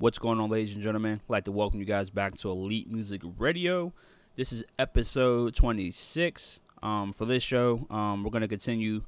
What's 0.00 0.18
going 0.18 0.40
on, 0.40 0.48
ladies 0.48 0.72
and 0.72 0.82
gentlemen? 0.82 1.20
I'd 1.22 1.30
like 1.30 1.44
to 1.44 1.52
welcome 1.52 1.78
you 1.78 1.84
guys 1.84 2.08
back 2.08 2.34
to 2.38 2.50
Elite 2.50 2.90
Music 2.90 3.20
Radio. 3.36 3.92
This 4.34 4.50
is 4.50 4.64
episode 4.78 5.54
26. 5.54 6.60
Um, 6.82 7.12
for 7.12 7.26
this 7.26 7.42
show, 7.42 7.86
um, 7.90 8.24
we're 8.24 8.30
going 8.30 8.40
to 8.40 8.48
continue 8.48 9.02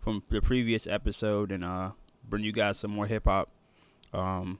from 0.00 0.22
the 0.30 0.40
previous 0.40 0.86
episode 0.86 1.52
and 1.52 1.62
uh, 1.62 1.90
bring 2.26 2.44
you 2.44 2.52
guys 2.52 2.78
some 2.78 2.92
more 2.92 3.06
hip 3.06 3.24
hop. 3.26 3.50
Um, 4.14 4.58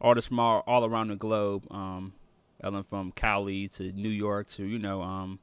artists 0.00 0.28
from 0.28 0.38
all, 0.38 0.62
all 0.64 0.84
around 0.84 1.08
the 1.08 1.16
globe, 1.16 1.66
um, 1.72 2.12
from 2.88 3.10
Cali 3.16 3.66
to 3.70 3.90
New 3.90 4.08
York 4.08 4.48
to, 4.50 4.64
you 4.64 4.78
know, 4.78 5.02
um, 5.02 5.40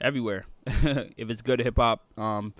everywhere. 0.00 0.46
if 0.66 1.30
it's 1.30 1.42
good 1.42 1.60
hip 1.60 1.76
hop, 1.76 2.06
um, 2.18 2.54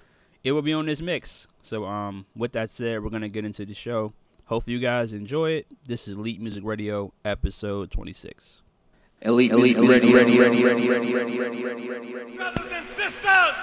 it 0.45 0.53
will 0.53 0.62
be 0.62 0.73
on 0.73 0.87
this 0.87 1.01
mix. 1.01 1.49
So, 1.61 1.87
um, 1.87 2.27
with 2.37 2.53
that 2.53 2.71
said, 2.71 3.03
we're 3.03 3.11
going 3.11 3.23
to 3.23 3.29
get 3.29 3.45
into 3.45 3.67
the 3.67 3.75
show. 3.75 4.12
Hopefully, 4.53 4.75
you 4.75 4.80
guys 4.80 5.14
enjoy 5.14 5.53
it. 5.53 5.66
This 5.87 6.07
is 6.07 6.14
Elite 6.14 6.39
Music 6.39 6.62
Radio, 6.62 7.14
episode 7.25 7.90
26. 7.90 8.61
Elite, 9.22 9.50
elite, 9.50 9.79
elite, 9.79 9.89
ready, 9.89 10.13
ready, 10.13 10.39
ready, 10.39 10.63
ready, 10.63 10.89
ready, 10.89 11.14
ready, 11.14 11.39
ready, 11.39 11.64
ready, 11.64 11.89
ready, 11.89 12.14
ready. 12.14 12.36
Brothers 12.36 12.71
and 12.71 12.86
sisters, 12.89 13.57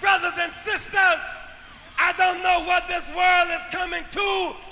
brothers 0.00 0.32
and 0.38 0.52
sisters, 0.64 1.20
I 1.98 2.14
don't 2.16 2.40
know 2.40 2.62
what 2.68 2.86
this 2.86 3.02
world 3.08 3.48
is 3.58 3.64
coming 3.72 4.04
to. 4.12 4.65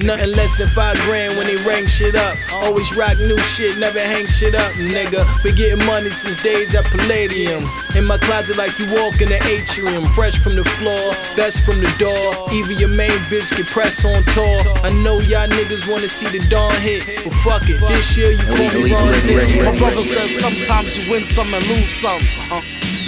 Nothing 0.00 0.32
less 0.32 0.58
than 0.58 0.68
five 0.68 0.96
grand 1.06 1.36
when 1.36 1.46
they 1.46 1.56
rank 1.64 1.88
shit 1.88 2.14
up. 2.14 2.36
Always 2.52 2.94
rock 2.96 3.16
new 3.18 3.38
shit, 3.38 3.78
never 3.78 3.98
hang 3.98 4.26
shit 4.26 4.54
up, 4.54 4.72
nigga. 4.74 5.24
Been 5.42 5.54
getting 5.56 5.84
money 5.86 6.10
since 6.10 6.36
days 6.42 6.74
at 6.74 6.84
Palladium. 6.86 7.68
In 7.96 8.04
my 8.04 8.18
closet, 8.18 8.56
like 8.56 8.78
you 8.78 8.86
walk 8.92 9.20
in 9.20 9.28
the 9.28 9.40
atrium. 9.44 10.06
Fresh 10.06 10.38
from 10.38 10.56
the 10.56 10.64
floor, 10.64 11.12
best 11.36 11.64
from 11.64 11.80
the 11.80 11.92
door. 11.98 12.34
Even 12.52 12.78
your 12.78 12.90
main 12.90 13.18
bitch 13.30 13.56
get 13.56 13.66
pressed 13.66 14.04
on 14.04 14.22
tour. 14.34 14.60
I 14.82 14.90
know 14.90 15.20
y'all 15.20 15.48
niggas 15.48 15.90
wanna 15.90 16.08
see 16.08 16.26
the 16.26 16.44
dawn 16.48 16.74
hit, 16.80 17.02
but 17.24 17.32
fuck 17.44 17.62
it. 17.64 17.80
This 17.88 18.16
year 18.16 18.30
you 18.30 18.44
call 18.44 18.70
me 18.72 18.92
Ron 18.92 19.72
My 19.72 19.78
brother 19.78 20.02
said 20.02 20.28
sometimes 20.30 20.96
you 20.98 21.10
win 21.12 21.26
some 21.26 21.52
and 21.54 21.66
lose 21.68 21.92
some. 21.92 22.20
Uh, 22.50 22.60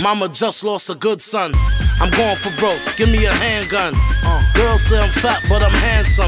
mama 0.02 0.28
just 0.28 0.64
lost 0.64 0.90
a 0.90 0.94
good 0.94 1.20
son. 1.20 1.52
I'm 2.00 2.10
going 2.10 2.36
for 2.36 2.50
broke, 2.58 2.80
give 2.96 3.10
me 3.10 3.24
a 3.24 3.32
handgun. 3.32 3.94
Uh, 4.22 4.42
girls 4.54 4.82
say 4.82 4.98
I'm 4.98 5.10
fat, 5.10 5.42
but 5.48 5.62
I'm 5.62 5.70
handsome. 5.70 6.25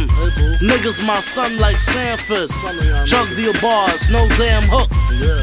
Niggas 0.60 1.04
my 1.06 1.20
son 1.20 1.58
like 1.58 1.80
Sanford. 1.80 2.48
Drug 3.06 3.28
deal 3.36 3.52
bars, 3.60 4.10
no 4.10 4.28
damn 4.36 4.64
hook. 4.64 4.90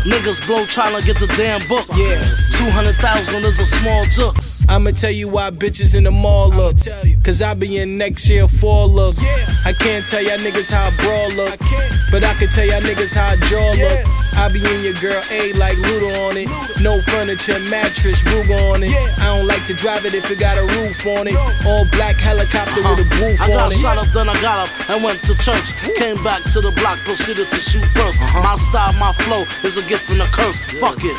Niggas 0.05 0.45
blow 0.45 0.65
trying 0.65 0.99
to 0.99 1.05
get 1.05 1.19
the 1.19 1.27
damn 1.35 1.65
book. 1.67 1.85
Yeah, 1.95 2.23
200,000 2.51 3.43
is 3.43 3.59
a 3.59 3.65
small 3.65 4.05
jooks. 4.05 4.63
I'ma 4.69 4.91
tell 4.91 5.11
you 5.11 5.27
why 5.27 5.49
bitches 5.51 5.95
in 5.95 6.03
the 6.03 6.11
mall 6.11 6.49
look. 6.49 6.77
Cause 7.23 7.41
I 7.41 7.53
be 7.55 7.77
in 7.77 7.97
next 7.97 8.29
year 8.29 8.47
fall 8.47 8.87
look. 8.87 9.15
I 9.65 9.73
can't 9.79 10.07
tell 10.07 10.21
y'all 10.21 10.37
niggas 10.37 10.71
how 10.71 10.87
I 10.87 10.95
brawl 10.97 11.31
look. 11.31 11.59
But 12.11 12.23
I 12.23 12.33
can 12.35 12.49
tell 12.49 12.65
y'all 12.65 12.81
niggas 12.81 13.15
how 13.15 13.33
I 13.33 13.35
draw 13.47 13.71
look. 13.73 14.25
I 14.35 14.49
be 14.51 14.59
in 14.59 14.83
your 14.83 14.93
girl 14.99 15.23
A 15.31 15.53
like 15.53 15.77
Luda 15.77 16.29
on 16.29 16.37
it. 16.37 16.49
No 16.81 17.01
furniture, 17.01 17.59
mattress, 17.71 18.21
Ruger 18.23 18.59
on 18.73 18.83
it. 18.83 18.93
I 19.19 19.37
don't 19.37 19.47
like 19.47 19.65
to 19.67 19.73
drive 19.73 20.05
it 20.05 20.13
if 20.13 20.29
it 20.29 20.39
got 20.39 20.57
a 20.57 20.65
roof 20.77 21.05
on 21.07 21.27
it. 21.27 21.35
All 21.65 21.85
black 21.91 22.17
helicopter 22.17 22.81
uh-huh. 22.81 22.95
with 22.97 23.07
a 23.07 23.09
booth 23.15 23.41
on 23.41 23.49
it. 23.49 23.53
I 23.53 23.55
got 23.55 23.73
shot 23.73 23.97
up, 23.97 24.07
then 24.13 24.29
I 24.29 24.41
got 24.45 24.69
up 24.69 24.89
and 24.91 25.03
went 25.03 25.23
to 25.23 25.33
church. 25.41 25.73
Came 25.97 26.23
back 26.23 26.43
to 26.53 26.61
the 26.61 26.71
block, 26.77 26.99
proceeded 26.99 27.49
to 27.49 27.57
shoot 27.57 27.81
1st 27.97 28.21
uh-huh. 28.21 28.43
My 28.43 28.53
style, 28.53 28.93
my 29.01 29.11
flow 29.25 29.41
is 29.65 29.77
a 29.77 29.83
gift 29.89 30.07
and 30.11 30.21
a 30.21 30.25
curse. 30.25 30.59
Fuck 30.79 31.01
it. 31.01 31.17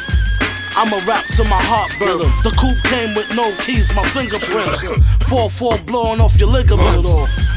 I'ma 0.79 1.03
rap 1.11 1.27
to 1.35 1.43
my 1.45 1.59
heart 1.59 1.91
burn. 1.99 2.23
The 2.47 2.55
coupe 2.55 2.79
came 2.85 3.17
with 3.17 3.29
no 3.35 3.51
keys, 3.67 3.93
my 3.97 4.07
fingerprints. 4.11 4.87
4-4 5.27 5.85
blowing 5.87 6.21
off 6.21 6.39
your 6.39 6.51
ligaments. 6.51 7.11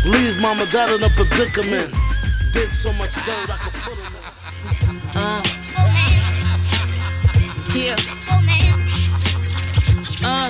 Leave 0.08 0.42
mama 0.42 0.66
dad 0.72 0.90
in 0.90 1.04
a 1.04 1.10
predicament. 1.10 1.94
Did 2.52 2.74
so 2.74 2.92
much 2.94 3.14
dirt 3.14 3.50
I 3.54 3.58
could 3.62 3.74
put 3.86 3.94
him 3.94 4.10
in. 4.10 4.26
Uh. 5.22 5.44
Yeah. 7.78 7.96
Uh. 10.26 10.50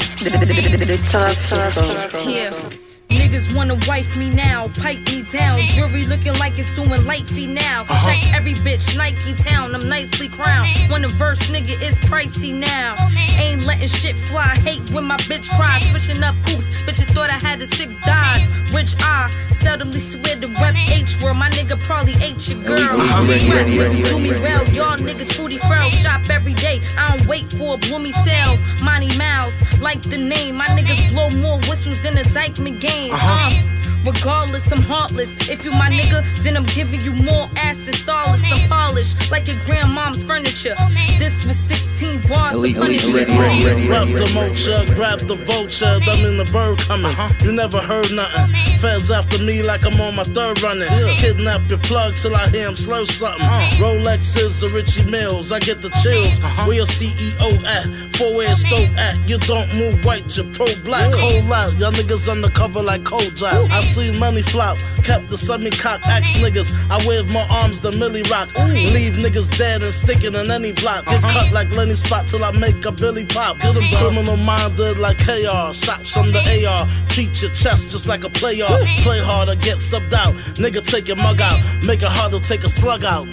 Yeah. 2.25 2.88
Niggas 3.09 3.55
wanna 3.55 3.77
wife 3.87 4.15
me 4.17 4.29
now, 4.29 4.67
pipe 4.79 4.99
me 5.11 5.23
down. 5.23 5.59
Jewelry 5.69 6.03
looking 6.03 6.33
like 6.39 6.57
it's 6.59 6.73
doing 6.75 7.03
light 7.05 7.27
fee 7.27 7.47
now. 7.47 7.81
Uh-huh. 7.81 8.09
Check 8.09 8.35
every 8.35 8.53
bitch, 8.53 8.95
Nike 8.97 9.33
town, 9.33 9.73
I'm 9.75 9.87
nicely 9.89 10.29
crowned. 10.29 10.69
When 10.89 11.03
a 11.03 11.09
verse 11.09 11.39
nigga 11.49 11.81
is 11.81 11.97
pricey 12.09 12.53
now. 12.53 12.95
Ain't 13.39 13.65
letting 13.65 13.87
shit 13.87 14.17
fly, 14.17 14.55
hate 14.63 14.87
when 14.91 15.05
my 15.05 15.17
bitch 15.17 15.49
cries. 15.57 15.83
Switching 15.89 16.23
up 16.23 16.35
coops, 16.45 16.69
bitches 16.85 17.11
thought 17.13 17.29
I 17.29 17.39
had 17.39 17.61
a 17.61 17.67
six 17.67 17.95
died. 18.05 18.47
Rich 18.73 18.95
I 18.99 19.31
seldomly 19.59 19.99
swear 19.99 20.35
to 20.37 20.47
rep 20.61 20.75
H 20.89 21.21
word. 21.21 21.33
My 21.33 21.49
nigga 21.49 21.81
probably 21.83 22.13
ate 22.23 22.47
your 22.47 22.61
girl. 22.63 22.77
Uh-huh. 22.79 23.27
Ready, 23.27 23.49
ready, 23.49 23.79
ready, 23.79 24.03
do 24.03 24.19
me 24.19 24.31
well, 24.41 24.63
y'all 24.69 24.97
niggas 24.97 25.33
fruity 25.33 25.57
frail. 25.57 25.89
Shop 25.89 26.21
every 26.29 26.53
day, 26.53 26.81
I 26.97 27.17
don't 27.17 27.27
wait 27.27 27.47
for 27.47 27.73
a 27.73 27.77
bloomy 27.77 28.11
sale. 28.11 28.57
Money 28.83 29.09
Miles, 29.17 29.53
like 29.81 30.01
the 30.01 30.17
name. 30.17 30.55
My 30.55 30.67
niggas 30.67 31.11
blow 31.11 31.29
more 31.41 31.57
whistles 31.69 32.01
than 32.01 32.17
a 32.17 32.23
Dyckman 32.23 32.79
game. 32.79 32.98
Uh-huh. 33.07 33.47
Um, 33.47 33.78
Regardless, 34.05 34.71
I'm 34.71 34.81
heartless. 34.83 35.49
If 35.49 35.65
you 35.65 35.71
my 35.71 35.89
nigga, 35.89 36.23
then 36.43 36.55
I'm 36.55 36.65
giving 36.65 37.01
you 37.01 37.11
more 37.11 37.49
ass 37.57 37.77
than 37.77 37.93
starlets. 37.93 38.51
I'm 38.51 38.69
polished 38.69 39.31
like 39.31 39.47
your 39.47 39.57
grandmom's 39.65 40.23
furniture. 40.23 40.75
This 41.17 41.45
was 41.45 41.57
16 41.57 42.21
bars 42.27 42.55
elite, 42.55 42.75
to 42.75 42.81
punish 42.81 43.03
elite, 43.03 43.27
ready, 43.27 43.65
ready, 43.65 43.87
Grab 43.87 44.07
the 44.07 44.31
mocha, 44.33 44.85
grab 44.95 45.19
the 45.19 45.35
vulture. 45.35 45.99
Them 45.99 46.19
in 46.25 46.37
the 46.37 46.49
bird 46.51 46.77
coming. 46.79 47.05
Uh-huh. 47.05 47.33
You 47.43 47.51
never 47.51 47.79
heard 47.79 48.11
nothing. 48.11 48.47
Feds 48.79 49.11
after 49.11 49.43
me 49.43 49.61
like 49.61 49.85
I'm 49.85 49.99
on 49.99 50.15
my 50.15 50.23
third 50.23 50.61
running. 50.61 50.87
Yeah. 50.89 51.13
Kidnap 51.17 51.69
your 51.69 51.79
plug 51.79 52.15
till 52.15 52.35
I 52.35 52.47
hear 52.49 52.67
him 52.69 52.75
slow 52.75 53.05
something. 53.05 53.41
Uh-huh. 53.41 53.83
Rolexes 53.83 54.63
or 54.63 54.73
Richie 54.73 55.09
Mills, 55.09 55.51
I 55.51 55.59
get 55.59 55.81
the 55.81 55.89
chills. 56.01 56.39
Uh-huh. 56.39 56.67
Where 56.67 56.77
your 56.77 56.85
CEO 56.85 57.63
at? 57.65 58.15
Four 58.15 58.35
way 58.35 58.45
stove 58.53 58.95
at? 58.97 59.17
You 59.27 59.37
don't 59.39 59.67
move 59.75 60.03
white, 60.05 60.35
you're 60.37 60.51
pro 60.53 60.67
black. 60.83 61.11
Yeah. 61.13 61.19
Cold 61.19 61.51
out, 61.51 61.73
y'all 61.79 61.91
niggas 61.91 62.31
undercover 62.31 62.81
like 62.81 63.03
cold 63.03 63.35
drive. 63.35 63.69
I 63.71 63.81
seen 63.89 64.19
money 64.19 64.41
flop, 64.41 64.77
kept 65.03 65.29
the 65.29 65.37
semi 65.37 65.71
cock 65.71 66.05
axe 66.05 66.37
niggas. 66.37 66.69
I 66.89 66.97
wave 67.07 67.33
my 67.33 67.45
arms 67.49 67.79
the 67.79 67.91
Millie 67.93 68.21
Rock. 68.29 68.47
Leave 68.93 69.13
niggas 69.13 69.49
dead 69.57 69.81
and 69.83 69.93
sticking 69.93 70.35
in 70.35 70.51
any 70.51 70.71
block. 70.73 71.05
Get 71.05 71.23
uh-huh. 71.23 71.45
cut 71.45 71.53
like 71.53 71.75
Lenny 71.75 71.95
Spot 71.95 72.27
till 72.27 72.43
I 72.43 72.51
make 72.51 72.85
a 72.85 72.91
Billy 72.91 73.25
Pop. 73.25 73.59
Get 73.59 73.73
them 73.73 73.83
criminal 73.97 74.37
minded 74.37 74.99
like 74.99 75.17
KR. 75.17 75.73
Shots 75.73 76.13
from 76.13 76.31
the 76.31 76.41
AR. 76.67 76.87
Treat 77.09 77.41
your 77.41 77.51
chest 77.51 77.89
just 77.89 78.07
like 78.07 78.23
a 78.23 78.29
player. 78.29 78.67
Play 79.01 79.19
hard 79.19 79.49
or 79.49 79.55
get 79.55 79.79
subbed 79.79 80.13
out. 80.13 80.33
Nigga, 80.61 80.85
take 80.85 81.07
your 81.07 81.17
mug 81.17 81.41
out. 81.41 81.59
Make 81.85 82.01
it 82.01 82.09
hard 82.09 82.31
to 82.33 82.39
take 82.39 82.63
a 82.63 82.69
slug 82.69 83.03
out. 83.03 83.27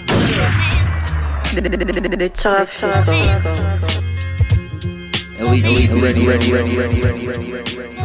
Elite, 5.39 5.65
elite, 5.65 5.91
ready, 6.01 6.25
ready, 6.25 6.51
ready, 6.51 6.77
ready, 6.77 6.99
ready, 6.99 7.27
ready, 7.27 7.77
ready, 7.77 7.96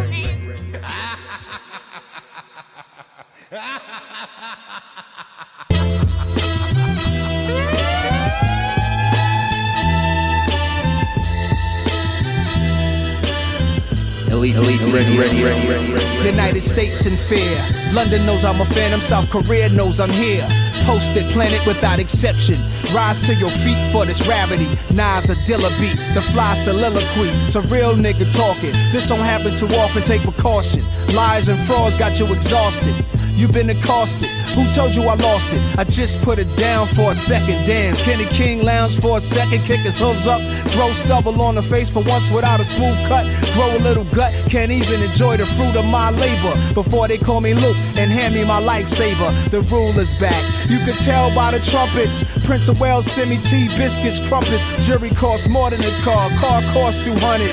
elite, 14.51 14.57
elite, 14.57 15.19
ready. 15.19 16.27
United 16.27 16.63
States 16.63 17.07
in 17.07 17.17
fear. 17.17 17.57
London 17.95 18.25
knows 18.27 18.45
I'm 18.45 18.61
a 18.61 18.65
phantom. 18.65 19.01
South 19.01 19.31
Korea 19.31 19.69
knows 19.69 20.01
I'm 20.01 20.11
here. 20.11 20.47
Posted 20.85 21.25
planet 21.31 21.65
without 21.67 22.01
exception. 22.01 22.57
Rise 22.95 23.25
to 23.27 23.35
your 23.35 23.51
feet 23.51 23.79
for 23.93 24.05
this 24.05 24.21
gravity. 24.23 24.67
Nas 24.93 25.31
a 25.31 25.37
Dilla 25.47 25.71
beat, 25.81 25.97
the 26.15 26.23
fly 26.33 26.55
soliloquy. 26.57 27.31
It's 27.47 27.55
a 27.55 27.63
real 27.63 27.95
nigga 27.95 28.27
talking. 28.35 28.73
This 28.91 29.09
don't 29.09 29.21
happen 29.21 29.55
too 29.55 29.69
often, 29.77 30.03
take 30.03 30.23
precaution. 30.23 30.83
Lies 31.15 31.49
and 31.49 31.59
frauds 31.61 31.97
got 31.97 32.19
you 32.19 32.27
exhausted. 32.33 32.95
You've 33.35 33.53
been 33.53 33.71
accosted. 33.71 34.29
Who 34.55 34.71
told 34.73 34.95
you 34.95 35.03
I 35.05 35.15
lost 35.15 35.53
it? 35.53 35.61
I 35.79 35.85
just 35.85 36.21
put 36.21 36.39
it 36.39 36.49
down 36.57 36.87
for 36.89 37.13
a 37.13 37.15
second. 37.15 37.65
Damn, 37.67 37.97
Kenny 37.97 38.27
King 38.27 38.65
lounge 38.65 38.99
for 39.01 39.17
a 39.17 39.21
second, 39.21 39.61
kick 39.65 39.81
his 39.81 39.99
hooves 39.99 40.27
up, 40.27 40.41
throw 40.73 40.93
stubble 40.93 41.41
on 41.41 41.55
the 41.55 41.63
face 41.63 41.89
for 41.89 42.03
once 42.05 42.31
without 42.31 42.61
a 42.61 42.65
smooth 42.65 42.97
cut. 43.09 43.25
Grow 43.55 43.75
a 43.77 43.81
little 43.81 44.05
gut, 44.15 44.33
can't 44.51 44.71
even 44.71 45.03
enjoy 45.03 45.37
the 45.37 45.47
fruit 45.47 45.77
of 45.77 45.87
my 45.87 46.11
labor. 46.11 46.55
Before 46.75 47.09
they 47.09 47.19
call 47.19 47.41
me 47.41 47.55
Luke 47.55 47.77
and 47.97 48.11
hand 48.11 48.35
me 48.35 48.45
my 48.45 48.61
lifesaver, 48.61 49.31
the 49.51 49.63
rule 49.73 49.99
is 49.99 50.15
back. 50.17 50.43
You 50.69 50.79
can 50.85 50.95
tell 51.05 51.35
by 51.35 51.53
the 51.53 51.61
trumpets. 51.71 52.25
Prince 52.45 52.69
of 52.69 52.81
Wales 52.81 53.07
send 53.07 53.31
me 53.31 53.39
tea, 53.39 53.69
biscuits, 53.79 54.21
crumpets. 54.29 54.65
Jury 54.85 55.11
costs 55.11 55.49
more 55.49 55.71
than 55.71 55.81
a 55.81 55.93
car, 56.03 56.29
car 56.41 56.61
costs 56.73 57.05
200. 57.05 57.53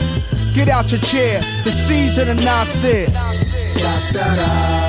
Get 0.54 0.68
out 0.68 0.92
your 0.92 1.02
chair, 1.02 1.40
the 1.64 1.72
season 1.72 2.30
of 2.30 2.38
Nasir. 2.44 3.06
Da, 3.06 4.12
da, 4.12 4.36
da. 4.36 4.89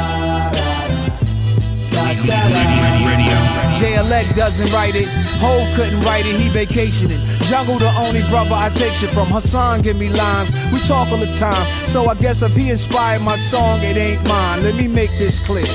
Intellect 3.81 4.35
doesn't 4.35 4.71
write 4.71 4.93
it. 4.93 5.09
Hov 5.41 5.65
couldn't 5.75 6.01
write 6.01 6.25
it, 6.27 6.39
he 6.39 6.49
vacationing. 6.49 7.17
Jungle 7.49 7.79
the 7.79 7.89
only 7.97 8.21
brother 8.29 8.53
I 8.53 8.69
take 8.69 8.93
shit 8.93 9.09
from. 9.09 9.27
Hassan 9.27 9.81
give 9.81 9.97
me 9.97 10.09
lines. 10.09 10.51
We 10.71 10.79
talk 10.81 11.09
all 11.09 11.17
the 11.17 11.33
time. 11.33 11.65
So 11.87 12.07
I 12.07 12.13
guess 12.13 12.43
if 12.43 12.53
he 12.53 12.69
inspired 12.69 13.23
my 13.23 13.35
song, 13.35 13.79
it 13.81 13.97
ain't 13.97 14.23
mine. 14.27 14.61
Let 14.61 14.75
me 14.75 14.87
make 14.87 15.09
this 15.17 15.39
clear. 15.39 15.65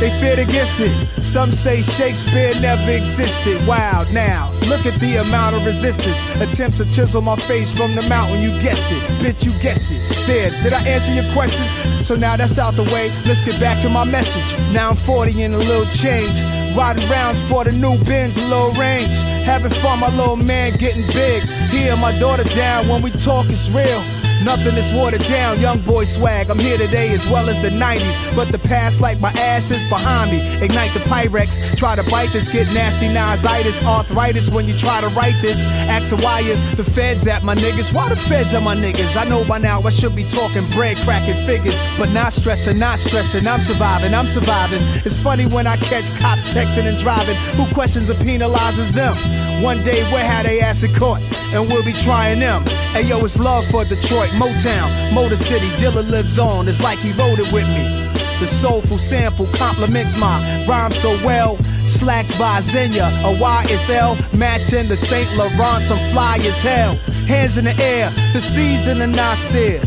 They 0.00 0.10
fear 0.18 0.34
the 0.34 0.44
gifted. 0.50 0.90
Some 1.24 1.52
say 1.52 1.82
Shakespeare 1.82 2.52
never 2.60 2.90
existed. 2.90 3.62
Wow, 3.68 4.04
now 4.10 4.50
look 4.66 4.84
at 4.84 4.98
the 4.98 5.22
amount 5.22 5.54
of 5.54 5.64
resistance. 5.64 6.18
Attempt 6.42 6.78
to 6.78 6.84
chisel 6.90 7.22
my 7.22 7.36
face 7.36 7.70
from 7.70 7.94
the 7.94 8.02
mountain. 8.08 8.42
You 8.42 8.50
guessed 8.60 8.90
it, 8.90 9.02
bitch. 9.22 9.44
You 9.44 9.52
guessed 9.60 9.92
it. 9.92 10.02
There, 10.26 10.50
did 10.64 10.72
I 10.72 10.82
answer 10.82 11.14
your 11.14 11.30
questions? 11.32 11.70
So 12.04 12.16
now 12.16 12.36
that's 12.36 12.58
out 12.58 12.74
the 12.74 12.84
way. 12.90 13.12
Let's 13.24 13.44
get 13.44 13.60
back 13.60 13.80
to 13.82 13.88
my 13.88 14.04
message. 14.04 14.50
Now 14.72 14.90
I'm 14.90 14.96
40 14.96 15.42
and 15.42 15.54
a 15.54 15.58
little 15.58 15.86
change. 15.94 16.59
Riding 16.76 17.34
sport 17.34 17.66
a 17.66 17.72
new 17.72 17.98
Benz, 18.04 18.36
a 18.36 18.42
little 18.48 18.72
range. 18.72 19.16
Having 19.44 19.72
fun, 19.82 20.00
my 20.00 20.08
little 20.16 20.36
man 20.36 20.76
getting 20.76 21.06
big. 21.08 21.42
Here, 21.70 21.96
my 21.96 22.16
daughter 22.18 22.44
down. 22.54 22.88
When 22.88 23.02
we 23.02 23.10
talk, 23.10 23.46
it's 23.48 23.68
real. 23.70 24.19
Nothing 24.44 24.76
is 24.76 24.92
watered 24.92 25.22
down, 25.24 25.60
young 25.60 25.80
boy 25.80 26.04
swag. 26.04 26.50
I'm 26.50 26.58
here 26.58 26.78
today 26.78 27.12
as 27.12 27.28
well 27.30 27.48
as 27.48 27.60
the 27.62 27.70
90s. 27.70 28.36
But 28.36 28.48
the 28.52 28.58
past, 28.58 29.00
like 29.00 29.20
my 29.20 29.30
ass, 29.32 29.70
is 29.70 29.88
behind 29.88 30.30
me. 30.30 30.40
Ignite 30.64 30.92
the 30.94 31.00
Pyrex, 31.00 31.76
try 31.76 31.96
to 31.96 32.02
bite 32.10 32.32
this, 32.32 32.48
get 32.48 32.66
nasty 32.74 33.06
nositis, 33.06 33.82
arthritis 33.84 34.50
when 34.50 34.66
you 34.66 34.76
try 34.76 35.00
to 35.00 35.08
write 35.08 35.36
this. 35.40 35.64
Ask 35.88 36.10
why 36.16 36.40
is 36.40 36.60
the 36.76 36.84
feds 36.84 37.26
at 37.26 37.42
my 37.44 37.54
niggas? 37.54 37.92
Why 37.92 38.08
the 38.08 38.16
feds 38.16 38.54
at 38.54 38.62
my 38.62 38.74
niggas? 38.74 39.16
I 39.16 39.28
know 39.28 39.44
by 39.46 39.58
now 39.58 39.80
I 39.82 39.90
should 39.90 40.16
be 40.16 40.24
talking 40.24 40.68
bread, 40.70 40.96
cracking 40.98 41.36
figures. 41.46 41.78
But 41.98 42.10
not 42.12 42.32
stressing, 42.32 42.78
not 42.78 42.98
stressing. 42.98 43.46
I'm 43.46 43.60
surviving, 43.60 44.14
I'm 44.14 44.26
surviving. 44.26 44.80
It's 45.04 45.18
funny 45.18 45.46
when 45.46 45.66
I 45.66 45.76
catch 45.76 46.08
cops 46.18 46.54
texting 46.54 46.86
and 46.86 46.98
driving. 46.98 47.36
Who 47.56 47.66
questions 47.74 48.08
and 48.08 48.18
penalizes 48.20 48.90
them? 48.90 49.16
One 49.62 49.84
day 49.84 50.02
we'll 50.10 50.24
have 50.24 50.46
they 50.46 50.60
ass 50.60 50.82
in 50.82 50.94
court, 50.94 51.20
and 51.52 51.68
we'll 51.68 51.84
be 51.84 51.92
trying 51.92 52.40
them. 52.40 52.64
Hey 52.96 53.02
yo, 53.02 53.22
it's 53.24 53.38
love 53.38 53.66
for 53.66 53.84
Detroit, 53.84 54.29
Motown, 54.38 55.14
Motor 55.14 55.36
City. 55.36 55.66
Dilla 55.78 56.08
lives 56.10 56.38
on, 56.38 56.68
it's 56.68 56.82
like 56.82 56.98
he 56.98 57.12
wrote 57.12 57.38
it 57.38 57.52
with 57.52 57.66
me. 57.68 58.00
The 58.40 58.46
soulful 58.46 58.98
sample 58.98 59.46
complements 59.52 60.18
my 60.18 60.64
rhyme 60.66 60.92
so 60.92 61.10
well. 61.24 61.56
Slacks 61.86 62.38
by 62.38 62.60
Zegna, 62.60 63.08
a 63.24 63.34
YSL, 63.36 64.16
matching 64.32 64.88
the 64.88 64.96
St. 64.96 65.28
Laurent, 65.36 65.82
some 65.84 65.98
fly 66.10 66.36
as 66.40 66.62
hell. 66.62 66.94
Hands 67.26 67.56
in 67.58 67.64
the 67.64 67.76
air, 67.82 68.10
the 68.32 68.40
season 68.40 69.02
and 69.02 69.14
Nasir. 69.14 69.80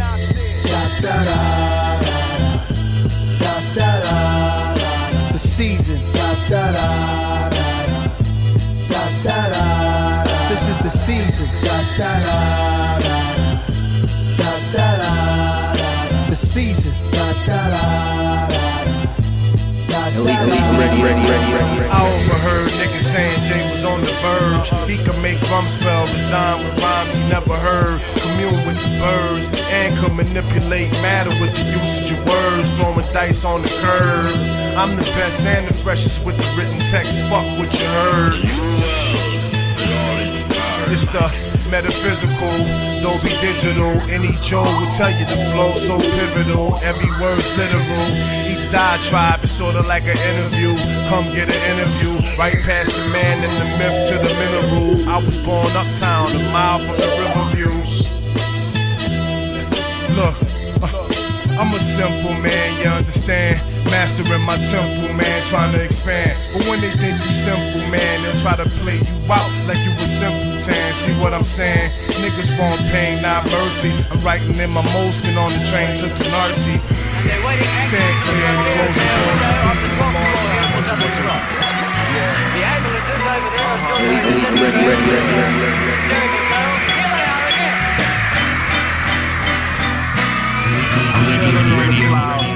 The 5.31 5.39
season. 5.39 5.99
This 10.49 10.69
is 10.69 10.77
the 10.79 10.89
season. 10.89 12.72
Ready, 20.23 21.03
ready, 21.03 21.19
ready, 21.27 21.51
ready. 21.51 21.89
I 21.91 21.99
overheard 22.15 22.71
niggas 22.79 23.03
saying 23.03 23.39
Jay 23.43 23.59
was 23.71 23.83
on 23.83 23.99
the 23.99 24.13
verge. 24.23 24.69
He 24.87 24.97
could 25.03 25.21
make 25.21 25.37
Rumsfeld 25.51 26.07
resign 26.13 26.63
with 26.63 26.81
rhymes 26.81 27.15
he 27.15 27.27
never 27.27 27.55
heard. 27.55 27.99
Commune 28.23 28.55
with 28.63 28.79
the 28.79 28.91
birds 29.03 29.47
and 29.67 29.95
could 29.97 30.13
manipulate 30.13 30.91
matter 31.03 31.31
with 31.41 31.51
the 31.51 31.63
usage 31.75 32.11
of 32.11 32.25
words. 32.25 32.69
Throwing 32.77 33.05
dice 33.11 33.43
on 33.43 33.63
the 33.63 33.73
curb. 33.83 34.31
I'm 34.77 34.95
the 34.95 35.03
best 35.19 35.45
and 35.45 35.67
the 35.67 35.73
freshest 35.73 36.23
with 36.25 36.37
the 36.37 36.47
written 36.55 36.79
text. 36.87 37.21
Fuck 37.27 37.45
what 37.59 37.71
you 37.75 37.87
heard. 37.99 38.39
It's 40.87 41.05
the 41.07 41.52
metaphysical, 41.73 42.53
don't 43.01 43.17
be 43.23 43.33
Digital. 43.41 43.97
Any 44.13 44.31
Joe 44.45 44.61
will 44.61 44.93
tell 44.93 45.09
you 45.09 45.25
the 45.25 45.39
flow 45.49 45.73
so 45.73 45.97
pivotal. 45.97 46.77
Every 46.85 47.09
word's 47.19 47.49
literal. 47.57 48.05
Each 48.45 48.69
diatribe 48.71 49.43
is 49.43 49.51
sorta 49.51 49.81
like 49.81 50.03
an 50.03 50.19
interview. 50.31 50.77
Come 51.09 51.25
get 51.33 51.49
an 51.49 51.61
interview. 51.73 52.13
Right 52.37 52.61
past 52.61 52.93
the 52.93 53.09
man 53.09 53.35
and 53.41 53.53
the 53.57 53.67
myth 53.81 53.97
to 54.09 54.15
the 54.21 54.31
mineral. 54.37 55.09
I 55.09 55.17
was 55.17 55.37
born 55.41 55.65
uptown, 55.73 56.29
a 56.29 56.41
mile 56.53 56.79
from 56.85 56.95
the 57.01 57.09
Riverview. 57.21 57.73
Look, 60.13 60.35
uh, 60.85 61.57
I'm 61.59 61.73
a 61.73 61.81
simple 61.97 62.35
man, 62.37 62.69
you 62.83 62.89
understand? 63.01 63.72
Mastering 64.03 64.43
my 64.43 64.59
temple, 64.67 65.15
man, 65.15 65.47
trying 65.47 65.71
to 65.71 65.79
expand. 65.81 66.35
But 66.51 66.67
when 66.67 66.81
they 66.81 66.91
think 66.99 67.15
you 67.23 67.31
simple, 67.31 67.79
man, 67.87 68.19
they'll 68.19 68.35
try 68.43 68.59
to 68.59 68.67
play 68.83 68.99
you 68.99 69.15
out 69.31 69.47
like 69.63 69.79
you 69.79 69.95
a 69.95 70.03
simpleton. 70.03 70.75
See 70.91 71.15
what 71.23 71.31
I'm 71.31 71.47
saying? 71.47 71.87
Niggas 72.19 72.51
want 72.59 72.83
pain, 72.91 73.23
not 73.23 73.47
mercy. 73.47 73.95
I'm 74.11 74.19
writing 74.19 74.59
in 74.59 74.75
my 74.75 74.83
moleskin 74.91 75.39
on 75.39 75.55
the 75.55 75.61
train 75.71 75.95
to 76.03 76.11
Canarsie. 76.19 76.83
Stand 76.83 78.15
clear 78.27 78.43
and 78.43 78.59
close 78.75 78.91
the 78.91 79.07
doors. 79.07 79.39
Elite, 84.03 84.19
elite, 84.19 84.51
ready, 84.51 84.83
ready, 84.83 85.07
ready, 85.15 85.31
ready, 85.39 86.72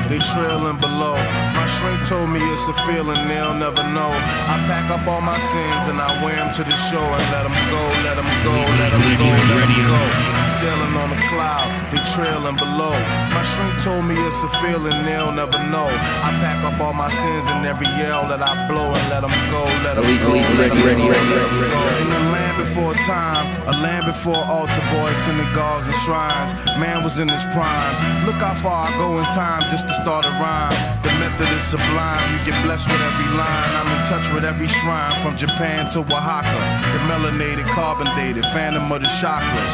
they 0.10 0.20
trailing 0.20 0.80
below. 0.80 1.47
My 1.68 1.74
shrink 1.84 2.08
told 2.08 2.30
me 2.32 2.40
it's 2.56 2.64
a 2.72 2.74
feeling 2.88 3.28
they'll 3.28 3.52
never 3.52 3.84
know. 3.92 4.08
I 4.08 4.56
pack 4.72 4.88
up 4.88 5.04
all 5.04 5.20
my 5.20 5.36
sins 5.36 5.92
and 5.92 6.00
I 6.00 6.08
wear 6.24 6.40
them 6.40 6.56
to 6.56 6.64
the 6.64 6.78
shore 6.88 7.04
and 7.04 7.28
let 7.28 7.44
them 7.44 7.52
go, 7.68 7.84
let 8.08 8.16
them 8.16 8.30
go, 8.48 8.56
let 8.80 8.96
them 8.96 9.04
go, 9.20 9.28
let 9.28 9.68
them 9.68 9.84
go. 9.84 10.00
I'm 10.32 10.48
sailing 10.64 10.96
on 10.96 11.12
the 11.12 11.20
cloud, 11.28 11.68
they 11.92 12.00
trailing 12.16 12.56
below. 12.56 12.96
My 13.36 13.44
shrink 13.52 13.84
told 13.84 14.08
me 14.08 14.16
it's 14.16 14.40
a 14.48 14.52
feeling 14.64 14.96
they'll 15.04 15.36
never 15.36 15.60
know. 15.68 15.92
I 16.24 16.32
pack 16.40 16.64
up 16.64 16.80
all 16.80 16.96
my 16.96 17.12
sins 17.12 17.44
and 17.52 17.68
every 17.68 17.92
yell 18.00 18.24
that 18.32 18.40
I 18.40 18.56
blow 18.72 18.96
and 18.96 19.06
let 19.12 19.28
them 19.28 19.36
go, 19.52 19.68
let 19.84 20.00
them 20.00 20.08
go, 20.24 20.40
let 20.40 20.72
ready, 20.72 20.80
'em 20.80 20.88
ready, 20.88 21.04
go, 21.04 21.20
let 21.20 21.52
'em 21.52 21.68
go. 21.68 21.84
In 22.00 22.08
the 22.16 22.24
land 22.32 22.56
before 22.64 22.96
time, 23.04 23.44
a 23.68 23.76
land 23.84 24.06
before 24.08 24.40
altar 24.40 24.84
boys, 24.96 25.20
synagogues 25.28 25.92
and 25.92 26.00
shrines. 26.08 26.56
Man 26.80 27.04
was 27.04 27.20
in 27.20 27.28
his 27.28 27.44
prime. 27.52 27.96
Look 28.24 28.40
how 28.40 28.56
far 28.56 28.88
I 28.88 28.92
go 28.96 29.20
in 29.20 29.26
time 29.36 29.68
just 29.68 29.84
to 29.92 29.94
start 30.00 30.24
a 30.26 30.32
rhyme. 30.40 30.72
The 31.04 31.17
method 31.38 31.56
is 31.56 31.64
sublime. 31.64 32.34
You 32.34 32.52
get 32.52 32.64
blessed 32.64 32.88
with 32.88 33.02
every 33.02 33.30
line. 33.38 33.72
I'm 33.78 33.90
in 33.94 34.08
touch 34.08 34.34
with 34.34 34.44
every 34.44 34.68
shrine 34.68 35.22
from 35.22 35.38
Japan 35.38 35.90
to 35.92 36.00
Oaxaca. 36.00 36.62
The 36.94 37.00
melanated, 37.10 37.68
carbon 37.70 38.08
dated, 38.16 38.44
phantom 38.54 38.92
of 38.92 39.02
the 39.02 39.08
chakras. 39.22 39.74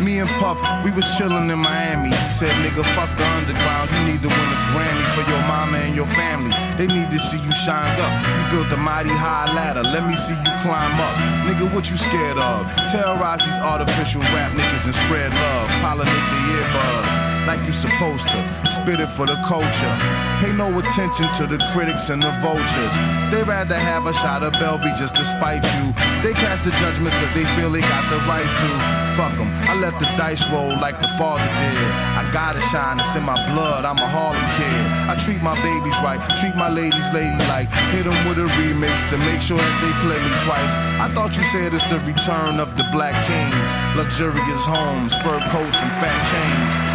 Me 0.00 0.18
and 0.18 0.30
Puff, 0.38 0.58
we 0.84 0.90
was 0.90 1.04
chillin' 1.14 1.50
in 1.50 1.58
Miami. 1.58 2.10
Said, 2.30 2.50
nigga, 2.62 2.84
fuck 2.94 3.10
the 3.18 3.26
underground. 3.38 3.90
You 3.90 4.12
need 4.12 4.22
to 4.22 4.28
win 4.28 4.48
a 4.54 4.58
Grammy 4.70 5.06
for 5.14 5.24
your 5.30 5.42
mama 5.46 5.78
and 5.78 5.94
your 5.94 6.06
family. 6.06 6.54
They 6.78 6.86
need 6.86 7.10
to 7.10 7.18
see 7.18 7.38
you 7.38 7.52
shined 7.52 8.00
up. 8.00 8.12
You 8.26 8.58
built 8.58 8.72
a 8.72 8.76
mighty 8.76 9.10
high 9.10 9.52
ladder. 9.54 9.82
Let 9.82 10.06
me 10.06 10.16
see 10.16 10.34
you 10.34 10.54
climb 10.62 10.98
up. 11.00 11.14
Nigga, 11.46 11.72
what 11.74 11.90
you 11.90 11.96
scared 11.96 12.38
of? 12.38 12.66
Terrorize 12.90 13.40
these 13.40 13.60
artificial 13.62 14.22
rap 14.34 14.52
niggas 14.52 14.86
and 14.86 14.94
spread 14.94 15.34
love. 15.34 15.68
Pollinate 15.82 16.26
the 16.30 16.40
earbuds 16.54 17.21
like 17.46 17.60
you 17.66 17.72
supposed 17.72 18.28
to. 18.28 18.38
Spit 18.70 19.00
it 19.00 19.10
for 19.10 19.26
the 19.26 19.36
culture. 19.44 19.94
Pay 20.38 20.52
no 20.52 20.78
attention 20.78 21.26
to 21.34 21.46
the 21.46 21.58
critics 21.72 22.10
and 22.10 22.22
the 22.22 22.30
vultures. 22.40 22.94
They'd 23.30 23.46
rather 23.46 23.78
have 23.78 24.06
a 24.06 24.14
shot 24.14 24.42
of 24.42 24.52
Belvy 24.54 24.96
just 24.96 25.16
to 25.16 25.24
spite 25.24 25.64
you. 25.74 25.92
They 26.22 26.32
cast 26.32 26.62
the 26.62 26.70
judgments 26.78 27.16
cause 27.16 27.32
they 27.34 27.44
feel 27.56 27.70
they 27.70 27.82
got 27.82 28.04
the 28.10 28.18
right 28.30 28.46
to. 28.46 28.68
Fuck 29.16 29.32
Fuck 29.32 29.40
'em. 29.40 29.48
I 29.70 29.74
let 29.76 29.98
the 29.98 30.06
dice 30.16 30.44
roll 30.50 30.76
like 30.78 31.00
the 31.00 31.08
father 31.16 31.46
did. 31.46 31.88
I 32.20 32.28
gotta 32.32 32.60
shine, 32.60 33.00
it's 33.00 33.14
in 33.16 33.22
my 33.22 33.38
blood. 33.52 33.84
I'm 33.84 33.96
a 33.96 34.08
Harlem 34.16 34.48
kid. 34.58 34.84
I 35.08 35.14
treat 35.24 35.40
my 35.42 35.54
babies 35.62 35.96
right, 36.02 36.20
treat 36.40 36.54
my 36.56 36.68
ladies 36.68 37.08
ladylike. 37.14 37.70
Hit 37.94 38.06
'em 38.06 38.18
with 38.28 38.38
a 38.38 38.48
remix 38.60 38.96
to 39.10 39.16
make 39.18 39.40
sure 39.40 39.58
that 39.58 39.78
they 39.80 39.92
play 40.04 40.18
me 40.18 40.32
twice. 40.44 40.72
I 41.00 41.08
thought 41.14 41.36
you 41.36 41.44
said 41.44 41.72
it's 41.72 41.84
the 41.84 42.00
return 42.00 42.60
of 42.60 42.76
the 42.76 42.84
black 42.92 43.16
kings. 43.30 43.70
Luxurious 43.96 44.64
homes, 44.66 45.14
fur 45.22 45.40
coats, 45.54 45.78
and 45.84 45.92
fat 46.00 46.18
chains. 46.32 46.91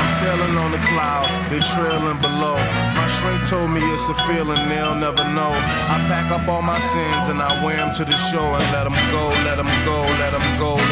I'm 0.00 0.10
sailing 0.20 0.56
on 0.56 0.70
the 0.72 0.82
cloud, 0.92 1.28
they 1.50 1.60
trailing 1.74 2.20
below. 2.20 2.56
My 2.96 3.06
shrink 3.18 3.48
told 3.48 3.70
me 3.70 3.80
it's 3.94 4.08
a 4.08 4.14
feeling 4.28 4.68
they'll 4.68 4.94
never 4.94 5.24
know. 5.32 5.52
I 5.88 5.96
pack 6.08 6.30
up 6.30 6.46
all 6.48 6.62
my 6.62 6.78
sins 6.80 7.28
and 7.28 7.40
I 7.40 7.48
wear 7.64 7.76
them 7.76 7.94
to 7.94 8.04
the 8.04 8.16
shore 8.28 8.58
and 8.60 8.66
let 8.72 8.84
them 8.84 8.98
go, 9.10 9.28
let 9.48 9.56
them 9.56 9.70
go, 9.84 10.02
let 10.20 10.32
them 10.32 10.58
go. 10.58 10.89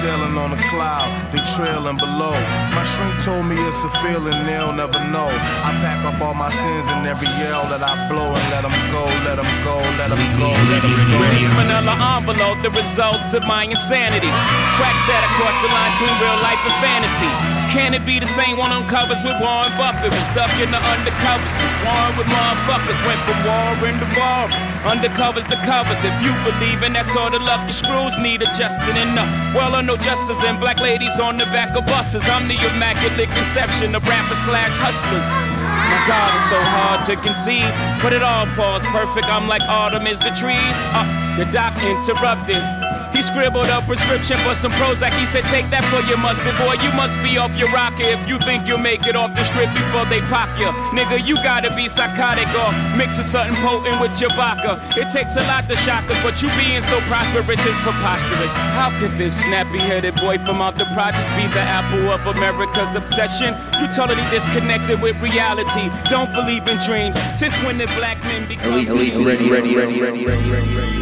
Sailing 0.00 0.32
on 0.40 0.48
the 0.48 0.56
cloud, 0.72 1.12
they 1.28 1.44
trailing 1.52 2.00
below. 2.00 2.32
My 2.72 2.80
shrink 2.96 3.20
told 3.20 3.44
me 3.44 3.52
it's 3.68 3.84
a 3.84 3.92
feeling 4.00 4.32
they'll 4.48 4.72
never 4.72 4.96
know. 5.12 5.28
I 5.28 5.76
pack 5.84 6.00
up 6.08 6.16
all 6.24 6.32
my 6.32 6.48
sins 6.48 6.88
and 6.88 7.04
every 7.04 7.28
yell 7.36 7.60
that 7.68 7.84
I 7.84 8.08
blow 8.08 8.32
and 8.32 8.46
let 8.48 8.64
them 8.64 8.72
go, 8.88 9.04
let 9.28 9.36
them 9.36 9.52
go, 9.60 9.76
let 10.00 10.08
them 10.08 10.24
go, 10.40 10.48
let 10.72 10.80
them 10.80 10.96
go. 11.04 11.20
This 11.36 11.52
manila 11.52 11.92
envelope, 12.16 12.64
the 12.64 12.72
results 12.72 13.36
of 13.36 13.44
my 13.44 13.68
insanity. 13.68 14.32
Cracks 14.80 15.04
sat 15.04 15.20
across 15.20 15.56
the 15.60 15.68
line 15.68 15.92
between 15.92 16.16
real 16.16 16.38
life 16.48 16.64
and 16.64 16.76
fantasy. 16.80 17.59
Can 17.70 17.94
it 17.94 18.04
be 18.04 18.18
the 18.18 18.26
same 18.26 18.58
one 18.58 18.74
on 18.74 18.86
covers 18.90 19.22
with 19.22 19.38
Warren 19.38 19.70
Buffett? 19.78 20.10
Was 20.10 20.26
stuck 20.34 20.50
in 20.58 20.74
the 20.74 20.82
undercovers, 20.82 21.54
was 21.54 21.74
warring 21.86 22.16
with 22.18 22.26
motherfuckers. 22.26 22.98
Went 23.06 23.22
from 23.22 23.38
war 23.46 23.70
into 23.86 24.06
war, 24.18 24.50
undercovers 24.90 25.46
to 25.46 25.56
covers. 25.62 25.98
If 26.02 26.16
you 26.18 26.34
believe 26.42 26.82
in 26.82 26.92
that 26.98 27.06
sort 27.06 27.32
of 27.32 27.42
love, 27.46 27.62
the 27.70 27.72
screws 27.72 28.18
need 28.18 28.42
adjusting 28.42 28.98
enough. 28.98 29.30
Well, 29.54 29.78
I 29.78 29.82
know 29.86 29.96
justice 29.96 30.42
and 30.42 30.58
black 30.58 30.82
ladies 30.82 31.18
on 31.22 31.38
the 31.38 31.46
back 31.54 31.70
of 31.78 31.86
buses. 31.86 32.26
I'm 32.26 32.50
the 32.50 32.58
immaculate 32.58 33.30
conception 33.30 33.94
of 33.94 34.02
rappers 34.02 34.42
slash 34.42 34.74
hustlers. 34.74 35.30
My 35.62 36.00
God, 36.10 36.30
it's 36.34 36.50
so 36.50 36.60
hard 36.60 37.00
to 37.06 37.14
conceive, 37.22 37.70
but 38.02 38.12
it 38.12 38.22
all 38.22 38.46
falls 38.58 38.82
perfect. 38.90 39.30
I'm 39.30 39.46
like 39.46 39.62
autumn 39.70 40.06
is 40.06 40.18
the 40.18 40.34
trees. 40.34 40.78
Uh, 40.90 41.06
the 41.38 41.46
doc 41.54 41.78
interrupted. 41.78 42.79
He 43.12 43.22
scribbled 43.22 43.68
a 43.68 43.82
prescription 43.82 44.38
for 44.46 44.54
some 44.54 44.72
Prozac. 44.78 45.12
He 45.18 45.26
said, 45.26 45.44
Take 45.50 45.68
that 45.70 45.84
for 45.90 46.00
your 46.06 46.18
mustard, 46.18 46.54
boy. 46.56 46.78
You 46.78 46.92
must 46.94 47.18
be 47.22 47.36
off 47.38 47.54
your 47.58 47.70
rocker 47.72 48.06
if 48.06 48.22
you 48.28 48.38
think 48.46 48.66
you'll 48.66 48.78
make 48.82 49.06
it 49.06 49.16
off 49.16 49.34
the 49.34 49.44
strip 49.44 49.68
before 49.74 50.06
they 50.06 50.20
pop 50.30 50.48
you. 50.58 50.70
Nigga, 50.94 51.18
you 51.18 51.34
gotta 51.42 51.74
be 51.74 51.88
psychotic 51.88 52.46
or 52.54 52.70
mixing 52.96 53.26
something 53.26 53.56
potent 53.60 54.00
with 54.00 54.14
your 54.20 54.30
vodka. 54.38 54.78
It 54.96 55.10
takes 55.10 55.36
a 55.36 55.42
lot 55.50 55.66
to 55.68 55.76
shock 55.82 56.06
us, 56.08 56.18
but 56.22 56.40
you 56.42 56.48
being 56.54 56.82
so 56.82 57.00
prosperous 57.10 57.60
is 57.66 57.76
preposterous. 57.82 58.52
How 58.78 58.94
could 59.00 59.18
this 59.18 59.34
snappy 59.36 59.78
headed 59.78 60.14
boy 60.16 60.38
from 60.38 60.62
out 60.62 60.78
the 60.78 60.86
projects 60.94 61.28
be 61.34 61.44
the 61.50 61.60
apple 61.60 62.08
of 62.14 62.22
America's 62.24 62.94
obsession? 62.94 63.54
You 63.80 63.88
totally 63.90 64.24
disconnected 64.30 65.00
with 65.02 65.20
reality. 65.20 65.90
Don't 66.08 66.32
believe 66.32 66.66
in 66.68 66.78
dreams. 66.86 67.18
Since 67.34 67.58
when 67.62 67.78
did 67.78 67.88
black 67.98 68.22
men 68.24 68.46
become 68.46 68.72
Elite, 68.72 68.88
elite, 68.88 69.14
elite, 69.14 69.26
ready, 69.26 69.50
ready, 69.50 69.76
ready, 69.76 70.00
ready, 70.00 70.24
ready, 70.26 70.50
ready, 70.50 70.76
ready. 70.76 71.00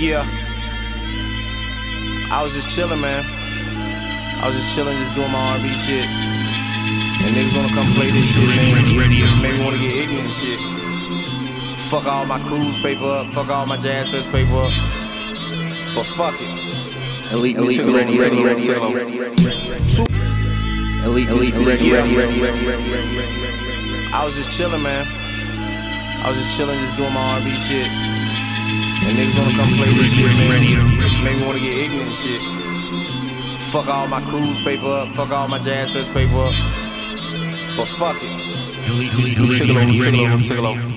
Yeah. 0.00 0.49
I 2.30 2.42
was 2.42 2.54
just 2.54 2.70
chilling, 2.74 3.00
man. 3.00 3.24
I 4.42 4.46
was 4.48 4.56
just 4.56 4.74
chilling, 4.74 4.96
just 4.98 5.14
doing 5.14 5.30
my 5.30 5.58
R&B 5.58 5.68
shit. 5.74 6.06
And 6.06 7.36
niggas 7.36 7.56
wanna 7.56 7.74
come 7.74 7.90
play 7.94 8.10
this 8.10 8.24
shit, 8.32 8.48
man. 8.56 8.86
Maybe 8.96 9.58
wanna 9.64 9.76
get 9.78 9.94
ignorant 10.08 10.32
shit. 10.38 10.60
Fuck 11.90 12.06
all 12.06 12.24
my 12.24 12.38
cruise 12.46 12.80
paper 12.80 13.04
up. 13.04 13.26
Fuck 13.34 13.48
all 13.50 13.66
my 13.66 13.76
jazz 13.78 14.10
fest 14.10 14.30
paper 14.30 14.62
up. 14.62 14.72
But 15.94 16.06
fuck 16.06 16.36
it. 16.40 16.48
Elite, 17.32 17.56
Let 17.58 17.66
me 17.66 17.74
elite, 17.74 17.76
chill 17.76 17.92
ready, 17.92 18.18
on, 18.18 18.24
ready. 18.24 18.36
Elite, 21.04 21.28
elite, 21.28 21.54
ready, 21.54 21.84
Yeah. 21.84 21.94
ready, 21.98 22.16
ready, 22.16 22.40
ready, 22.40 22.66
ready, 22.66 22.90
ready, 22.90 23.16
ready. 23.16 24.12
I 24.14 24.24
was 24.24 24.34
just 24.36 24.50
chilling, 24.56 24.82
man. 24.82 25.06
I 26.22 26.28
was 26.30 26.38
just 26.38 26.56
chilling, 26.56 26.78
just 26.80 26.96
doing 26.96 27.12
my 27.12 27.20
R&B 27.34 27.54
shit. 27.56 28.09
And 29.02 29.16
niggas 29.16 29.38
wanna 29.38 29.56
come 29.56 29.72
play 29.76 29.92
this 29.92 30.12
shit, 30.12 30.36
man. 30.48 30.62
Maybe 31.24 31.44
wanna 31.44 31.58
get 31.60 31.76
ignorant 31.76 32.14
shit. 32.14 32.42
Fuck 33.72 33.88
all 33.88 34.06
my 34.08 34.20
cruise 34.22 34.60
paper 34.62 34.86
up. 34.86 35.08
Fuck 35.08 35.30
all 35.30 35.48
my 35.48 35.58
jazz 35.58 35.92
paper 36.08 36.44
up. 36.44 36.54
But 37.76 37.88
fuck 37.88 38.16
it. 38.22 38.40
Let 38.88 38.98
me 38.98 39.08
chill 39.52 40.89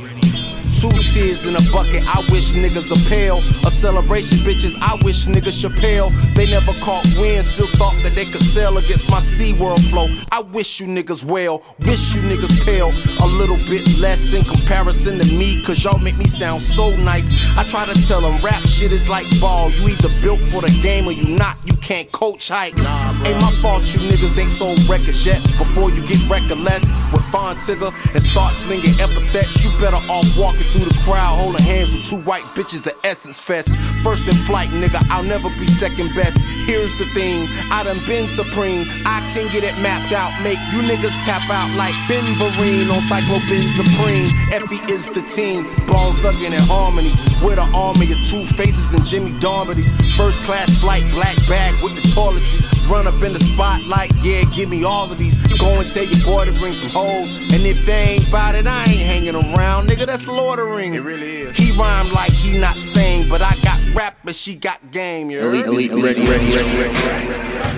Two 0.80 0.92
tears 1.14 1.46
in 1.46 1.56
a 1.56 1.62
bucket, 1.72 2.04
I 2.06 2.20
wish 2.30 2.54
niggas 2.54 2.92
a 2.92 3.10
pale. 3.10 3.40
A 3.66 3.72
celebration, 3.72 4.40
bitches, 4.40 4.76
I 4.82 4.96
wish 5.04 5.28
niggas 5.28 5.64
Chappelle. 5.64 6.12
They 6.36 6.50
never 6.50 6.74
caught 6.82 7.06
wind, 7.18 7.46
still 7.46 7.68
thought 7.78 7.96
that 8.04 8.16
they 8.16 8.26
could 8.26 8.42
sail 8.42 8.78
against 8.78 9.10
my 9.10 9.20
SeaWorld 9.20 9.90
flow. 9.90 10.08
I 10.32 10.42
wish 10.42 10.80
you 10.80 10.88
niggas 10.88 11.24
well, 11.24 11.64
wish 11.80 12.16
you 12.16 12.22
niggas 12.22 12.66
pale. 12.66 12.92
A 13.24 13.28
little 13.28 13.58
bit 13.70 13.88
less 14.00 14.34
in 14.34 14.44
comparison 14.44 15.20
to 15.20 15.36
me, 15.36 15.64
cause 15.64 15.84
y'all 15.84 16.00
make 16.00 16.18
me 16.18 16.28
sound 16.28 16.62
so 16.62 16.96
nice. 16.98 17.30
I 17.58 17.64
try 17.64 17.86
to 17.86 18.08
tell 18.08 18.22
them 18.22 18.44
rap 18.44 18.62
shit 18.68 18.92
is 18.92 19.08
like 19.08 19.28
ball. 19.40 19.72
You 19.72 19.90
either 19.90 20.10
built 20.22 20.40
for 20.52 20.62
the 20.62 20.80
game 20.82 21.08
or 21.08 21.12
you 21.12 21.38
not, 21.38 21.58
you 21.66 21.76
can't 21.78 22.12
coach 22.12 22.50
height. 22.50 22.74
Ain't 22.76 23.42
my 23.42 23.52
fault 23.62 23.84
you 23.94 24.00
niggas 24.02 24.38
ain't 24.40 24.50
sold 24.50 24.80
records 24.90 25.26
yet. 25.26 25.42
Before 25.58 25.90
you 25.92 26.06
get 26.08 26.20
reckless 26.30 26.92
with 27.12 27.24
Tigger 27.34 27.92
and 28.14 28.24
start 28.24 28.54
slinging 28.54 29.00
epithets, 29.00 29.64
you 29.64 29.72
better 29.80 29.98
off 30.10 30.26
walking 30.38 30.63
through 30.72 30.86
the 30.86 30.98
crowd, 31.04 31.36
holding 31.38 31.64
hands 31.64 31.96
with 31.96 32.06
two 32.06 32.22
white 32.22 32.44
bitches 32.56 32.88
at 32.88 32.96
Essence 33.04 33.40
Fest. 33.40 33.76
First 34.04 34.28
in 34.28 34.34
flight, 34.34 34.70
nigga, 34.70 35.04
I'll 35.10 35.24
never 35.24 35.50
be 35.60 35.66
second 35.66 36.14
best. 36.16 36.38
Here's 36.66 36.98
the 36.98 37.06
thing, 37.14 37.48
I 37.72 37.84
done 37.84 38.00
been 38.08 38.28
supreme. 38.30 38.88
I 39.06 39.20
can 39.34 39.52
get 39.52 39.64
it 39.64 39.76
mapped 39.82 40.14
out, 40.14 40.32
make 40.44 40.60
you 40.72 40.82
niggas 40.82 41.16
tap 41.26 41.50
out 41.50 41.70
like 41.76 41.96
Ben 42.08 42.24
Vereen 42.40 42.92
on 42.94 43.02
Supreme. 43.02 44.28
Effie 44.52 44.82
is 44.92 45.10
the 45.10 45.22
team, 45.22 45.64
ball 45.88 46.14
Thuggin' 46.22 46.54
and 46.54 46.66
Harmony. 46.66 47.14
With 47.44 47.60
an 47.60 47.74
army 47.74 48.12
of 48.14 48.20
two 48.30 48.46
faces 48.56 48.94
and 48.94 49.04
Jimmy 49.04 49.32
Darbity's. 49.40 49.90
First 50.16 50.44
class 50.44 50.80
flight, 50.80 51.04
black 51.12 51.36
bag 51.48 51.82
with 51.84 51.96
the 51.96 52.02
toiletries. 52.10 52.90
Run 52.90 53.08
up 53.08 53.22
in 53.24 53.34
the 53.34 53.40
spotlight, 53.40 54.12
yeah, 54.22 54.44
give 54.54 54.70
me 54.70 54.84
all 54.84 55.12
of 55.12 55.18
these. 55.18 55.36
Go 55.58 55.80
and 55.80 55.90
tell 55.90 56.06
your 56.06 56.24
boy 56.26 56.46
to 56.46 56.52
bring 56.60 56.74
some 56.74 56.90
hoes. 56.90 57.36
And 57.52 57.64
if 57.66 57.86
they 57.86 58.20
ain't 58.20 58.32
bout 58.32 58.56
it, 58.56 58.68
I 58.68 58.84
ain't 58.84 59.02
hanging 59.02 59.36
around, 59.36 59.90
nigga, 59.90 60.06
that's 60.06 60.28
loitering. 60.56 60.94
It 60.94 61.02
really 61.02 61.38
is. 61.42 61.58
He 61.58 61.72
rhymed 61.72 62.12
like 62.12 62.32
he 62.32 62.58
not 62.58 62.76
sane, 62.76 63.28
but 63.30 63.42
I 63.42 63.56
got 63.64 63.80
rap, 63.94 64.18
but 64.24 64.36
she 64.36 64.56
got 64.56 64.92
game, 64.92 65.30
you 65.30 65.40
heard? 65.40 65.66
Elite, 65.66 65.92
elite, 65.92 66.04
ready, 66.04 66.22
ready, 66.28 66.56
ready, 66.56 66.78
ready, 66.78 67.28
ready. 67.28 67.73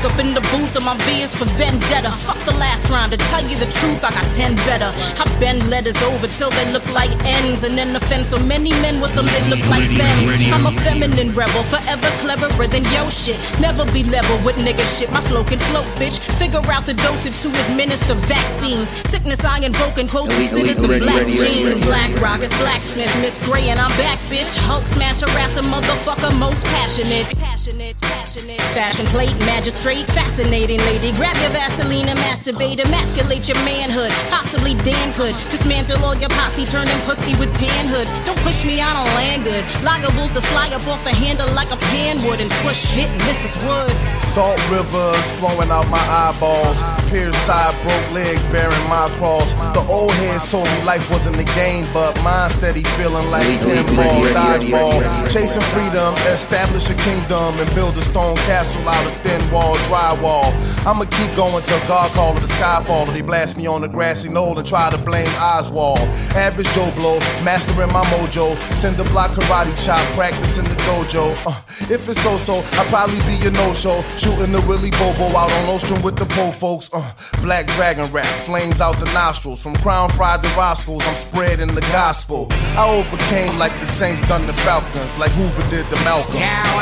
Back 0.00 0.12
up 0.12 0.18
in 0.24 0.32
the 0.32 0.40
booth 0.40 0.76
and 0.76 0.84
my 0.86 0.96
V 0.96 1.20
is 1.20 1.34
for 1.34 1.44
vendetta. 1.60 2.12
Fuck 2.24 2.40
the 2.48 2.56
last 2.56 2.88
rhyme, 2.88 3.10
to 3.10 3.18
tell 3.18 3.44
you 3.44 3.56
the 3.56 3.68
truth, 3.68 4.02
I 4.02 4.10
got 4.10 4.32
10 4.32 4.56
better. 4.64 4.88
I 5.20 5.28
bend 5.38 5.68
letters 5.68 6.00
over 6.00 6.26
till 6.26 6.48
they 6.48 6.72
look 6.72 6.86
like 6.88 7.10
N's, 7.22 7.64
and 7.64 7.76
then 7.76 7.94
offend 7.94 8.24
so 8.24 8.38
many 8.38 8.70
men 8.80 8.98
with 9.02 9.14
them 9.14 9.26
they 9.26 9.44
look 9.50 9.60
like 9.68 9.84
femmes. 9.84 10.32
I'm 10.54 10.64
a 10.64 10.72
feminine 10.72 11.34
rebel, 11.34 11.62
forever 11.64 12.08
cleverer 12.24 12.66
than 12.66 12.84
yo 12.96 13.10
shit. 13.10 13.36
Never 13.60 13.84
be 13.92 14.02
level 14.04 14.38
with 14.42 14.56
nigga 14.56 14.88
shit, 14.96 15.12
my 15.12 15.20
flow 15.20 15.44
can 15.44 15.58
float, 15.58 15.84
bitch. 16.00 16.16
Figure 16.40 16.64
out 16.72 16.86
the 16.86 16.94
dosage 16.94 17.36
to 17.42 17.48
administer 17.68 18.14
vaccines. 18.24 18.96
Sickness 19.04 19.44
I 19.44 19.60
invoke 19.60 19.98
and 19.98 20.08
quote 20.08 20.30
considered 20.30 20.78
elite, 20.78 21.00
the 21.00 21.04
black 21.04 21.26
jeans. 21.26 21.78
Black 21.80 22.10
rockets, 22.22 22.56
blacksmith, 22.56 23.14
Miss 23.20 23.36
Gray, 23.44 23.68
and 23.68 23.78
I'm 23.78 23.92
back, 24.00 24.18
bitch. 24.32 24.56
Hulk 24.64 24.86
smash, 24.86 25.20
harass 25.20 25.58
a 25.58 25.60
motherfucker, 25.60 26.32
most 26.38 26.64
passionate. 26.72 27.26
Passionate, 27.36 28.00
passionate. 28.00 28.29
Fashion 28.72 29.04
plate, 29.06 29.36
magistrate, 29.40 30.06
fascinating 30.08 30.78
lady. 30.80 31.12
Grab 31.12 31.36
your 31.42 31.50
Vaseline 31.50 32.08
and 32.08 32.18
masturbate, 32.20 32.78
emasculate 32.78 33.48
your 33.48 33.58
manhood. 33.64 34.10
Possibly 34.30 34.74
Dan 34.74 35.12
could 35.14 35.34
dismantle 35.50 36.02
all 36.04 36.16
your 36.16 36.30
posse, 36.30 36.64
turning 36.64 36.96
pussy 37.00 37.34
with 37.36 37.52
tan 37.56 37.86
hoods. 37.86 38.12
Don't 38.24 38.38
push 38.40 38.64
me, 38.64 38.80
I 38.80 38.92
don't 38.94 39.12
land 39.14 39.44
good. 39.44 39.64
Liable 39.84 40.28
to 40.28 40.40
fly 40.40 40.68
up 40.72 40.86
off 40.86 41.04
the 41.04 41.10
handle 41.10 41.52
like 41.52 41.70
a 41.70 41.76
pan 41.92 42.24
would 42.24 42.40
and 42.40 42.50
swish 42.62 42.90
hit 42.92 43.10
Mrs. 43.28 43.60
Woods. 43.66 44.00
Salt 44.22 44.58
rivers 44.70 45.32
flowing 45.32 45.70
out 45.70 45.88
my 45.88 46.00
eyeballs. 46.00 46.82
Pierced 47.10 47.44
side, 47.44 47.74
broke 47.82 48.10
legs 48.12 48.46
bearing 48.46 48.86
my 48.88 49.10
cross. 49.18 49.52
The 49.74 49.84
old 49.88 50.12
heads 50.12 50.50
told 50.50 50.64
me 50.64 50.82
life 50.84 51.10
wasn't 51.10 51.36
a 51.38 51.48
game, 51.58 51.86
but 51.92 52.16
mine 52.22 52.50
steady 52.50 52.84
feeling 52.96 53.28
like 53.30 53.44
Elite, 53.44 53.62
elite, 53.62 53.86
pinball, 53.86 54.22
dodgeball. 54.32 55.02
Chasing 55.28 55.62
freedom, 55.74 56.14
establish 56.32 56.88
a 56.88 56.94
kingdom, 56.94 57.58
and 57.58 57.68
build 57.74 57.98
a 57.98 58.02
castle 58.36 58.88
out 58.88 59.06
of 59.06 59.12
thin 59.22 59.40
wall, 59.50 59.76
drywall. 59.88 60.52
I'ma 60.86 61.04
keep 61.04 61.34
going 61.36 61.62
till 61.64 61.80
God 61.86 62.10
call 62.12 62.36
it 62.36 62.40
the 62.40 62.46
skyfall, 62.46 63.08
or 63.08 63.12
they 63.12 63.22
blast 63.22 63.56
me 63.56 63.66
on 63.66 63.82
the 63.82 63.88
grassy 63.88 64.28
knoll 64.28 64.58
and 64.58 64.66
try 64.66 64.90
to 64.90 64.98
blame 64.98 65.30
Oswald. 65.38 66.00
Average 66.34 66.70
Joe 66.72 66.90
Blow, 66.96 67.18
mastering 67.44 67.92
my 67.92 68.04
mojo. 68.04 68.58
Send 68.74 68.96
the 68.96 69.04
block 69.04 69.32
karate 69.32 69.74
chop, 69.84 70.00
practicing 70.14 70.64
the 70.64 70.74
dojo. 70.86 71.36
Uh, 71.46 71.60
if 71.92 72.08
it's 72.08 72.20
so-so, 72.22 72.62
I'll 72.78 72.86
probably 72.86 73.20
be 73.20 73.46
a 73.46 73.50
no-show. 73.50 74.02
Shooting 74.16 74.52
the 74.52 74.60
Willy 74.68 74.90
Bobo 74.92 75.26
out 75.36 75.50
on 75.50 75.74
Ostrom 75.74 76.02
with 76.02 76.16
the 76.16 76.26
po 76.26 76.50
folks. 76.50 76.90
Uh, 76.92 77.12
black 77.42 77.66
dragon 77.68 78.10
rap, 78.12 78.26
flames 78.44 78.80
out 78.80 78.98
the 78.98 79.06
nostrils. 79.12 79.62
From 79.62 79.76
crown 79.76 80.10
fried 80.10 80.42
to 80.42 80.48
Roscoe's, 80.50 81.06
I'm 81.06 81.14
spreading 81.16 81.74
the 81.74 81.80
gospel. 81.92 82.48
I 82.76 82.88
overcame 82.88 83.58
like 83.58 83.72
the 83.80 83.86
Saints 83.86 84.20
done 84.28 84.46
the 84.46 84.52
Falcons, 84.52 85.18
like 85.18 85.30
Hoover 85.32 85.68
did 85.70 85.86
the 85.90 85.96
Malcolm. 86.04 86.36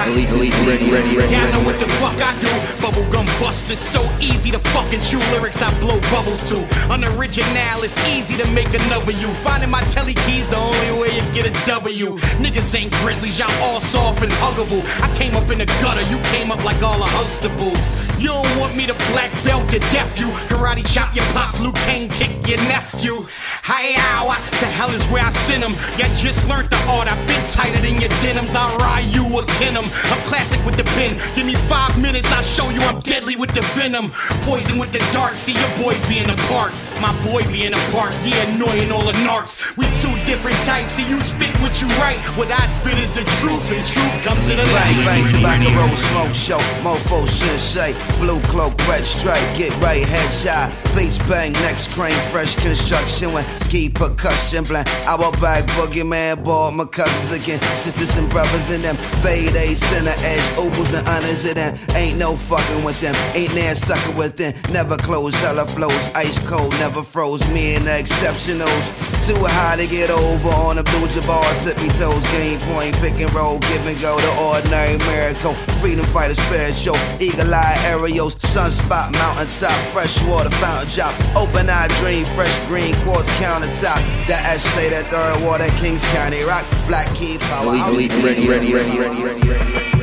Elite, 0.09 0.53
ready, 0.67 0.91
ready, 0.91 1.17
ready, 1.17 1.33
Yeah, 1.33 1.38
I 1.39 1.51
know 1.53 1.63
what 1.63 1.79
the 1.79 1.89
fuck 2.03 2.19
I 2.19 2.35
do. 2.41 2.53
Bubblegum 2.83 3.27
bust 3.41 3.71
is 3.71 3.79
so 3.79 4.03
easy 4.21 4.51
to 4.51 4.59
fucking 4.59 5.01
chew. 5.01 5.19
Lyrics 5.33 5.63
I 5.63 5.71
blow 5.81 6.01
bubbles 6.11 6.43
to. 6.51 6.59
Unoriginal, 6.93 7.83
it's 7.85 7.97
easy 8.09 8.37
to 8.43 8.47
make 8.51 8.73
another 8.75 9.13
you. 9.13 9.29
Finding 9.47 9.71
my 9.71 9.83
telly 9.95 10.15
keys 10.27 10.49
the 10.49 10.57
only 10.57 10.93
way 11.01 11.11
you 11.15 11.23
get 11.33 11.47
a 11.47 11.55
W. 11.67 12.19
Niggas 12.43 12.75
ain't 12.75 12.93
grizzlies, 13.01 13.39
y'all 13.39 13.51
all 13.63 13.81
soft 13.81 14.23
and 14.23 14.33
huggable. 14.33 14.83
I 15.03 15.09
came 15.15 15.37
up 15.37 15.51
in 15.51 15.59
the 15.59 15.67
gutter, 15.83 16.03
you 16.11 16.19
came 16.35 16.51
up 16.51 16.63
like 16.65 16.83
all 16.83 16.99
the 16.99 17.11
Huxtables. 17.19 18.09
You 18.21 18.29
don't 18.29 18.59
want 18.59 18.75
me 18.75 18.87
to 18.87 18.95
black 19.13 19.33
belt 19.45 19.69
to 19.71 19.79
death 19.95 20.19
you. 20.19 20.27
Karate 20.51 20.85
chop 20.93 21.15
your 21.15 21.25
pops, 21.27 21.61
Luke 21.61 21.79
kick 22.19 22.31
your 22.49 22.59
nephew. 22.69 23.27
Hi, 23.63 23.95
ow, 23.97 24.35
to 24.61 24.67
hell 24.67 24.91
is 24.91 25.05
where 25.07 25.25
I 25.25 25.31
send 25.31 25.63
him. 25.63 25.75
Ya 25.99 26.07
just 26.17 26.47
learned 26.49 26.71
the 26.71 26.81
art, 26.89 27.07
I've 27.07 27.21
been 27.27 27.45
tighter 27.51 27.81
than 27.81 28.01
your 28.01 28.11
denims. 28.21 28.55
I 28.55 28.65
ride 28.77 29.09
you 29.15 29.25
a 29.39 29.45
kin 29.59 29.77
'em. 29.77 29.85
I'm 30.11 30.23
classic 30.27 30.65
with 30.65 30.77
the 30.77 30.85
pen. 30.97 31.21
Give 31.35 31.47
me 31.47 31.55
five 31.55 32.01
minutes, 32.01 32.31
I'll 32.33 32.43
show 32.43 32.71
you 32.71 32.81
I'm 32.81 33.01
deadly 33.01 33.37
with 33.37 33.55
the 33.55 33.63
venom. 33.79 34.11
Poison 34.43 34.79
with 34.79 34.93
the 34.93 34.99
dart, 35.13 35.37
see 35.37 35.53
your 35.53 35.73
boys 35.83 36.01
being 36.09 36.29
apart. 36.29 36.73
My 37.01 37.15
boy 37.23 37.47
being 37.53 37.75
apart, 37.75 38.13
yeah, 38.25 38.43
annoying 38.51 38.91
all 38.91 39.05
the 39.05 39.13
narcs. 39.23 39.77
We 39.77 39.87
two 40.03 40.15
different 40.27 40.57
types, 40.67 40.95
see 40.95 41.09
you 41.09 41.21
spit 41.21 41.55
what 41.63 41.81
you 41.81 41.87
write. 42.03 42.19
What 42.37 42.51
I 42.51 42.67
spit 42.67 42.99
is 42.99 43.11
the 43.11 43.23
truth, 43.39 43.71
and 43.71 43.85
truth 43.87 44.17
comes 44.25 44.41
to 44.51 44.57
the 44.57 44.67
light. 44.75 44.99
Bang, 45.07 45.23
bang, 45.23 45.25
tobacco 45.27 45.71
roll, 45.79 45.97
smoke 45.97 46.35
show, 46.35 46.59
mofo 46.83 47.29
sensei, 47.29 47.95
blue 48.19 48.41
cloak, 48.51 48.75
red 48.89 49.05
stripe, 49.05 49.47
get 49.57 49.71
right, 49.81 50.03
head 50.03 50.31
shot, 50.33 50.75
bass 50.95 51.19
bang, 51.29 51.53
next 51.65 51.91
crane, 51.93 52.19
fresh 52.33 52.57
construction, 52.57 53.33
when 53.33 53.47
ski 53.61 53.89
percussion, 53.89 54.65
blend, 54.65 54.89
our 55.07 55.31
bag, 55.39 55.67
boogeyman, 55.79 56.43
ball, 56.43 56.73
my 56.73 56.85
cousins 56.85 57.31
again, 57.31 57.61
sisters 57.77 58.17
and 58.17 58.29
brothers 58.31 58.71
in 58.71 58.83
them, 58.83 58.97
fade, 59.23 59.55
a 59.55 59.75
center 59.75 60.15
edge, 60.19 60.59
opals 60.59 60.95
and 60.95 61.07
honors 61.19 61.45
in 61.45 61.55
them, 61.55 61.77
ain't 61.95 62.19
no 62.19 62.37
fucking 62.37 62.85
with 62.85 63.01
them, 63.01 63.15
ain't 63.35 63.53
there 63.53 63.75
sucker 63.75 64.17
with 64.17 64.37
them, 64.37 64.53
never 64.73 64.97
close, 64.97 65.35
hella 65.43 65.67
flows, 65.67 66.09
ice 66.15 66.39
cold, 66.49 66.71
never 66.79 67.03
froze, 67.03 67.47
me 67.51 67.75
and 67.75 67.87
the 67.87 67.91
exceptionals, 67.91 68.87
too 69.27 69.39
high 69.45 69.77
to 69.77 69.87
get 69.87 70.11
over 70.11 70.49
on 70.49 70.79
a 70.79 70.85
blue 70.85 71.09
jabbar, 71.09 71.45
tippy 71.63 71.89
toes, 71.99 72.23
game 72.33 72.61
point, 72.73 72.95
pick 72.97 73.19
and 73.21 73.33
roll, 73.35 73.59
give 73.59 73.85
and 73.87 74.01
go, 74.01 74.19
the 74.21 74.33
ordinary 74.41 74.99
miracle, 75.11 75.55
freedom 75.81 76.07
fighter 76.07 76.35
spirit 76.35 76.75
show, 76.75 76.97
eagle 77.21 77.53
eye 77.53 77.77
aerials, 77.87 78.35
sunspot, 78.37 79.11
mountaintop, 79.13 79.79
fresh 79.93 80.23
water 80.25 80.51
fountain 80.57 80.89
drop, 80.95 81.15
open 81.37 81.69
eye 81.69 81.89
dream, 81.99 82.25
fresh 82.37 82.57
green 82.67 82.95
quartz 83.03 83.31
countertop, 83.43 83.99
that 84.29 84.43
S 84.47 84.63
say 84.63 84.89
that 84.91 85.07
third 85.07 85.45
water, 85.45 85.67
Kings 85.79 86.05
County 86.15 86.43
rock, 86.43 86.65
black 86.87 87.13
key 87.15 87.39
power, 87.39 87.75
Elite, 87.75 88.13
elite, 88.13 88.47
ready, 88.47 88.73
ready, 88.73 88.73
ready, 88.73 89.23
ready, 89.23 89.98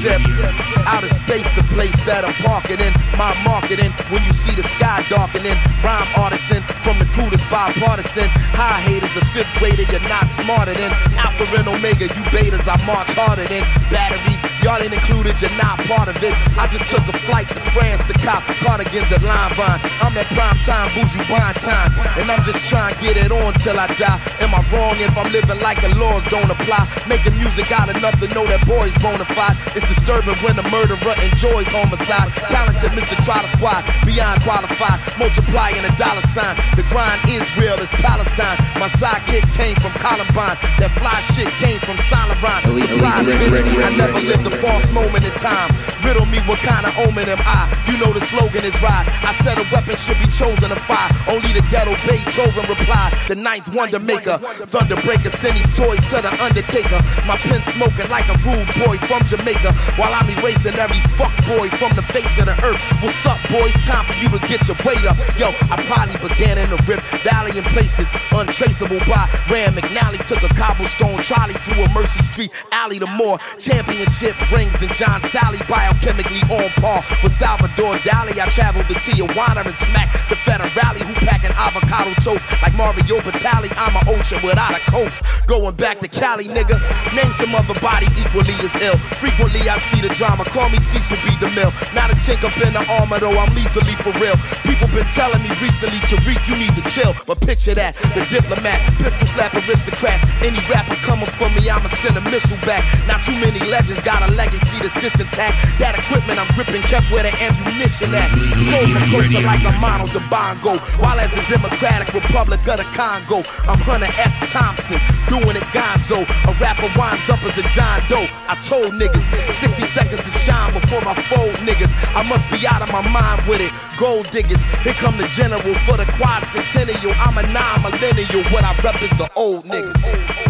Out 0.00 1.04
of 1.04 1.12
space, 1.12 1.44
the 1.52 1.62
place 1.76 1.92
that 2.08 2.24
I'm 2.24 2.32
parking 2.40 2.80
in. 2.80 2.88
My 3.20 3.36
marketing, 3.44 3.92
when 4.08 4.24
you 4.24 4.32
see 4.32 4.56
the 4.56 4.64
sky 4.64 5.04
darkening. 5.12 5.60
Rhyme 5.84 6.08
artisan, 6.16 6.64
from 6.80 6.96
the 6.96 7.04
that's 7.28 7.44
bipartisan. 7.52 8.32
High 8.56 8.80
haters, 8.80 9.12
a 9.20 9.24
fifth 9.36 9.52
grader, 9.60 9.84
you're 9.92 10.08
not 10.08 10.32
smarter 10.32 10.72
than. 10.72 10.88
Alpha 11.20 11.44
and 11.52 11.68
Omega, 11.68 12.08
you 12.08 12.24
betas, 12.32 12.64
I 12.64 12.80
march 12.88 13.12
harder 13.12 13.44
than. 13.44 13.60
Batteries, 13.92 14.40
y'all 14.64 14.80
ain't 14.80 14.96
included, 14.96 15.36
you're 15.36 15.52
not 15.60 15.76
part 15.84 16.08
of 16.08 16.16
it. 16.24 16.32
I 16.56 16.64
just 16.72 16.88
took 16.88 17.04
a 17.04 17.16
flight 17.28 17.52
to 17.52 17.60
France 17.76 18.00
to 18.08 18.16
cop 18.24 18.40
cardigans 18.64 19.12
at 19.12 19.20
Limevine. 19.20 19.84
I'm 20.00 20.16
that 20.16 20.32
prime 20.32 20.56
time, 20.64 20.88
bougie 20.96 21.20
buying 21.28 21.60
time. 21.60 21.92
And 22.16 22.32
I'm 22.32 22.40
just 22.40 22.64
trying 22.72 22.96
to 22.96 23.00
get 23.04 23.20
it 23.20 23.28
on 23.28 23.52
till 23.60 23.76
I 23.76 23.84
die. 24.00 24.16
Am 24.40 24.56
I 24.56 24.64
wrong 24.72 24.96
if 24.96 25.12
I'm 25.12 25.28
living 25.28 25.60
like 25.60 25.84
the 25.84 25.92
laws 26.00 26.24
don't 26.32 26.48
apply? 26.48 26.88
Making 27.04 27.36
music 27.36 27.68
out 27.68 27.92
of 27.92 28.00
nothing, 28.00 28.32
know 28.32 28.48
that 28.48 28.64
boy's 28.64 28.96
bona 28.96 29.28
fide. 29.28 29.60
It's 29.76 29.89
disturbing 29.90 30.38
when 30.46 30.54
a 30.58 30.66
murderer 30.70 31.14
enjoys 31.18 31.66
homicide. 31.74 32.30
Talented 32.46 32.94
Mr. 32.94 33.18
Trotter 33.26 33.50
Squad, 33.58 33.82
beyond 34.06 34.42
qualified. 34.42 34.98
Multiplying 35.18 35.82
a 35.84 35.92
dollar 35.98 36.22
sign. 36.30 36.54
The 36.78 36.86
grind 36.88 37.18
is 37.28 37.44
real 37.58 37.74
as 37.82 37.90
Palestine. 37.98 38.58
My 38.78 38.88
sidekick 39.02 39.44
came 39.58 39.74
from 39.82 39.92
Columbine. 39.98 40.56
That 40.78 40.90
fly 40.94 41.18
shit 41.34 41.50
came 41.58 41.80
from 41.82 41.98
Solomon. 42.06 42.38
Surprise, 42.40 43.26
bitch. 43.26 43.84
I 43.84 43.90
never 43.96 44.20
lived 44.20 44.46
a 44.46 44.54
false 44.62 44.90
moment 44.92 45.24
in 45.24 45.32
time. 45.34 45.70
Riddle 46.04 46.26
me 46.26 46.38
what 46.48 46.58
kind 46.60 46.86
of 46.86 46.96
omen 46.98 47.28
am 47.28 47.40
I? 47.44 47.68
You 47.88 47.98
know 47.98 48.12
the 48.12 48.20
slogan 48.24 48.64
is 48.64 48.74
ride. 48.82 49.06
I 49.22 49.36
said 49.44 49.58
a 49.58 49.66
weapon 49.72 49.96
should 49.96 50.18
be 50.18 50.28
chosen 50.32 50.70
to 50.70 50.80
fire. 50.88 51.10
Only 51.28 51.52
the 51.52 51.60
ghetto 51.68 51.92
Beethoven 52.08 52.64
replied. 52.68 53.12
The 53.28 53.36
ninth 53.36 53.68
wonder 53.74 53.98
maker. 54.00 54.40
Thunderbreaker 54.72 55.30
send 55.30 55.56
these 55.56 55.70
toys 55.76 56.00
to 56.10 56.24
the 56.24 56.32
undertaker. 56.42 57.00
My 57.28 57.36
pen 57.36 57.62
smoking 57.62 58.08
like 58.08 58.28
a 58.32 58.36
rude 58.42 58.70
boy 58.80 58.96
from 59.06 59.22
Jamaica. 59.28 59.72
While 60.00 60.12
I'm 60.14 60.28
erasing 60.30 60.74
every 60.80 61.00
fuck 61.16 61.34
boy 61.46 61.68
from 61.76 61.94
the 61.94 62.02
face 62.02 62.38
of 62.38 62.46
the 62.46 62.56
earth. 62.64 62.80
What's 63.02 63.24
up, 63.26 63.38
boys? 63.52 63.74
Time 63.84 64.04
for 64.04 64.16
you 64.16 64.28
to 64.32 64.40
get 64.48 64.66
your 64.68 64.76
weight 64.84 65.04
up. 65.04 65.16
Yo, 65.36 65.52
I 65.68 65.76
probably 65.84 66.16
began 66.16 66.58
in 66.58 66.70
the 66.70 66.80
Rift 66.88 67.04
Valley 67.22 67.56
in 67.56 67.64
places 67.70 68.08
untraceable 68.32 69.00
by 69.04 69.28
Rand 69.50 69.76
McNally. 69.76 70.18
Took 70.26 70.42
a 70.42 70.52
cobblestone 70.54 71.22
trolley 71.22 71.54
through 71.60 71.84
a 71.84 71.88
Mercy 71.92 72.22
Street 72.22 72.50
alley 72.72 72.98
to 72.98 73.06
more 73.06 73.38
championship 73.58 74.34
rings 74.50 74.72
than 74.80 74.88
John 74.94 75.20
Salley. 75.22 75.60
Biochemically 75.90 76.42
on 76.50 76.70
par 76.78 77.04
with 77.22 77.32
Salvador 77.32 77.96
Dali. 78.06 78.38
I 78.38 78.46
traveled 78.48 78.86
to 78.88 78.94
Tijuana 78.94 79.66
and 79.66 79.74
smacked 79.74 80.14
the 80.30 80.36
Federale 80.46 81.02
who 81.02 81.14
packing 81.26 81.50
avocado 81.58 82.14
toast 82.22 82.46
like 82.62 82.74
Mario 82.74 83.18
Batali. 83.20 83.70
I'm 83.76 83.96
an 83.98 84.06
ocean 84.06 84.38
without 84.42 84.70
a 84.70 84.80
coast. 84.90 85.22
Going 85.46 85.74
back 85.74 85.98
to 86.00 86.08
Cali, 86.08 86.46
nigga. 86.46 86.78
Name 87.14 87.32
some 87.34 87.54
other 87.54 87.78
body 87.80 88.06
equally 88.22 88.54
as 88.62 88.74
ill. 88.78 88.96
Frequently 89.18 89.66
I 89.68 89.78
see 89.78 90.00
the 90.00 90.14
drama. 90.14 90.44
Call 90.54 90.70
me 90.70 90.78
Cecil 90.78 91.18
B. 91.26 91.34
DeMille. 91.42 91.74
Not 91.94 92.10
a 92.10 92.14
chink 92.14 92.44
up 92.46 92.54
in 92.62 92.72
the 92.72 92.84
armor 92.86 93.18
though. 93.18 93.34
I'm 93.34 93.50
lethally 93.54 93.98
for 94.06 94.14
real. 94.22 94.38
People 94.62 94.86
been 94.94 95.08
telling 95.10 95.42
me 95.42 95.50
recently, 95.58 95.98
Tariq, 96.06 96.38
you 96.46 96.54
need 96.54 96.74
to 96.78 96.84
chill. 96.86 97.14
But 97.26 97.40
picture 97.42 97.74
that, 97.74 97.98
the 98.14 98.22
diplomat, 98.30 98.94
pistol 99.02 99.26
slap 99.34 99.54
aristocrats. 99.54 100.22
Any 100.40 100.62
rapper 100.70 100.94
coming 101.02 101.26
for 101.34 101.50
me, 101.50 101.66
I'ma 101.66 101.90
send 101.90 102.16
a 102.16 102.22
missile 102.30 102.56
back. 102.62 102.86
Not 103.10 103.22
too 103.26 103.34
many 103.42 103.58
legends 103.66 104.00
got 104.02 104.22
a 104.22 104.30
legacy 104.32 104.78
that's 104.78 104.94
this 105.02 105.18
intact. 105.18 105.58
That 105.80 105.96
equipment 105.96 106.36
I'm 106.36 106.52
gripping 106.52 106.84
kept 106.84 107.08
where 107.08 107.24
the 107.24 107.32
ammunition 107.40 108.12
at. 108.12 108.28
Sold 108.68 108.92
the 108.92 109.00
closer 109.08 109.40
like 109.40 109.64
a 109.64 109.72
model 109.80 110.12
to 110.12 110.20
Bongo. 110.28 110.76
While 111.00 111.16
as 111.16 111.32
the 111.32 111.40
Democratic 111.48 112.12
Republic 112.12 112.60
of 112.68 112.84
the 112.84 112.88
Congo, 112.92 113.40
I'm 113.64 113.80
Hunter 113.80 114.12
S. 114.20 114.36
Thompson, 114.52 115.00
doing 115.32 115.56
it 115.56 115.64
gonzo. 115.72 116.20
A 116.44 116.52
rapper 116.60 116.92
winds 117.00 117.24
up 117.32 117.40
as 117.48 117.56
a 117.56 117.64
John 117.72 117.96
Doe. 118.12 118.28
I 118.44 118.60
told 118.68 118.92
niggas 118.92 119.24
60 119.56 119.88
seconds 119.88 120.20
to 120.20 120.32
shine 120.44 120.68
before 120.76 121.00
I 121.00 121.16
fold 121.32 121.56
niggas. 121.64 121.88
I 122.12 122.28
must 122.28 122.52
be 122.52 122.60
out 122.68 122.84
of 122.84 122.92
my 122.92 123.00
mind 123.00 123.40
with 123.48 123.64
it. 123.64 123.72
Gold 123.96 124.28
diggers, 124.28 124.60
here 124.84 124.92
come 125.00 125.16
the 125.16 125.24
general 125.32 125.64
for 125.88 125.96
the 125.96 126.04
quad 126.20 126.44
centennial. 126.52 127.16
I'm 127.16 127.40
a 127.40 127.44
non-millennial. 127.56 128.44
What 128.52 128.68
I 128.68 128.76
rep 128.84 129.00
is 129.00 129.16
the 129.16 129.32
old 129.32 129.64
niggas. 129.64 129.96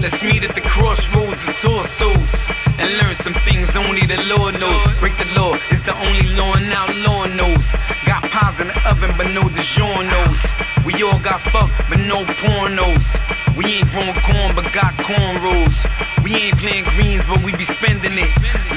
Let's 0.02 0.24
meet 0.26 0.42
at 0.42 0.58
the 0.58 0.66
crossroads 0.66 1.46
of 1.46 1.54
torsos 1.54 2.50
and 2.82 2.98
learn 2.98 3.14
some 3.14 3.34
things 3.46 3.76
only 3.76 4.06
the 4.06 4.18
Lord 4.34 4.58
knows. 4.58 4.82
Break 4.98 5.19
the 5.20 5.40
law 5.40 5.54
is 5.70 5.82
the 5.82 5.94
only 5.94 6.28
law 6.34 6.54
and 6.54 6.68
now 6.68 6.86
law 7.04 7.26
knows. 7.26 7.66
Got 8.06 8.22
pies 8.30 8.60
in 8.60 8.68
the 8.68 8.88
oven, 8.88 9.12
but 9.18 9.28
no 9.36 9.42
DiGiorno's. 9.42 10.42
We 10.84 11.02
all 11.02 11.20
got 11.20 11.40
fucked, 11.52 11.76
but 11.90 11.98
no 11.98 12.24
pornos. 12.40 13.06
We 13.56 13.64
ain't 13.76 13.90
growing 13.90 14.14
corn, 14.24 14.54
but 14.54 14.72
got 14.72 14.94
cornrows. 15.04 15.76
We 16.24 16.34
ain't 16.34 16.58
playing 16.58 16.84
greens, 16.84 17.26
but 17.26 17.42
we 17.44 17.54
be 17.54 17.64
spending 17.64 18.16
it. 18.16 18.30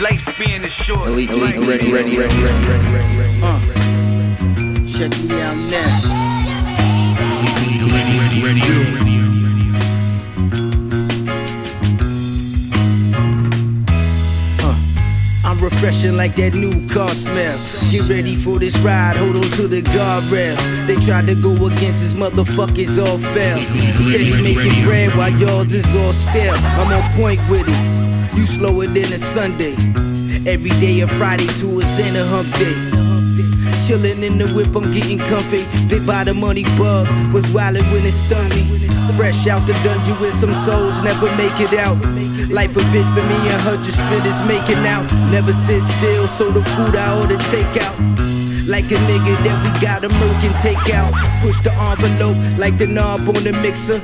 Lifespan 0.04 0.64
is 0.66 0.74
short. 0.74 1.08
Elite, 1.08 1.30
elite, 1.30 1.56
ready, 1.68 1.92
ready, 1.92 2.18
ready, 2.18 2.18
ready, 2.18 2.44
ready, 2.44 2.88
ready, 2.92 3.18
ready. 3.18 3.40
Uh, 3.42 3.60
check 4.86 5.12
me 5.24 5.42
out 5.42 5.56
now. 5.72 6.44
Uh, 9.00 9.03
refreshing 15.64 16.18
like 16.18 16.36
that 16.36 16.54
new 16.54 16.88
car 16.90 17.10
smell. 17.10 17.58
Get 17.90 18.10
ready 18.10 18.36
for 18.36 18.60
this 18.60 18.78
ride, 18.80 19.16
hold 19.16 19.38
on 19.38 19.50
to 19.58 19.68
the 19.68 19.82
guardrail. 19.82 20.56
They 20.88 20.96
tried 21.06 21.28
to 21.28 21.36
go 21.36 21.54
against 21.66 22.02
his 22.02 22.14
motherfuckers, 22.14 23.00
all 23.00 23.18
fell. 23.18 23.60
Steady 24.04 24.42
making 24.42 24.84
bread 24.84 25.16
while 25.16 25.32
yours 25.32 25.74
is 25.74 25.88
all 25.96 26.12
stale. 26.12 26.56
I'm 26.78 26.92
on 26.92 27.04
point 27.16 27.40
with 27.50 27.66
it. 27.68 28.38
You 28.38 28.46
slower 28.46 28.88
than 28.88 29.14
a 29.14 29.18
Sunday. 29.18 29.76
Every 30.46 30.72
day 30.82 31.00
a 31.00 31.08
Friday 31.08 31.48
to 31.62 31.80
a 31.80 31.84
Santa 31.84 32.24
hump 32.26 32.52
day. 32.60 32.76
Chillin' 33.88 34.24
in 34.24 34.38
the 34.38 34.48
whip, 34.54 34.76
I'm 34.76 34.92
getting 34.94 35.20
comfy. 35.20 35.66
Bit 35.88 36.06
by 36.06 36.24
the 36.24 36.34
money 36.34 36.64
bug, 36.78 37.08
was 37.34 37.46
wildin' 37.48 37.90
when 37.92 38.06
it 38.06 38.14
stung 38.14 38.50
me. 38.50 38.83
Fresh 39.16 39.48
out 39.48 39.66
the 39.68 39.74
dungeon 39.84 40.20
with 40.20 40.34
some 40.34 40.54
souls, 40.54 41.02
never 41.04 41.28
make 41.36 41.60
it 41.60 41.74
out. 41.78 41.98
Life 42.50 42.76
a 42.78 42.82
bitch, 42.92 43.10
but 43.16 43.26
me 43.28 43.36
and 43.36 43.62
her 43.62 43.78
just 43.78 44.00
finished 44.10 44.44
making 44.48 44.86
out. 44.86 45.06
Never 45.32 45.54
sit 45.54 45.82
still, 45.82 46.28
so 46.28 46.52
the 46.52 46.64
food 46.76 46.96
I 46.96 47.20
order 47.20 47.38
take 47.52 47.78
out. 47.82 47.98
Like 48.66 48.90
a 48.92 49.00
nigga 49.10 49.36
that 49.44 49.58
we 49.64 49.70
got 49.82 50.04
a 50.04 50.10
merc 50.10 50.44
and 50.44 50.56
take 50.60 50.94
out. 50.94 51.14
Push 51.42 51.60
the 51.62 51.72
envelope 51.74 52.38
like 52.58 52.78
the 52.78 52.88
knob 52.88 53.28
on 53.28 53.44
the 53.44 53.54
mixer. 53.62 54.00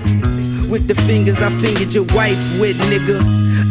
With 0.70 0.88
the 0.88 0.96
fingers 1.08 1.42
I 1.42 1.50
fingered 1.62 1.94
your 1.94 2.06
wife 2.16 2.40
with, 2.60 2.78
nigga. 2.92 3.18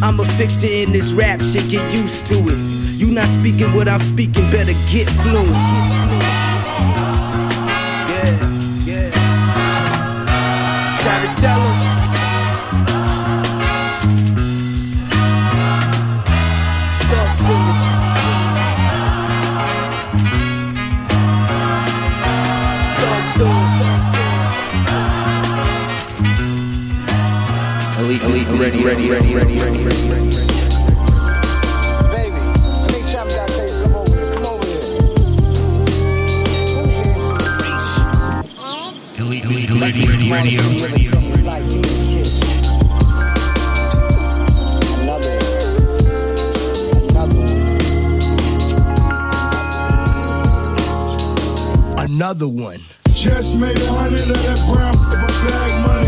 I'm 0.03 0.19
a 0.21 0.25
fixture 0.39 0.67
in 0.67 0.93
this 0.93 1.13
rap 1.13 1.41
shit, 1.41 1.69
get 1.71 1.93
used 1.93 2.27
to 2.27 2.35
it. 2.35 2.59
You 2.99 3.11
not 3.11 3.29
speaking 3.29 3.73
what 3.75 3.87
I'm 3.87 4.01
speaking, 4.01 4.51
better 4.51 4.75
get 4.91 5.09
fluent. 5.23 6.08
Tell 11.41 11.61
him. 11.61 11.79
Talk 17.09 17.31
to 17.47 17.55
me. 17.67 17.77
Talk 22.99 23.25
to 23.37 23.47
him. 23.47 23.69
ready, 28.59 28.85
ready, 28.85 29.09
ready, 29.09 29.35
ready, 29.35 29.59
ready, 29.59 29.85
ready. 29.85 30.31
Baby, 32.11 32.43
big 32.93 33.05
chop 33.07 33.29
Another 52.29 52.47
one. 52.47 52.81
Just 53.15 53.59
made 53.59 53.75
a 53.75 53.87
hundred 53.87 54.29
of 54.29 54.37
that 54.37 54.61
brown 54.69 54.93
bag 55.49 55.87
money. 55.87 56.08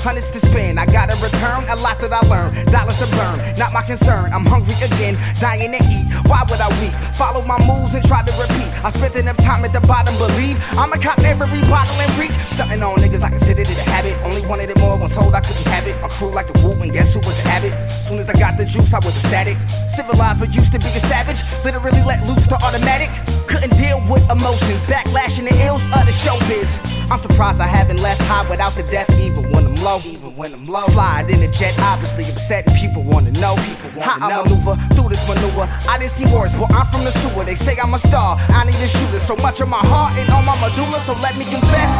Hundreds 0.00 0.30
to 0.30 0.40
spend. 0.40 0.80
I 0.80 0.86
gotta 0.86 1.12
return 1.20 1.68
a 1.68 1.76
lot 1.76 2.00
that 2.00 2.08
I 2.08 2.24
learned. 2.24 2.56
Dollars 2.72 2.96
to 3.04 3.08
burn, 3.20 3.36
not 3.60 3.72
my 3.76 3.82
concern. 3.84 4.32
I'm 4.32 4.48
hungry 4.48 4.72
again, 4.80 5.20
dying 5.36 5.76
to 5.76 5.80
eat. 5.92 6.08
Why 6.24 6.40
would 6.48 6.56
I 6.56 6.72
weep? 6.80 6.96
Follow 7.20 7.44
my 7.44 7.60
moves 7.68 7.92
and 7.92 8.00
try 8.08 8.24
to 8.24 8.32
repeat. 8.40 8.72
I 8.80 8.88
spent 8.88 9.14
enough 9.16 9.36
time 9.44 9.60
at 9.64 9.76
the 9.76 9.84
bottom, 9.84 10.16
believe. 10.16 10.56
I'ma 10.72 10.96
cop 10.96 11.20
every 11.20 11.60
bottle 11.68 11.92
and 12.00 12.12
reach. 12.16 12.32
Stunting 12.32 12.82
on 12.82 12.96
niggas, 12.96 13.20
I 13.20 13.28
considered 13.28 13.68
it 13.68 13.76
a 13.76 13.86
habit. 13.92 14.16
Only 14.24 14.40
wanted 14.48 14.70
it 14.70 14.78
more 14.80 14.96
when 14.96 15.10
told 15.10 15.34
I 15.34 15.44
couldn't 15.44 15.68
have 15.68 15.86
it. 15.86 16.00
My 16.00 16.08
crew 16.08 16.32
like 16.32 16.48
the 16.48 16.56
Wu, 16.64 16.80
and 16.80 16.92
guess 16.92 17.12
who 17.12 17.20
was 17.20 17.36
the 17.42 17.48
habit? 17.52 17.76
Soon 18.00 18.18
as 18.18 18.30
I 18.30 18.40
got 18.40 18.56
the 18.56 18.64
juice, 18.64 18.94
I 18.96 19.04
was 19.04 19.12
ecstatic. 19.20 19.60
Civilized, 19.92 20.40
but 20.40 20.54
used 20.56 20.72
to 20.72 20.80
be 20.80 20.88
a 20.96 21.02
savage. 21.12 21.44
Literally 21.60 22.00
let 22.08 22.24
loose 22.24 22.48
the 22.48 22.56
automatic. 22.64 23.12
Couldn't 23.46 23.76
deal 23.76 24.00
with 24.08 24.24
emotions, 24.32 24.80
backlash 24.88 25.38
and 25.38 25.48
the 25.48 25.56
ills 25.60 25.84
of 25.92 26.08
the 26.08 26.14
showbiz. 26.24 26.99
I'm 27.10 27.18
surprised 27.18 27.60
I 27.60 27.66
haven't 27.66 28.00
left 28.00 28.20
high 28.22 28.48
without 28.48 28.74
the 28.74 28.84
death, 28.84 29.10
even 29.18 29.50
when 29.50 29.66
I'm 29.66 29.74
low. 29.76 29.98
Even 30.06 30.30
when 30.36 30.54
I'm 30.54 30.64
low. 30.64 30.86
Flying 30.94 31.28
in 31.28 31.40
the 31.40 31.48
jet, 31.48 31.74
obviously 31.80 32.24
upsetting 32.30 32.74
people 32.74 33.02
wanna 33.02 33.32
know. 33.32 33.56
People 33.66 33.90
wanna 33.96 34.10
How 34.10 34.28
know. 34.28 34.40
I 34.40 34.44
maneuver 34.44 34.76
through 34.94 35.08
this 35.08 35.26
maneuver. 35.26 35.68
I 35.88 35.98
didn't 35.98 36.12
see 36.12 36.26
words, 36.32 36.54
but 36.54 36.72
I'm 36.72 36.86
from 36.86 37.02
the 37.02 37.10
sewer. 37.10 37.44
They 37.44 37.56
say 37.56 37.76
I'm 37.82 37.94
a 37.94 37.98
star. 37.98 38.36
I 38.50 38.64
need 38.64 38.76
a 38.76 38.88
shooter. 38.88 39.18
So 39.18 39.34
much 39.36 39.60
of 39.60 39.68
my 39.68 39.82
heart 39.82 40.16
and 40.18 40.30
all 40.30 40.42
my 40.42 40.54
medulla. 40.62 41.00
So 41.00 41.12
let 41.20 41.36
me 41.36 41.44
confess. 41.44 41.92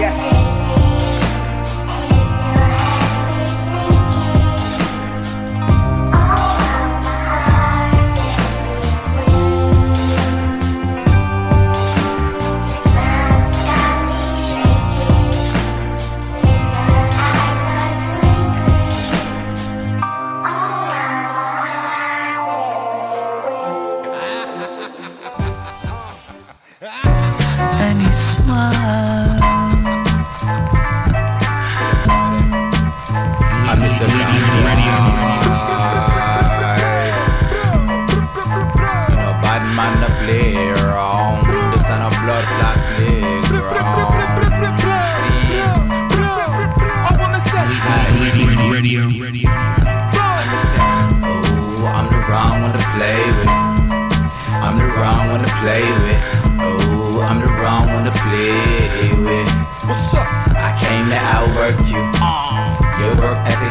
Yes. 0.00 0.49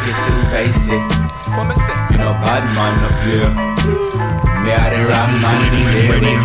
Is 0.10 0.18
too 0.26 0.42
basic. 0.50 1.02
You 2.12 2.18
know, 2.18 2.34
bad 2.42 2.66
man 2.74 2.98
up 3.06 3.14
here. 3.26 3.50
Me, 4.64 4.72
I 4.74 4.90
the 4.90 5.06
wrong 5.06 5.32
man 5.42 5.60
to 5.62 5.80
play. 5.92 6.36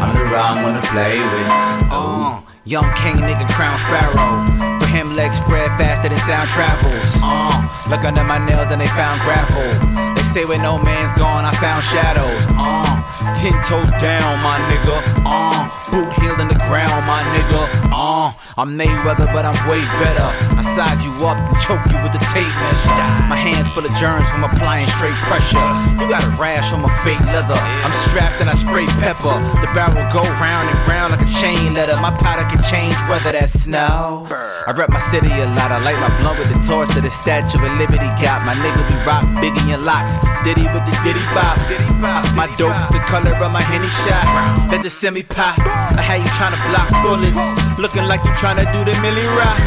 I'm 0.00 0.14
the 0.16 0.24
wrong 0.32 0.62
one 0.62 0.80
to 0.80 0.86
play 0.88 1.18
with. 1.20 1.48
Oh, 1.92 2.42
young 2.64 2.88
king 2.96 3.16
nigga 3.16 3.46
crown 3.52 3.78
pharaoh. 3.90 4.71
Him, 4.92 5.16
legs 5.16 5.36
spread 5.36 5.72
faster 5.80 6.10
than 6.10 6.20
sound 6.20 6.50
travels. 6.50 7.16
Uh, 7.24 7.64
look 7.88 8.04
under 8.04 8.22
my 8.24 8.36
nails 8.36 8.68
and 8.68 8.78
they 8.78 8.88
found 8.92 9.22
gravel. 9.24 9.72
They 10.14 10.22
say 10.28 10.44
when 10.44 10.60
no 10.60 10.76
man's 10.76 11.16
gone, 11.16 11.44
I 11.44 11.56
found 11.56 11.82
shadows. 11.84 12.44
Uh, 12.52 13.00
ten 13.40 13.56
toes 13.64 13.88
down, 13.96 14.44
my 14.44 14.60
nigga. 14.68 15.00
Uh, 15.24 15.64
boot 15.88 16.12
heel 16.20 16.36
in 16.40 16.48
the 16.48 16.60
ground, 16.68 17.06
my 17.08 17.24
nigga. 17.32 17.72
Uh, 17.88 18.36
I'm 18.60 18.76
Mayweather, 18.76 19.32
but 19.32 19.48
I'm 19.48 19.56
way 19.64 19.80
better. 19.96 20.28
I 20.60 20.62
size 20.76 21.00
you 21.04 21.12
up 21.24 21.40
and 21.40 21.56
choke 21.64 21.84
you 21.88 21.96
with 22.04 22.12
the 22.12 22.20
tape 22.28 22.52
measure. 22.60 23.00
My 23.32 23.40
hands 23.40 23.72
full 23.72 23.84
of 23.84 23.92
germs 23.96 24.28
from 24.28 24.44
applying 24.44 24.86
straight 25.00 25.16
pressure. 25.24 25.68
You 25.96 26.04
got 26.04 26.20
a 26.20 26.32
rash 26.36 26.68
on 26.72 26.82
my 26.84 26.92
fake 27.00 27.24
leather. 27.32 27.56
I'm 27.56 27.96
strapped 28.04 28.40
and 28.44 28.50
I 28.50 28.54
spray 28.54 28.84
pepper. 29.00 29.40
The 29.64 29.72
barrel 29.72 30.04
go 30.12 30.20
round 30.36 30.68
and 30.68 30.78
round 30.86 31.16
like 31.16 31.24
a 31.24 31.32
chain 31.40 31.72
letter. 31.72 31.96
My 31.96 32.12
powder 32.12 32.44
can 32.44 32.62
change 32.68 32.96
weather 33.08 33.32
that's 33.32 33.56
snow. 33.56 34.28
I 34.66 34.72
rep 34.82 34.90
my 34.90 35.00
city 35.14 35.30
a 35.30 35.46
lot. 35.54 35.70
I 35.70 35.78
light 35.78 36.00
my 36.02 36.10
blunt 36.18 36.40
with 36.40 36.50
the 36.50 36.58
torch 36.66 36.90
to 36.94 37.00
the 37.00 37.10
Statue 37.10 37.62
of 37.62 37.72
Liberty 37.78 38.10
got. 38.18 38.42
My 38.42 38.54
nigga 38.54 38.82
be 38.90 38.96
rock 39.06 39.22
biggie 39.38 39.70
and 39.70 39.84
locks. 39.86 40.18
Diddy 40.42 40.66
with 40.74 40.82
the 40.82 40.94
diddy 41.06 41.22
bop. 41.30 41.54
Diddy 41.70 41.86
bop. 42.02 42.26
My 42.34 42.50
dope's 42.58 42.86
the 42.90 42.98
color 43.06 43.30
of 43.30 43.52
my 43.52 43.62
henny 43.62 43.90
shot. 44.02 44.26
Let 44.70 44.82
the 44.82 44.90
semi 44.90 45.22
pop. 45.22 45.58
I 45.60 46.02
had 46.02 46.18
you 46.24 46.30
trying 46.34 46.54
to 46.58 46.62
block 46.66 46.90
bullets. 47.06 47.78
Looking 47.78 48.04
like 48.10 48.24
you 48.24 48.34
trying 48.42 48.58
to 48.58 48.66
do 48.74 48.82
the. 48.84 48.92
Milli 49.02 49.26
rock. 49.36 49.58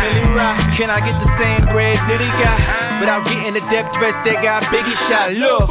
Can 0.76 0.90
I 0.90 1.00
get 1.00 1.20
the 1.20 1.32
same 1.40 1.66
bread 1.72 2.00
Diddy 2.08 2.30
got? 2.44 2.85
Without 3.06 3.30
getting 3.30 3.54
the 3.54 3.62
death 3.70 3.94
threats 3.94 4.18
they 4.26 4.34
got 4.42 4.66
Biggie 4.74 4.98
shot. 5.06 5.30
Look. 5.38 5.70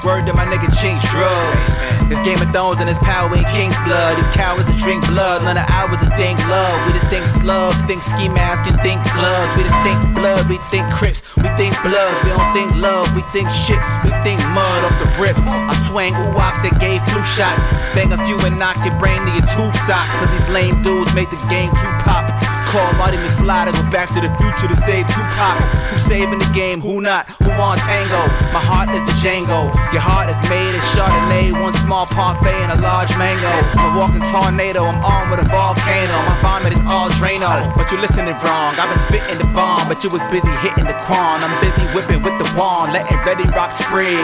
Word 0.00 0.24
to 0.24 0.32
my 0.32 0.48
nigga 0.48 0.72
change 0.80 0.96
drugs. 1.12 1.60
It's 2.08 2.24
Game 2.24 2.40
of 2.40 2.48
Thrones 2.56 2.80
and 2.80 2.88
it's 2.88 2.96
power 3.04 3.28
in 3.36 3.44
King's 3.52 3.76
blood. 3.84 4.16
These 4.16 4.32
cowards 4.32 4.64
that 4.64 4.80
drink 4.80 5.04
blood, 5.04 5.44
none 5.44 5.60
of 5.60 5.68
ours 5.68 6.00
to 6.00 6.08
think 6.16 6.40
love. 6.48 6.72
We 6.88 6.96
just 6.96 7.04
think 7.12 7.28
slugs, 7.28 7.84
think 7.84 8.00
ski 8.00 8.32
mask, 8.32 8.64
and 8.64 8.80
think 8.80 8.96
gloves. 9.12 9.52
We 9.60 9.68
just 9.68 9.76
think 9.84 10.00
blood, 10.16 10.48
we 10.48 10.56
think 10.72 10.88
crips, 10.88 11.20
we 11.36 11.52
think 11.60 11.76
bloods. 11.84 12.16
We 12.24 12.32
don't 12.32 12.48
think 12.56 12.72
love, 12.80 13.12
we 13.12 13.28
think 13.28 13.52
shit, 13.52 13.76
we 14.00 14.08
think 14.24 14.40
mud 14.56 14.80
off 14.88 14.96
the 14.96 15.08
rip. 15.20 15.36
I 15.36 15.76
swang 15.84 16.16
oops 16.16 16.64
that 16.64 16.80
gave 16.80 17.04
flu 17.12 17.20
shots. 17.36 17.68
Bang 17.92 18.16
a 18.16 18.20
few 18.24 18.40
and 18.40 18.56
knock 18.56 18.80
your 18.88 18.96
brain 18.96 19.20
to 19.28 19.32
your 19.36 19.44
tube 19.52 19.76
socks. 19.84 20.16
Cause 20.16 20.32
these 20.32 20.48
lame 20.48 20.80
dudes 20.80 21.12
make 21.12 21.28
the 21.28 21.40
game 21.52 21.68
too 21.76 21.92
pop. 22.08 22.24
Call 22.70 22.92
Marty 22.94 23.16
McFly 23.18 23.66
to 23.66 23.72
go 23.72 23.82
back 23.90 24.06
to 24.14 24.22
the 24.22 24.30
future 24.38 24.70
to 24.70 24.78
save 24.86 25.02
two 25.10 25.18
Tupac. 25.18 25.58
Who 25.90 25.98
saving 26.06 26.38
the 26.38 26.46
game? 26.54 26.80
Who 26.80 27.00
not? 27.00 27.26
Who 27.42 27.50
on 27.50 27.78
tango? 27.82 28.30
My 28.54 28.62
heart 28.62 28.94
is 28.94 29.02
the 29.10 29.16
Django. 29.18 29.74
Your 29.90 29.98
heart 29.98 30.30
is 30.30 30.38
made 30.46 30.78
of 30.78 30.82
Chardonnay, 30.94 31.50
one 31.50 31.74
small 31.82 32.06
parfait 32.06 32.54
and 32.62 32.70
a 32.70 32.78
large 32.78 33.10
mango. 33.18 33.50
I'm 33.74 33.90
a 33.90 33.98
walking 33.98 34.22
tornado. 34.30 34.86
I'm 34.86 35.02
armed 35.02 35.34
with 35.34 35.42
a 35.42 35.48
volcano. 35.50 36.14
My 36.30 36.38
vomit 36.38 36.72
is 36.72 36.82
all 36.86 37.10
Drano. 37.18 37.74
But 37.74 37.90
you're 37.90 37.98
listening 37.98 38.38
wrong. 38.38 38.78
I've 38.78 38.86
been 38.86 39.02
spitting 39.02 39.38
the 39.42 39.50
bomb, 39.50 39.90
but 39.90 40.06
you 40.06 40.10
was 40.14 40.22
busy 40.30 40.54
hitting 40.62 40.86
the 40.86 40.94
quan. 41.10 41.42
I'm 41.42 41.58
busy 41.58 41.82
whipping 41.90 42.22
with 42.22 42.38
the 42.38 42.46
wand, 42.54 42.94
letting 42.94 43.18
Ready 43.26 43.50
Rock 43.50 43.74
spread. 43.74 44.22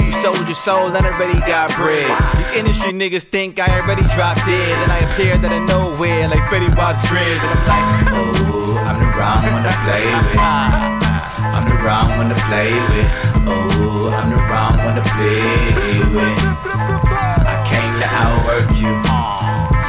You 0.00 0.12
sold 0.24 0.48
your 0.48 0.56
soul 0.56 0.88
and 0.96 1.04
already 1.04 1.36
got 1.44 1.68
bread. 1.76 2.08
These 2.40 2.56
industry 2.56 2.96
niggas 2.96 3.28
think 3.28 3.60
I 3.60 3.68
already 3.84 4.08
dropped 4.16 4.48
dead, 4.48 4.80
and 4.80 4.88
I 4.88 5.04
appeared 5.04 5.44
out 5.44 5.52
of 5.52 5.68
nowhere 5.68 6.28
like 6.28 6.40
Fetty 6.48 6.72
Wap's 6.72 7.04
dreads. 7.04 7.44
And 7.82 7.90
I'm 7.90 7.98
like, 7.98 8.14
oh, 8.14 8.78
I'm 8.78 8.98
the 9.02 9.10
wrong 9.18 9.42
one 9.50 9.64
to 9.66 9.74
play 9.82 10.06
with. 10.22 10.38
I'm 10.38 11.64
the 11.68 11.74
wrong 11.82 12.10
one 12.16 12.28
to 12.30 12.38
play 12.46 12.70
with. 12.70 13.10
Oh, 13.50 14.14
I'm 14.14 14.30
the 14.30 14.38
wrong 14.50 14.78
one 14.86 14.94
to 14.96 15.02
play 15.02 15.98
with. 16.14 16.38
I 17.42 17.56
came 17.66 17.94
to 17.98 18.06
outwork 18.06 18.70
you. 18.78 18.94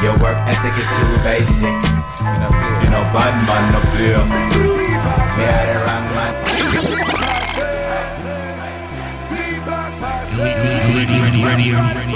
Your 0.02 0.18
work 0.18 0.38
ethic 0.50 0.74
is 0.76 0.88
too 0.98 1.12
basic. 1.22 1.78
You 2.82 2.90
know, 2.90 3.02
bad 3.14 3.34
man 3.46 3.72
no 3.72 3.80
play. 3.94 4.18
Me 5.34 5.44
are 5.44 5.66
the 5.70 5.78
wrong 5.86 6.06
man. 6.14 6.32
Radio, 10.34 10.82
radio, 10.98 11.46
radio. 11.46 11.76
Radio, 11.78 12.14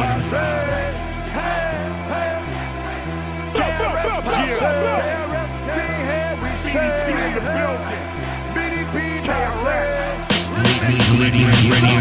radio, 11.18 11.46
radio. 11.70 12.00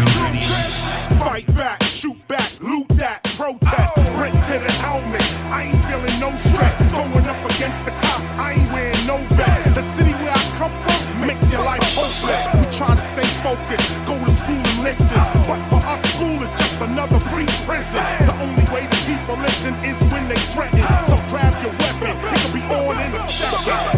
Fight 1.18 1.46
back, 1.54 1.82
shoot 1.82 2.16
back, 2.28 2.50
loot 2.60 2.88
that, 2.90 3.22
protest, 3.36 3.94
print 4.16 4.34
to 4.46 4.52
the 4.58 4.72
helmet. 4.80 5.22
I 5.50 5.68
ain't 5.68 5.82
feeling 5.86 6.16
no 6.20 6.30
stress, 6.36 6.76
going 6.92 7.26
up 7.26 7.42
against 7.50 7.84
the 7.84 7.90
cops. 7.92 8.30
I 8.32 8.52
ain't 8.54 8.72
wearing 8.72 9.06
no 9.06 9.18
vest. 9.34 9.74
The 9.74 9.82
city 9.82 10.12
where 10.22 10.32
I 10.32 10.42
come 10.56 10.74
from 10.82 11.26
makes 11.26 11.50
your 11.50 11.64
life 11.64 11.82
hopeless. 11.96 12.46
We 12.54 12.66
try 12.76 12.94
to 12.94 13.02
stay 13.02 13.26
focused, 13.42 13.90
go 14.06 14.14
to 14.24 14.30
school 14.30 14.62
and 14.62 14.82
listen. 14.84 15.18
But 15.46 15.60
for 15.68 15.82
us, 15.86 16.02
school 16.14 16.42
is 16.42 16.52
just 16.52 16.80
another 16.80 17.20
pre-prison. 17.20 18.02
The 18.26 18.34
only 18.40 18.64
way 18.72 18.86
the 18.86 19.00
people 19.06 19.36
listen 19.42 19.74
is 19.84 20.00
when 20.12 20.28
they 20.28 20.38
threaten. 20.54 20.86
So 21.06 21.16
grab 21.28 21.52
your 21.62 21.72
weapon, 21.72 22.14
it 22.14 22.40
can 22.40 22.52
be 22.54 22.62
on 22.62 23.00
in 23.00 23.14
a 23.14 23.22
second. 23.24 23.97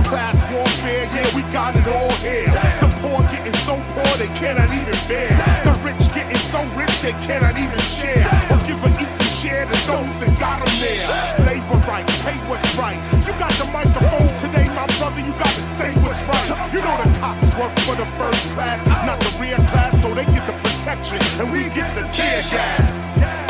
Got 1.52 1.74
it 1.74 1.86
all 1.86 2.12
here. 2.22 2.46
The 2.78 2.88
poor 3.02 3.20
getting 3.30 3.54
so 3.66 3.74
poor 3.94 4.10
they 4.16 4.30
cannot 4.38 4.70
even 4.70 4.98
bear. 5.08 5.30
The 5.64 5.74
rich 5.82 6.06
getting 6.14 6.36
so 6.38 6.64
rich 6.78 6.94
they 7.02 7.12
cannot 7.26 7.58
even 7.58 7.78
share. 7.80 8.26
Or 8.50 8.58
give 8.62 8.82
an 8.84 8.94
equal 8.94 9.30
share 9.42 9.66
to 9.66 9.76
those 9.86 10.16
that 10.18 10.32
got 10.38 10.64
them 10.64 10.74
there. 10.78 11.46
Labor 11.46 11.80
right, 11.86 12.06
pay 12.22 12.38
what's 12.48 12.76
right. 12.76 13.00
You 13.26 13.32
got 13.38 13.52
the 13.58 13.66
microphone 13.72 14.32
today, 14.34 14.68
my 14.68 14.86
brother, 14.98 15.20
you 15.20 15.32
gotta 15.32 15.62
say 15.62 15.92
what's 16.02 16.22
right. 16.22 16.72
You 16.72 16.80
know 16.82 16.96
the 17.02 17.10
cops 17.18 17.50
work 17.58 17.76
for 17.80 17.96
the 17.96 18.06
first 18.16 18.46
class, 18.54 18.78
not 19.04 19.18
the 19.20 19.32
rear 19.40 19.56
class, 19.70 20.00
so 20.00 20.14
they 20.14 20.24
get 20.26 20.46
the 20.46 20.54
protection 20.62 21.18
and 21.40 21.52
we 21.52 21.64
get 21.70 21.94
the 21.94 22.02
tear 22.08 22.42
gas. 22.50 23.49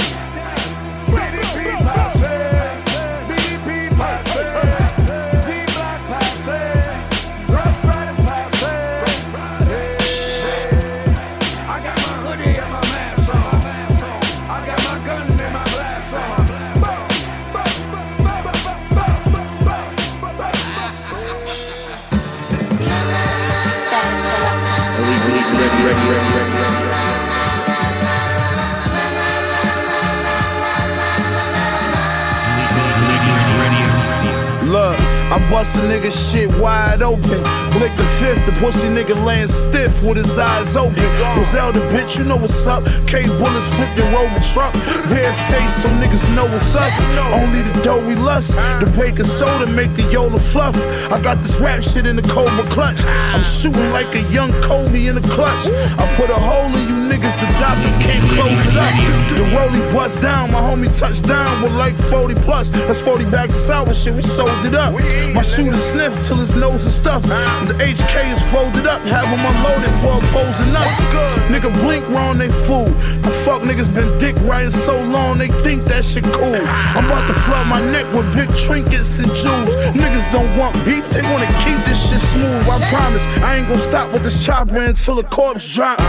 Bust 35.51 35.77
a 35.77 35.81
nigga 35.81 36.13
shit 36.15 36.49
wide 36.63 37.03
open. 37.03 37.43
Blick 37.75 37.93
the 37.99 38.07
fifth, 38.19 38.47
the 38.47 38.53
pussy 38.63 38.87
nigga 38.89 39.15
laying 39.27 39.49
stiff 39.49 40.03
with 40.03 40.17
his 40.17 40.39
eyes 40.39 40.77
open. 40.77 40.95
Griselda 41.35 41.81
bitch, 41.91 42.19
you 42.19 42.25
know 42.25 42.37
what's 42.37 42.67
up. 42.67 42.85
K 43.07 43.27
bullets 43.39 43.67
flip 43.75 43.91
your 43.97 44.07
rover 44.15 44.41
truck. 44.53 44.73
Bare 45.11 45.33
face 45.51 45.83
so 45.83 45.89
niggas 45.99 46.25
know 46.35 46.47
it's 46.47 46.75
us. 46.75 47.01
Only 47.35 47.63
the 47.63 47.83
dough 47.83 48.07
we 48.07 48.15
lust. 48.15 48.55
The 48.81 48.87
bacon 48.97 49.25
soda 49.25 49.67
make 49.73 49.93
the 49.95 50.07
Yola 50.13 50.39
fluff. 50.39 50.77
I 51.11 51.21
got 51.23 51.39
this 51.39 51.61
rap 51.61 51.83
shit 51.83 52.07
in 52.07 52.17
the 52.17 52.23
Cobra 52.23 52.65
clutch. 52.71 53.03
I'm 53.35 53.43
shooting 53.43 53.91
like 53.91 54.15
a 54.15 54.23
young 54.33 54.53
Kobe 54.63 55.07
in 55.07 55.17
the 55.17 55.27
clutch. 55.35 55.67
I 55.99 56.07
put 56.17 56.31
a 56.31 56.35
hole 56.35 56.71
in 56.71 56.87
you 56.89 57.01
niggas, 57.11 57.35
the 57.43 57.49
doctors 57.59 57.97
can't 57.97 58.25
close 58.31 58.65
it 58.67 58.77
up. 58.77 58.93
The 59.37 59.45
rollie 59.57 59.95
bust 59.95 60.23
down, 60.23 60.53
my 60.53 60.61
homie 60.61 60.91
touched 60.97 61.27
down 61.27 61.63
with 61.63 61.77
like 61.77 61.95
40 61.95 62.35
plus. 62.47 62.71
That's 62.71 63.01
40 63.01 63.31
bags 63.31 63.55
of 63.55 63.61
sour 63.61 63.95
shit, 63.95 64.15
we 64.15 64.23
sold 64.23 64.65
it 64.65 64.75
up. 64.75 64.95
My 65.35 65.40
shooter 65.43 65.77
sniff 65.77 66.13
till 66.27 66.37
his 66.37 66.55
nose 66.55 66.85
is 66.85 66.95
stuffed. 66.95 67.29
The 67.29 67.75
HK 67.79 68.33
is 68.33 68.43
folded 68.51 68.87
up, 68.87 69.01
have 69.03 69.27
him 69.29 69.41
unloaded 69.41 69.93
for 70.01 70.19
opposing 70.19 70.75
us. 70.77 71.01
Nigga 71.49 71.73
blink 71.81 72.09
wrong, 72.11 72.39
they 72.39 72.51
fool. 72.67 72.91
The 73.25 73.33
fuck 73.45 73.63
niggas 73.63 73.93
been 73.95 74.09
dick 74.19 74.37
riding 74.49 74.71
so 74.71 75.01
long, 75.11 75.39
they 75.39 75.49
think 75.49 75.85
that 75.85 76.05
shit 76.05 76.25
cool. 76.25 76.61
I'm 76.97 77.07
about 77.07 77.27
to 77.29 77.35
flood 77.35 77.67
my 77.67 77.81
neck 77.91 78.07
with 78.13 78.27
big 78.35 78.49
trinkets 78.59 79.19
and 79.19 79.31
jewels. 79.35 79.71
Niggas 79.95 80.31
don't 80.33 80.51
want 80.59 80.75
beef, 80.85 81.09
they 81.11 81.23
wanna 81.23 81.51
keep 81.65 81.79
this 81.85 82.11
shit 82.11 82.21
smooth. 82.21 82.67
I 82.69 82.79
promise, 82.91 83.25
I 83.43 83.57
ain't 83.57 83.69
gonna 83.69 83.79
stop 83.79 84.13
with 84.13 84.23
this 84.23 84.45
chopper 84.45 84.81
until 84.81 85.17
the 85.17 85.25
corpse 85.25 85.67
drop. 85.67 86.01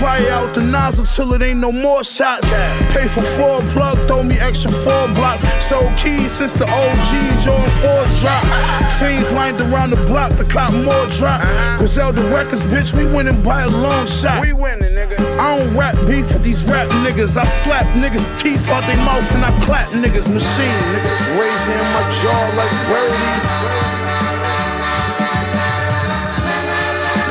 Fire 0.00 0.30
out 0.30 0.54
the 0.54 0.62
nozzle 0.62 1.06
till 1.06 1.32
it 1.34 1.42
ain't 1.42 1.60
no 1.60 1.72
more 1.72 2.04
shots. 2.04 2.48
Pay 2.92 3.08
for 3.08 3.22
four 3.22 3.58
plug, 3.72 3.96
throw 4.06 4.22
me 4.22 4.36
extra 4.40 4.70
four 4.70 5.06
blocks. 5.14 5.42
Sold 5.64 5.90
keys 5.96 6.32
since 6.32 6.52
the 6.52 6.64
OG 6.64 7.42
Jordan 7.42 7.68
4 7.80 8.04
drop. 8.20 8.73
Fiends 8.98 9.30
lined 9.32 9.60
around 9.60 9.90
the 9.90 9.96
block 10.06 10.34
to 10.36 10.44
cop 10.44 10.72
more 10.72 11.06
drop. 11.18 11.40
Uh-huh. 11.40 11.78
Griselda 11.78 12.22
Records, 12.34 12.64
bitch, 12.70 12.96
we 12.96 13.04
winning 13.12 13.40
by 13.42 13.62
a 13.62 13.68
long 13.68 14.06
shot. 14.06 14.40
We 14.42 14.52
winning, 14.52 14.94
nigga. 14.94 15.18
I 15.38 15.56
don't 15.56 15.76
rap 15.76 15.94
beef 16.06 16.32
with 16.32 16.44
these 16.44 16.64
rap 16.64 16.88
niggas. 17.04 17.36
I 17.36 17.44
slap 17.44 17.86
niggas' 17.98 18.40
teeth 18.40 18.70
out 18.70 18.84
their 18.84 18.96
mouth 19.04 19.28
and 19.34 19.44
I 19.44 19.50
clap 19.66 19.88
niggas' 19.90 20.32
machine, 20.32 20.78
nigga. 20.94 21.12
Raising 21.38 21.82
my 21.92 22.04
jaw 22.22 22.42
like 22.54 22.74
Birdie. 22.86 23.34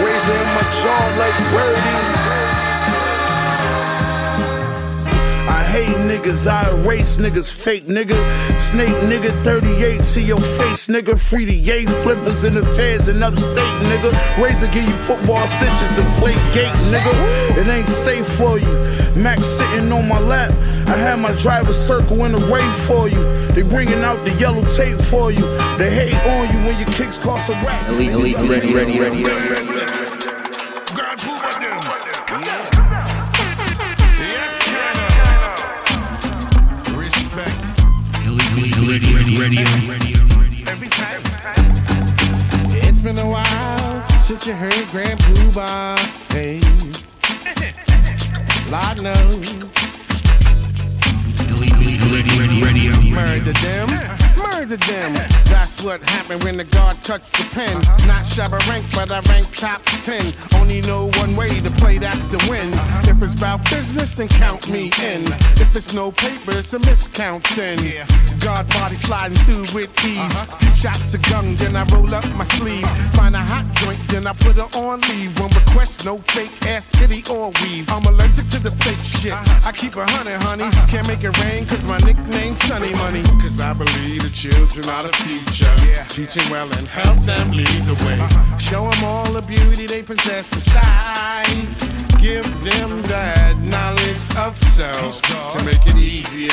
Raising 0.03 0.45
my 0.53 0.65
jaw 0.83 1.03
like 1.17 1.37
Birdie. 1.51 2.03
I 5.49 5.63
hate 5.63 5.95
niggas, 6.07 6.45
I 6.45 6.69
erase 6.83 7.17
niggas, 7.17 7.49
fake 7.51 7.85
nigga. 7.85 8.17
Snake 8.63 8.95
nigga, 9.11 9.29
38 9.43 10.01
to 10.13 10.21
your 10.21 10.39
face, 10.39 10.87
nigga. 10.87 11.19
Free 11.19 11.45
the 11.45 11.53
yay 11.53 11.85
flippers 11.85 12.43
in 12.45 12.55
the 12.55 12.65
feds 12.65 13.09
in 13.09 13.21
upstate, 13.21 13.75
nigga. 13.91 14.09
Razor 14.41 14.67
give 14.67 14.87
you 14.87 14.95
football 14.95 15.45
stitches, 15.47 15.89
deflate 15.91 16.39
gate, 16.53 16.73
nigga. 16.89 17.13
It 17.57 17.67
ain't 17.67 17.87
safe 17.87 18.25
for 18.25 18.57
you. 18.57 18.73
Max 19.21 19.45
sitting 19.45 19.91
on 19.91 20.07
my 20.07 20.19
lap. 20.19 20.51
I 20.87 20.95
had 20.95 21.19
my 21.19 21.31
driver 21.41 21.73
circle 21.73 22.23
in 22.25 22.31
the 22.31 22.39
raid 22.47 22.77
for 22.87 23.07
you. 23.07 23.21
They 23.53 23.61
bringing 23.61 24.01
out 24.01 24.17
the 24.25 24.31
yellow 24.39 24.63
tape 24.63 24.97
for 24.97 25.29
you. 25.29 25.43
They 25.77 25.91
hate 25.93 26.15
on 26.25 26.47
you 26.47 26.65
when 26.65 26.79
your 26.79 26.89
kicks 26.95 27.17
cost 27.17 27.49
a 27.49 27.53
rap. 27.65 27.89
Elite, 27.89 28.11
elite, 28.11 28.37
ready, 28.37 28.73
ready, 28.73 28.97
ready, 28.97 29.23
ready, 29.23 29.49
ready. 29.49 29.92
Radio. 39.43 39.65
It's 42.79 43.01
been 43.01 43.17
a 43.17 43.27
while 43.27 44.09
since 44.21 44.47
you 44.47 44.53
heard 44.53 44.87
Grand 44.89 45.19
Puba. 45.19 45.99
Hey, 46.31 46.61
Lord 48.71 49.01
knows. 49.01 49.49
Elite, 51.49 51.73
elite, 51.73 52.63
radio. 52.63 53.01
Murder 53.01 53.51
them, 53.51 54.22
them. 54.69 55.13
That's 55.45 55.81
what 55.83 56.01
happened 56.09 56.43
when 56.43 56.57
the 56.57 56.63
guard 56.63 56.97
touched 57.03 57.33
the 57.37 57.43
pen. 57.51 57.75
Uh-huh. 57.75 58.07
Not 58.07 58.23
Shabba 58.25 58.59
rank, 58.69 58.85
but 58.93 59.11
I 59.11 59.19
rank 59.31 59.55
top 59.55 59.81
10. 59.83 60.33
Only 60.55 60.81
know 60.81 61.09
one 61.19 61.35
way 61.35 61.59
to 61.59 61.71
play, 61.71 61.97
that's 61.97 62.25
the 62.27 62.37
win. 62.49 62.73
Uh-huh. 62.73 63.11
If 63.11 63.21
it's 63.21 63.33
about 63.33 63.63
business, 63.69 64.13
then 64.13 64.27
count 64.27 64.69
me 64.69 64.91
in. 65.01 65.23
If 65.59 65.75
it's 65.75 65.93
no 65.93 66.11
paper, 66.11 66.51
it's 66.57 66.73
a 66.73 66.79
miscount 66.79 67.43
then. 67.55 67.77
Guard 68.39 68.67
body 68.69 68.95
sliding 68.95 69.37
through 69.45 69.67
with 69.73 69.91
ease. 70.05 70.17
Uh-huh. 70.19 70.55
Few 70.57 70.73
shots 70.73 71.13
of 71.13 71.21
gun, 71.23 71.55
then 71.55 71.75
I 71.75 71.83
roll 71.93 72.13
up 72.13 72.25
my 72.33 72.45
sleeve. 72.55 72.87
Find 73.13 73.35
a 73.35 73.39
hot 73.39 73.65
joint, 73.75 73.99
then 74.07 74.27
I 74.27 74.33
put 74.33 74.55
her 74.55 74.69
on 74.79 75.01
leave. 75.11 75.37
One 75.39 75.51
request, 75.51 76.05
no 76.05 76.17
fake 76.17 76.51
ass 76.67 76.87
titty 76.87 77.23
or 77.29 77.51
weave. 77.63 77.89
I'm 77.89 78.05
allergic 78.05 78.47
to 78.49 78.59
the 78.59 78.71
fake 78.71 79.03
shit. 79.03 79.33
I 79.65 79.71
keep 79.71 79.95
a 79.95 80.05
honey, 80.05 80.31
honey. 80.31 80.69
Can't 80.87 81.07
make 81.07 81.23
it 81.23 81.37
rain, 81.43 81.65
cause 81.65 81.83
my 81.85 81.97
nickname's 81.99 82.59
Sunny 82.63 82.93
Money. 82.95 83.23
Cause 83.41 83.59
I 83.59 83.73
believe 83.73 84.23
the 84.23 84.29
children 84.53 84.89
are 84.89 85.03
the 85.03 85.13
future. 85.23 85.75
Teach 86.09 86.33
them 86.33 86.51
well 86.51 86.71
and 86.77 86.87
help 86.87 87.19
them 87.25 87.51
lead 87.51 87.85
the 87.85 87.95
way. 88.05 88.19
Uh-huh. 88.19 88.57
Show 88.57 88.89
them 88.89 89.03
all 89.03 89.31
the 89.31 89.41
beauty 89.41 89.85
they 89.85 90.03
possess 90.03 90.51
inside. 90.53 91.67
Give 92.19 92.45
them 92.63 93.01
that 93.03 93.57
knowledge 93.59 94.23
of 94.37 94.57
self 94.73 95.21
to 95.53 95.63
make 95.65 95.85
it 95.87 95.97
easier. 95.97 96.51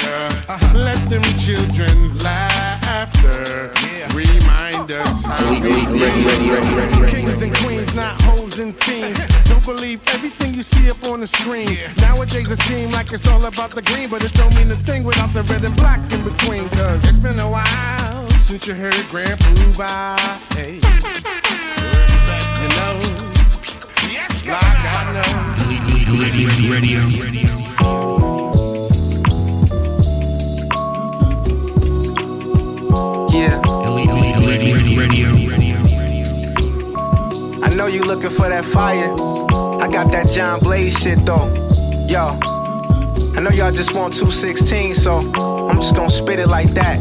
Uh-huh. 0.49 0.79
Let 0.79 1.01
them 1.11 1.23
children 1.39 2.19
laughter 2.19 3.73
remind 4.15 4.91
us 4.91 5.23
how 5.23 5.53
Elite, 5.53 5.89
we 5.89 6.03
ready, 6.03 7.11
Kings 7.11 7.43
and 7.43 7.55
queens, 7.57 7.95
not 7.95 8.21
hoes 8.23 8.59
and 8.59 8.75
fiends. 8.75 9.19
Don't 9.45 9.65
believe 9.65 10.01
everything 10.09 10.55
you 10.55 10.63
see 10.63 10.91
up 10.91 11.03
on 11.05 11.21
the 11.21 11.27
screen. 11.27 11.77
Nowadays 11.99 12.51
it 12.51 12.61
seems 12.63 12.93
like 12.93 13.13
it's 13.13 13.27
all 13.29 13.45
about 13.45 13.71
the 13.71 13.83
green, 13.83 14.09
but 14.09 14.23
it 14.25 14.33
don't 14.35 14.55
mean 14.57 14.71
a 14.71 14.77
thing 14.77 15.05
without 15.05 15.33
the 15.33 15.43
red 15.45 15.65
and 15.65 15.77
black 15.77 16.01
in 16.13 16.23
between. 16.25 16.69
Cause 16.71 17.03
it's 17.09 17.19
been 17.19 17.39
a 17.39 17.51
while 17.51 17.80
since 18.51 18.67
you 18.67 18.75
heard 18.75 18.95
Grand 19.11 19.39
Puba. 19.39 20.19
Hey. 20.55 20.75
You 22.61 22.69
know, 22.77 22.95
like 24.51 24.85
I 24.85 25.13
know. 25.15 25.31
Elite, 26.11 26.59
radio. 26.69 27.01
Yeah. 33.33 33.61
Radio. 34.97 35.77
I 37.63 37.75
know 37.75 37.87
you 37.87 38.03
looking 38.05 38.31
for 38.31 38.49
that 38.49 38.65
fire. 38.65 39.13
I 39.81 39.89
got 39.89 40.11
that 40.11 40.29
John 40.33 40.59
Blaze 40.61 40.99
shit 40.99 41.25
though. 41.25 41.49
Yo. 42.09 42.39
I 43.37 43.41
know 43.41 43.51
y'all 43.51 43.71
just 43.71 43.95
want 43.95 44.13
216, 44.13 44.95
so 44.95 45.19
I'm 45.69 45.77
just 45.77 45.95
gonna 45.95 46.11
spit 46.11 46.41
it 46.41 46.49
like 46.49 46.75
that. 46.75 46.99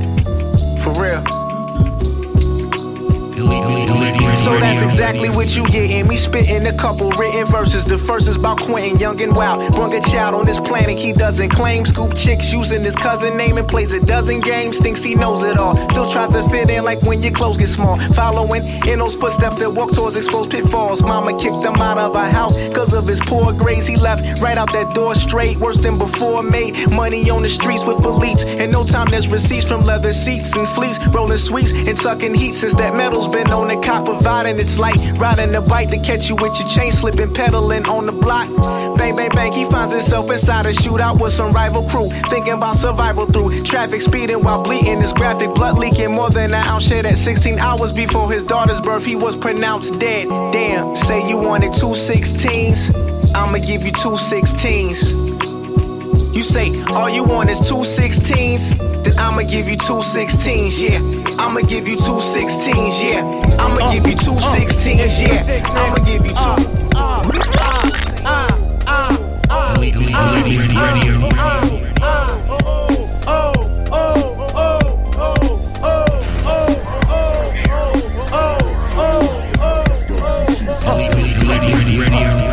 For 0.80 0.94
real. 0.94 1.49
So 4.36 4.58
that's 4.60 4.82
exactly 4.82 5.30
what 5.30 5.56
you 5.56 5.68
getting. 5.68 6.08
Me 6.08 6.16
spitting 6.16 6.66
a 6.66 6.74
couple 6.74 7.12
written 7.12 7.46
verses. 7.46 7.86
The 7.86 7.98
first 7.98 8.28
is 8.28 8.38
about 8.38 8.60
Quentin, 8.60 8.98
young 8.98 9.22
and 9.22 9.36
wild. 9.36 9.74
Brung 9.76 9.94
a 9.94 10.02
child 10.02 10.34
on 10.34 10.46
this 10.46 10.60
planet 10.60 10.98
he 10.98 11.14
doesn't 11.14 11.50
claim. 11.50 11.86
Scoop 11.86 12.16
chicks 12.16 12.52
using 12.52 12.82
his 12.82 12.96
cousin 12.96 13.38
name 13.38 13.58
and 13.58 13.68
plays 13.68 13.94
a 13.94 14.04
dozen 14.04 14.40
games. 14.40 14.80
Thinks 14.80 15.04
he 15.04 15.14
knows 15.14 15.44
it 15.44 15.58
all. 15.58 15.76
Still 15.90 16.10
tries 16.10 16.30
to 16.30 16.42
fit 16.50 16.70
in 16.70 16.84
like 16.84 17.02
when 17.04 17.22
your 17.22 17.32
clothes 17.32 17.58
get 17.58 17.68
small. 17.68 18.00
Following 18.14 18.66
in 18.88 19.00
those 19.00 19.16
footsteps 19.16 19.60
that 19.60 19.70
walk 19.70 19.92
towards 19.92 20.16
exposed 20.16 20.50
pitfalls. 20.50 21.04
Mama 21.04 21.38
kicked 21.38 21.64
him 21.64 21.76
out 21.76 22.00
of 22.00 22.16
her 22.16 22.30
house 22.30 22.56
cause 22.74 22.94
of 22.94 23.06
his 23.06 23.20
poor 23.22 23.54
grades. 23.54 23.86
He 23.86 23.98
left 23.98 24.42
right 24.42 24.58
out 24.58 24.72
that 24.74 24.96
door 24.96 25.14
straight. 25.14 25.58
Worse 25.58 25.78
than 25.78 25.98
before. 25.98 26.42
Made 26.42 26.90
money 26.92 27.30
on 27.30 27.44
the 27.44 27.50
streets 27.50 27.86
with 27.86 27.98
elites. 27.98 28.46
And 28.46 28.72
no 28.72 28.84
time 28.86 29.08
there's 29.12 29.28
receipts 29.28 29.68
from 29.68 29.84
leather 29.84 30.14
seats 30.14 30.56
and 30.56 30.68
fleece. 30.68 30.98
Rolling 31.10 31.38
sweets 31.38 31.74
and 31.74 31.98
tucking 31.98 32.34
heat 32.34 32.54
since 32.54 32.74
that 32.76 32.96
metal's 32.96 33.28
been 33.28 33.52
on 33.52 33.68
the 33.68 33.78
cop 33.78 33.99
providing 34.06 34.60
its 34.60 34.80
light. 34.80 34.98
Riding 35.18 35.52
the 35.52 35.62
bike 35.62 35.90
to 35.92 35.98
catch 35.98 36.30
you 36.30 36.36
with 36.36 36.58
your 36.60 36.68
chain 36.68 36.92
slipping, 36.92 37.34
pedaling 37.34 37.86
on 37.86 38.06
the 38.06 38.12
block. 38.12 38.48
Bang, 38.98 39.16
bang, 39.16 39.30
bang, 39.32 39.52
he 39.52 39.66
finds 39.66 39.92
himself 39.92 40.30
inside 40.32 40.66
a 40.66 40.72
shootout 40.72 41.22
with 41.22 41.32
some 41.32 41.52
rival 41.54 41.88
crew. 41.88 42.10
Thinking 42.30 42.54
about 42.54 42.76
survival 42.76 43.26
through 43.26 43.64
traffic 43.64 44.02
speeding 44.02 44.44
while 44.44 44.62
bleeding. 44.64 45.02
His 45.02 45.14
graphic 45.14 45.54
blood 45.54 45.78
leaking 45.78 46.12
more 46.12 46.30
than 46.30 46.54
an 46.54 46.68
ounce. 46.68 46.88
Shit 46.88 47.06
at 47.06 47.18
16 47.18 47.60
hours 47.60 47.92
before 47.92 48.32
his 48.32 48.44
daughter's 48.44 48.82
birth, 48.82 49.06
he 49.06 49.16
was 49.16 49.36
pronounced 49.36 50.00
dead. 50.00 50.28
Damn, 50.52 50.96
say 50.96 51.28
you 51.28 51.38
wanted 51.38 51.74
two 51.74 51.94
16s. 51.94 53.36
I'ma 53.36 53.60
give 53.60 53.84
you 53.84 53.92
two 53.92 54.18
16s. 54.18 55.40
You 56.34 56.42
say 56.42 56.82
all 56.86 57.10
you 57.10 57.24
want 57.24 57.50
is 57.50 57.60
two 57.60 57.84
16s, 57.84 58.89
then 59.10 59.20
I'ma 59.20 59.44
give 59.44 59.68
you 59.68 59.76
two 59.76 60.02
16s, 60.02 60.82
yeah. 60.82 61.00
I'ma 61.38 61.62
give 61.62 61.88
you 61.88 61.96
two 61.96 62.20
16s, 62.20 63.04
yeah. 63.04 63.24
I'ma 63.60 63.92
give 63.92 64.06
you 64.08 64.16
two 64.16 64.32
16s, 64.32 65.22
yeah. 65.22 65.64
I'ma 65.68 65.96
give 66.06 66.26
you 66.26 66.34
two. 66.34 66.80
Elite, 69.76 69.96
elite, 69.96 70.76
radio. 70.76 71.30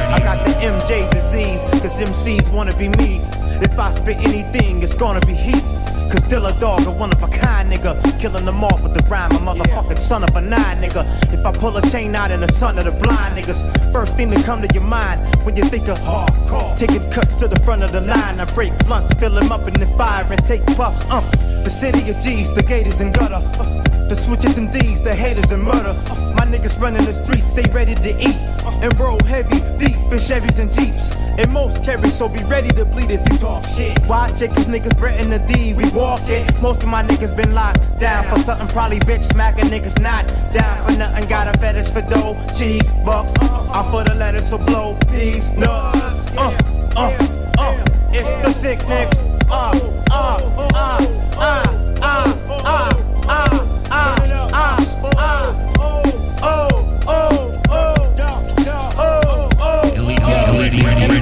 I 0.08 0.20
got 0.20 0.44
the 0.44 0.52
MJ 0.60 1.10
disease, 1.10 1.64
cause 1.64 2.00
MCs 2.00 2.52
wanna 2.52 2.76
be 2.76 2.88
me. 2.88 3.20
If 3.60 3.78
I 3.78 3.90
spit 3.90 4.18
anything, 4.18 4.82
it's 4.82 4.94
gonna 4.94 5.20
be 5.20 5.34
heat. 5.34 5.64
Cause 6.10 6.22
Dilla 6.30 6.58
Dog, 6.60 6.86
a 6.86 6.90
one 6.90 7.12
of 7.12 7.22
a 7.22 7.28
kind 7.28 7.72
nigga. 7.72 7.94
Killing 8.20 8.44
them 8.44 8.62
off 8.62 8.82
with 8.82 8.94
the 8.94 9.02
rhyme, 9.08 9.32
a 9.32 9.38
motherfucking 9.38 9.98
son 9.98 10.22
of 10.22 10.34
a 10.36 10.40
nine 10.40 10.80
nigga. 10.82 11.04
If 11.32 11.44
I 11.44 11.52
pull 11.52 11.76
a 11.76 11.82
chain 11.90 12.14
out 12.14 12.30
in 12.30 12.40
the 12.40 12.52
son 12.52 12.78
of 12.78 12.84
the 12.84 12.92
blind 12.92 13.36
niggas, 13.36 13.92
first 13.92 14.16
thing 14.16 14.30
to 14.30 14.42
come 14.42 14.62
to 14.62 14.68
your 14.72 14.84
mind 14.84 15.20
when 15.44 15.56
you 15.56 15.64
think 15.64 15.88
of 15.88 15.98
hardcore. 15.98 16.76
Taking 16.76 17.08
cuts 17.10 17.34
to 17.36 17.48
the 17.48 17.58
front 17.60 17.82
of 17.82 17.92
the 17.92 18.00
line, 18.00 18.40
I 18.40 18.44
break 18.54 18.76
blunts, 18.86 19.12
fill 19.14 19.32
them 19.32 19.50
up 19.50 19.66
in 19.66 19.74
the 19.74 19.86
fire 19.96 20.26
and 20.30 20.44
take 20.44 20.64
puffs. 20.76 21.04
Uh, 21.10 21.20
the 21.64 21.70
city 21.70 22.08
of 22.10 22.16
G's, 22.22 22.52
the 22.54 22.62
gators 22.62 23.00
and 23.00 23.12
gutter. 23.12 23.42
Uh, 23.60 23.82
the 24.08 24.14
switches 24.14 24.56
and 24.56 24.72
D's, 24.72 25.02
the 25.02 25.14
haters 25.14 25.50
and 25.50 25.62
murder. 25.62 25.94
My 26.36 26.46
niggas 26.46 26.80
running 26.80 27.04
the 27.04 27.12
streets, 27.12 27.46
stay 27.46 27.68
ready 27.72 27.94
to 27.94 28.10
eat. 28.20 28.36
And 28.82 28.98
roll 29.00 29.18
heavy, 29.24 29.58
deep 29.78 29.96
in 29.96 30.18
Chevys 30.18 30.58
and 30.58 30.70
Jeeps. 30.70 31.25
And 31.38 31.52
most 31.52 31.84
carry, 31.84 32.08
so 32.08 32.28
be 32.28 32.42
ready 32.44 32.70
to 32.70 32.84
bleed 32.84 33.10
if 33.10 33.20
you 33.28 33.36
talk 33.38 33.64
shit. 33.64 33.98
Why 34.06 34.30
check 34.32 34.50
cause 34.54 34.66
niggas 34.66 34.96
Brett 34.98 35.18
the 35.18 35.38
D, 35.52 35.74
we 35.74 35.88
walk 35.90 36.22
it. 36.28 36.60
Most 36.62 36.82
of 36.82 36.88
my 36.88 37.02
niggas 37.02 37.36
been 37.36 37.52
locked 37.52 37.80
down 37.98 38.24
for 38.28 38.38
something, 38.40 38.68
probably 38.68 39.00
bitch 39.00 39.22
smacking 39.22 39.66
niggas 39.66 40.00
not 40.00 40.26
down 40.52 40.86
for 40.86 40.96
nothing. 40.96 41.28
Got 41.28 41.54
a 41.54 41.58
fetish 41.58 41.90
for 41.90 42.00
dough, 42.02 42.36
cheese, 42.56 42.90
bucks. 43.04 43.32
I'm 43.40 43.90
for 43.90 44.04
the 44.04 44.14
letters, 44.14 44.48
so 44.48 44.58
blow 44.58 44.96
these 45.10 45.50
nuts. 45.58 46.00
Uh, 46.36 46.56
uh, 46.96 47.28
uh, 47.58 47.84
it's 48.12 48.30
the 48.46 48.52
sick 48.52 48.86
next. 48.88 49.18
Uh, 49.50 49.78
uh, 50.10 50.38
uh, 50.72 51.06
uh, 51.36 51.36
uh, 51.36 52.34
uh, 52.52 52.96
uh, 53.20 53.42
uh, 53.42 53.76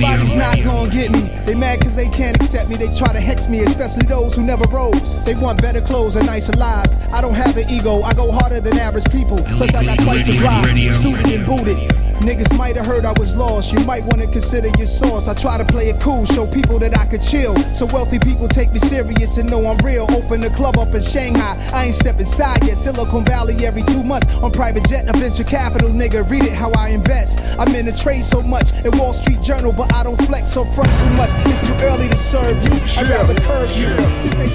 Everybody's 0.04 0.34
not 0.34 0.62
gonna 0.62 0.90
get 0.90 1.10
me. 1.10 1.20
They 1.46 1.54
mad 1.54 1.80
cause 1.80 1.96
they 1.96 2.08
can't 2.08 2.36
accept 2.36 2.68
me. 2.68 2.76
They 2.76 2.92
try 2.94 3.12
to 3.12 3.20
hex 3.20 3.48
me, 3.48 3.60
especially 3.60 4.06
those 4.06 4.34
who 4.36 4.42
never 4.42 4.64
rose. 4.68 5.22
They 5.24 5.34
want 5.34 5.62
better 5.62 5.80
clothes 5.80 6.16
and 6.16 6.26
nicer 6.26 6.52
lives. 6.52 6.94
I 7.12 7.20
don't 7.20 7.34
have 7.34 7.56
an 7.56 7.68
ego. 7.70 8.02
I 8.02 8.12
go 8.12 8.30
harder 8.30 8.60
than 8.60 8.78
average 8.78 9.10
people. 9.10 9.38
Plus 9.38 9.74
I 9.74 9.84
got 9.84 9.98
twice 10.00 10.26
the 10.26 10.36
drive. 10.36 10.94
Suited 10.94 11.26
and 11.32 11.46
booted. 11.46 12.03
Niggas 12.20 12.56
might 12.56 12.76
have 12.76 12.86
heard 12.86 13.04
I 13.04 13.12
was 13.18 13.36
lost. 13.36 13.72
You 13.72 13.84
might 13.84 14.04
wanna 14.04 14.26
consider 14.26 14.68
your 14.78 14.86
source. 14.86 15.28
I 15.28 15.34
try 15.34 15.58
to 15.58 15.64
play 15.64 15.88
it 15.88 16.00
cool, 16.00 16.24
show 16.24 16.46
people 16.46 16.78
that 16.78 16.96
I 16.96 17.06
could 17.06 17.22
chill. 17.22 17.56
So 17.74 17.86
wealthy 17.86 18.18
people 18.18 18.48
take 18.48 18.72
me 18.72 18.78
serious 18.78 19.36
and 19.36 19.50
know 19.50 19.66
I'm 19.66 19.78
real. 19.78 20.06
Open 20.10 20.40
the 20.40 20.50
club 20.50 20.78
up 20.78 20.94
in 20.94 21.02
Shanghai. 21.02 21.56
I 21.72 21.86
ain't 21.86 21.94
step 21.94 22.18
inside 22.20 22.64
yet. 22.64 22.78
Silicon 22.78 23.24
Valley 23.24 23.66
every 23.66 23.82
two 23.82 24.02
months 24.02 24.34
on 24.36 24.52
private 24.52 24.88
jet 24.88 25.06
and 25.06 25.16
venture 25.16 25.44
capital, 25.44 25.90
nigga. 25.90 26.28
Read 26.28 26.44
it 26.44 26.52
how 26.52 26.70
I 26.72 26.88
invest. 26.88 27.38
I'm 27.58 27.74
in 27.74 27.86
the 27.86 27.92
trade 27.92 28.24
so 28.24 28.42
much 28.42 28.72
in 28.84 28.96
Wall 28.98 29.12
Street 29.12 29.40
Journal, 29.42 29.72
but 29.72 29.92
I 29.92 30.02
don't 30.04 30.20
flex 30.26 30.56
or 30.56 30.66
front 30.66 30.90
too 30.98 31.10
much. 31.16 31.30
It's 31.46 31.66
too 31.66 31.74
early 31.86 32.08
to 32.08 32.16
serve 32.16 32.62
you. 32.62 32.72
I'd 32.98 33.08
rather 33.08 33.34
curve 33.40 33.70
you. 33.76 33.94
This 34.22 34.38
ain't 34.38 34.52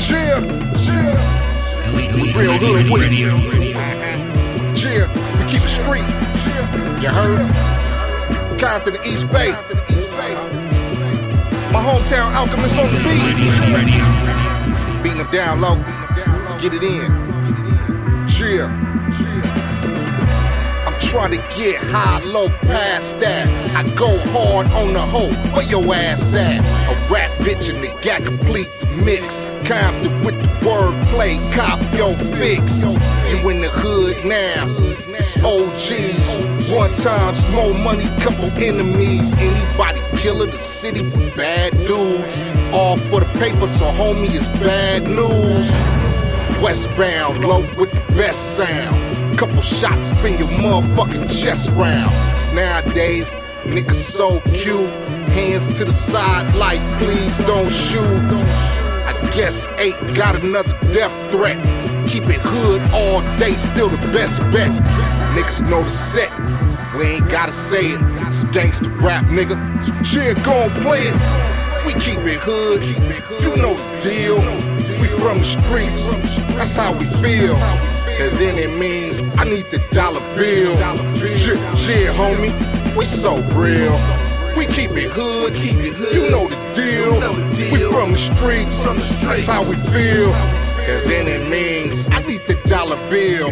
Chill, 0.00 0.40
chill. 0.78 1.38
Real 2.38 2.58
hood 2.58 2.90
with 2.90 4.27
Chill, 4.78 5.08
we 5.08 5.44
keep 5.50 5.60
it 5.60 5.68
street. 5.68 6.06
You 7.02 7.08
heard? 7.08 7.50
Compton, 8.60 8.92
the 8.92 9.02
East 9.04 9.26
Bay. 9.32 9.50
My 11.72 11.82
hometown 11.82 12.32
alchemist 12.32 12.78
on 12.78 12.86
the 12.86 13.00
beat. 13.02 13.34
Beating 15.02 15.18
them 15.18 15.30
down 15.32 15.60
low. 15.60 15.74
Get 16.60 16.74
it 16.74 16.84
in. 16.84 18.28
Chill. 18.28 19.47
Trying 21.08 21.30
to 21.30 21.56
get 21.56 21.76
high, 21.76 22.22
low, 22.24 22.50
past 22.68 23.18
that. 23.20 23.48
I 23.74 23.82
go 23.94 24.18
hard 24.28 24.66
on 24.72 24.92
the 24.92 25.00
hoe. 25.00 25.32
Where 25.54 25.66
your 25.66 25.94
ass 25.94 26.34
at? 26.34 26.60
A 26.60 27.12
rap 27.12 27.30
bitch 27.38 27.72
and 27.72 27.82
the 27.82 27.88
got 28.02 28.24
complete 28.24 28.68
the 28.78 28.86
mix. 28.88 29.40
Compton 29.64 30.22
with 30.22 30.36
the 30.36 30.48
wordplay, 30.66 31.40
cop 31.54 31.80
your 31.94 32.14
fix. 32.36 32.84
You 32.84 33.48
in 33.48 33.62
the 33.62 33.70
hood 33.70 34.22
now. 34.26 34.66
It's 35.16 35.42
OGs. 35.42 36.70
One 36.70 36.94
time, 36.96 37.34
small 37.34 37.72
money, 37.72 38.04
couple 38.20 38.50
enemies. 38.62 39.32
Anybody 39.40 40.00
killer 40.18 40.44
the 40.44 40.58
city 40.58 41.00
with 41.00 41.34
bad 41.34 41.72
dudes. 41.86 42.38
All 42.70 42.98
for 42.98 43.20
the 43.20 43.38
paper, 43.38 43.66
so 43.66 43.86
homie, 43.92 44.28
it's 44.34 44.48
bad 44.60 45.04
news. 45.04 45.72
Westbound, 46.62 47.42
low 47.42 47.60
with 47.78 47.92
the 47.92 48.12
best 48.12 48.56
sound. 48.56 49.07
Couple 49.38 49.62
shots, 49.62 50.08
spin 50.08 50.36
your 50.36 50.48
motherfucking 50.48 51.30
chest 51.30 51.70
round. 51.74 52.10
'Cause 52.32 52.48
nowadays, 52.52 53.30
niggas 53.64 53.94
so 53.94 54.40
cute. 54.52 54.90
Hands 55.28 55.64
to 55.78 55.84
the 55.84 55.92
side, 55.92 56.52
like 56.56 56.80
please 56.98 57.38
don't 57.46 57.70
shoot. 57.70 58.24
I 59.06 59.12
guess 59.30 59.68
eight 59.78 59.94
got 60.14 60.34
another 60.42 60.74
death 60.92 61.12
threat. 61.30 61.56
Keep 62.08 62.28
it 62.30 62.40
hood 62.40 62.82
all 62.92 63.20
day, 63.38 63.54
still 63.56 63.88
the 63.88 64.08
best 64.08 64.40
bet. 64.50 64.72
Niggas 65.36 65.62
know 65.70 65.84
the 65.84 65.90
set. 65.90 66.32
We 66.98 67.04
ain't 67.04 67.28
gotta 67.30 67.52
say 67.52 67.92
it. 67.94 68.00
It's 68.26 68.42
gangsta 68.46 68.90
rap, 69.00 69.24
nigga. 69.26 69.56
So 69.84 69.92
chill, 70.02 70.34
gon' 70.42 70.70
play 70.82 71.02
it. 71.10 71.14
We 71.86 71.92
keep 71.92 72.18
it 72.26 72.40
hood. 72.40 72.82
You 73.42 73.50
know 73.62 73.74
the 73.76 74.10
deal. 74.10 74.40
We 75.00 75.06
from 75.06 75.38
the 75.38 75.44
streets. 75.44 76.02
That's 76.56 76.74
how 76.74 76.90
we 76.90 77.06
feel. 77.22 77.56
Cause 78.18 78.40
any 78.40 78.66
means 78.66 79.07
I 79.38 79.44
need 79.44 79.70
the 79.70 79.78
dollar 79.92 80.20
bill. 80.34 80.74
Chill, 81.16 81.56
chill, 81.76 82.12
homie. 82.14 82.52
We 82.96 83.04
so 83.04 83.36
real. 83.54 83.94
We 84.56 84.66
keep 84.66 84.90
it 84.98 85.12
hood. 85.12 85.54
Keep 85.54 85.76
it 85.76 85.94
hood. 85.94 86.12
You 86.12 86.28
know 86.28 86.48
the 86.48 86.56
deal. 86.74 87.14
We 87.72 87.78
from 87.92 88.10
the 88.10 88.18
streets. 88.18 88.82
That's 89.22 89.46
how 89.46 89.62
we 89.62 89.76
feel. 89.94 90.32
Cause 90.86 91.08
any 91.08 91.38
means 91.48 92.08
I 92.08 92.20
need 92.22 92.46
the 92.46 92.54
dollar 92.66 92.96
bill. 93.10 93.48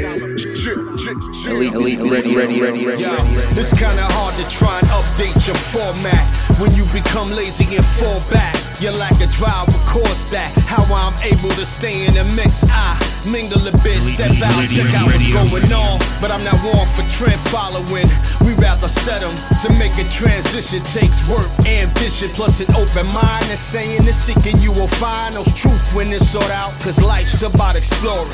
Elite, 1.46 1.74
elite, 1.74 2.00
ready, 2.00 2.34
ready, 2.34 2.60
ready, 2.60 2.84
ready. 2.84 3.02
Yo, 3.02 3.14
it's 3.54 3.70
kinda 3.78 4.02
hard 4.02 4.34
to 4.34 4.44
try 4.50 4.78
and 4.80 4.88
update 4.88 5.46
your 5.46 5.56
format 5.70 6.45
when 6.58 6.74
you 6.74 6.84
become 6.92 7.30
lazy 7.30 7.64
and 7.76 7.84
fall 7.84 8.20
back. 8.30 8.54
You 8.80 8.90
lack 8.90 9.16
a 9.20 9.26
drive, 9.28 9.68
of 9.68 9.80
course 9.86 10.28
that. 10.30 10.52
How 10.68 10.84
I'm 10.92 11.16
able 11.24 11.48
to 11.56 11.64
stay 11.64 12.04
in 12.06 12.12
the 12.12 12.24
mix, 12.36 12.64
I 12.68 12.92
mingle 13.24 13.60
a 13.64 13.72
bit, 13.80 14.00
step 14.04 14.36
out, 14.44 14.68
check 14.68 14.92
out 14.92 15.08
what's 15.08 15.26
going 15.32 15.72
on. 15.72 15.98
But 16.20 16.30
I'm 16.30 16.44
not 16.44 16.60
one 16.60 16.84
for 16.92 17.04
trend 17.08 17.40
following. 17.48 18.08
We 18.44 18.52
rather 18.60 18.88
set 18.88 19.22
'em 19.22 19.32
to 19.64 19.68
make 19.80 19.96
a 19.96 20.04
transition. 20.12 20.84
Takes 20.84 21.26
work, 21.28 21.48
ambition, 21.64 22.28
plus 22.36 22.60
an 22.60 22.68
open 22.76 23.06
mind. 23.12 23.48
And 23.48 23.58
saying 23.58 24.04
and 24.04 24.14
seeking, 24.14 24.58
you 24.58 24.72
will 24.72 24.92
find 25.00 25.34
those 25.34 25.52
truth 25.54 25.94
when 25.94 26.12
it's 26.12 26.28
sought 26.28 26.50
out. 26.50 26.72
Cause 26.80 27.00
life's 27.00 27.42
about 27.42 27.76
exploring. 27.76 28.32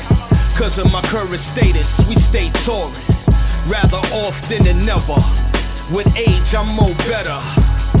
Cause 0.55 0.77
of 0.77 0.91
my 0.91 1.01
current 1.07 1.39
status, 1.39 2.03
we 2.07 2.15
stay 2.15 2.51
touring. 2.65 2.93
Rather 3.67 4.01
often 4.27 4.63
than 4.63 4.85
never. 4.85 5.19
With 5.91 6.11
age, 6.17 6.53
I'm 6.53 6.67
more 6.75 6.95
better. 7.07 7.39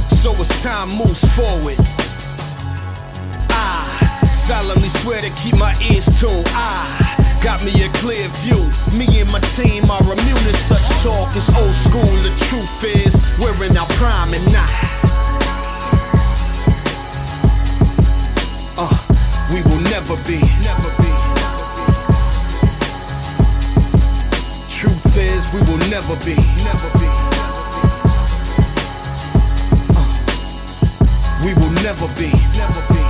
So 0.09 0.31
as 0.39 0.49
time 0.63 0.89
moves 0.97 1.23
forward, 1.35 1.77
I 3.49 4.27
solemnly 4.31 4.89
swear 4.89 5.21
to 5.21 5.29
keep 5.41 5.55
my 5.57 5.75
ears 5.91 6.05
tuned. 6.19 6.47
I 6.49 7.13
got 7.43 7.63
me 7.65 7.71
a 7.83 7.89
clear 7.99 8.27
view. 8.39 8.59
Me 8.97 9.05
and 9.19 9.29
my 9.31 9.39
team 9.55 9.83
are 9.91 10.01
immune 10.01 10.43
to 10.47 10.53
such 10.55 11.03
talk. 11.03 11.35
It's 11.35 11.49
old 11.59 11.71
school. 11.71 12.13
The 12.23 12.33
truth 12.47 12.83
is, 12.83 13.13
we're 13.39 13.65
in 13.65 13.75
our 13.75 13.87
prime 13.99 14.33
and 14.33 14.45
not. 14.51 14.71
Uh, 18.77 18.95
we 19.51 19.61
will 19.63 19.81
never 19.91 20.15
be. 20.23 20.39
Never 20.63 20.89
be. 21.03 21.11
Truth 24.69 25.17
is, 25.17 25.53
we 25.53 25.59
will 25.69 25.83
never 25.89 26.15
be. 26.25 26.35
Never 26.63 26.89
be. 26.99 27.32
We 31.43 31.53
will 31.55 31.71
never 31.83 32.07
be. 32.15 32.31
Never 32.55 32.81
be. 32.93 33.03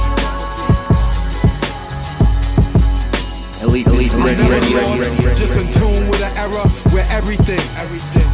Elite, 3.62 3.88
elite, 3.88 4.14
ready, 4.14 4.42
ready, 4.42 4.74
ready, 4.74 4.74
ready, 4.74 5.24
ready. 5.24 5.36
Just 5.38 5.62
in 5.62 5.72
tune 5.72 6.10
with 6.10 6.22
an 6.22 6.36
era 6.38 6.68
where 6.92 7.06
everything, 7.10 7.62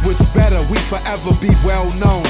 was 0.04 0.18
better. 0.34 0.58
We 0.72 0.78
forever 0.78 1.30
be 1.40 1.52
well 1.64 1.86
known. 2.00 2.24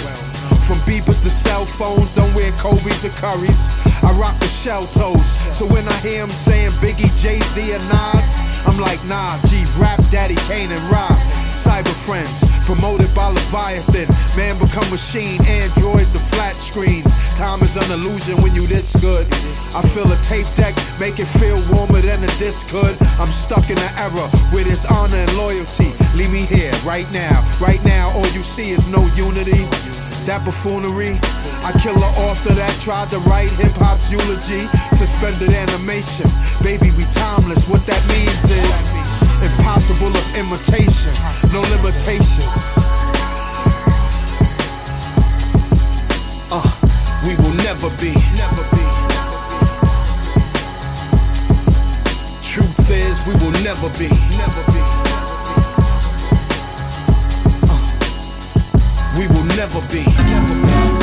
From 0.66 0.78
beepers 0.86 1.22
to 1.22 1.30
cell 1.30 1.64
phones, 1.64 2.12
don't 2.12 2.32
wear 2.34 2.50
Kobe's 2.52 3.04
or 3.04 3.14
Curry's. 3.22 3.70
I 4.02 4.12
rock 4.18 4.38
the 4.38 4.46
shell 4.46 4.86
toes. 4.86 5.26
So 5.56 5.66
when 5.66 5.86
I 5.88 5.96
hear 5.98 6.22
him 6.22 6.30
saying 6.30 6.72
Biggie, 6.82 7.10
Jay 7.22 7.40
Z, 7.40 7.72
and 7.72 7.82
Nas, 7.88 8.30
I'm 8.66 8.78
like, 8.78 9.02
nah, 9.06 9.40
G, 9.46 9.64
rap 9.78 9.98
daddy, 10.10 10.36
Kane 10.46 10.70
and 10.70 10.82
Rob. 10.90 11.39
Cyber 11.70 11.94
friends, 12.02 12.42
promoted 12.66 13.14
by 13.14 13.28
Leviathan. 13.30 14.10
Man 14.34 14.58
become 14.58 14.90
machine, 14.90 15.38
android 15.46 16.02
the 16.10 16.18
flat 16.18 16.56
screens. 16.58 17.06
Time 17.38 17.62
is 17.62 17.76
an 17.76 17.86
illusion 17.94 18.42
when 18.42 18.56
you 18.56 18.66
this 18.66 18.90
good. 18.98 19.22
I 19.78 19.80
feel 19.94 20.10
a 20.10 20.18
tape 20.26 20.50
deck, 20.58 20.74
make 20.98 21.22
it 21.22 21.30
feel 21.38 21.62
warmer 21.70 22.02
than 22.02 22.26
a 22.26 22.32
disc 22.42 22.74
could. 22.74 22.98
I'm 23.22 23.30
stuck 23.30 23.70
in 23.70 23.78
an 23.78 23.92
era 24.02 24.26
with 24.50 24.66
there's 24.66 24.84
honor 24.84 25.14
and 25.14 25.30
loyalty. 25.38 25.94
Leave 26.18 26.34
me 26.34 26.42
here 26.42 26.74
right 26.82 27.06
now. 27.14 27.38
Right 27.62 27.78
now, 27.86 28.10
all 28.18 28.26
you 28.34 28.42
see 28.42 28.74
is 28.74 28.88
no 28.88 29.06
unity. 29.14 29.62
That 30.26 30.42
buffoonery. 30.42 31.22
I 31.62 31.70
kill 31.78 31.94
an 31.94 32.14
author 32.26 32.50
that 32.50 32.74
tried 32.82 33.14
to 33.14 33.22
write 33.30 33.54
hip 33.62 33.78
hop's 33.78 34.10
eulogy. 34.10 34.66
Suspended 34.98 35.54
animation. 35.54 36.26
Baby, 36.66 36.90
we 36.98 37.06
timeless. 37.14 37.70
What 37.70 37.86
that 37.86 38.02
means 38.10 38.42
is 38.50 38.99
impossible 39.42 40.14
of 40.14 40.36
imitation. 40.36 41.12
No 41.52 41.60
limitations. 41.74 42.76
Uh, 46.52 46.62
we 47.26 47.34
will 47.36 47.54
never 47.64 47.90
be. 48.00 48.12
Never 48.36 48.64
be. 48.76 48.84
Truth 52.42 52.90
is, 52.90 53.26
we 53.26 53.34
will 53.34 53.56
never 53.62 53.88
be. 53.98 54.08
Never 54.36 54.62
be. 54.72 54.82
Uh, 57.68 57.80
we 59.18 59.26
will 59.28 59.44
never 59.56 59.80
be. 59.92 60.04
Elite, 60.04 60.99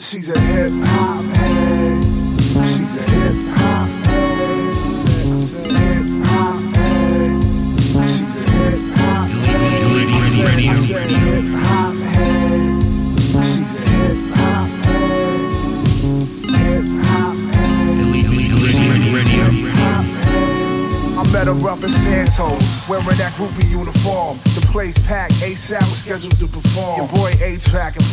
She's 0.00 0.30
a 0.30 0.38
hip 0.38 0.70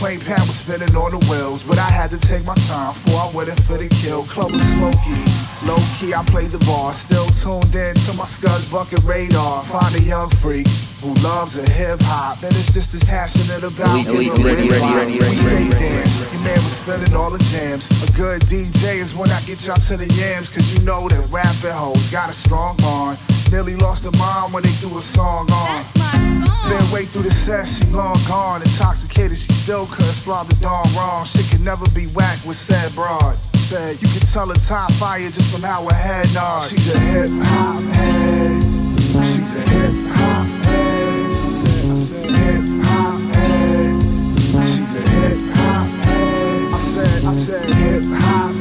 Plain 0.02 0.20
Pat 0.20 0.40
was 0.50 0.58
spinning 0.58 0.96
on 0.96 1.12
the 1.12 1.22
wheels, 1.30 1.62
but 1.62 1.78
I 1.78 1.86
had 1.86 2.10
to 2.10 2.18
take 2.18 2.44
my 2.44 2.56
time 2.66 2.92
before 2.92 3.22
I 3.22 3.30
went 3.36 3.50
in 3.50 3.56
for 3.70 3.78
the 3.78 3.88
kill. 4.02 4.24
Club 4.24 4.52
was 4.52 4.66
smoky, 4.74 5.22
low 5.62 5.78
key 5.94 6.12
I 6.18 6.26
played 6.26 6.50
the 6.50 6.58
bar, 6.66 6.92
still 6.92 7.30
tuned 7.38 7.76
in 7.76 7.94
to 8.10 8.18
my 8.18 8.26
Scuds 8.26 8.68
bucket 8.68 9.04
radar. 9.04 9.64
Find 9.64 9.94
a 9.94 10.02
young 10.02 10.32
freak 10.42 10.66
who 11.06 11.14
loves 11.22 11.56
a 11.56 11.70
hip 11.70 12.02
hop, 12.02 12.42
and 12.42 12.50
it's 12.58 12.74
just 12.74 12.96
as 12.96 13.04
passionate 13.04 13.62
about 13.62 13.94
Elite, 13.94 14.34
giving 14.34 14.42
elite, 14.42 14.44
ready, 14.44 14.62
hip 14.64 14.72
ready, 14.72 14.82
hop. 14.82 14.96
ready, 14.98 15.14
We 15.14 15.46
ready, 15.46 15.70
fake 15.70 15.78
dance. 15.78 16.34
Your 16.34 16.42
man 16.50 16.58
was 16.66 16.74
spinning 16.82 17.14
all 17.14 17.30
the 17.30 17.44
jams. 17.54 17.86
A 18.02 18.12
good 18.18 18.42
DJ 18.50 18.98
is 18.98 19.14
when 19.14 19.30
I 19.30 19.40
get 19.42 19.68
y'all 19.68 19.78
to 19.78 19.98
the 19.98 20.10
yams, 20.18 20.50
cause 20.50 20.66
you 20.74 20.82
know 20.82 21.10
that 21.10 21.30
rapping 21.30 21.78
hoes 21.78 22.10
got 22.10 22.28
a 22.28 22.34
strong 22.34 22.76
bond. 22.78 23.20
Nearly 23.52 23.76
lost 23.76 24.10
a 24.10 24.12
mind 24.18 24.52
when 24.52 24.64
they 24.64 24.74
threw 24.82 24.98
a 24.98 25.02
song 25.04 25.46
on. 25.52 26.01
Midway 26.68 27.06
through 27.06 27.24
the 27.24 27.66
she 27.66 27.86
long 27.88 28.18
gone. 28.28 28.62
Intoxicated, 28.62 29.38
she 29.38 29.54
still 29.54 29.86
couldn't 29.88 30.14
slob 30.14 30.50
the 30.50 30.56
dawn 30.56 30.88
wrong. 30.96 31.26
She 31.26 31.44
could 31.50 31.62
never 31.62 31.90
be 31.92 32.06
whacked 32.08 32.46
with 32.46 32.58
said 32.58 32.94
broad. 32.96 33.36
Said 33.56 34.02
you 34.02 34.08
can 34.08 34.22
tell 34.22 34.48
her 34.48 34.56
top 34.56 34.92
fire 34.94 35.30
just 35.30 35.52
from 35.52 35.64
how 35.64 35.88
her 35.88 35.96
head 35.96 36.34
nods. 36.34 36.72
She's 36.72 36.94
a 36.94 37.00
hip 37.00 37.30
hop 37.32 37.82
head. 37.96 38.64
She's 39.26 39.56
a 39.56 39.70
hip 39.70 40.02
hop 40.16 40.48
head. 40.66 41.32
Hip 42.32 42.70
hop 42.86 43.20
head. 43.36 44.04
She's 44.68 44.96
a 44.96 45.10
hip 45.10 45.42
hop 45.56 45.88
head. 46.06 46.72
I 46.72 46.78
said, 46.78 47.26
I 47.26 47.34
said 47.34 47.74
hip 47.74 48.06
hop 48.06 48.61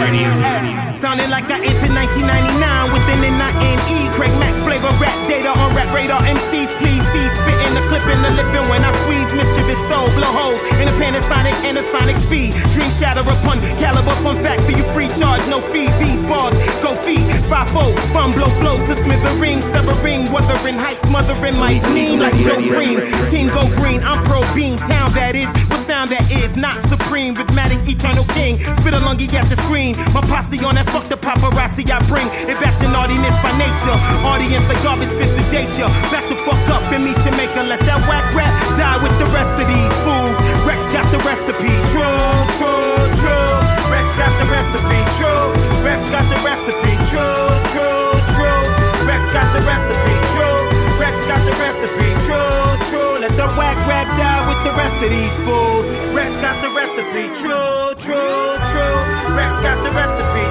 Radio. 0.00 0.79
Sounding 1.00 1.32
like 1.32 1.48
I 1.48 1.56
entered 1.64 1.96
1999 1.96 2.92
with 2.92 3.00
an 3.08 3.24
N-I-N-E. 3.24 4.12
Craig 4.12 4.36
Mack 4.36 4.52
flavor 4.60 4.92
rap 5.00 5.16
data 5.32 5.48
on 5.48 5.72
rap 5.72 5.88
radar. 5.96 6.20
MCs 6.28 6.68
please 6.76 7.00
see 7.08 7.24
spitting 7.40 7.72
the 7.72 7.80
clip 7.88 8.04
in 8.04 8.20
the 8.20 8.28
lippin' 8.36 8.68
when 8.68 8.84
I 8.84 8.92
squeeze 9.00 9.32
mischievous 9.32 9.80
soul 9.88 10.04
blow 10.12 10.28
holes 10.28 10.60
in 10.76 10.92
a 10.92 10.94
Panasonic 11.00 11.56
and 11.64 11.80
a 11.80 11.84
sonic 11.88 12.20
speed. 12.20 12.52
Dream 12.76 12.92
shatter 12.92 13.24
upon 13.24 13.64
caliber 13.80 14.12
fun 14.20 14.44
fact 14.44 14.60
for 14.68 14.76
you 14.76 14.84
free 14.92 15.08
charge 15.16 15.40
no 15.48 15.64
fee. 15.72 15.88
These 15.96 16.20
bars 16.28 16.52
go 16.84 16.92
feed 17.00 17.24
five 17.48 17.72
fold 17.72 17.96
fun 18.12 18.36
blow 18.36 18.52
flows 18.60 18.84
to 18.84 18.92
smithereen 18.92 19.64
severing 19.72 20.28
wuthering 20.28 20.76
heights 20.76 21.08
mothering 21.08 21.56
my 21.56 21.80
mean 21.96 22.20
like 22.20 22.36
Joe 22.44 22.60
Greene. 22.60 23.00
Team 23.32 23.48
go 23.56 23.64
green. 23.80 24.04
I'm 24.04 24.20
pro 24.28 24.44
bean 24.52 24.76
town 24.84 25.16
that 25.16 25.32
is 25.32 25.48
what 25.72 25.80
sound 25.80 26.12
that 26.12 26.28
is 26.28 26.60
not 26.60 26.76
supreme. 26.84 27.32
Rhythmatic 27.32 27.88
eternal 27.88 28.28
king. 28.36 28.60
Spit 28.60 28.92
a 28.92 29.00
lungy 29.00 29.32
at 29.32 29.48
the 29.48 29.56
screen. 29.64 29.96
My 30.12 30.20
posse 30.28 30.60
on 30.60 30.76
that 30.76 30.89
fuck 30.90 31.06
the 31.06 31.16
paparazzi. 31.16 31.86
I 31.90 31.98
bring 32.10 32.26
it 32.50 32.58
back 32.58 32.74
to 32.82 32.86
naughtiness 32.90 33.34
by 33.42 33.52
nature. 33.56 33.96
Audience 34.26 34.66
like 34.68 34.82
garbage 34.82 35.10
spits 35.10 35.38
sedate 35.38 35.72
ya. 35.78 35.86
Back 36.10 36.26
the 36.28 36.36
fuck 36.42 36.60
up 36.74 36.84
and 36.92 37.02
meet 37.06 37.18
Jamaica. 37.22 37.62
Let 37.66 37.80
that 37.86 38.02
whack 38.10 38.26
rap 38.34 38.50
die 38.76 38.98
with 39.02 39.14
the 39.22 39.28
rest 39.32 39.54
of 39.56 39.66
these 39.66 39.94
fools. 40.02 40.36
Rex 40.66 40.82
got 40.90 41.06
the 41.14 41.22
recipe. 41.22 41.72
True, 41.94 42.30
true, 42.58 42.98
true. 43.18 43.50
Rex 43.88 44.06
got 44.18 44.32
the 44.42 44.46
recipe. 44.50 45.00
True. 45.16 45.46
Rex 45.86 46.02
got 46.10 46.26
the 46.26 46.38
recipe. 46.42 46.94
True, 47.08 47.48
true, 47.72 48.10
true. 48.34 48.62
Rex 49.06 49.22
got 49.32 49.46
the 49.54 49.62
recipe. 49.62 50.16
True. 50.34 50.58
Rex 50.98 51.14
got 51.30 51.40
the 51.46 51.54
recipe. 51.56 52.08
True, 52.26 52.66
true. 52.90 53.12
Let 53.22 53.32
the 53.38 53.48
whack 53.56 53.78
rap 53.86 54.06
die 54.18 54.49
the 54.70 54.76
rest 54.78 54.98
of 55.02 55.10
these 55.10 55.34
fools. 55.42 55.90
Rex 56.14 56.30
got 56.38 56.62
the 56.62 56.70
recipe. 56.70 57.26
True, 57.34 57.90
true, 57.98 58.50
true. 58.70 58.98
Rex 59.34 59.50
got 59.66 59.78
the 59.82 59.90
recipe. 59.90 60.46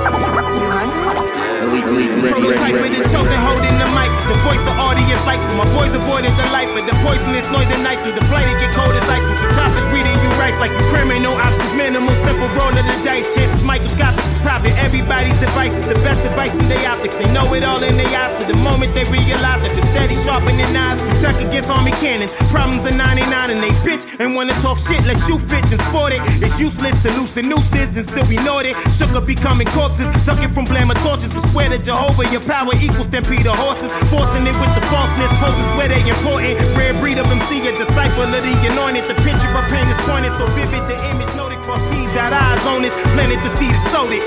Elite, 1.63 1.87
elite, 1.87 2.11
ready, 2.19 2.31
Prototype 2.31 2.75
with 2.83 2.93
the 2.99 3.03
chosen 3.07 3.39
holding 3.47 3.75
the 3.79 3.87
mic. 3.95 4.11
The 4.27 4.35
voice 4.43 4.63
the 4.67 4.75
audience 4.75 5.23
like. 5.23 5.39
My 5.55 5.67
boys 5.75 5.95
avoided 5.95 6.33
the 6.35 6.47
light, 6.51 6.67
but 6.75 6.83
the 6.87 6.95
poisonous 6.99 7.47
noise 7.51 7.69
at 7.71 7.79
night 7.83 7.99
through 8.03 8.15
the 8.15 8.25
play 8.27 8.43
to 8.43 8.55
get 8.59 8.71
cold 8.75 8.91
as 8.91 9.07
like 9.07 9.23
the 9.23 9.47
coppers 9.55 9.88
rights 10.49 10.59
like 10.59 10.73
you 10.73 10.85
criminal. 10.89 11.33
Options 11.37 11.73
minimal 11.77 12.13
simple 12.25 12.49
roll 12.57 12.73
of 12.73 12.85
the 12.85 12.97
dice. 13.05 13.29
Chances 13.35 13.63
microscopic 13.63 14.23
private. 14.41 14.73
Everybody's 14.81 15.41
advice 15.41 15.73
is 15.77 15.85
the 15.85 15.99
best 16.01 16.25
advice 16.25 16.53
in 16.55 16.65
their 16.69 16.81
optics. 16.89 17.15
They 17.15 17.29
know 17.33 17.45
it 17.53 17.63
all 17.63 17.81
in 17.83 17.95
their 17.95 18.09
eyes 18.17 18.33
to 18.39 18.43
the 18.49 18.57
moment 18.65 18.95
they 18.95 19.05
realize 19.13 19.61
that 19.61 19.73
the 19.75 19.83
steady 19.93 20.15
sharpening 20.15 20.65
knives 20.73 21.03
protect 21.03 21.45
against 21.45 21.69
army 21.69 21.91
cannons. 22.01 22.33
Problems 22.49 22.85
are 22.85 22.95
99 22.95 23.29
and 23.53 23.59
they 23.59 23.73
bitch 23.85 24.07
and 24.19 24.33
wanna 24.33 24.53
talk 24.65 24.79
shit 24.79 25.01
let's 25.05 25.21
shoot 25.27 25.41
fit 25.41 25.63
and 25.69 25.81
sport 25.91 26.13
it. 26.13 26.21
It's 26.41 26.59
useless 26.59 27.03
to 27.03 27.09
loosen 27.19 27.49
nooses 27.49 27.97
and 27.97 28.05
still 28.05 28.25
be 28.25 28.39
naughty 28.41 28.73
shook 28.95 29.11
up 29.13 29.25
becoming 29.25 29.67
corpses 29.75 30.07
ducking 30.25 30.51
from 30.55 30.65
blaming 30.65 30.97
torches 31.05 31.29
but 31.33 31.45
swear 31.51 31.69
to 31.69 31.77
Jehovah 31.77 32.25
your 32.33 32.43
power 32.47 32.73
equals 32.79 33.11
stampede 33.11 33.45
of 33.45 33.59
horses. 33.59 33.91
Forcing 34.09 34.47
it 34.47 34.55
with 34.57 34.73
the 34.73 34.83
falseness 34.89 35.31
poses 35.37 35.67
where 35.77 35.89
they 35.91 36.01
important. 36.09 36.57
Rare 36.79 36.95
breed 36.97 37.19
of 37.19 37.27
MC 37.29 37.61
a 37.67 37.75
disciple 37.75 38.23
of 38.23 38.31
the 38.31 38.53
anointed. 38.71 39.05
The 39.05 39.17
picture 39.21 39.51
of 39.51 39.65
pain 39.69 39.85
is 39.85 39.99
pointed 40.07 40.33
so 40.39 40.47
vivid 40.55 40.87
the 40.87 40.95
image 41.11 41.33
noted 41.35 41.59
cross 41.67 41.83
T's 41.91 42.07
dot 42.15 42.31
eyes 42.31 42.63
on 42.71 42.87
it 42.87 42.95
planted 43.11 43.43
the 43.43 43.51
seed 43.59 43.75
is 43.75 43.83
sowed 43.91 44.15
it 44.15 44.23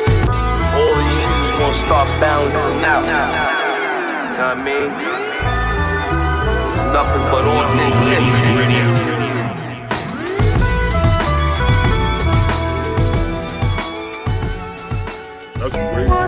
all 0.76 0.94
this 0.96 1.12
shit 1.20 1.38
is 1.44 1.50
gonna 1.58 1.74
start 1.74 2.08
balancing 2.20 2.84
out. 2.84 3.04
You 3.04 3.12
know 3.12 4.48
what 4.48 4.56
I 4.56 4.64
mean? 4.68 4.90
It's 6.74 6.86
nothing 6.96 7.24
but 7.32 7.44
authenticity. 7.44 8.80
That's 15.58 15.76
great. 15.94 16.21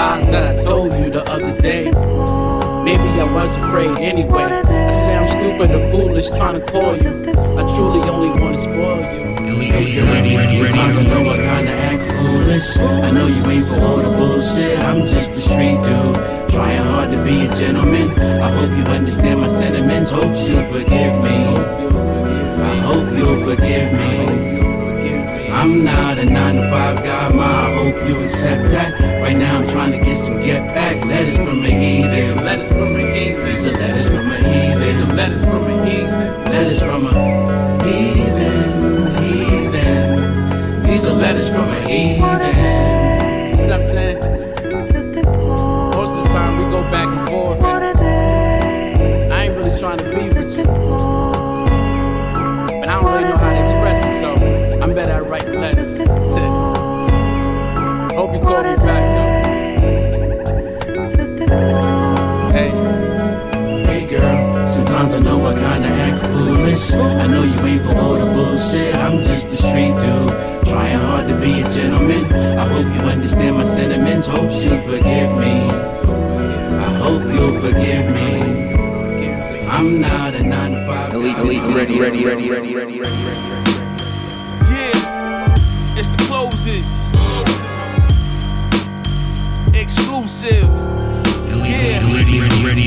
Lies 0.00 0.26
that 0.32 0.44
I 0.52 0.64
told 0.64 0.92
you 1.00 1.10
the 1.10 1.22
other 1.34 1.52
day. 1.60 1.84
Maybe 2.88 3.08
I 3.24 3.26
was 3.36 3.52
afraid 3.62 3.94
anyway. 4.10 4.48
I 4.90 4.92
sound 5.06 5.28
stupid 5.36 5.68
or 5.76 5.84
foolish 5.92 6.28
trying 6.38 6.56
to 6.58 6.64
call 6.72 6.92
you. 7.04 7.12
I 7.60 7.62
truly 7.74 8.00
only 8.08 8.30
want 8.40 8.54
to 8.56 8.62
spoil 8.66 9.00
you. 9.14 9.24
Hey 9.74 9.88
girl, 9.94 10.50
sometimes 10.58 10.96
I 11.00 11.04
know 11.10 11.22
I 11.34 11.36
kinda 11.48 11.74
act 11.90 12.02
foolish. 12.16 12.68
I 13.06 13.10
know 13.16 13.26
you 13.36 13.42
ain't 13.54 13.66
for 13.68 13.78
all 13.88 14.00
the 14.06 14.12
bullshit. 14.18 14.78
I'm 14.88 15.00
just 15.14 15.30
a 15.40 15.42
street 15.48 15.80
dude, 15.86 16.16
trying 16.54 16.84
hard 16.90 17.08
to 17.14 17.18
be 17.28 17.36
a 17.46 17.50
gentleman. 17.60 18.08
I 18.46 18.50
hope 18.56 18.72
you 18.78 18.84
understand 18.98 19.36
my 19.42 19.48
sentiments. 19.48 20.08
Hope 20.10 20.34
you 20.48 20.56
forgive 20.74 21.14
me. 21.26 21.38
I 22.72 22.76
hope 22.88 23.08
you'll 23.18 23.40
forgive 23.48 23.90
me. 24.02 24.39
I'm 25.60 25.84
not 25.84 26.16
a 26.16 26.24
9 26.24 26.54
to 26.56 26.70
5 26.70 27.04
guy, 27.04 27.28
ma. 27.34 27.44
I 27.44 27.74
hope 27.74 28.08
you 28.08 28.18
accept 28.24 28.70
that. 28.70 28.98
Right 29.20 29.36
now 29.36 29.58
I'm 29.58 29.68
trying 29.68 29.92
to 29.92 29.98
get 29.98 30.16
some 30.16 30.40
get 30.40 30.66
back 30.74 31.04
letters 31.04 31.36
from 31.36 31.62
a 31.62 31.68
heathen. 31.68 32.42
Letters 32.42 32.72
from 32.72 32.96
a 32.96 33.00
heathen. 33.12 33.44
These 33.44 33.66
are 33.66 33.72
letters 33.72 34.08
from 34.08 34.30
a 34.30 34.36
heathen. 34.38 34.80
These 34.80 35.02
letters 35.12 35.44
from 35.44 35.66
a 35.66 35.84
heathen. 35.84 36.44
Letters 36.44 36.82
from 36.82 37.06
a 37.06 37.12
heathen, 37.84 39.16
heathen. 39.22 40.82
These 40.82 41.04
are 41.04 41.12
letters 41.12 41.50
from 41.54 41.68
a 41.68 41.80
heathen. 41.82 43.58
See 43.58 43.64
what 43.64 43.72
I'm 43.72 43.84
saying? 43.84 44.18
Most 45.92 46.12
of 46.16 46.22
the 46.24 46.30
time 46.32 46.56
we 46.56 46.64
go 46.70 46.80
back 46.90 47.06
and 47.06 47.28
forth. 47.28 47.62
And 47.62 49.30
I 49.30 49.44
ain't 49.44 49.56
really 49.58 49.78
trying 49.78 49.98
to 49.98 50.04
beef 50.04 50.29
Hope 58.40 58.40
you 58.40 58.48
call 58.48 58.62
me 58.64 58.76
back, 58.76 59.14
though. 59.14 59.30
Hey. 62.52 62.70
Hey 63.84 64.06
girl, 64.08 64.66
sometimes 64.66 65.12
I 65.14 65.18
know 65.20 65.44
I 65.46 65.54
kinda 65.54 65.88
act 65.88 66.22
foolish. 66.26 66.92
I 66.94 67.26
know 67.26 67.42
you 67.42 67.66
ain't 67.66 67.82
for 67.82 67.96
all 67.98 68.14
the 68.14 68.26
bullshit. 68.26 68.94
I'm 68.96 69.18
just 69.22 69.48
a 69.52 69.56
street 69.56 69.94
dude, 70.00 70.64
trying 70.66 70.98
hard 70.98 71.28
to 71.28 71.34
be 71.38 71.60
a 71.60 71.68
gentleman. 71.68 72.24
I 72.32 72.66
hope 72.66 72.86
you 72.94 73.00
understand 73.02 73.56
my 73.56 73.64
sentiments. 73.64 74.26
hope 74.26 74.50
you 74.52 74.76
forgive 74.88 75.36
me. 75.36 75.70
I 76.88 76.92
hope 77.04 77.22
you'll 77.32 77.60
forgive 77.60 78.08
me. 78.14 78.68
I'm 79.68 80.00
not 80.00 80.34
a 80.34 80.42
nine 80.42 80.72
to 80.72 80.86
five. 80.86 81.12
Elite, 81.14 81.38
elite, 81.38 81.62
ready, 81.74 82.00
ready, 82.00 82.24
ready, 82.24 82.50
ready, 82.50 82.74
ready, 82.74 82.98
Yeah, 90.40 92.00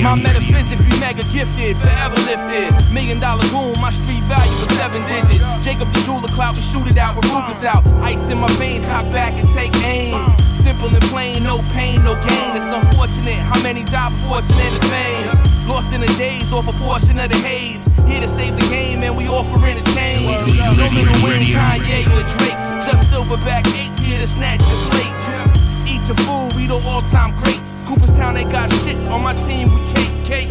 my 0.02 0.16
metaphysics 0.16 0.82
be 0.82 0.90
mega 1.00 1.22
gifted, 1.30 1.78
forever 1.78 2.18
lifted. 2.26 2.74
Million 2.92 3.20
dollar 3.20 3.48
goon, 3.50 3.80
my 3.80 3.92
street 3.92 4.24
value 4.24 4.52
is 4.58 4.70
seven 4.74 5.04
digits. 5.06 5.46
Jacob 5.64 5.88
the 5.94 6.02
jeweler 6.02 6.30
clout, 6.30 6.56
we 6.56 6.62
shoot 6.62 6.88
it 6.88 6.98
out 6.98 7.16
with 7.16 7.26
Rugers 7.30 7.64
out. 7.64 7.86
Ice 8.02 8.32
in 8.32 8.40
my 8.40 8.50
veins, 8.58 8.86
cock 8.86 9.08
back 9.12 9.34
and 9.34 9.48
take 9.50 9.76
aim. 9.86 10.18
Simple 10.56 10.90
and 10.90 11.04
plain, 11.14 11.44
no 11.44 11.62
pain, 11.78 12.04
no 12.04 12.16
gain. 12.26 12.58
It's 12.58 12.72
unfortunate 12.74 13.38
how 13.38 13.62
many 13.62 13.84
die 13.84 14.10
before 14.10 14.42
fortunate 14.42 14.74
and 14.74 14.90
fame. 14.90 15.68
Lost 15.68 15.94
in 15.94 16.02
the 16.02 16.08
days, 16.18 16.52
off 16.52 16.68
a 16.68 16.74
portion 16.82 17.20
of 17.20 17.30
the 17.30 17.38
haze. 17.38 17.86
Here 18.10 18.22
to 18.22 18.28
save 18.28 18.58
the 18.58 18.66
game, 18.74 19.04
and 19.04 19.16
we 19.16 19.28
offering 19.28 19.78
a 19.78 19.84
change. 19.94 20.58
No 20.58 20.90
Lil 20.90 21.06
Wayne, 21.22 21.54
Kanye, 21.54 22.02
or 22.18 22.26
Drake. 22.34 22.58
Just 22.82 23.14
silverback 23.14 23.68
eight 23.78 23.94
here 24.00 24.20
to 24.20 24.28
snatch 24.28 24.62
your 24.62 24.90
plate. 24.90 25.13
Your 26.04 26.18
food, 26.28 26.52
we 26.56 26.68
the 26.68 26.76
all-time 26.84 27.32
greats. 27.40 27.86
Cooperstown, 27.88 28.34
they 28.34 28.44
got 28.44 28.70
shit. 28.84 28.98
On 29.08 29.24
my 29.24 29.32
team, 29.48 29.72
we 29.72 29.80
cake, 29.94 30.26
cake. 30.26 30.50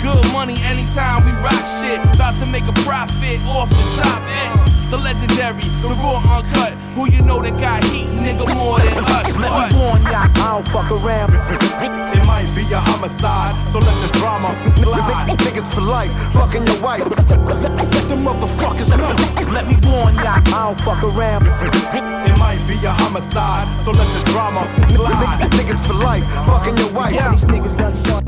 Good 0.00 0.22
money 0.32 0.54
anytime 0.62 1.24
we 1.24 1.32
rock 1.42 1.66
shit. 1.66 1.98
About 2.14 2.38
to 2.38 2.46
make 2.46 2.62
a 2.64 2.72
profit 2.86 3.42
off 3.42 3.68
the 3.68 3.82
top. 3.98 4.22
It's 4.46 4.62
the 4.90 4.98
legendary, 4.98 5.66
the 5.82 5.88
raw 5.98 6.22
uncut. 6.22 6.74
Who 6.94 7.10
you 7.10 7.22
know 7.22 7.42
that 7.42 7.58
got 7.58 7.82
heat, 7.84 8.06
nigga, 8.14 8.46
more 8.54 8.78
than 8.78 9.04
us. 9.10 9.36
Let 9.38 9.50
me 9.50 9.78
warn 9.78 10.02
ya, 10.02 10.22
I 10.22 10.62
don't 10.62 10.68
fuck 10.68 10.90
around. 10.92 11.34
It 12.14 12.24
might 12.24 12.54
be 12.54 12.62
a 12.72 12.78
homicide, 12.78 13.54
so 13.68 13.80
let 13.80 13.96
the 14.06 14.18
drama 14.18 14.54
slide. 14.70 15.36
Niggas 15.38 15.66
for 15.74 15.80
life, 15.80 16.12
fucking 16.32 16.64
your 16.66 16.80
wife. 16.80 17.02
Let 17.08 18.06
the 18.08 18.14
motherfuckers 18.14 18.96
know. 18.96 19.10
Let 19.52 19.66
me 19.66 19.74
warn 19.90 20.14
ya, 20.14 20.38
I 20.46 20.74
don't 20.74 20.80
fuck 20.80 21.02
around. 21.02 22.01
It 22.26 22.38
might 22.38 22.62
be 22.66 22.74
a 22.86 22.92
homicide, 22.92 23.66
so 23.82 23.92
let 23.92 24.06
the 24.06 24.30
drama 24.30 24.62
slide. 24.88 25.50
Niggas 25.52 25.86
for 25.86 25.94
life, 25.94 26.24
fucking 26.46 26.76
your 26.78 26.92
wife. 26.92 27.12
These 27.12 27.46
niggas 27.46 27.78
done 27.78 27.94
start. 27.94 28.22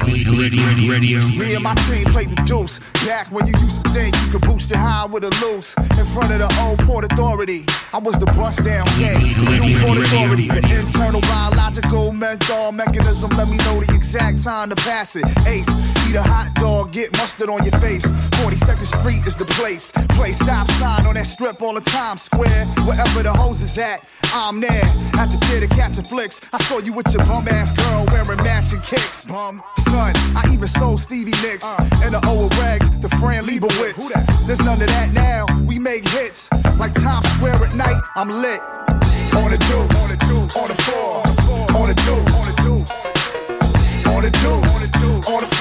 Elite, 0.00 0.26
elite, 0.26 0.52
elite, 0.54 0.88
radio, 0.88 0.90
radio. 0.90 1.18
Me 1.36 1.54
and 1.54 1.62
my 1.62 1.74
team 1.84 2.06
played 2.06 2.30
the 2.30 2.40
deuce. 2.46 2.80
Back 3.04 3.30
when 3.30 3.46
you 3.46 3.52
used 3.60 3.84
to 3.84 3.90
think 3.90 4.16
you 4.24 4.32
could 4.32 4.48
boost 4.48 4.70
your 4.70 4.78
high 4.78 5.04
with 5.04 5.22
a 5.22 5.30
loose. 5.44 5.76
In 5.76 6.06
front 6.06 6.32
of 6.32 6.38
the 6.38 6.48
old 6.62 6.78
Port 6.88 7.04
Authority. 7.12 7.66
I 7.92 7.98
was 7.98 8.18
the 8.18 8.24
bust 8.24 8.64
down 8.64 8.86
king. 8.96 9.20
New 9.60 9.78
Port 9.80 9.98
Authority. 9.98 10.48
The 10.48 10.64
internal 10.80 11.20
biological 11.20 12.10
mental 12.10 12.72
mechanism. 12.72 13.30
Let 13.36 13.48
me 13.48 13.58
know 13.58 13.80
the 13.84 13.92
exact 13.94 14.42
time 14.42 14.70
to 14.70 14.76
pass 14.76 15.14
it. 15.14 15.24
Ace, 15.46 15.68
eat 16.08 16.16
a 16.16 16.22
hot 16.22 16.54
dog, 16.54 16.92
get 16.92 17.12
mustard 17.18 17.50
on 17.50 17.62
your 17.62 17.78
face. 17.78 18.06
42nd 18.40 18.86
Street 18.86 19.26
is 19.26 19.36
the 19.36 19.44
place. 19.60 19.92
Play 20.16 20.32
stop 20.32 20.70
sign 20.72 21.06
on 21.06 21.14
that 21.14 21.26
strip 21.26 21.60
all 21.60 21.74
the 21.74 21.82
time. 21.82 22.16
Square, 22.16 22.64
wherever 22.88 23.22
the 23.22 23.32
hose 23.32 23.60
is 23.60 23.76
at. 23.76 24.00
I'm 24.32 24.60
there. 24.60 24.84
At 25.20 25.26
the 25.26 25.38
theater 25.46 25.66
catching 25.74 26.04
flicks. 26.04 26.40
I 26.52 26.58
saw 26.64 26.78
you 26.78 26.92
with 26.92 27.12
your 27.12 27.24
bum 27.26 27.46
ass 27.48 27.70
girl 27.72 28.06
wearing 28.12 28.42
matching 28.42 28.80
kicks. 28.80 29.26
Bum, 29.26 29.62
son, 29.78 30.12
I 30.34 30.48
even 30.52 30.68
sold 30.68 31.00
Stevie 31.00 31.36
Nicks. 31.42 31.64
Uh. 31.64 31.88
And 32.02 32.14
the 32.14 32.26
old 32.26 32.54
rags 32.56 32.88
to 33.00 33.08
Fran 33.20 33.46
Lebowitz. 33.46 34.46
There's 34.46 34.60
none 34.60 34.80
of 34.80 34.88
that 34.88 35.12
now. 35.12 35.46
We 35.66 35.78
make 35.78 36.08
hits. 36.08 36.50
Like 36.78 36.94
Times 36.94 37.28
Square 37.36 37.56
at 37.66 37.74
night. 37.74 38.00
I'm 38.16 38.30
lit. 38.30 38.60
On 39.36 39.50
the 39.50 39.58
deuce, 39.58 40.02
on 40.02 40.08
the 40.08 40.16
deuce, 40.28 40.56
on 40.56 40.68
the 40.68 40.76
floor, 40.82 41.22
on 41.76 41.88
the 41.88 41.94
deuce, 41.94 42.28
on 42.36 42.46
the 42.48 42.54
deuce, 42.62 44.06
on 44.06 44.22
the 44.22 44.30
deuce, 44.30 45.26
on 45.26 45.40
the 45.42 45.51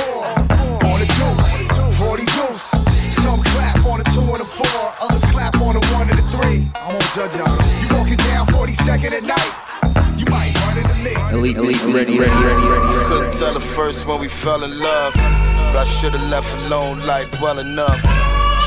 down 8.85 8.99
42nd 8.99 9.11
at 9.13 9.23
night, 9.23 10.17
you 10.17 10.25
might 10.25 10.57
run 10.65 10.77
into 10.77 10.95
me. 11.03 11.13
Elite, 11.37 11.57
elite, 11.57 11.83
ready, 11.83 12.17
ready, 12.17 12.31
ready, 12.31 12.67
ready. 12.67 13.05
Couldn't 13.05 13.33
tell 13.33 13.53
her 13.53 13.59
first 13.59 14.05
when 14.05 14.19
we 14.19 14.27
fell 14.27 14.63
in 14.63 14.79
love, 14.79 15.13
but 15.13 15.77
I 15.77 15.83
should've 15.83 16.21
left 16.29 16.53
alone 16.65 16.99
like 17.05 17.31
well 17.41 17.59
enough. 17.59 18.01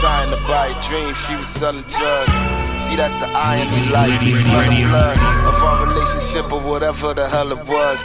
Trying 0.01 0.31
to 0.31 0.41
buy 0.49 0.69
a 0.69 0.89
dream, 0.89 1.15
she 1.15 1.37
was 1.37 1.49
selling 1.49 1.83
drugs. 1.83 2.33
See, 2.85 2.97
that's 2.97 3.15
the 3.17 3.29
irony, 3.33 3.89
like 3.91 4.21
the 4.21 4.31
smell 4.31 4.61
of 4.61 4.91
blood 4.91 5.19
of 5.49 5.63
our 5.63 5.87
relationship 5.87 6.53
or 6.53 6.61
whatever 6.61 7.15
the 7.15 7.29
hell 7.29 7.53
it 7.53 7.67
was. 7.67 8.03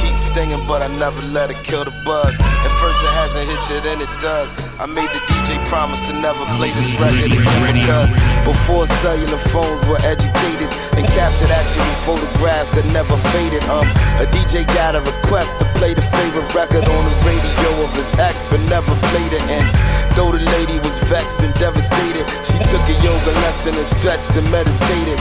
Keep 0.00 0.16
stinging, 0.16 0.64
but 0.68 0.82
I 0.82 0.88
never 0.98 1.20
let 1.32 1.50
it 1.50 1.56
kill 1.64 1.84
the 1.84 1.92
buzz. 2.04 2.36
At 2.38 2.72
first, 2.80 3.02
it 3.02 3.12
hasn't 3.18 3.48
hit 3.48 3.74
you, 3.74 3.80
then 3.80 4.00
it 4.00 4.20
does. 4.20 4.69
I 4.80 4.86
made 4.86 5.12
the 5.12 5.20
DJ 5.28 5.60
promise 5.68 6.00
to 6.08 6.16
never 6.24 6.40
play 6.56 6.72
this 6.72 6.88
record 6.96 7.28
again 7.28 7.76
because 7.76 8.08
before 8.48 8.88
cellular 9.04 9.36
phones 9.52 9.84
were 9.84 10.00
educated 10.08 10.72
and 10.96 11.04
captured 11.12 11.52
actual 11.52 11.84
photographs 12.08 12.72
that 12.72 12.88
never 12.88 13.12
faded. 13.28 13.60
Um, 13.68 13.84
a 14.16 14.24
DJ 14.32 14.64
got 14.72 14.96
a 14.96 15.04
request 15.04 15.60
to 15.60 15.68
play 15.76 15.92
the 15.92 16.00
favorite 16.16 16.48
record 16.56 16.88
on 16.88 17.02
the 17.04 17.16
radio 17.28 17.84
of 17.84 17.92
his 17.92 18.08
ex, 18.16 18.48
but 18.48 18.56
never 18.72 18.96
played 19.12 19.36
it. 19.36 19.44
And 19.52 19.68
though 20.16 20.32
the 20.32 20.40
lady 20.56 20.80
was 20.80 20.96
vexed 21.12 21.44
and 21.44 21.52
devastated, 21.60 22.24
she 22.40 22.56
took 22.72 22.80
a 22.88 22.96
yoga 23.04 23.36
lesson 23.44 23.76
and 23.76 23.84
stretched 23.84 24.32
and 24.32 24.48
meditated. 24.48 25.20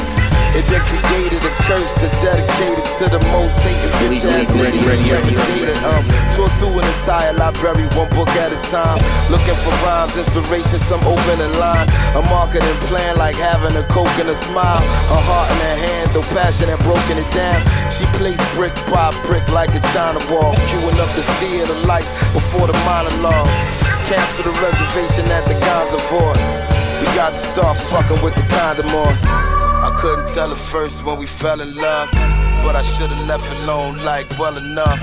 It 0.57 0.65
then 0.65 0.81
created 0.81 1.45
a 1.45 1.53
curse 1.67 1.93
that's 2.01 2.15
dedicated 2.25 2.85
to 2.97 3.05
the 3.05 3.21
most 3.29 3.59
hated 3.61 3.91
bitch 4.01 4.25
ass 4.25 4.49
she 4.49 5.13
ever 5.13 5.29
dated. 5.29 5.77
Um, 5.85 6.01
tore 6.33 6.49
through 6.57 6.81
an 6.81 6.87
entire 6.97 7.33
library, 7.33 7.85
one 7.93 8.09
book 8.17 8.29
at 8.33 8.49
a 8.49 8.59
time. 8.65 8.97
Looking 9.29 9.48
for 9.55 9.73
rhymes, 9.85 10.17
inspiration, 10.17 10.79
some 10.79 11.01
open 11.05 11.37
in 11.41 11.51
line. 11.59 11.87
A 12.15 12.21
marketing 12.29 12.77
plan 12.89 13.17
like 13.17 13.35
having 13.35 13.75
a 13.77 13.83
coke 13.89 14.11
and 14.19 14.29
a 14.29 14.35
smile. 14.35 14.81
A 15.13 15.17
heart 15.25 15.49
in 15.51 15.59
her 15.61 15.77
hand, 15.79 16.07
though 16.13 16.27
passionate, 16.35 16.79
broken 16.83 17.17
it 17.17 17.29
down. 17.33 17.59
She 17.91 18.05
placed 18.17 18.43
brick 18.53 18.73
by 18.89 19.09
brick 19.25 19.45
like 19.49 19.73
a 19.73 19.81
China 19.93 20.19
wall. 20.29 20.53
Queuing 20.69 20.99
up 20.99 21.11
the 21.15 21.23
theater 21.39 21.77
lights 21.87 22.11
before 22.33 22.67
the 22.67 22.77
monologue. 22.85 23.49
Cancel 24.09 24.49
the 24.49 24.55
reservation 24.61 25.25
at 25.31 25.45
the 25.47 25.55
Gonza 25.61 25.99
Void. 26.09 26.37
We 27.01 27.07
got 27.15 27.31
to 27.31 27.41
start 27.41 27.77
fucking 27.89 28.21
with 28.23 28.35
the 28.35 28.45
condom 28.53 28.87
on. 28.87 29.13
I 29.79 29.95
couldn't 30.01 30.29
tell 30.29 30.49
her 30.49 30.55
first 30.55 31.05
when 31.05 31.17
we 31.17 31.25
fell 31.25 31.61
in 31.61 31.73
love, 31.75 32.11
but 32.63 32.75
I 32.75 32.81
should've 32.81 33.27
left 33.27 33.47
alone 33.61 33.97
like 34.03 34.27
well 34.37 34.57
enough. 34.57 34.99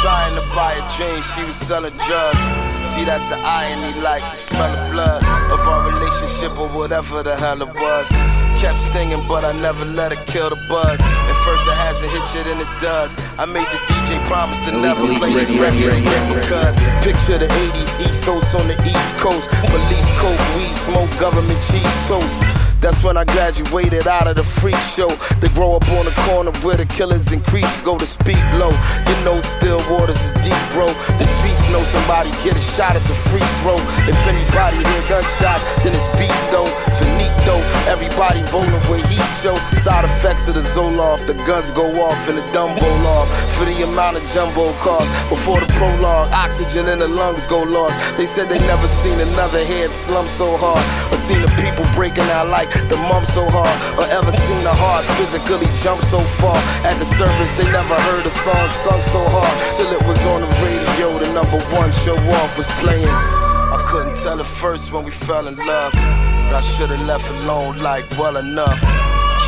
Trying 0.00 0.34
to 0.34 0.40
buy 0.56 0.72
a 0.80 0.84
dream, 0.96 1.20
she 1.20 1.44
was 1.44 1.56
selling 1.56 1.92
drugs. 2.08 2.44
See, 2.88 3.04
that's 3.04 3.26
the 3.26 3.36
irony, 3.36 3.92
like 4.00 4.24
the 4.24 4.34
smell 4.34 4.72
of 4.72 4.92
blood 4.92 5.22
of 5.52 5.60
our 5.60 5.92
relationship 5.92 6.56
or 6.58 6.68
whatever 6.68 7.22
the 7.22 7.36
hell 7.36 7.60
it 7.60 7.68
was. 7.68 8.08
Kept 8.56 8.78
stinging, 8.78 9.20
but 9.28 9.44
I 9.44 9.52
never 9.60 9.84
let 9.84 10.12
it 10.12 10.24
kill 10.24 10.48
the 10.48 10.56
buzz. 10.72 10.96
At 11.04 11.36
first, 11.44 11.68
it 11.68 11.76
hasn't 11.76 12.10
hit 12.16 12.24
you, 12.32 12.42
then 12.48 12.64
it 12.64 12.72
does. 12.80 13.12
I 13.36 13.44
made 13.44 13.68
the 13.68 13.80
DJ 13.92 14.16
promise 14.24 14.56
to 14.64 14.72
never 14.80 15.04
play 15.20 15.34
this 15.34 15.52
record 15.52 15.92
again 15.92 16.24
because 16.32 16.72
picture 17.04 17.36
the 17.36 17.52
80s 17.52 17.92
ethos 18.00 18.54
on 18.56 18.68
the 18.72 18.80
East 18.88 19.12
Coast. 19.20 19.52
Police 19.68 20.08
coke, 20.16 20.40
weed 20.56 20.74
smoke, 20.88 21.12
government 21.20 21.60
cheese 21.68 22.08
toast. 22.08 22.69
That's 22.80 23.04
when 23.04 23.16
I 23.16 23.24
graduated 23.24 24.06
out 24.08 24.26
of 24.26 24.36
the 24.36 24.44
freak 24.44 24.80
show. 24.96 25.08
They 25.40 25.48
grow 25.48 25.76
up 25.76 25.86
on 26.00 26.06
the 26.06 26.14
corner 26.24 26.50
where 26.64 26.76
the 26.76 26.86
killers 26.86 27.30
and 27.30 27.44
creeps 27.44 27.80
go 27.82 27.98
to 27.98 28.06
speak 28.06 28.40
low. 28.56 28.72
You 29.04 29.16
know, 29.24 29.40
still 29.40 29.84
waters 29.92 30.16
is 30.16 30.32
deep, 30.40 30.64
bro. 30.72 30.88
The 31.20 31.26
streets 31.38 31.68
know 31.68 31.84
somebody 31.84 32.30
get 32.40 32.56
a 32.56 32.64
shot, 32.76 32.96
it's 32.96 33.08
a 33.10 33.14
free 33.28 33.44
throw. 33.60 33.76
If 34.08 34.16
anybody 34.24 34.80
hear 34.80 35.02
gunshots, 35.12 35.62
then 35.84 35.92
it's 35.92 36.08
beat 36.16 36.32
though. 36.48 36.68
Finito, 36.96 37.60
everybody 37.84 38.40
rolling 38.48 38.72
with 38.88 39.04
heat 39.12 39.28
show. 39.36 39.56
Side 39.84 40.04
effects 40.04 40.48
of 40.48 40.54
the 40.54 40.64
Zoloft, 40.64 41.26
the 41.26 41.34
guns 41.44 41.70
go 41.70 41.84
off 42.00 42.28
and 42.28 42.38
the 42.38 42.46
Dumbo 42.56 42.88
off. 43.04 43.28
For 43.60 43.66
the 43.66 43.84
amount 43.84 44.16
of 44.16 44.24
jumbo 44.32 44.72
cars 44.80 45.08
before 45.28 45.60
the 45.60 45.68
prologue, 45.76 46.32
oxygen 46.32 46.88
in 46.88 46.98
the 46.98 47.08
lungs 47.08 47.46
go 47.46 47.62
lost. 47.62 47.94
They 48.16 48.26
said 48.26 48.48
they 48.48 48.58
never 48.64 48.88
seen 48.88 49.20
another 49.20 49.64
head 49.64 49.92
slump 49.92 50.28
so 50.28 50.56
hard, 50.56 50.80
or 51.12 51.18
seen 51.20 51.40
the 51.42 51.52
people 51.60 51.84
breaking 51.94 52.28
out 52.32 52.48
like 52.48 52.69
the 52.88 52.96
mom 53.08 53.24
so 53.24 53.44
hard, 53.48 53.76
or 53.98 54.06
ever 54.10 54.32
seen 54.32 54.62
a 54.66 54.74
heart 54.74 55.04
physically 55.18 55.68
jump 55.82 56.00
so 56.02 56.20
far. 56.40 56.56
At 56.84 56.96
the 56.98 57.08
service, 57.18 57.52
they 57.58 57.64
never 57.70 57.96
heard 58.08 58.24
a 58.26 58.30
song 58.30 58.70
sung 58.70 59.02
so 59.02 59.22
hard 59.28 59.56
till 59.76 59.90
it 59.92 60.02
was 60.06 60.20
on 60.26 60.40
the 60.42 60.50
radio. 60.64 61.18
The 61.18 61.32
number 61.32 61.60
one 61.74 61.92
show 61.92 62.16
off 62.40 62.56
was 62.56 62.70
playing. 62.82 63.08
I 63.08 63.78
couldn't 63.86 64.16
tell 64.16 64.40
at 64.40 64.46
first 64.46 64.92
when 64.92 65.04
we 65.04 65.10
fell 65.10 65.46
in 65.46 65.56
love, 65.56 65.92
but 65.92 66.54
I 66.58 66.60
should've 66.60 67.00
left 67.06 67.28
alone 67.42 67.78
like 67.78 68.04
well 68.18 68.36
enough. 68.36 68.80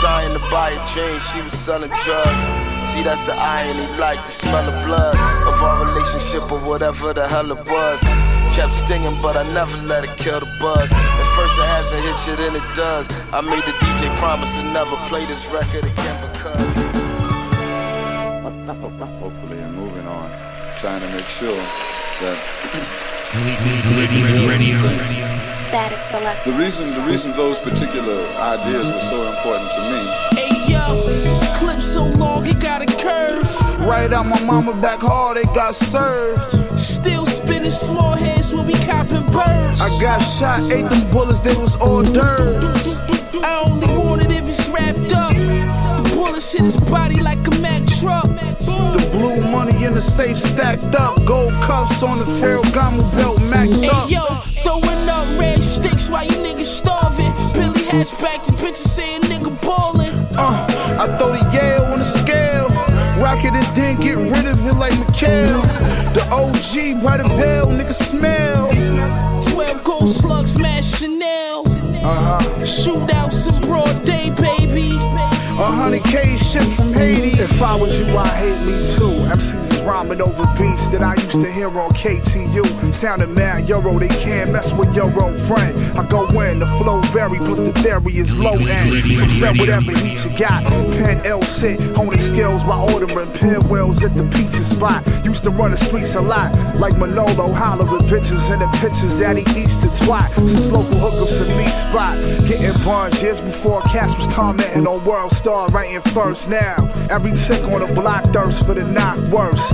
Trying 0.01 0.33
to 0.35 0.41
buy 0.51 0.71
a 0.71 0.87
dream, 0.93 1.19
she 1.21 1.43
was 1.43 1.53
selling 1.53 1.91
drugs. 2.05 2.62
See, 2.87 3.03
that's 3.03 3.23
the 3.23 3.35
irony, 3.35 3.87
like 3.99 4.21
the 4.25 4.31
smell 4.31 4.69
of 4.69 4.87
blood 4.87 5.15
of 5.47 5.63
our 5.63 5.87
relationship 5.87 6.51
or 6.51 6.59
whatever 6.59 7.13
the 7.15 7.27
hell 7.27 7.51
it 7.51 7.65
was. 7.67 8.01
kept 8.55 8.73
stinging, 8.73 9.17
but 9.23 9.37
I 9.37 9.45
never 9.55 9.77
let 9.87 10.05
it 10.05 10.11
kill 10.19 10.41
the 10.41 10.51
buzz. 10.61 10.93
At 10.93 11.29
first 11.37 11.57
it 11.59 11.69
hasn't 11.73 12.03
hit 12.03 12.19
you, 12.27 12.37
then 12.37 12.57
it 12.57 12.69
does. 12.77 13.09
I 13.33 13.41
made 13.41 13.63
the 13.65 13.73
DJ 13.81 14.15
promise 14.19 14.51
to 14.59 14.63
never 14.75 14.97
play 15.09 15.25
this 15.27 15.47
record 15.47 15.85
again 15.85 16.19
because. 16.33 16.61
Hopefully, 19.23 19.59
and 19.61 19.75
moving 19.75 20.07
on, 20.07 20.31
trying 20.79 21.01
to 21.01 21.09
make 21.15 21.27
sure 21.27 21.63
that. 22.21 22.39
The 26.45 26.53
reason, 26.59 26.91
the 26.91 27.01
reason 27.07 27.33
those 27.37 27.59
particular 27.59 28.27
ideas 28.37 28.87
were 28.93 29.07
so 29.09 29.23
important 29.31 29.71
to 29.73 29.81
me 29.91 30.32
Clip 31.59 31.81
so 31.81 32.05
long 32.05 32.47
it 32.47 32.61
got 32.61 32.83
a 32.83 32.87
curve. 32.87 33.47
Right 33.81 34.13
out 34.13 34.27
my 34.27 34.43
mama 34.45 34.73
back 34.81 35.01
hard, 35.01 35.37
they 35.37 35.45
got 35.55 35.75
served. 35.75 36.79
Still 36.79 37.27
spinning 37.27 37.71
small 37.71 38.15
heads 38.15 38.53
when 38.53 38.67
we 38.67 38.75
copping 38.75 39.25
birds. 39.31 39.81
I 39.81 39.89
got 40.01 40.21
shot, 40.21 40.71
ate 40.71 40.89
them 40.89 41.11
bullets, 41.11 41.41
they 41.41 41.57
was 41.57 41.77
all 41.77 42.03
d'oeuvres. 42.03 42.97
I 43.43 43.65
only 43.67 43.89
want 43.97 44.23
it 44.23 44.31
if 44.31 44.49
it's 44.49 44.69
wrapped 44.69 45.13
up. 45.13 45.35
The 45.35 46.13
bullets 46.15 46.53
hit 46.53 46.63
his 46.63 46.77
body 46.77 47.21
like 47.21 47.47
a 47.49 47.51
Mack 47.61 47.87
truck. 48.01 48.25
The 48.25 49.09
blue 49.13 49.41
money 49.51 49.85
in 49.85 49.95
the 49.95 50.03
safe 50.03 50.39
stacked 50.39 50.95
up. 50.95 51.25
Gold 51.25 51.53
cuffs 51.63 52.03
on 52.03 52.19
the 52.19 52.25
Ferragamo 52.25 53.03
belt 53.17 53.41
macked 53.43 53.85
up. 53.89 54.09
Hey 54.09 54.17
yo, 54.17 54.25
throwing 54.63 55.09
up 55.09 55.27
red 55.39 55.63
sticks 55.63 56.09
while 56.09 56.25
you 56.25 56.37
niggas 56.39 56.65
starving. 56.65 57.33
Billy 57.53 57.85
hatchback 57.87 58.43
to 58.45 58.53
bitches 58.53 58.89
saying 58.89 59.23
nigga 59.23 59.51
ballin'. 59.63 60.15
Uh, 60.37 60.67
I 61.03 61.19
throw 61.19 61.33
the 61.33 61.51
Yale 61.53 61.85
on 61.87 61.99
the 61.99 62.05
scale. 62.05 62.69
Rock 63.21 63.45
it 63.45 63.55
and 63.55 63.77
then 63.77 63.99
get 63.99 64.17
rid 64.17 64.47
of 64.47 64.65
it 64.65 64.75
like 64.75 64.93
McHale. 64.93 65.61
The 66.15 66.23
OG 66.31 67.03
by 67.03 67.17
the 67.17 67.25
bell, 67.25 67.67
nigga 67.67 67.93
smell. 67.93 68.71
12 69.53 69.83
gold 69.83 70.09
slugs, 70.09 70.53
smash 70.53 71.01
Chanel. 71.01 71.67
Uh-huh. 71.67 72.39
Shootouts 72.61 73.53
in 73.53 73.63
broad 73.63 74.05
day, 74.05 74.31
baby. 74.31 74.93
A 75.59 75.71
hundred 75.71 76.03
K 76.05 76.37
shit 76.39 76.63
from 76.73 76.93
Haiti. 76.95 77.39
If 77.39 77.61
I 77.61 77.77
was 77.77 78.01
you, 78.01 78.07
I'd 78.17 78.27
hate 78.29 78.61
me 78.67 78.79
too. 78.87 79.21
MCs 79.29 79.71
is 79.71 79.81
rhyming 79.83 80.21
over 80.23 80.45
beats 80.59 80.89
that 80.89 81.03
I 81.03 81.15
used 81.23 81.41
to 81.43 81.53
hear 81.53 81.69
on 81.69 81.91
KTU. 81.91 82.93
Sounding 82.95 83.35
mad 83.35 83.69
Euro, 83.69 83.99
they 83.99 84.09
can't 84.09 84.51
mess 84.51 84.73
with 84.73 84.97
your 84.97 85.13
old 85.23 85.39
friend. 85.39 85.79
I 85.97 86.09
go 86.09 86.27
in, 86.41 86.59
the 86.59 86.67
flow 86.79 87.03
vary, 87.13 87.39
plus 87.39 87.61
the 87.61 87.73
theory 87.75 88.17
is 88.17 88.37
low 88.39 88.55
end. 88.55 89.17
So 89.17 89.29
sell 89.29 89.55
whatever 89.55 89.93
heat 89.93 90.25
you 90.25 90.37
got. 90.39 90.65
Pen 90.93 91.21
L 91.27 91.43
sit, 91.43 91.79
honing 91.97 92.19
skills 92.19 92.65
while 92.65 92.91
ordering 92.91 93.31
pinwheels 93.33 94.03
at 94.03 94.17
the 94.17 94.25
pizza 94.35 94.65
spot. 94.65 95.07
Used 95.23 95.45
to 95.45 95.51
run 95.51 95.73
the 95.73 95.77
streets 95.77 96.15
a 96.15 96.23
lot, 96.23 96.51
like 96.77 96.97
Manolo 96.97 97.53
hollering 97.53 98.09
bitches 98.09 98.51
in 98.51 98.59
the 98.59 98.69
pictures 98.81 99.17
that 99.19 99.37
he 99.37 99.45
eats 99.61 99.77
to 99.77 99.89
twat. 99.89 100.33
Since 100.49 100.71
local 100.71 100.97
hookups 100.97 101.41
and 101.43 101.57
meat 101.59 101.75
spot, 101.75 102.17
getting 102.49 102.73
buns 102.83 103.23
years 103.23 103.41
before 103.41 103.83
Cash 103.83 104.17
was 104.17 104.33
commenting 104.35 104.87
on 104.87 105.05
World 105.05 105.31
Star 105.43 105.67
writing 105.71 106.01
first. 106.13 106.49
Now 106.49 106.77
every 107.11 107.33
chick 107.33 107.65
on 107.65 107.81
the 107.81 107.93
block 108.01 108.23
thirsts 108.27 108.63
for 108.63 108.75
the 108.75 108.85
knock 108.85 109.19
worse. 109.33 109.73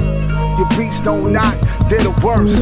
Your 0.57 0.67
beats 0.79 1.03
don't 1.03 1.31
knock, 1.31 1.61
they're 1.91 2.01
the 2.01 2.19
worst. 2.25 2.57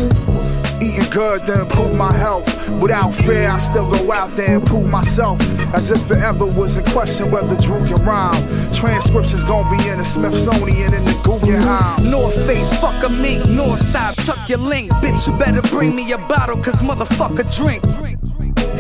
Eating 0.82 1.09
good 1.11 1.46
to 1.46 1.61
improve 1.61 1.94
my 1.94 2.12
health. 2.12 2.48
Without 2.80 3.12
fear, 3.14 3.48
I 3.48 3.59
still 3.59 3.88
go 3.88 4.11
out 4.11 4.30
there 4.30 4.57
and 4.57 4.66
prove 4.66 4.88
myself. 4.88 5.40
As 5.72 5.92
if 5.92 6.11
it 6.11 6.18
ever 6.18 6.46
was 6.46 6.78
in 6.78 6.84
question 6.86 7.30
whether 7.30 7.54
Drew 7.54 7.78
can 7.86 8.04
rhyme. 8.04 8.42
Transcriptions 8.72 9.44
gon' 9.44 9.70
be 9.70 9.88
in 9.88 9.98
the 9.98 10.04
Smithsonian 10.04 10.92
and 10.92 11.07
the 11.07 11.14
Guggenheim. 11.22 12.11
North 12.11 12.34
face, 12.44 12.76
fuck 12.80 13.04
a 13.04 13.09
mink. 13.09 13.48
North 13.48 13.78
side, 13.78 14.16
tuck 14.16 14.48
your 14.48 14.59
link. 14.59 14.90
Bitch, 14.94 15.28
you 15.28 15.38
better 15.38 15.62
bring 15.70 15.94
me 15.94 16.11
a 16.11 16.18
bottle, 16.18 16.57
cause 16.57 16.82
motherfucker 16.82 17.46
drink. 17.57 17.84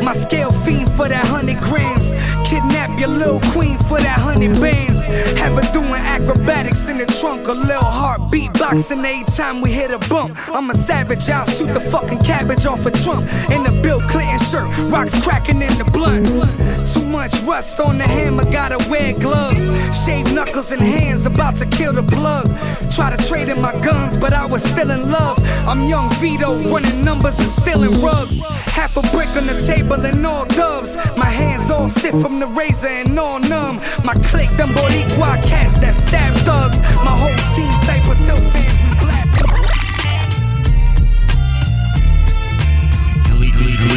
My 0.02 0.12
scale 0.12 0.50
fiend 0.50 0.90
for 0.92 1.08
that 1.08 1.24
hundred 1.26 1.58
grams. 1.58 2.14
Kidnap 2.48 2.98
your 2.98 3.08
little 3.08 3.40
queen 3.52 3.78
for 3.78 3.98
that 3.98 4.18
hundred 4.18 4.60
bands. 4.60 5.04
Have 5.38 5.54
her 5.54 5.72
doing 5.72 5.92
acrobatics 5.92 6.88
in 6.88 6.98
the 6.98 7.06
trunk. 7.06 7.48
A 7.48 7.52
little 7.52 7.84
heart 7.84 8.20
beatboxing 8.32 9.04
every 9.04 9.24
time 9.34 9.60
we 9.60 9.72
hit 9.72 9.90
a 9.90 9.98
bump. 10.08 10.36
I'm 10.48 10.70
a 10.70 10.74
savage, 10.74 11.28
I'll 11.28 11.46
shoot 11.46 11.72
the 11.72 11.80
fucking 11.80 12.20
cabbage 12.20 12.66
off 12.66 12.86
a 12.86 12.90
Trump. 12.90 13.28
In 13.50 13.66
a 13.66 13.72
Bill 13.82 14.00
Clinton 14.02 14.38
shirt, 14.38 14.68
rocks 14.90 15.14
cracking 15.22 15.62
in 15.62 15.76
the 15.78 15.84
blunt. 15.84 16.26
Too 16.92 17.06
much 17.06 17.34
rust 17.42 17.80
on 17.80 17.98
the 17.98 18.04
hammer, 18.04 18.44
gotta 18.44 18.78
wear 18.88 19.12
gloves. 19.12 19.66
Shave 20.04 20.32
knuckles 20.32 20.72
and 20.72 20.82
hands, 20.82 21.26
about 21.26 21.56
to 21.56 21.66
kill 21.66 21.92
the 21.92 22.02
plug. 22.02 22.46
Try 22.90 23.14
to 23.14 23.28
trade 23.28 23.48
in 23.48 23.60
my 23.60 23.78
guns, 23.80 24.16
but 24.16 24.32
I 24.32 24.46
was 24.46 24.62
still 24.62 24.90
in 24.90 25.10
love. 25.10 25.38
I'm 25.66 25.88
young 25.88 26.10
Vito, 26.14 26.56
running 26.70 27.04
numbers 27.04 27.38
and 27.40 27.48
stealing 27.48 28.00
rugs. 28.00 28.44
Half 28.76 28.96
a 28.96 29.02
brick 29.02 29.30
on 29.36 29.46
the 29.46 29.58
table 29.66 29.85
and 29.92 30.26
all 30.26 30.44
dubs. 30.46 30.96
My 31.16 31.26
hands 31.26 31.70
all 31.70 31.88
stiff 31.88 32.18
from 32.20 32.40
the 32.40 32.46
razor 32.46 32.88
and 32.88 33.18
all 33.18 33.38
numb. 33.38 33.80
My 34.04 34.14
clique, 34.14 34.50
them 34.56 34.70
Boricua 34.70 35.42
cats 35.46 35.76
that 35.78 35.94
stab 35.94 36.34
thugs. 36.44 36.80
My 37.04 37.14
whole 37.22 37.42
team, 37.54 37.72
Cypress 37.84 38.26
Hill 38.26 38.36
fans, 38.50 38.76
we 38.82 39.06
black. 39.06 39.35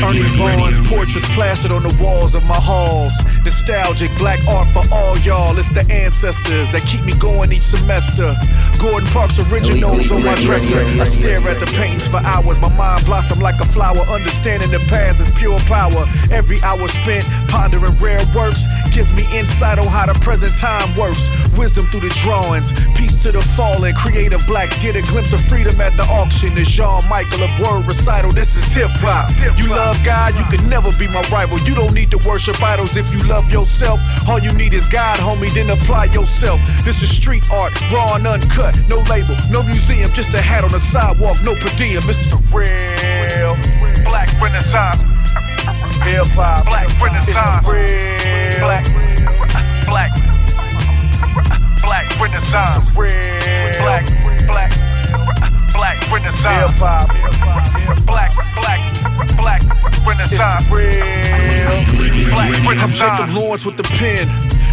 Ernie 0.03 0.37
Barnes 0.37 0.79
portraits 0.87 1.27
plastered 1.35 1.71
on 1.71 1.83
the 1.83 1.95
walls 2.03 2.35
of 2.35 2.43
my 2.43 2.55
halls. 2.55 3.13
Nostalgic 3.43 4.15
black 4.17 4.39
art 4.47 4.67
for 4.73 4.83
all 4.93 5.17
y'all. 5.19 5.57
It's 5.57 5.71
the 5.71 5.89
ancestors 5.91 6.71
that 6.71 6.83
keep 6.85 7.03
me 7.03 7.13
going 7.13 7.51
each 7.51 7.63
semester. 7.63 8.35
Gordon 8.77 9.09
Parks 9.09 9.39
originals 9.39 10.11
on 10.11 10.23
my 10.23 10.35
dresser. 10.41 10.81
I 10.99 11.05
stare 11.05 11.47
at 11.47 11.59
the 11.59 11.65
paintings 11.67 12.07
for 12.07 12.17
hours. 12.17 12.59
My 12.59 12.69
mind 12.75 13.05
blossom 13.05 13.39
like 13.39 13.59
a 13.61 13.65
flower. 13.65 13.99
Understanding 14.09 14.71
the 14.71 14.79
past 14.87 15.21
is 15.21 15.29
pure 15.31 15.59
power. 15.61 16.05
Every 16.31 16.61
hour 16.61 16.87
spent 16.87 17.25
pondering 17.47 17.97
rare 17.97 18.25
works 18.35 18.65
gives 18.93 19.13
me 19.13 19.25
insight 19.37 19.79
on 19.79 19.87
how 19.87 20.05
the 20.05 20.19
present 20.19 20.55
time 20.55 20.95
works. 20.95 21.29
Wisdom 21.57 21.87
through 21.87 22.01
the 22.01 22.09
drawings. 22.23 22.71
Peace 22.95 23.21
to 23.23 23.31
the 23.31 23.41
fallen. 23.55 23.93
Creative 23.95 24.45
blacks 24.47 24.77
get 24.79 24.95
a 24.95 25.01
glimpse 25.03 25.33
of 25.33 25.41
freedom 25.45 25.79
at 25.81 25.95
the 25.97 26.03
auction. 26.03 26.53
The 26.55 26.63
Jean-Michel 26.63 27.43
of 27.43 27.59
word 27.59 27.87
recital. 27.87 28.31
This 28.31 28.55
is 28.55 28.73
hip 28.73 28.91
hop. 28.95 29.29
You 29.59 29.68
love 29.69 30.03
God, 30.03 30.37
you 30.37 30.45
can 30.45 30.67
never 30.69 30.91
be 30.97 31.07
my 31.07 31.21
rival. 31.29 31.59
You 31.59 31.75
don't 31.75 31.93
need 31.93 32.11
to 32.11 32.17
worship 32.27 32.61
idols 32.61 32.97
if 32.97 33.11
you 33.13 33.21
love 33.23 33.51
yourself. 33.51 33.99
All 34.27 34.39
you 34.39 34.51
need 34.53 34.73
is 34.73 34.85
God, 34.85 35.19
homie, 35.19 35.53
then 35.53 35.69
apply 35.69 36.05
yourself. 36.05 36.59
This 36.83 37.01
is 37.01 37.15
street 37.15 37.49
art, 37.51 37.73
raw 37.91 38.15
and 38.15 38.27
uncut. 38.27 38.75
No 38.87 38.99
label, 39.01 39.35
no 39.49 39.63
museum, 39.63 40.11
just 40.13 40.33
a 40.33 40.41
hat 40.41 40.63
on 40.63 40.71
the 40.71 40.79
sidewalk, 40.79 41.41
no 41.43 41.55
per 41.55 41.69
diem. 41.77 42.03
It's 42.09 42.17
the 42.27 42.37
real 42.51 43.55
black 44.03 44.29
renaissance. 44.41 45.01
Hip 46.03 46.27
hop, 46.33 46.65
black 46.65 46.89
renaissance. 47.01 47.67
Real 47.67 48.59
black, 48.59 48.85
black, 49.85 50.11
black 51.81 52.19
renaissance. 52.19 52.97
Real 52.97 53.79
black, 53.79 54.05
black, 54.47 54.71
black 55.79 56.11
renaissance. 56.11 56.73
Hip 56.73 56.81
hop, 56.81 57.07
black, 58.05 58.33
black, 58.53 58.81
black 59.37 59.61
renaissance. 60.05 60.69
Real 60.69 62.29
black 62.29 62.67
renaissance. 62.67 63.01
I'm 63.01 63.33
Lawrence 63.33 63.65
with 63.65 63.77
the 63.77 63.83
pen. 63.83 64.27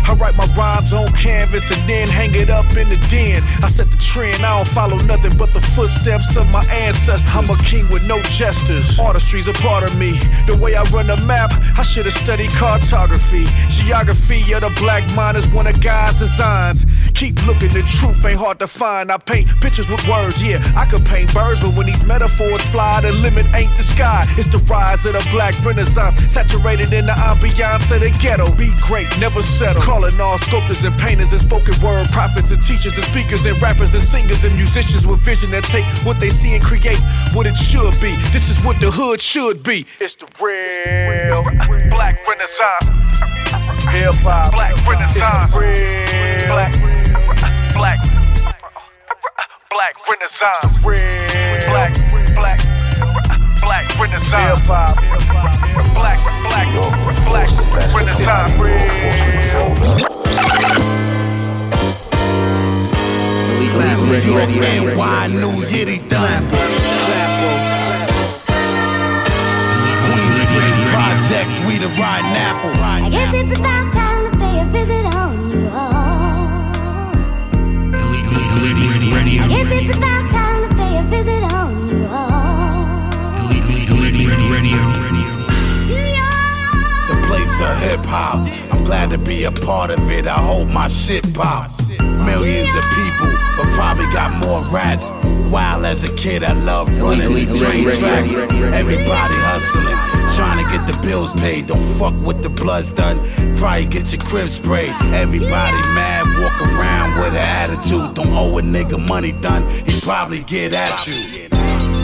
I 0.08 0.14
write 0.14 0.36
my 0.36 0.46
rhymes 0.54 0.92
on 0.92 1.08
canvas 1.12 1.70
and 1.70 1.88
then 1.88 2.08
hang 2.08 2.34
it 2.34 2.48
up 2.48 2.76
in 2.76 2.88
the 2.88 2.96
den. 3.08 3.42
I 3.62 3.68
set 3.68 3.90
the 3.90 3.96
trend, 3.96 4.44
I 4.44 4.56
don't 4.56 4.68
follow 4.68 4.98
nothing 4.98 5.36
but 5.36 5.52
the 5.52 5.60
footsteps 5.60 6.36
of 6.36 6.46
my 6.48 6.64
ancestors. 6.66 7.24
I'm 7.34 7.50
a 7.50 7.56
king 7.64 7.88
with 7.90 8.06
no 8.06 8.20
gestures. 8.22 8.98
Artistry's 8.98 9.48
a 9.48 9.52
part 9.52 9.82
of 9.82 9.96
me. 9.98 10.12
The 10.46 10.56
way 10.56 10.76
I 10.76 10.82
run 10.84 11.08
the 11.08 11.16
map, 11.18 11.52
I 11.76 11.82
should 11.82 12.06
have 12.06 12.14
studied 12.14 12.50
cartography. 12.50 13.46
Geography 13.68 14.52
of 14.52 14.60
the 14.60 14.70
black 14.78 15.02
mind 15.14 15.36
is 15.36 15.46
one 15.48 15.66
of 15.66 15.80
God's 15.80 16.20
designs. 16.20 16.86
Keep 17.14 17.46
looking, 17.46 17.70
the 17.70 17.82
truth 17.82 18.24
ain't 18.24 18.38
hard 18.38 18.58
to 18.60 18.66
find. 18.66 19.10
I 19.10 19.16
paint 19.18 19.48
pictures 19.60 19.88
with 19.88 20.06
words, 20.06 20.42
yeah. 20.42 20.62
I 20.76 20.86
could 20.86 21.04
paint 21.04 21.32
birds, 21.34 21.60
but 21.60 21.74
when 21.74 21.86
these 21.86 22.04
metaphors 22.04 22.62
fly, 22.66 23.00
the 23.00 23.12
limit 23.12 23.46
ain't 23.54 23.74
the 23.76 23.82
sky. 23.82 24.24
It's 24.36 24.48
the 24.48 24.58
rise 24.58 25.04
of 25.06 25.14
the 25.14 25.26
black 25.30 25.54
renaissance, 25.64 26.14
saturated 26.32 26.92
in 26.92 27.06
the 27.06 27.12
ambiance 27.12 27.90
of 27.94 28.00
the 28.02 28.10
ghetto. 28.22 28.54
Be 28.54 28.72
great, 28.82 29.08
never 29.18 29.42
settle. 29.42 29.82
Calling 29.96 30.20
all 30.20 30.36
sculptors 30.36 30.84
and 30.84 30.94
painters 30.98 31.32
and 31.32 31.40
spoken 31.40 31.72
word 31.80 32.06
prophets 32.08 32.50
and 32.50 32.62
teachers 32.62 32.94
and 32.98 33.04
speakers 33.04 33.46
and 33.46 33.60
rappers 33.62 33.94
and 33.94 34.02
singers 34.02 34.44
and 34.44 34.54
musicians 34.54 35.06
with 35.06 35.20
vision 35.20 35.50
that 35.52 35.64
take 35.64 35.86
what 36.04 36.20
they 36.20 36.28
see 36.28 36.52
and 36.52 36.62
create 36.62 36.98
what 37.32 37.46
it 37.46 37.56
should 37.56 37.98
be. 37.98 38.14
This 38.30 38.50
is 38.50 38.62
what 38.62 38.78
the 38.78 38.90
hood 38.90 39.22
should 39.22 39.62
be. 39.62 39.86
It's 39.98 40.14
the 40.14 40.26
real 40.38 41.42
black 41.88 42.20
renaissance. 42.28 42.84
Hip 43.88 44.14
hop, 44.16 44.52
black 44.52 44.76
renaissance. 44.86 45.16
It's 45.16 45.54
the 45.54 45.60
real 45.60 46.46
black, 46.52 46.72
black, 47.72 47.98
black 49.70 49.94
renaissance. 50.10 50.84
Real 50.84 51.70
black, 51.70 51.94
black, 52.34 52.60
black 53.66 53.98
renaissance. 53.98 54.60
Hip 54.60 54.70
hop, 54.70 54.94
black, 55.92 56.22
black, 56.46 56.68
black 57.26 57.50
renaissance. 57.94 58.52
Ready, 63.76 64.30
ready, 64.30 64.30
ready, 64.30 64.60
ready, 64.60 64.96
Why 64.96 65.26
New 65.26 65.64
Yitty 65.66 66.08
done? 66.08 66.46
projects, 70.88 71.58
we 71.66 71.78
the 71.78 71.88
riding 71.98 72.36
apple. 72.38 72.70
I 72.80 73.10
guess 73.10 73.34
it's 73.34 73.58
about 73.58 73.92
time 73.92 74.30
to 74.30 74.38
pay 74.38 74.60
a 74.60 74.64
visit 74.66 75.06
on 75.06 75.50
you 75.50 75.68
all. 75.70 76.46
I 79.42 79.48
guess 79.48 79.66
it's 79.72 79.96
about 79.96 80.30
time 80.30 80.45
all. 84.24 85.46
The 87.08 87.16
place 87.26 87.60
of 87.60 87.76
hip 87.78 88.00
hop. 88.06 88.48
I'm 88.72 88.84
glad 88.84 89.10
to 89.10 89.18
be 89.18 89.44
a 89.44 89.52
part 89.52 89.90
of 89.90 90.10
it. 90.10 90.26
I 90.26 90.38
hope 90.38 90.68
my 90.68 90.88
shit 90.88 91.34
pop. 91.34 91.70
Millions 91.98 92.74
of 92.74 92.84
people, 92.98 93.30
but 93.56 93.66
probably 93.74 94.06
got 94.12 94.32
more 94.40 94.62
rats. 94.72 95.08
Wild 95.50 95.84
as 95.84 96.02
a 96.02 96.12
kid, 96.16 96.42
I 96.42 96.52
love 96.52 96.88
running 97.00 97.34
the 97.34 97.58
train 97.58 97.84
tracks. 97.96 98.34
Everybody 98.34 99.34
hustling, 99.46 99.96
trying 100.34 100.64
to 100.64 100.70
get 100.72 100.86
the 100.90 101.06
bills 101.06 101.32
paid. 101.34 101.68
Don't 101.68 101.80
fuck 101.98 102.14
with 102.26 102.42
the 102.42 102.48
blood's 102.48 102.90
done. 102.90 103.18
Probably 103.56 103.84
get 103.84 104.12
your 104.12 104.22
crib 104.22 104.48
sprayed. 104.48 104.90
Everybody 105.14 105.78
mad, 105.94 106.24
walk 106.42 106.60
around 106.62 107.20
with 107.20 107.34
an 107.34 107.36
attitude. 107.36 108.14
Don't 108.14 108.34
owe 108.34 108.58
a 108.58 108.62
nigga 108.62 108.98
money 108.98 109.32
done. 109.32 109.68
He 109.86 110.00
probably 110.00 110.42
get 110.42 110.72
at 110.72 111.06
you. 111.06 111.48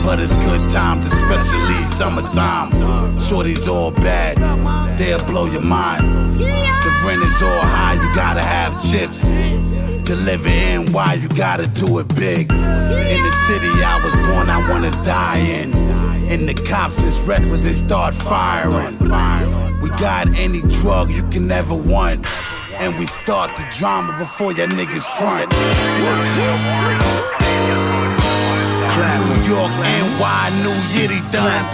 But 0.05 0.19
it's 0.19 0.35
good 0.35 0.69
times, 0.69 1.05
especially 1.05 1.72
summertime. 1.97 3.19
Shorty's 3.19 3.67
all 3.67 3.91
bad, 3.91 4.37
they'll 4.97 5.23
blow 5.25 5.45
your 5.45 5.61
mind. 5.61 6.03
The 6.39 6.91
rent 7.05 7.23
is 7.23 7.41
all 7.41 7.61
high, 7.61 7.93
you 7.93 8.15
gotta 8.15 8.41
have 8.41 8.73
chips. 8.89 9.21
To 10.07 10.15
live 10.15 10.45
in 10.45 10.91
why 10.91 11.13
you 11.13 11.29
gotta 11.29 11.67
do 11.67 11.99
it 11.99 12.07
big. 12.15 12.51
In 12.51 13.21
the 13.27 13.31
city 13.47 13.71
I 13.83 14.01
was 14.03 14.13
born, 14.27 14.49
I 14.49 14.59
wanna 14.69 14.91
die 15.05 15.37
in. 15.37 15.73
And 16.29 16.49
the 16.49 16.55
cops 16.55 17.01
is 17.03 17.17
when 17.27 17.63
they 17.63 17.71
start 17.71 18.13
firing. 18.13 18.97
We 19.81 19.89
got 19.89 20.27
any 20.35 20.61
drug 20.81 21.09
you 21.09 21.23
can 21.29 21.51
ever 21.51 21.75
want. 21.75 22.25
And 22.79 22.97
we 22.97 23.05
start 23.05 23.55
the 23.55 23.65
drama 23.77 24.17
before 24.17 24.51
your 24.51 24.67
niggas 24.67 25.05
front. 25.17 25.53
Clap, 29.03 29.19
New 29.27 29.43
York, 29.51 29.71
NY, 29.83 30.63
New 30.63 30.77
Yiddy 30.95 31.19
done. 31.33 31.65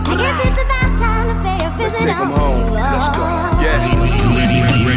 I 0.07 0.15
guess 0.23 0.39
it's 0.47 0.61
about 0.63 0.91
time 1.03 1.27
to 1.27 1.35
pay 1.43 1.59
a 1.67 1.71
visit 1.77 1.99
Take 1.99 2.15
'em 2.15 2.31
on 2.31 2.39
home. 2.39 2.71
Let's 2.75 3.09
go. 3.09 3.23
all. 3.23 3.61
Yeah. 3.61 3.83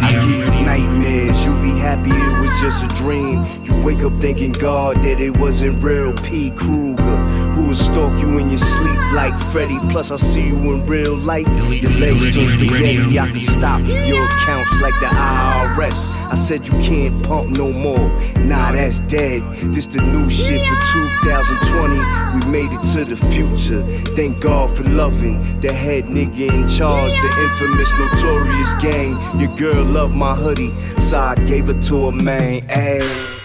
I 0.02 0.12
get 0.12 0.66
nightmares. 0.66 1.38
You 1.46 1.54
be 1.62 1.74
happy 1.80 2.12
it 2.12 2.42
was 2.42 2.54
just 2.62 2.84
a 2.84 2.88
dream. 3.02 3.44
You 3.64 3.74
wake 3.84 4.04
up 4.04 4.14
thinking 4.22 4.52
God 4.52 5.02
that 5.02 5.20
it 5.20 5.36
wasn't 5.38 5.82
real. 5.84 6.14
P. 6.14 6.52
Kruger, 6.52 7.20
who 7.60 7.68
will 7.68 7.76
stalk 7.76 8.22
you 8.22 8.38
in 8.38 8.50
your 8.50 8.58
sleep 8.58 9.00
like 9.14 9.38
Freddy. 9.52 9.78
Plus, 9.90 10.12
I 10.12 10.18
see 10.18 10.48
you 10.48 10.58
in 10.74 10.86
real 10.86 11.18
life. 11.18 11.48
Your 11.70 11.92
legs 11.92 12.36
turn 12.36 12.48
spaghetti. 12.48 13.20
I 13.20 13.28
can 13.28 13.40
stop 13.40 13.82
your 13.82 14.24
accounts 14.26 14.82
like 14.82 14.98
the 15.00 15.08
IRS. 15.08 16.00
I 16.32 16.36
said 16.36 16.68
you 16.68 16.74
can't 16.80 17.24
pump 17.24 17.50
no 17.50 17.72
more. 17.72 18.10
Nah, 18.40 18.72
that's 18.72 19.00
dead. 19.02 19.42
This 19.74 19.88
the 19.88 20.02
new 20.02 20.30
shit 20.30 20.62
for 20.62 20.78
2020. 21.26 21.96
We 22.36 22.52
made 22.52 22.72
it 22.72 22.84
to 22.94 23.04
the 23.04 23.18
future. 23.34 23.82
Thank 24.16 24.40
God 24.40 24.70
for 24.70 24.84
loving 24.84 25.60
the 25.60 25.74
head 25.74 26.06
nigga 26.06 26.54
in 26.54 26.70
charge, 26.70 27.12
the 27.12 27.32
infamous 27.46 27.92
notorious 28.00 28.74
gang. 28.82 29.12
Your 29.40 29.56
girl 29.58 29.84
loved 29.84 30.16
my 30.16 30.36
hoodie, 30.36 30.74
so 31.00 31.20
I 31.20 31.36
gave 31.46 31.70
it 31.70 31.82
to 31.84 32.08
a 32.08 32.12
man. 32.12 32.62
Ayy. 32.68 33.39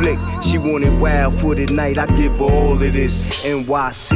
Flick, 0.00 0.18
she 0.42 0.56
wanted 0.56 0.98
wild 0.98 1.38
for 1.38 1.54
the 1.54 1.66
night. 1.66 1.98
I 1.98 2.06
give 2.16 2.38
her 2.38 2.44
all 2.44 2.72
of 2.72 2.78
this. 2.80 3.44
NYC, 3.44 4.12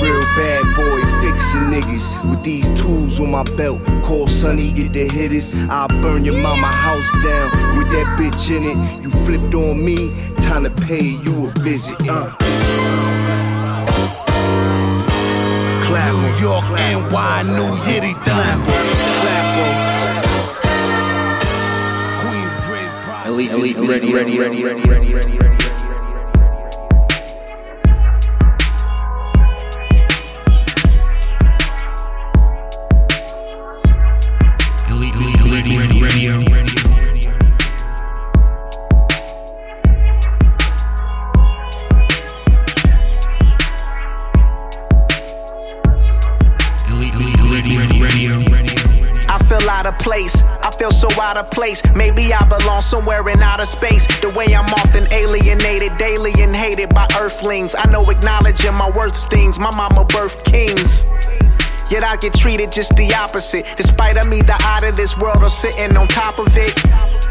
real 0.00 0.22
bad 0.22 0.64
boy, 0.74 1.00
fixing 1.20 1.68
niggas 1.68 2.30
with 2.30 2.42
these 2.42 2.66
tools 2.80 3.20
on 3.20 3.32
my 3.32 3.42
belt. 3.42 3.84
Call 4.02 4.26
Sonny, 4.26 4.72
get 4.72 4.94
the 4.94 5.06
hitters. 5.06 5.54
I'll 5.68 5.88
burn 6.00 6.24
your 6.24 6.38
mama 6.38 6.68
house 6.68 7.10
down 7.22 7.76
with 7.76 7.90
that 7.90 8.16
bitch 8.18 8.48
in 8.48 8.64
it. 8.64 9.02
You 9.04 9.10
flipped 9.26 9.54
on 9.54 9.84
me, 9.84 10.14
time 10.40 10.64
to 10.64 10.70
pay 10.70 11.04
you 11.04 11.48
a 11.48 11.60
visit. 11.60 11.98
Uh. 12.08 12.34
Clap, 15.84 16.14
New 16.14 16.42
York, 16.42 16.64
NY, 16.70 17.42
New 17.42 17.76
Yiddy 17.84 18.24
done. 18.24 19.17
Elite, 23.38 23.52
elite, 23.52 23.76
ready, 23.76 24.12
ready, 24.12 24.36
ready, 24.36 24.64
ready, 24.64 24.88
ready, 24.88 25.12
ready, 25.12 25.47
out 51.38 51.44
of 51.44 51.50
place. 51.50 51.82
Maybe 51.94 52.32
I 52.32 52.44
belong 52.46 52.80
somewhere 52.80 53.26
in 53.28 53.42
outer 53.42 53.66
space. 53.66 54.06
The 54.20 54.32
way 54.36 54.54
I'm 54.54 54.66
often 54.66 55.06
alienated, 55.12 55.96
daily 55.96 56.32
and 56.38 56.54
hated 56.54 56.94
by 56.94 57.06
earthlings. 57.18 57.74
I 57.78 57.90
know 57.90 58.04
acknowledging 58.10 58.74
my 58.74 58.90
worth 58.90 59.16
stings. 59.16 59.58
My 59.58 59.74
mama 59.76 60.04
birthed 60.04 60.44
kings. 60.44 61.04
Yet 61.90 62.04
I 62.04 62.16
get 62.16 62.34
treated 62.34 62.72
just 62.72 62.94
the 62.96 63.14
opposite. 63.14 63.66
Despite 63.76 64.18
I'm 64.18 64.32
either 64.32 64.54
out 64.62 64.84
of 64.84 64.96
this 64.96 65.16
world 65.16 65.42
or 65.42 65.50
sitting 65.50 65.96
on 65.96 66.08
top 66.08 66.38
of 66.38 66.48
it. 66.56 66.74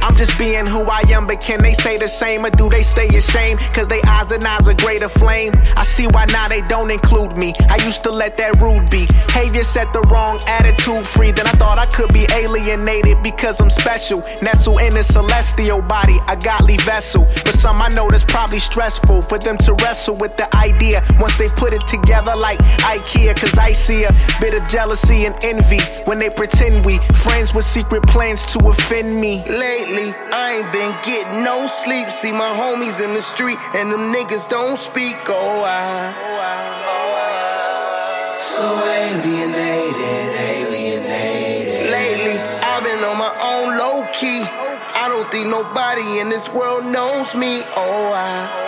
I'm 0.07 0.15
just 0.15 0.39
being 0.39 0.65
who 0.65 0.83
I 0.83 1.01
am, 1.09 1.27
but 1.27 1.41
can 1.41 1.61
they 1.61 1.73
say 1.73 1.97
the 1.97 2.07
same 2.07 2.45
or 2.45 2.49
do 2.49 2.69
they 2.69 2.81
stay 2.81 3.07
ashamed? 3.09 3.59
Cause 3.75 3.89
they 3.89 4.01
eyes 4.07 4.31
and 4.31 4.41
eyes 4.45 4.65
are 4.65 4.73
greater 4.73 5.09
flame. 5.09 5.51
I 5.75 5.83
see 5.83 6.07
why 6.07 6.23
now 6.27 6.47
they 6.47 6.61
don't 6.61 6.89
include 6.89 7.35
me. 7.35 7.53
I 7.67 7.75
used 7.83 8.03
to 8.05 8.11
let 8.11 8.37
that 8.37 8.61
rude 8.61 8.89
be. 8.89 9.05
behavior 9.27 9.63
set 9.63 9.91
the 9.91 9.99
wrong 10.09 10.39
attitude 10.47 11.05
free. 11.05 11.31
Then 11.31 11.45
I 11.45 11.51
thought 11.59 11.77
I 11.77 11.87
could 11.87 12.13
be 12.13 12.25
alienated 12.31 13.21
because 13.21 13.59
I'm 13.59 13.69
special. 13.69 14.23
Nestle 14.41 14.77
in 14.77 14.95
a 14.95 15.03
celestial 15.03 15.81
body, 15.81 16.17
a 16.29 16.37
godly 16.37 16.77
vessel. 16.77 17.27
But 17.43 17.53
some 17.53 17.81
I 17.81 17.89
know 17.89 18.09
that's 18.09 18.23
probably 18.23 18.59
stressful 18.59 19.23
for 19.23 19.37
them 19.37 19.57
to 19.67 19.73
wrestle 19.83 20.15
with 20.15 20.37
the 20.37 20.47
idea 20.55 21.03
once 21.19 21.35
they 21.35 21.49
put 21.49 21.73
it 21.73 21.85
together 21.85 22.33
like 22.33 22.59
IKEA. 22.95 23.35
Cause 23.35 23.57
I 23.57 23.73
see 23.73 24.05
a 24.05 24.13
bit 24.39 24.53
of 24.53 24.65
jealousy 24.69 25.25
and 25.25 25.35
envy 25.43 25.81
when 26.05 26.17
they 26.17 26.29
pretend 26.29 26.85
we 26.85 26.97
friends 27.27 27.53
with 27.53 27.65
secret 27.65 28.03
plans 28.07 28.45
to 28.53 28.59
offend 28.69 29.19
me. 29.19 29.43
Lately, 29.49 29.96
I 30.05 30.61
ain't 30.61 30.71
been 30.71 30.93
getting 31.01 31.43
no 31.43 31.65
sleep. 31.65 32.11
See 32.11 32.31
my 32.31 32.53
homies 32.53 33.03
in 33.03 33.13
the 33.13 33.21
street, 33.21 33.57
and 33.73 33.91
them 33.91 34.13
niggas 34.13 34.47
don't 34.49 34.77
speak. 34.77 35.17
Oh, 35.27 35.63
I. 35.65 36.13
So 38.37 38.67
alienated, 38.85 40.35
alienated. 40.53 41.89
Lately, 41.89 42.37
I've 42.37 42.83
been 42.83 43.03
on 43.03 43.17
my 43.17 43.33
own 43.41 43.77
low 43.77 44.07
key. 44.13 44.43
I 44.43 45.07
don't 45.09 45.29
think 45.31 45.47
nobody 45.47 46.19
in 46.19 46.29
this 46.29 46.47
world 46.53 46.85
knows 46.85 47.35
me. 47.35 47.63
Oh, 47.75 48.13
I. 48.15 48.66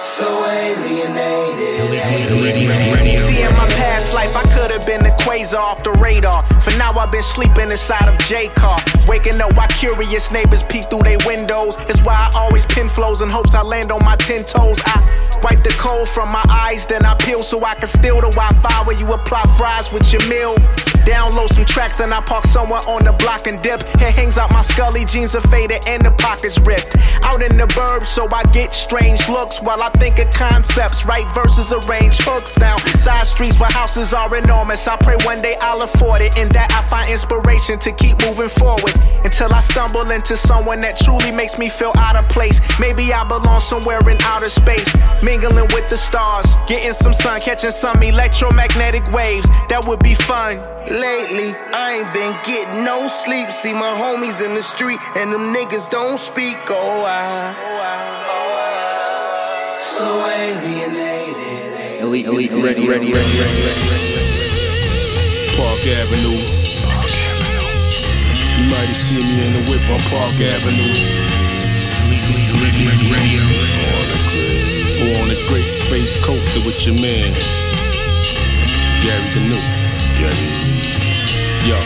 So 0.00 0.46
alienated. 0.46 1.90
alienated. 1.90 3.18
See, 3.18 3.42
in 3.42 3.52
my 3.54 3.66
past 3.66 4.14
life, 4.14 4.36
I 4.36 4.42
could 4.42 4.70
have 4.70 4.86
been 4.86 5.04
a 5.04 5.10
quasar 5.18 5.58
off 5.58 5.82
the 5.82 5.90
radar. 5.90 6.44
For 6.60 6.70
now, 6.78 6.92
I've 6.92 7.10
been 7.10 7.22
sleeping 7.22 7.72
inside 7.72 8.08
of 8.08 8.16
J 8.18 8.46
car. 8.48 8.78
Waking 9.08 9.40
up 9.40 9.56
while 9.56 9.66
curious 9.66 10.30
neighbors 10.30 10.62
peek 10.62 10.84
through 10.84 11.02
their 11.02 11.18
windows. 11.26 11.76
It's 11.88 12.00
why 12.02 12.14
I 12.14 12.30
always 12.38 12.64
pin 12.64 12.88
flows 12.88 13.22
in 13.22 13.28
hopes 13.28 13.54
I 13.54 13.62
land 13.62 13.90
on 13.90 14.04
my 14.04 14.14
ten 14.14 14.44
toes. 14.44 14.78
I 14.84 15.27
wipe 15.42 15.62
the 15.62 15.74
cold 15.78 16.08
from 16.08 16.30
my 16.30 16.44
eyes, 16.50 16.86
then 16.86 17.04
I 17.04 17.14
peel 17.14 17.42
so 17.42 17.64
I 17.64 17.74
can 17.74 17.88
steal 17.88 18.20
the 18.20 18.30
Wi 18.30 18.48
Fi 18.60 18.82
where 18.84 18.98
you 18.98 19.12
apply 19.12 19.44
fries 19.56 19.92
with 19.92 20.12
your 20.12 20.26
meal. 20.28 20.54
Download 21.08 21.48
some 21.48 21.64
tracks, 21.64 21.96
then 21.96 22.12
I 22.12 22.20
park 22.20 22.44
somewhere 22.44 22.82
on 22.86 23.04
the 23.04 23.12
block 23.12 23.46
and 23.46 23.62
dip. 23.62 23.82
Hair 23.96 24.12
hangs 24.12 24.36
out 24.36 24.50
my 24.52 24.60
scully, 24.60 25.06
jeans 25.06 25.34
are 25.34 25.46
faded, 25.48 25.86
and 25.88 26.04
the 26.04 26.10
pockets 26.10 26.58
ripped. 26.60 26.96
Out 27.22 27.40
in 27.40 27.56
the 27.56 27.66
burbs, 27.68 28.06
so 28.06 28.28
I 28.30 28.42
get 28.52 28.74
strange 28.74 29.26
looks 29.28 29.62
while 29.62 29.82
I 29.82 29.88
think 30.00 30.18
of 30.18 30.30
concepts. 30.30 31.06
Write 31.06 31.26
verses, 31.34 31.72
arrange 31.72 32.18
hooks 32.18 32.54
down 32.54 32.78
side 32.98 33.26
streets 33.26 33.58
where 33.58 33.70
houses 33.70 34.12
are 34.12 34.34
enormous. 34.36 34.86
I 34.86 34.96
pray 34.96 35.16
one 35.24 35.40
day 35.40 35.56
I'll 35.60 35.80
afford 35.82 36.20
it, 36.20 36.36
and 36.36 36.50
that 36.52 36.70
I 36.72 36.86
find 36.88 37.10
inspiration 37.10 37.78
to 37.78 37.92
keep 37.92 38.18
moving 38.26 38.48
forward 38.48 38.92
until 39.24 39.52
I 39.54 39.60
stumble 39.60 40.10
into 40.10 40.36
someone 40.36 40.80
that 40.80 40.96
truly 40.96 41.32
makes 41.32 41.56
me 41.58 41.70
feel 41.70 41.92
out 41.96 42.16
of 42.16 42.28
place. 42.28 42.60
Maybe 42.78 43.12
I 43.12 43.24
belong 43.24 43.60
somewhere 43.60 44.00
in 44.08 44.18
outer 44.22 44.50
space. 44.50 44.92
Mingling 45.28 45.68
with 45.76 45.86
the 45.88 45.96
stars, 45.96 46.56
getting 46.66 46.92
some 46.92 47.12
sun, 47.12 47.40
catching 47.40 47.70
some 47.70 48.02
electromagnetic 48.02 49.04
waves. 49.12 49.46
That 49.68 49.84
would 49.86 50.00
be 50.00 50.14
fun. 50.14 50.56
Lately, 50.88 51.52
I 51.76 52.00
ain't 52.00 52.12
been 52.16 52.32
getting 52.48 52.84
no 52.84 53.08
sleep. 53.08 53.52
See 53.52 53.74
my 53.74 53.92
homies 54.02 54.40
in 54.44 54.54
the 54.54 54.62
street, 54.62 54.98
and 55.16 55.30
them 55.30 55.52
niggas 55.52 55.90
don't 55.90 56.18
speak. 56.18 56.56
Oh, 56.70 57.04
I. 57.04 57.76
So 59.78 60.08
alienated. 60.40 62.00
Elite, 62.00 62.26
elite, 62.26 62.52
ready, 62.52 62.88
ready, 62.88 63.12
ready, 63.12 63.12
ready, 63.12 63.60
ready. 63.68 63.84
Park 65.60 65.84
Avenue. 66.00 66.40
Park 66.88 67.12
Avenue. 67.28 67.68
You 68.56 68.64
might 68.72 68.88
have 68.88 68.96
seen 68.96 69.26
me 69.28 69.46
in 69.46 69.52
the 69.58 69.62
whip 69.68 69.84
on 69.92 70.00
Park 70.08 70.40
Avenue. 70.40 70.96
On 72.00 72.08
the 72.10 72.18
great, 73.08 74.17
or 74.98 75.22
on 75.22 75.28
the 75.28 75.38
great 75.46 75.70
space 75.70 76.18
coaster 76.24 76.60
with 76.66 76.84
your 76.86 76.98
man, 77.00 77.32
Gary 79.00 79.30
Gnu. 79.38 79.54
Gary. 80.18 80.50
Yo. 81.62 81.78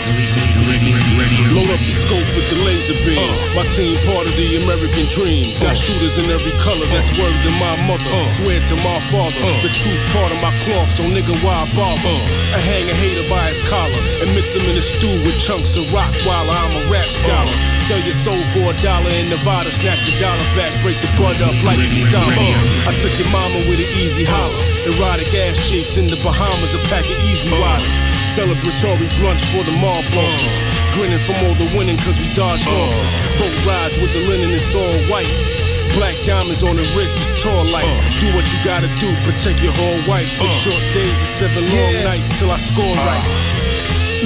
Load 1.52 1.68
up 1.68 1.80
the 1.84 1.92
scope 1.92 2.24
with 2.32 2.48
the 2.48 2.56
laser 2.64 2.96
beam. 3.04 3.20
Uh. 3.20 3.60
My 3.60 3.64
team 3.68 3.96
part 4.08 4.24
of 4.24 4.34
the 4.40 4.56
American 4.64 5.04
dream. 5.12 5.52
Got 5.60 5.72
uh. 5.72 5.74
shooters 5.74 6.16
in 6.16 6.30
every 6.30 6.52
color, 6.56 6.86
that's 6.88 7.12
word 7.18 7.36
to 7.44 7.50
my 7.60 7.76
mother. 7.86 8.01
Uh. 8.12 8.28
Swear 8.28 8.60
to 8.68 8.76
my 8.84 9.00
father, 9.08 9.40
uh. 9.40 9.64
the 9.64 9.72
truth 9.72 10.04
part 10.12 10.28
of 10.28 10.38
my 10.44 10.52
cloth, 10.68 10.92
so 10.92 11.02
nigga, 11.08 11.32
why 11.40 11.64
bother? 11.72 12.16
I 12.52 12.60
hang 12.60 12.84
a 12.84 12.94
hater 12.94 13.24
by 13.28 13.48
his 13.48 13.60
collar 13.64 13.96
and 14.20 14.28
mix 14.36 14.52
him 14.52 14.68
in 14.68 14.76
a 14.76 14.84
stew 14.84 15.16
with 15.24 15.40
chunks 15.40 15.80
of 15.80 15.88
rock 15.92 16.12
while 16.28 16.44
I'm 16.44 16.72
a 16.76 16.82
rap 16.92 17.08
scholar. 17.08 17.56
Sell 17.80 18.04
your 18.04 18.12
soul 18.12 18.36
for 18.52 18.68
a 18.68 18.76
dollar 18.84 19.08
in 19.16 19.32
Nevada, 19.32 19.72
snatch 19.72 20.04
your 20.04 20.20
dollar 20.20 20.44
back, 20.52 20.76
break 20.84 21.00
the 21.00 21.08
bud 21.16 21.40
up 21.40 21.56
like 21.64 21.80
a 21.80 21.88
scholar. 21.88 22.36
I 22.84 22.92
took 23.00 23.16
your 23.16 23.32
mama 23.32 23.64
with 23.64 23.80
an 23.80 23.88
easy 23.96 24.28
holler. 24.28 24.60
Erotic 24.92 25.32
ass 25.32 25.56
cheeks 25.64 25.96
in 25.96 26.04
the 26.04 26.20
Bahamas, 26.20 26.74
a 26.76 26.82
pack 26.92 27.08
of 27.08 27.16
easy 27.24 27.48
riders. 27.48 27.96
Celebratory 28.28 29.08
brunch 29.16 29.40
for 29.56 29.64
the 29.64 29.72
mall 29.80 30.04
bosses. 30.12 30.56
Grinning 30.92 31.22
from 31.24 31.40
all 31.48 31.56
the 31.56 31.70
winning 31.72 31.96
cause 32.04 32.20
we 32.20 32.28
dodged 32.34 32.68
losses. 32.68 33.16
Boat 33.40 33.56
rides 33.64 33.96
with 33.96 34.12
the 34.12 34.20
linen, 34.28 34.52
it's 34.52 34.74
all 34.74 34.92
white. 35.08 35.61
Black 35.94 36.16
diamonds 36.24 36.62
on 36.62 36.76
the 36.76 36.86
wrist, 36.96 37.20
it's 37.20 37.42
tour 37.42 37.64
life. 37.68 37.84
Uh. 37.84 38.20
Do 38.20 38.34
what 38.34 38.48
you 38.52 38.58
gotta 38.64 38.88
do, 38.96 39.12
protect 39.28 39.60
your 39.62 39.72
whole 39.72 40.00
wife. 40.08 40.28
Six 40.28 40.48
uh. 40.48 40.70
short 40.70 40.84
days 40.92 41.12
and 41.12 41.32
seven 41.40 41.62
long 41.68 41.94
nights 42.04 42.32
till 42.38 42.50
I 42.50 42.58
score 42.58 42.96
uh. 42.96 43.08
right. 43.08 43.26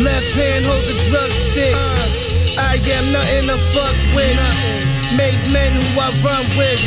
Left 0.05 0.31
hand 0.37 0.67
hold 0.67 0.85
the 0.85 0.97
drug 1.11 1.31
stick. 1.33 1.75
I 2.59 2.79
am 2.97 3.13
nothing 3.13 3.49
to 3.49 3.59
fuck 3.59 3.97
with. 4.15 4.37
Make 5.17 5.41
men 5.53 5.73
who 5.73 5.87
I 5.99 6.13
run 6.25 6.45
with. 6.57 6.81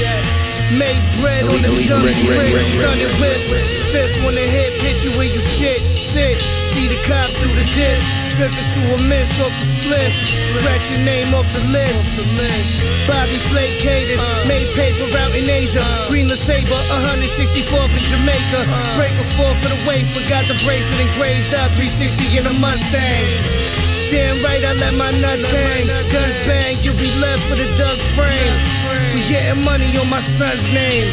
Make 0.77 1.01
bread 1.19 1.45
on 1.45 1.61
the 1.61 1.69
Elite, 1.69 1.88
jump 1.88 2.03
elite, 2.03 2.15
straight. 2.15 2.38
ready, 2.38 2.53
ready, 2.53 2.69
Stunning 2.69 3.09
ready, 3.09 3.21
whip. 3.21 3.41
Fifth 3.89 4.25
on 4.25 4.36
the 4.36 4.45
hip, 4.45 4.73
hit 4.86 5.03
you 5.03 5.11
where 5.17 5.25
you 5.25 5.39
shit. 5.39 5.82
Sit. 5.89 6.38
See 6.70 6.86
the 6.86 7.01
cops 7.01 7.34
do 7.41 7.49
the 7.57 7.65
dip. 7.74 7.97
Drifting 8.30 8.70
to 8.78 8.82
a 8.93 8.97
miss 9.09 9.41
off 9.41 9.51
the 9.57 9.65
split. 9.65 10.13
Scratch 10.45 10.93
your 10.93 11.01
name 11.01 11.34
off 11.34 11.49
the 11.51 11.65
list. 11.74 12.22
Bobby 13.09 13.41
Flake 13.49 13.82
catered. 13.82 14.22
Made 14.45 14.70
paper 14.78 15.09
out 15.17 15.34
in 15.34 15.49
Asia. 15.49 15.82
Green 16.07 16.30
Saber, 16.30 16.70
164th 16.70 17.97
in 17.97 18.05
Jamaica. 18.05 18.70
Break 18.95 19.13
a 19.17 19.26
four 19.34 19.49
for 19.57 19.74
the 19.74 19.82
way. 19.89 20.05
Forgot 20.05 20.47
the 20.47 20.57
bracelet 20.61 21.01
engraved 21.09 21.53
up. 21.57 21.74
360 21.74 22.38
in 22.38 22.45
a 22.45 22.53
Mustang. 22.53 23.28
Damn 24.13 24.38
right, 24.45 24.63
I 24.63 24.74
let 24.78 24.93
my 24.93 25.09
nuts 25.22 25.49
hang. 25.49 25.86
Guns 26.13 26.38
bang, 26.45 26.78
you'll 26.82 26.97
be 26.97 27.09
left 27.17 27.49
with 27.49 27.65
a 27.65 27.70
dug 27.78 27.97
frame. 28.13 28.53
We 29.13 29.22
getting 29.26 29.65
money 29.65 29.89
on 29.97 30.09
my 30.09 30.22
son's 30.22 30.70
name. 30.70 31.09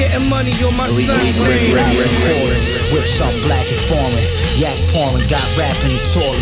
Getting 0.00 0.32
money 0.32 0.56
on 0.64 0.72
my 0.80 0.88
son's 0.88 1.36
name. 1.36 1.76
Off 1.76 1.92
the 1.92 2.08
court, 2.24 2.56
whip 2.88 3.04
black 3.44 3.68
and 3.68 3.84
foreign. 3.84 4.28
Yak 4.56 4.80
pouring, 4.88 5.28
got 5.28 5.44
rap 5.60 5.76
in 5.84 5.92
the 5.92 6.00
toilet. 6.08 6.40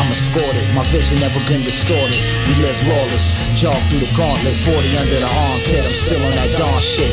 I'm 0.00 0.08
escorted, 0.08 0.64
my 0.72 0.80
vision 0.88 1.20
never 1.20 1.36
been 1.44 1.60
distorted. 1.68 2.16
We 2.48 2.56
live 2.64 2.80
lawless, 2.88 3.36
jog 3.52 3.76
through 3.92 4.08
the 4.08 4.12
gauntlet, 4.16 4.56
40 4.56 4.88
under 4.96 5.20
the 5.20 5.28
armpit. 5.28 5.84
I'm 5.84 5.92
still 5.92 6.24
on 6.24 6.32
that 6.40 6.56
dawn 6.56 6.80
shit. 6.80 7.12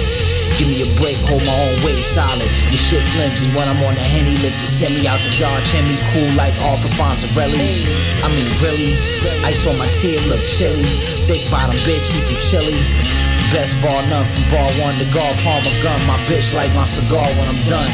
Give 0.55 0.71
me 0.71 0.79
a 0.79 0.89
break, 0.95 1.19
hold 1.27 1.43
my 1.43 1.51
own 1.51 1.83
weight 1.83 1.99
solid. 1.99 2.47
Your 2.71 2.79
shit 2.79 3.03
flimsy 3.11 3.51
when 3.51 3.67
I'm 3.67 3.83
on 3.83 3.99
the 3.99 4.05
henny, 4.15 4.39
lick 4.39 4.55
the 4.63 4.69
semi 4.71 5.03
out 5.03 5.19
the 5.27 5.35
Dodge 5.35 5.75
me 5.91 5.99
cool 6.15 6.31
like 6.39 6.55
Arthur 6.71 6.87
Fonzarelli. 6.95 7.83
I 8.23 8.31
mean, 8.31 8.47
really? 8.63 8.95
Ice 9.43 9.67
on 9.67 9.75
my 9.75 9.91
tear 9.91 10.23
look 10.31 10.47
chilly. 10.47 10.87
Thick 11.27 11.51
bottom 11.51 11.75
bitch, 11.83 12.15
he 12.15 12.23
from 12.23 12.39
Chile. 12.39 13.34
Best 13.55 13.81
bar 13.81 14.03
none 14.09 14.25
from 14.27 14.43
bar 14.51 14.69
one 14.83 14.99
to 14.99 15.05
guard 15.15 15.39
palm 15.39 15.63
a 15.63 15.71
gun. 15.81 15.95
My 16.07 16.19
bitch 16.27 16.53
like 16.53 16.75
my 16.75 16.83
cigar 16.83 17.23
when 17.23 17.47
I'm 17.47 17.63
done. 17.71 17.87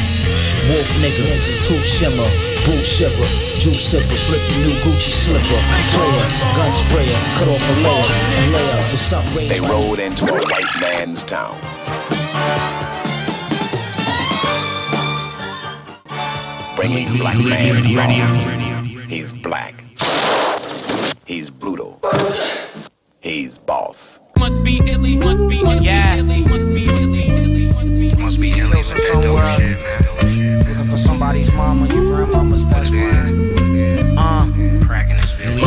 Wolf 0.66 0.90
nigga, 0.98 1.38
tooth 1.62 1.86
shimmer, 1.86 2.26
boot 2.66 2.84
shiver, 2.84 3.28
juice 3.54 3.94
sipper, 3.94 4.18
flip 4.26 4.42
the 4.50 4.56
new 4.58 4.74
Gucci 4.82 5.14
slipper. 5.14 5.62
Player, 5.94 6.26
gun 6.58 6.74
sprayer, 6.74 7.18
cut 7.38 7.46
off 7.46 7.62
a 7.62 7.74
layer, 7.78 8.10
and 8.10 8.52
lay 8.52 8.70
up 8.72 8.90
with 8.90 9.00
something 9.00 9.36
raised 9.36 9.54
They 9.54 9.60
by 9.60 9.68
rode 9.68 10.00
into 10.00 10.24
a 10.24 10.34
white 10.34 10.80
man's 10.80 11.22
town. 11.22 11.54
Bringing 16.74 17.16
black 17.18 17.38
man's 17.38 17.86
law. 17.88 19.06
He's 19.06 19.32
black. 19.32 19.74
He's 21.24 21.50
brutal. 21.50 22.00
He's 23.20 23.58
boss. 23.58 24.11
Must 24.42 24.64
be 24.64 24.82
illy, 24.90 25.16
must 25.16 25.46
be 25.46 25.60
illy, 25.60 25.84
yeah. 25.84 26.16
illy, 26.16 26.42
must 26.42 26.66
be 26.66 26.86
illy, 26.86 27.28
illy, 27.28 27.66
must 27.66 27.86
be 27.88 28.10
Must 28.16 28.40
be 28.40 28.50
illy 28.50 28.78
with 28.78 28.88
that 28.88 29.22
dope 29.22 29.44
shit, 29.56 29.78
man. 29.78 30.68
Looking 30.68 30.90
for 30.90 30.96
somebody's 30.96 31.52
mama, 31.52 31.86
your 31.86 32.02
grandmama's 32.02 32.64
best 32.64 32.90
friend. 32.90 33.56
Uh, 34.18 34.46
Cracking 34.84 35.16
this 35.18 35.32
bitch. 35.34 35.62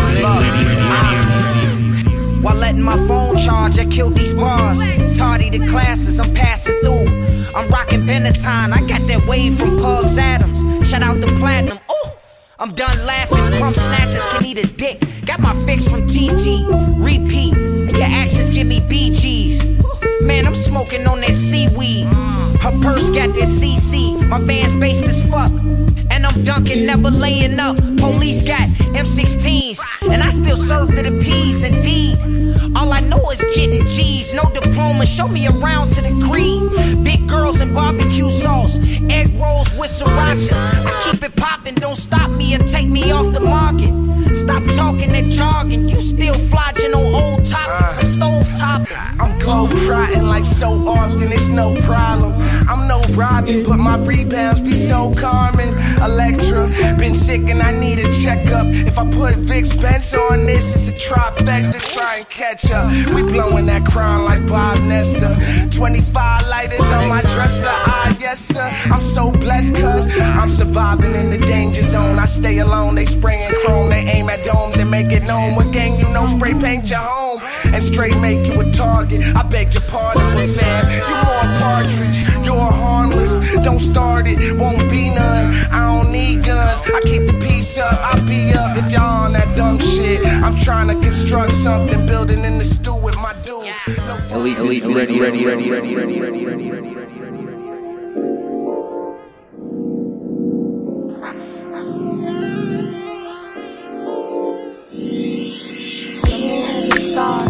While 2.43 2.55
letting 2.55 2.82
my 2.82 2.97
phone 3.07 3.38
charge, 3.38 3.80
I 3.80 3.86
killed 3.86 4.15
these 4.15 4.34
bars. 4.34 4.80
Tardy 5.17 5.51
to 5.51 5.65
classes, 5.67 6.19
I'm 6.19 6.34
passing 6.34 6.78
through. 6.82 7.07
I'm 7.55 7.69
rocking 7.69 8.01
Benetton, 8.01 8.73
I 8.73 8.82
got 8.86 9.07
that 9.07 9.26
wave 9.26 9.57
from 9.57 9.78
Pugs 9.78 10.17
Adams. 10.17 10.59
Shout 10.86 11.01
out 11.01 11.21
to 11.21 11.28
Platinum. 11.38 11.78
Ooh, 11.89 12.09
I'm 12.59 12.73
done 12.76 13.05
laughing. 13.05 13.38
Crumb 13.57 13.73
snatchers 13.73 14.26
can 14.34 14.43
eat 14.45 14.57
a 14.57 14.67
dick. 14.67 15.01
Got 15.26 15.39
my 15.39 15.53
fix 15.65 15.88
from 15.88 16.05
TT. 16.07 16.67
Repeat, 16.97 17.53
and 17.53 17.84
your 17.97 18.07
actions 18.07 18.49
give 18.49 18.67
me 18.67 18.79
BGs. 18.81 20.21
Man, 20.21 20.47
I'm 20.47 20.55
smoking 20.55 21.07
on 21.07 21.21
that 21.21 21.33
seaweed. 21.33 22.07
Her 22.61 22.71
purse 22.81 23.09
got 23.09 23.29
that 23.35 23.49
CC. 23.49 24.27
My 24.27 24.39
van's 24.39 24.75
based 24.75 25.03
as 25.03 25.21
fuck. 25.29 25.51
And 26.11 26.25
I'm 26.25 26.43
dunking, 26.43 26.85
never 26.85 27.11
laying 27.11 27.59
up. 27.59 27.77
Police 27.77 28.41
got 28.41 28.67
M16s. 28.95 29.79
And 30.09 30.23
I 30.23 30.29
still 30.29 30.55
serve 30.55 30.95
to 30.95 31.03
the 31.03 31.11
P's, 31.23 31.63
indeed. 31.63 32.17
All 32.75 32.91
I 32.91 33.01
know 33.01 33.21
is 33.31 33.41
getting 33.55 33.85
G's. 33.85 34.33
No 34.33 34.43
diploma, 34.53 35.05
show 35.05 35.27
me 35.27 35.47
around 35.47 35.91
to 35.93 36.01
the 36.01 36.13
creed. 36.27 37.03
Big 37.03 37.27
girls 37.27 37.59
and 37.59 37.73
barbecue 37.73 38.29
sauce. 38.29 38.79
Egg 39.09 39.35
rolls 39.35 39.73
with 39.75 39.91
sriracha. 39.91 40.53
I 40.85 41.09
keep 41.09 41.23
it 41.23 41.35
popping, 41.35 41.75
don't 41.75 41.95
stop 41.95 42.31
me 42.31 42.55
or 42.55 42.59
take 42.59 42.87
me 42.87 43.11
off 43.11 43.33
the 43.33 43.39
market. 43.39 43.93
Stop 44.36 44.63
talking 44.75 45.13
that 45.13 45.29
jargon. 45.29 45.88
You 45.88 45.95
still 45.95 46.36
flogging 46.49 46.93
on 46.93 47.05
old 47.05 47.45
topics. 47.45 47.97
I'm 47.97 48.05
stove 48.05 48.47
topping. 48.57 48.97
I'm 49.19 49.34
globe 49.45 49.69
trotting 49.85 50.23
like 50.23 50.43
so 50.43 50.69
often, 50.87 51.31
it's 51.31 51.49
no 51.49 51.79
problem. 51.81 52.33
I'm 52.67 52.87
no 52.87 52.99
Rodman, 53.13 53.63
but 53.63 53.77
my 53.77 53.97
rebounds 53.97 54.59
be 54.59 54.73
so 54.73 55.13
calming. 55.15 55.73
Electra, 56.01 56.67
been 56.97 57.13
sick 57.13 57.41
and 57.49 57.61
I 57.61 57.71
need 57.79 57.99
a 57.99 58.11
checkup. 58.11 58.65
If 58.89 58.97
I 58.97 59.09
put 59.09 59.35
Vic 59.35 59.65
Spence 59.65 60.13
on 60.13 60.45
this, 60.47 60.73
it's 60.75 60.89
a 60.89 60.95
trifecta. 61.07 61.79
Try 61.93 62.17
and 62.17 62.29
catch 62.29 62.71
up. 62.71 62.89
We 63.13 63.21
blowing 63.21 63.67
that 63.67 63.85
crown 63.85 64.25
like 64.25 64.45
Bob 64.47 64.81
Nestor. 64.81 65.33
25 65.69 66.47
lighters 66.47 66.91
on 66.91 67.07
my 67.07 67.21
dresser. 67.21 67.69
Ah, 67.69 68.17
yes, 68.19 68.39
sir. 68.39 68.67
I'm 68.91 69.01
so 69.01 69.31
blessed, 69.31 69.75
cuz 69.75 70.07
I'm 70.19 70.49
surviving 70.49 71.13
in 71.13 71.29
the 71.29 71.37
danger 71.37 71.83
zone. 71.83 72.17
I 72.17 72.25
stay 72.25 72.57
alone, 72.59 72.95
they 72.95 73.05
spraying 73.05 73.53
chrome, 73.61 73.89
they 73.89 74.03
aim 74.15 74.29
at 74.29 74.43
domes 74.43 74.77
and 74.79 74.89
make 74.89 75.11
it 75.11 75.23
known. 75.23 75.55
What 75.55 75.71
gang 75.71 75.99
you 75.99 76.09
know, 76.09 76.25
spray 76.27 76.55
paint 76.55 76.89
your 76.89 76.99
home 76.99 77.41
and 77.73 77.83
straight 77.83 78.17
make 78.19 78.45
you 78.47 78.59
a 78.59 78.71
target. 78.71 79.34
I 79.36 79.43
beg 79.43 79.73
your 79.73 79.83
pardon, 79.83 80.23
but 80.33 80.47
fam, 80.49 80.89
you 80.89 81.15
more 81.27 81.47
partridge, 81.59 82.19
you're 82.45 82.55
harmless. 82.55 83.55
Don't 83.63 83.79
start 83.79 84.27
it, 84.27 84.57
won't 84.57 84.89
be 84.89 85.09
none. 85.09 85.53
I 85.71 85.93
don't 85.93 86.11
need 86.11 86.43
guns, 86.45 86.81
I 86.89 87.01
keep 87.01 87.27
the 87.27 87.38
peace 87.45 87.77
up. 87.77 87.99
I'll 88.01 88.25
be 88.25 88.53
up 88.53 88.77
if 88.77 88.91
y'all 88.91 89.25
on 89.25 89.33
that 89.33 89.55
dumb 89.55 89.79
shit. 89.79 90.25
I'm 90.25 90.57
trying 90.57 90.88
to 90.88 90.95
construct 90.95 91.51
something, 91.51 92.05
building 92.05 92.43
in 92.43 92.57
the 92.57 92.65
stew 92.65 92.95
with 92.95 93.17
my 93.17 93.33
dude. 93.43 93.73
No 94.07 94.15
Elite, 94.31 94.57
elite, 94.57 94.83
ready, 94.83 95.19
ready, 95.19 95.45
ready, 95.45 95.69
ready, 95.69 95.95
ready, 95.95 96.19
ready, 96.19 96.45
ready, 96.45 96.69
ready. 96.69 97.05
stars, 107.15 107.43
the 107.43 107.44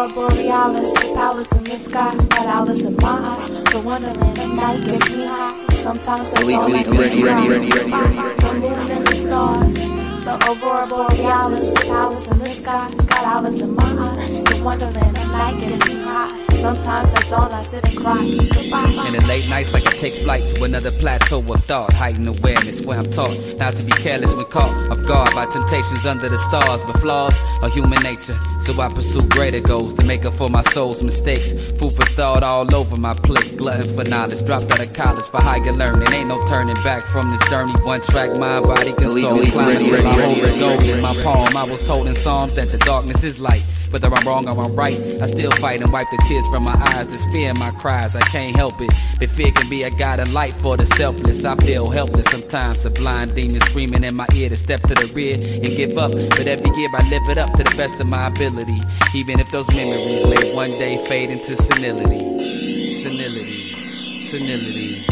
aurora 0.00 0.30
borealis, 0.30 0.90
the 0.92 1.12
palace 1.14 1.52
in 1.52 1.64
the 1.64 1.78
sky, 1.78 2.14
but 2.14 2.46
Alice 2.46 2.84
in 2.84 2.96
my 2.96 3.36
eyes. 3.36 3.62
The 3.64 3.80
wonderland 3.80 4.38
of 4.38 4.54
night 4.54 4.88
gets 4.88 5.10
me 5.10 5.26
high. 5.26 5.66
Sometimes 5.74 6.32
I 6.32 6.40
elite, 6.40 6.86
and 6.86 6.98
ready, 6.98 7.22
ready, 7.22 7.48
ready, 7.48 7.68
ready, 7.68 7.90
ready, 7.90 8.40
The 8.40 8.54
moon 8.54 8.72
and 8.72 9.06
the 9.06 9.16
stars. 9.16 9.74
The 10.24 10.34
aurora 10.48 10.86
borealis, 10.86 11.68
the 11.68 11.80
palace 11.86 12.26
in 12.28 12.38
the 12.38 12.48
sky, 12.48 12.90
got 13.08 13.24
Alice 13.24 13.60
in 13.60 13.74
my 13.74 13.84
eyes. 13.84 14.42
The 14.42 14.62
wonderland 14.64 15.18
of 15.18 15.28
night 15.32 15.60
gets 15.60 15.86
me 15.86 16.00
high. 16.02 16.49
Sometimes 16.60 17.12
at 17.14 17.30
dawn 17.30 17.52
I 17.52 17.62
sit 17.62 17.82
and 17.84 17.96
cry. 17.96 18.20
Goodbye. 18.20 19.06
In 19.06 19.14
the 19.14 19.24
late 19.26 19.48
nights, 19.48 19.72
like 19.72 19.86
I 19.86 19.92
take 19.92 20.12
flight 20.12 20.46
to 20.50 20.64
another 20.64 20.92
plateau 20.92 21.38
of 21.38 21.64
thought, 21.64 21.90
heightened 21.92 22.28
awareness 22.28 22.82
where 22.84 22.98
I'm 22.98 23.10
taught 23.10 23.34
not 23.58 23.76
to 23.76 23.86
be 23.86 23.92
careless 23.92 24.34
when 24.34 24.44
caught 24.46 24.70
off 24.90 25.02
guard 25.06 25.34
by 25.34 25.46
temptations 25.46 26.04
under 26.04 26.28
the 26.28 26.36
stars. 26.36 26.84
But 26.84 27.00
flaws 27.00 27.34
are 27.62 27.70
human 27.70 28.02
nature, 28.02 28.38
so 28.60 28.78
I 28.78 28.88
pursue 28.92 29.26
greater 29.28 29.60
goals 29.60 29.94
to 29.94 30.04
make 30.04 30.26
up 30.26 30.34
for 30.34 30.50
my 30.50 30.60
soul's 30.60 31.02
mistakes. 31.02 31.52
Food 31.78 31.92
for 31.92 32.04
thought 32.12 32.42
all 32.42 32.74
over 32.74 32.96
my 32.96 33.14
plate, 33.14 33.56
glutton 33.56 33.88
for 33.94 34.04
knowledge. 34.04 34.44
Dropped 34.44 34.70
out 34.70 34.80
of 34.80 34.92
college 34.92 35.24
for 35.24 35.40
higher 35.40 35.72
learning, 35.72 36.12
ain't 36.12 36.28
no 36.28 36.44
turning 36.46 36.76
back 36.84 37.04
from 37.06 37.28
this 37.30 37.42
journey. 37.48 37.72
One 37.84 38.02
track, 38.02 38.36
mind, 38.36 38.66
body, 38.66 38.90
and 38.90 39.02
Elite, 39.02 39.24
soul. 39.24 39.38
elite, 39.38 39.52
Climb 39.52 39.66
ready, 39.68 39.88
I 39.88 39.92
ready, 39.92 40.04
hold 40.04 40.38
ready, 40.38 40.40
the 40.40 40.58
gold 40.58 40.78
ready, 40.80 40.90
in 40.92 41.00
my 41.00 41.22
palm. 41.22 41.56
I 41.56 41.64
was 41.64 41.82
told 41.82 42.06
in 42.06 42.14
Psalms 42.14 42.52
that 42.54 42.68
the 42.68 42.78
darkness 42.78 43.24
is 43.24 43.40
light. 43.40 43.64
Whether 43.90 44.06
I'm 44.06 44.24
wrong 44.26 44.46
or 44.46 44.62
I'm 44.62 44.76
right, 44.76 44.96
I 45.20 45.26
still 45.26 45.50
fight 45.52 45.80
and 45.82 45.92
wipe 45.92 46.06
the 46.12 46.22
tears 46.28 46.46
from 46.50 46.64
my 46.64 46.74
eyes. 46.94 47.08
There's 47.08 47.24
fear 47.32 47.50
in 47.50 47.58
my 47.58 47.70
cries, 47.70 48.16
I 48.16 48.20
can't 48.20 48.54
help 48.54 48.80
it. 48.80 48.90
But 49.18 49.30
fear 49.30 49.52
can 49.52 49.68
be 49.70 49.84
a 49.84 49.90
guiding 49.90 50.32
light 50.32 50.52
for 50.54 50.76
the 50.76 50.86
selfless. 50.86 51.44
I 51.44 51.54
feel 51.56 51.88
helpless 51.88 52.26
sometimes. 52.26 52.84
A 52.84 52.90
blind 52.90 53.34
demon 53.34 53.60
screaming 53.62 54.04
in 54.04 54.14
my 54.14 54.26
ear 54.34 54.48
to 54.48 54.56
step 54.56 54.82
to 54.82 54.94
the 54.94 55.10
rear 55.14 55.36
and 55.36 55.76
give 55.76 55.96
up. 55.96 56.12
But 56.12 56.46
every 56.46 56.70
year 56.76 56.90
I 56.92 57.08
live 57.08 57.28
it 57.28 57.38
up 57.38 57.52
to 57.54 57.62
the 57.64 57.74
best 57.76 58.00
of 58.00 58.06
my 58.06 58.26
ability. 58.26 58.80
Even 59.14 59.40
if 59.40 59.50
those 59.50 59.68
memories 59.70 60.26
may 60.26 60.52
one 60.54 60.72
day 60.72 61.04
fade 61.06 61.30
into 61.30 61.56
senility. 61.56 63.00
Senility. 63.02 64.24
Senility. 64.24 65.06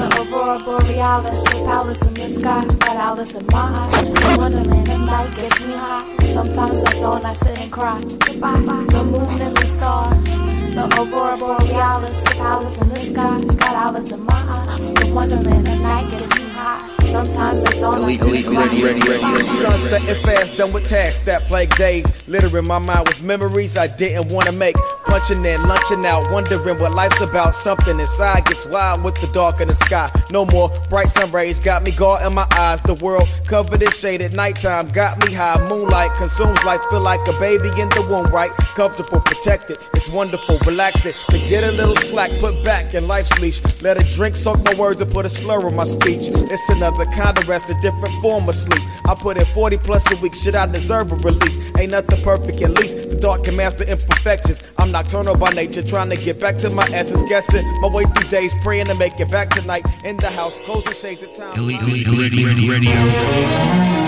The 0.00 0.06
aurora 0.32 0.58
borealis, 0.64 1.40
the 1.42 1.62
palace 1.66 2.00
in 2.00 2.14
the 2.14 2.28
sky, 2.28 2.64
got 2.64 2.96
Alice 2.96 3.34
in 3.34 3.44
my 3.48 3.90
eyes. 3.92 4.10
The 4.10 4.34
wonderland 4.38 4.88
of 4.88 5.00
night 5.00 5.36
gets 5.36 5.60
me 5.60 5.74
high. 5.74 6.16
Sometimes 6.32 6.78
at 6.78 6.92
dawn 6.94 7.26
I 7.26 7.34
sit 7.34 7.58
and 7.60 7.70
cry. 7.70 8.00
Goodbye. 8.00 8.86
The 8.88 9.04
moon 9.04 9.40
and 9.42 9.54
the 9.54 9.66
stars. 9.66 10.24
The 10.24 10.84
aurora 10.96 11.36
borealis, 11.36 12.18
the 12.20 12.30
palace 12.30 12.80
in 12.80 12.88
the 12.88 13.00
sky, 13.00 13.40
got 13.58 13.76
Alice 13.76 14.10
in 14.10 14.24
my 14.24 14.32
eyes. 14.32 14.90
The 14.94 15.12
wonderland 15.12 15.68
of 15.68 15.80
night 15.80 16.10
gets 16.10 16.28
me 16.34 16.48
high. 16.48 16.99
Sometimes 17.10 17.58
at 17.58 17.74
dawn 17.80 17.98
Elite, 17.98 18.20
I 18.22 18.24
sit 18.24 18.28
elite, 18.28 18.46
and 18.46 18.54
cry. 18.54 18.64
ready, 18.66 18.82
ready, 18.84 19.00
ready, 19.00 19.24
ready, 19.24 19.46
Sun 19.46 19.78
setting 19.88 20.22
fast, 20.22 20.56
done 20.56 20.72
with 20.72 20.86
tasks 20.86 21.22
that 21.22 21.42
plague 21.48 21.74
days. 21.74 22.06
Littering 22.28 22.66
my 22.68 22.78
mind 22.78 23.08
with 23.08 23.22
memories 23.22 23.76
I 23.76 23.88
didn't 23.88 24.32
wanna 24.32 24.52
make. 24.52 24.76
Punching 25.06 25.44
in, 25.44 25.60
lunching 25.66 26.06
out, 26.06 26.30
wondering 26.30 26.78
what 26.78 26.94
life's 26.94 27.20
about. 27.20 27.56
Something 27.56 27.98
inside 27.98 28.44
gets 28.44 28.64
wild 28.66 29.02
with 29.02 29.20
the 29.20 29.26
dark 29.32 29.60
in 29.60 29.66
the 29.66 29.74
sky. 29.74 30.08
No 30.30 30.44
more 30.44 30.70
bright 30.88 31.08
sun 31.08 31.32
rays, 31.32 31.58
got 31.58 31.82
me 31.82 31.90
gaught 31.90 32.24
in 32.24 32.32
my 32.32 32.46
eyes. 32.56 32.80
The 32.82 32.94
world 32.94 33.28
covered 33.46 33.82
in 33.82 33.90
shade 33.90 34.22
at 34.22 34.32
nighttime, 34.32 34.88
got 34.92 35.18
me 35.26 35.34
high. 35.34 35.58
Moonlight 35.68 36.12
consumes 36.16 36.62
life, 36.64 36.80
feel 36.90 37.00
like 37.00 37.26
a 37.26 37.32
baby 37.40 37.68
in 37.80 37.88
the 37.90 38.06
womb, 38.08 38.30
right? 38.32 38.52
Comfortable, 38.76 39.20
protected, 39.20 39.78
it's 39.94 40.08
wonderful, 40.08 40.58
relaxing. 40.60 41.14
To 41.30 41.38
get 41.38 41.64
a 41.64 41.72
little 41.72 41.96
slack, 41.96 42.30
put 42.38 42.64
back 42.64 42.94
in 42.94 43.08
life's 43.08 43.36
leash. 43.40 43.60
Let 43.82 44.00
a 44.00 44.14
drink 44.14 44.36
soak 44.36 44.62
my 44.64 44.74
words 44.74 45.00
and 45.00 45.12
put 45.12 45.26
a 45.26 45.28
slur 45.28 45.66
on 45.66 45.74
my 45.74 45.86
speech. 45.86 46.28
It's 46.28 46.68
another 46.68 46.99
kind 47.06 47.36
of 47.38 47.48
rest, 47.48 47.68
a 47.70 47.74
different 47.80 48.14
form 48.20 48.48
of 48.48 48.54
sleep. 48.54 48.82
I 49.06 49.14
put 49.14 49.36
in 49.36 49.44
40 49.44 49.78
plus 49.78 50.04
a 50.12 50.16
week, 50.20 50.34
shit, 50.34 50.54
I 50.54 50.66
deserve 50.66 51.12
a 51.12 51.16
release. 51.16 51.58
Ain't 51.78 51.92
nothing 51.92 52.22
perfect, 52.22 52.60
at 52.62 52.70
least 52.70 53.10
the 53.10 53.16
dark 53.16 53.44
can 53.44 53.56
master 53.56 53.84
imperfections. 53.84 54.62
I'm 54.78 54.90
nocturnal 54.90 55.36
by 55.36 55.50
nature, 55.50 55.82
trying 55.82 56.10
to 56.10 56.16
get 56.16 56.40
back 56.40 56.58
to 56.58 56.70
my 56.70 56.86
essence. 56.92 57.22
Guessing 57.28 57.64
my 57.80 57.88
way 57.88 58.04
through 58.04 58.30
days, 58.30 58.52
praying 58.62 58.86
to 58.86 58.94
make 58.94 59.18
it 59.20 59.30
back 59.30 59.50
tonight. 59.50 59.84
In 60.04 60.16
the 60.16 60.30
house, 60.30 60.58
closing 60.64 60.92
shades 60.92 61.22
of 61.22 61.34
time. 61.34 61.58
Elite, 61.58 61.80
elite, 61.80 62.06
ready, 62.06 62.44
ready, 62.44 62.68
radio. 62.68 64.00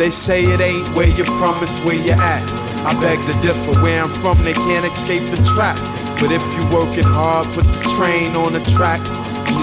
They 0.00 0.08
say 0.08 0.44
it 0.44 0.60
ain't 0.60 0.88
where 0.94 1.08
you're 1.08 1.26
from, 1.26 1.62
it's 1.62 1.78
where 1.84 1.94
you're 1.94 2.14
at. 2.14 2.70
I 2.86 2.98
beg 2.98 3.18
to 3.26 3.40
differ, 3.42 3.78
where 3.82 4.02
I'm 4.02 4.08
from, 4.08 4.42
they 4.42 4.54
can't 4.54 4.86
escape 4.86 5.28
the 5.28 5.36
trap. 5.54 5.76
But 6.20 6.32
if 6.32 6.44
you 6.54 6.62
working 6.68 7.02
hard, 7.02 7.48
put 7.54 7.64
the 7.64 7.80
train 7.96 8.36
on 8.36 8.52
the 8.52 8.60
track. 8.76 9.00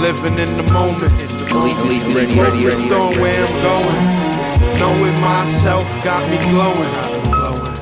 Living 0.02 0.38
in 0.40 0.58
the 0.58 0.64
moment. 0.74 1.14
Elite, 1.54 2.02
ready, 2.14 2.34
ready, 2.34 2.64
Focused 2.64 2.92
on 2.92 3.14
where 3.22 3.46
I'm 3.46 3.58
going. 3.62 4.80
Knowing 4.80 5.22
myself 5.22 5.86
got 6.04 6.28
me 6.30 6.38
glowing. 6.50 6.90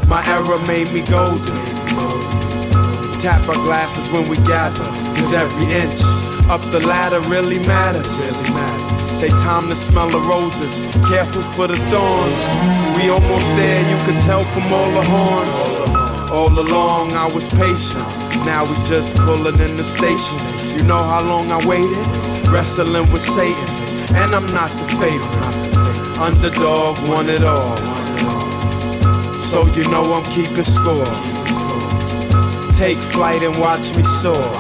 My 0.09 0.23
era 0.28 0.59
made 0.67 0.91
me 0.91 1.01
golden. 1.01 1.55
Tap 3.19 3.47
our 3.47 3.55
glasses 3.63 4.09
when 4.11 4.28
we 4.28 4.36
gather. 4.43 4.89
Cause 5.15 5.34
every 5.34 5.65
inch 5.71 6.01
up 6.51 6.61
the 6.69 6.86
ladder 6.86 7.21
really 7.30 7.59
matters. 7.59 8.07
Really 8.19 8.53
matters. 8.53 9.21
Take 9.21 9.38
time 9.41 9.69
to 9.69 9.76
smell 9.76 10.09
the 10.09 10.19
roses. 10.19 10.84
Careful 11.07 11.43
for 11.43 11.67
the 11.67 11.78
thorns. 11.89 12.39
We 12.97 13.09
almost 13.09 13.47
there, 13.55 13.82
you 13.89 13.97
could 14.05 14.19
tell 14.21 14.43
from 14.43 14.71
all 14.73 14.91
the 14.91 15.09
horns. 15.09 16.04
All 16.36 16.51
along 16.59 17.13
I 17.13 17.31
was 17.33 17.47
patient. 17.47 18.09
Now 18.45 18.65
we 18.65 18.75
just 18.89 19.15
pulling 19.15 19.57
in 19.57 19.77
the 19.77 19.86
station. 19.86 20.38
You 20.75 20.83
know 20.83 21.01
how 21.01 21.23
long 21.23 21.49
I 21.49 21.65
waited? 21.65 22.05
Wrestling 22.51 23.09
with 23.13 23.21
Satan. 23.21 23.69
And 24.13 24.36
I'm 24.36 24.45
not 24.53 24.69
the 24.71 24.83
favorite. 24.99 25.55
Underdog 26.19 26.99
won 27.07 27.29
it 27.29 27.41
all. 27.41 27.77
So 29.39 29.65
you 29.75 29.89
know 29.89 30.13
I'm 30.13 30.29
keeping 30.29 30.65
score. 30.65 31.05
Take 32.75 32.97
flight 32.97 33.41
and 33.41 33.57
watch 33.57 33.95
me 33.95 34.03
soar. 34.03 34.51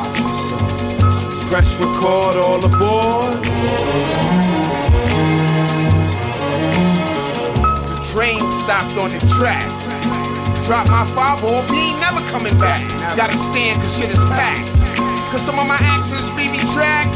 Press 1.49 1.77
record 1.81 2.37
all 2.37 2.63
aboard. 2.63 3.43
The 7.91 8.09
train 8.13 8.47
stopped 8.47 8.97
on 8.97 9.09
the 9.11 9.19
track. 9.37 9.84
Drop 10.65 10.89
my 10.89 11.05
father 11.13 11.45
off, 11.45 11.69
he 11.69 11.93
ain't 11.93 11.99
never 11.99 12.25
coming 12.33 12.57
back. 12.57 12.81
Gotta 13.15 13.37
stand 13.37 13.79
cause 13.81 13.95
shit 13.95 14.09
is 14.09 14.23
packed. 14.33 14.65
Cause 15.29 15.45
some 15.45 15.59
of 15.59 15.67
my 15.67 15.77
actions 15.77 16.31
be 16.31 16.49
retract. 16.49 17.13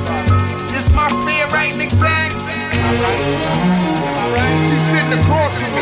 Is 0.78 0.91
my 0.93 1.10
fear 1.26 1.50
right 1.50 1.74
and 1.74 1.82
exact? 1.82 2.38
She's 4.70 4.86
sitting 4.93 5.18
across 5.18 5.58
from 5.58 5.74
me. 5.74 5.82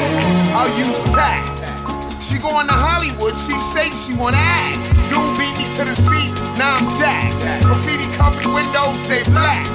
I'll 0.55 0.71
use 0.79 1.03
tact. 1.11 2.23
She 2.23 2.39
going 2.39 2.67
to 2.67 2.73
Hollywood, 2.73 3.37
she 3.37 3.59
say 3.59 3.91
she 3.91 4.15
wanna 4.15 4.39
act. 4.39 4.79
Dude 5.11 5.35
beat 5.35 5.51
me 5.59 5.67
to 5.75 5.83
the 5.83 5.93
seat, 5.93 6.31
now 6.55 6.79
I'm 6.79 6.87
jacked. 6.95 7.35
Graffiti 7.67 8.07
covered 8.15 8.47
windows, 8.47 9.05
they 9.11 9.23
black. 9.35 9.67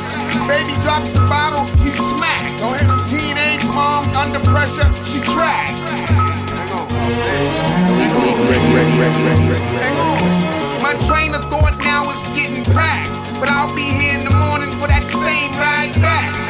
Baby 0.48 0.80
drops 0.80 1.12
the 1.12 1.20
bottle, 1.28 1.68
he 1.84 1.92
smacked. 1.92 2.56
Teenage 3.12 3.68
mom 3.68 4.08
under 4.16 4.40
pressure, 4.48 4.88
she 5.04 5.20
cracked. 5.20 6.21
Hang 8.62 8.98
ready. 8.98 10.00
on. 10.00 10.82
My 10.82 10.94
train 11.06 11.34
of 11.34 11.44
thought 11.50 11.76
now 11.78 12.10
is 12.10 12.26
getting 12.28 12.64
packed. 12.64 13.10
But 13.40 13.48
I'll 13.48 13.74
be 13.74 13.82
here 13.82 14.18
in 14.18 14.24
the 14.24 14.30
morning 14.30 14.70
for 14.78 14.86
that 14.86 15.04
same 15.04 15.50
ride 15.58 15.94
back. 16.00 16.42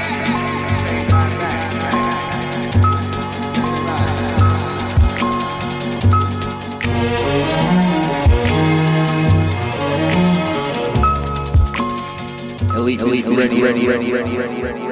Elite, 12.77 13.01
elite, 13.01 13.27
ready, 13.27 13.63
ready, 13.63 13.87
ready, 13.87 14.13
ready, 14.13 14.37
ready, 14.37 14.63
ready, 14.63 14.92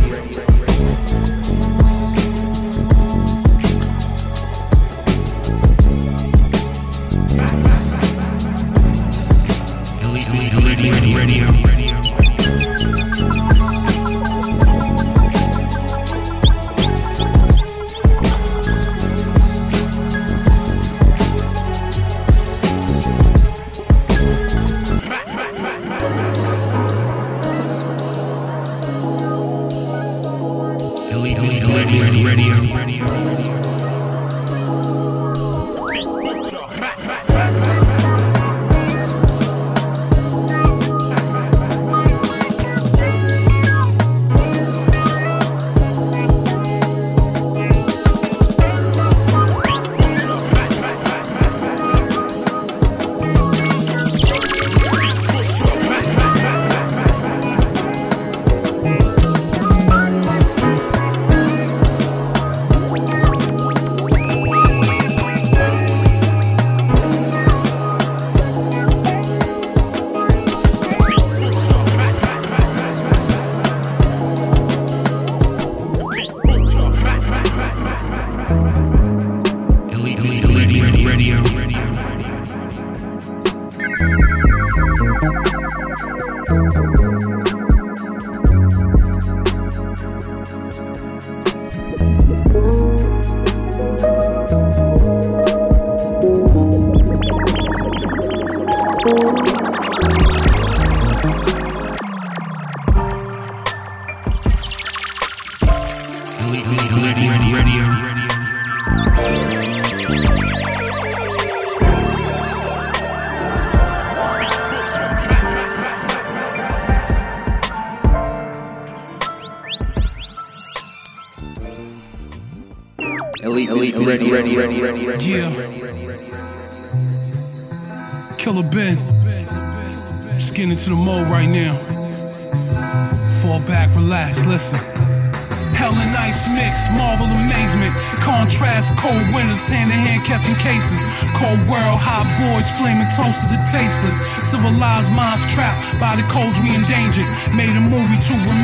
tasteless. 143.71 144.17
Civilized 144.51 145.11
minds 145.15 145.41
trapped 145.55 145.79
by 145.97 146.13
the 146.19 146.25
codes 146.27 146.59
we 146.59 146.75
endangered. 146.75 147.25
Made 147.55 147.71
a 147.71 147.83
movie 147.87 148.19
to 148.27 148.33
remember 148.35 148.60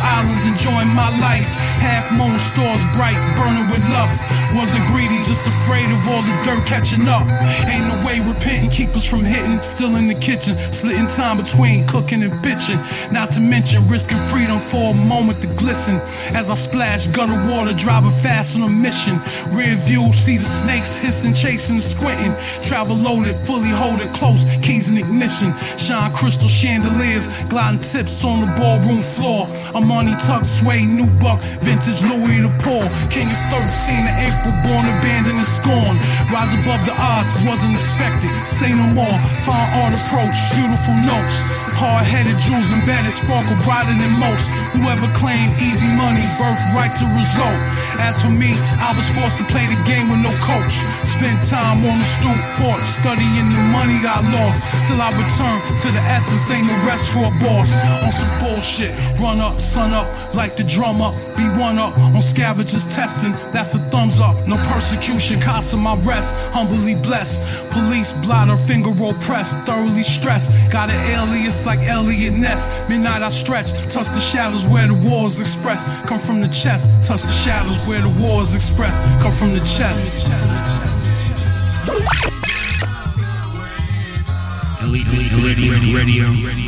islands, 0.00 0.44
enjoying 0.46 0.92
my 0.94 1.10
life. 1.20 1.46
Half 1.78 2.10
moon 2.16 2.34
stars 2.50 2.82
bright, 2.96 3.18
burning 3.36 3.70
with 3.70 3.84
lust. 3.94 4.18
Wasn't 4.56 4.82
greedy, 4.88 5.18
just 5.28 5.46
afraid 5.46 5.86
of 5.92 6.00
all 6.08 6.22
the 6.22 6.34
dirt 6.42 6.64
catching 6.66 7.06
up. 7.06 7.22
Ain't 7.68 7.84
no 7.84 7.96
way 8.06 8.18
repenting, 8.24 8.70
keep 8.70 8.90
us 8.96 9.04
from 9.04 9.20
hitting. 9.20 9.58
Still 9.60 9.94
in 9.96 10.08
the 10.08 10.14
kitchen, 10.14 10.54
splitting 10.54 11.06
time 11.14 11.36
between 11.36 11.86
cooking 11.86 12.22
and 12.22 12.32
bitching. 12.40 12.80
Not 13.12 13.30
to 13.36 13.40
mention 13.40 13.86
risking 13.88 14.18
freedom 14.32 14.58
for 14.58 14.90
a 14.90 14.96
moment 15.06 15.38
to 15.42 15.48
glisten. 15.60 16.00
As 16.34 16.48
I 16.48 16.56
splash 16.56 17.06
gutter 17.12 17.36
water, 17.52 17.76
driving 17.76 18.10
fast 18.24 18.56
on 18.56 18.62
a 18.62 18.72
mission. 18.72 19.20
Rear 19.52 19.76
view, 19.84 20.12
see 20.12 20.38
the 20.38 20.48
snakes 20.48 20.96
hissing, 21.02 21.34
chasing, 21.34 21.80
squinting. 21.80 22.32
Travel 22.64 22.96
loaded, 22.96 23.36
fully 23.46 23.70
hold 23.70 24.00
close, 24.14 24.42
keys 24.62 24.88
in 24.88 24.96
ignition. 24.96 25.52
Shine 25.78 26.10
crystal 26.12 26.48
chandeliers, 26.48 27.26
gliding 27.48 27.80
tips 27.80 28.24
on 28.24 28.40
the 28.40 28.46
ballroom 28.58 29.02
floor. 29.14 29.46
A 29.74 29.80
money 29.80 30.16
tuck, 30.24 30.44
sway, 30.44 30.84
new 30.84 31.04
buck, 31.20 31.40
vintage 31.60 32.00
Louis 32.08 32.40
the 32.40 32.48
Paul. 32.64 32.88
King 33.12 33.28
is 33.28 33.42
13 33.52 33.60
of 34.08 34.14
April, 34.16 34.54
born 34.64 34.84
abandoned 34.96 35.36
and 35.36 35.50
scorned. 35.60 36.00
Rise 36.32 36.52
above 36.56 36.80
the 36.88 36.96
odds, 36.96 37.28
wasn't 37.44 37.76
expected. 37.76 38.32
Say 38.48 38.72
no 38.72 38.86
more, 38.96 39.18
fine 39.44 39.68
art 39.84 39.92
approach, 39.92 40.36
beautiful 40.56 40.96
notes. 41.04 41.36
Hard-headed 41.76 42.34
jewels 42.42 42.66
embedded, 42.74 43.12
sparkle 43.12 43.54
brighter 43.62 43.92
than 43.92 44.12
most. 44.18 44.44
Whoever 44.72 45.06
claimed 45.20 45.52
easy 45.60 45.86
money, 46.00 46.24
birthright 46.40 46.90
to 46.98 47.06
result. 47.12 47.60
As 48.02 48.16
for 48.18 48.32
me, 48.32 48.50
I 48.82 48.96
was 48.96 49.06
forced 49.14 49.38
to 49.38 49.46
play 49.52 49.66
the 49.68 49.78
game 49.84 50.08
with 50.08 50.22
no 50.24 50.32
coach. 50.42 50.74
Spend 51.18 51.38
time 51.50 51.82
on 51.82 51.98
the 51.98 52.08
stoop 52.18 52.40
porch, 52.58 52.82
studying 53.02 53.46
the 53.50 53.64
money 53.74 53.98
I 54.06 54.22
lost. 54.22 54.58
Till 54.86 55.02
I 55.02 55.10
return 55.10 55.56
to 55.82 55.88
the 55.90 56.02
essence, 56.06 56.46
ain't 56.50 56.66
no 56.66 56.76
rest 56.86 57.10
for 57.10 57.26
a 57.26 57.32
boss. 57.42 57.70
On 58.06 58.10
some 58.14 58.32
bullshit, 58.38 58.94
run 59.18 59.38
up, 59.42 59.57
sun 59.60 59.92
up, 59.92 60.06
like 60.34 60.56
the 60.56 60.64
drum 60.64 61.00
up. 61.00 61.14
Be 61.36 61.44
one 61.58 61.78
up 61.78 61.96
on 61.98 62.22
scavengers 62.22 62.84
testing, 62.94 63.32
that's 63.52 63.74
a 63.74 63.78
thumbs 63.90 64.20
up. 64.20 64.36
No 64.46 64.56
persecution, 64.72 65.40
cost 65.40 65.72
of 65.72 65.80
my 65.80 65.94
rest, 66.02 66.30
humbly 66.52 66.94
blessed. 67.02 67.72
Police 67.72 68.24
blotter, 68.24 68.56
finger 68.56 68.90
roll 68.90 69.14
press, 69.26 69.52
thoroughly 69.64 70.02
stressed. 70.02 70.50
Got 70.72 70.90
an 70.90 71.00
alias 71.12 71.66
like 71.66 71.80
Eliot 71.80 72.34
Ness. 72.34 72.88
Midnight 72.88 73.22
I 73.22 73.30
stretch, 73.30 73.70
touch 73.92 74.08
the 74.08 74.20
shadows 74.20 74.64
where 74.66 74.86
the 74.86 74.98
war 75.08 75.26
express. 75.28 75.80
Come 76.08 76.18
from 76.18 76.40
the 76.40 76.48
chest, 76.48 77.06
touch 77.06 77.22
the 77.22 77.32
shadows 77.32 77.78
where 77.86 78.00
the 78.00 78.12
war 78.20 78.42
express. 78.42 78.94
Come 79.22 79.32
from 79.32 79.52
the 79.54 79.60
chest. 79.60 80.32
Elite, 84.82 85.06
elite, 85.08 85.32
radio, 85.32 85.72
radio, 85.94 86.28
radio. 86.46 86.67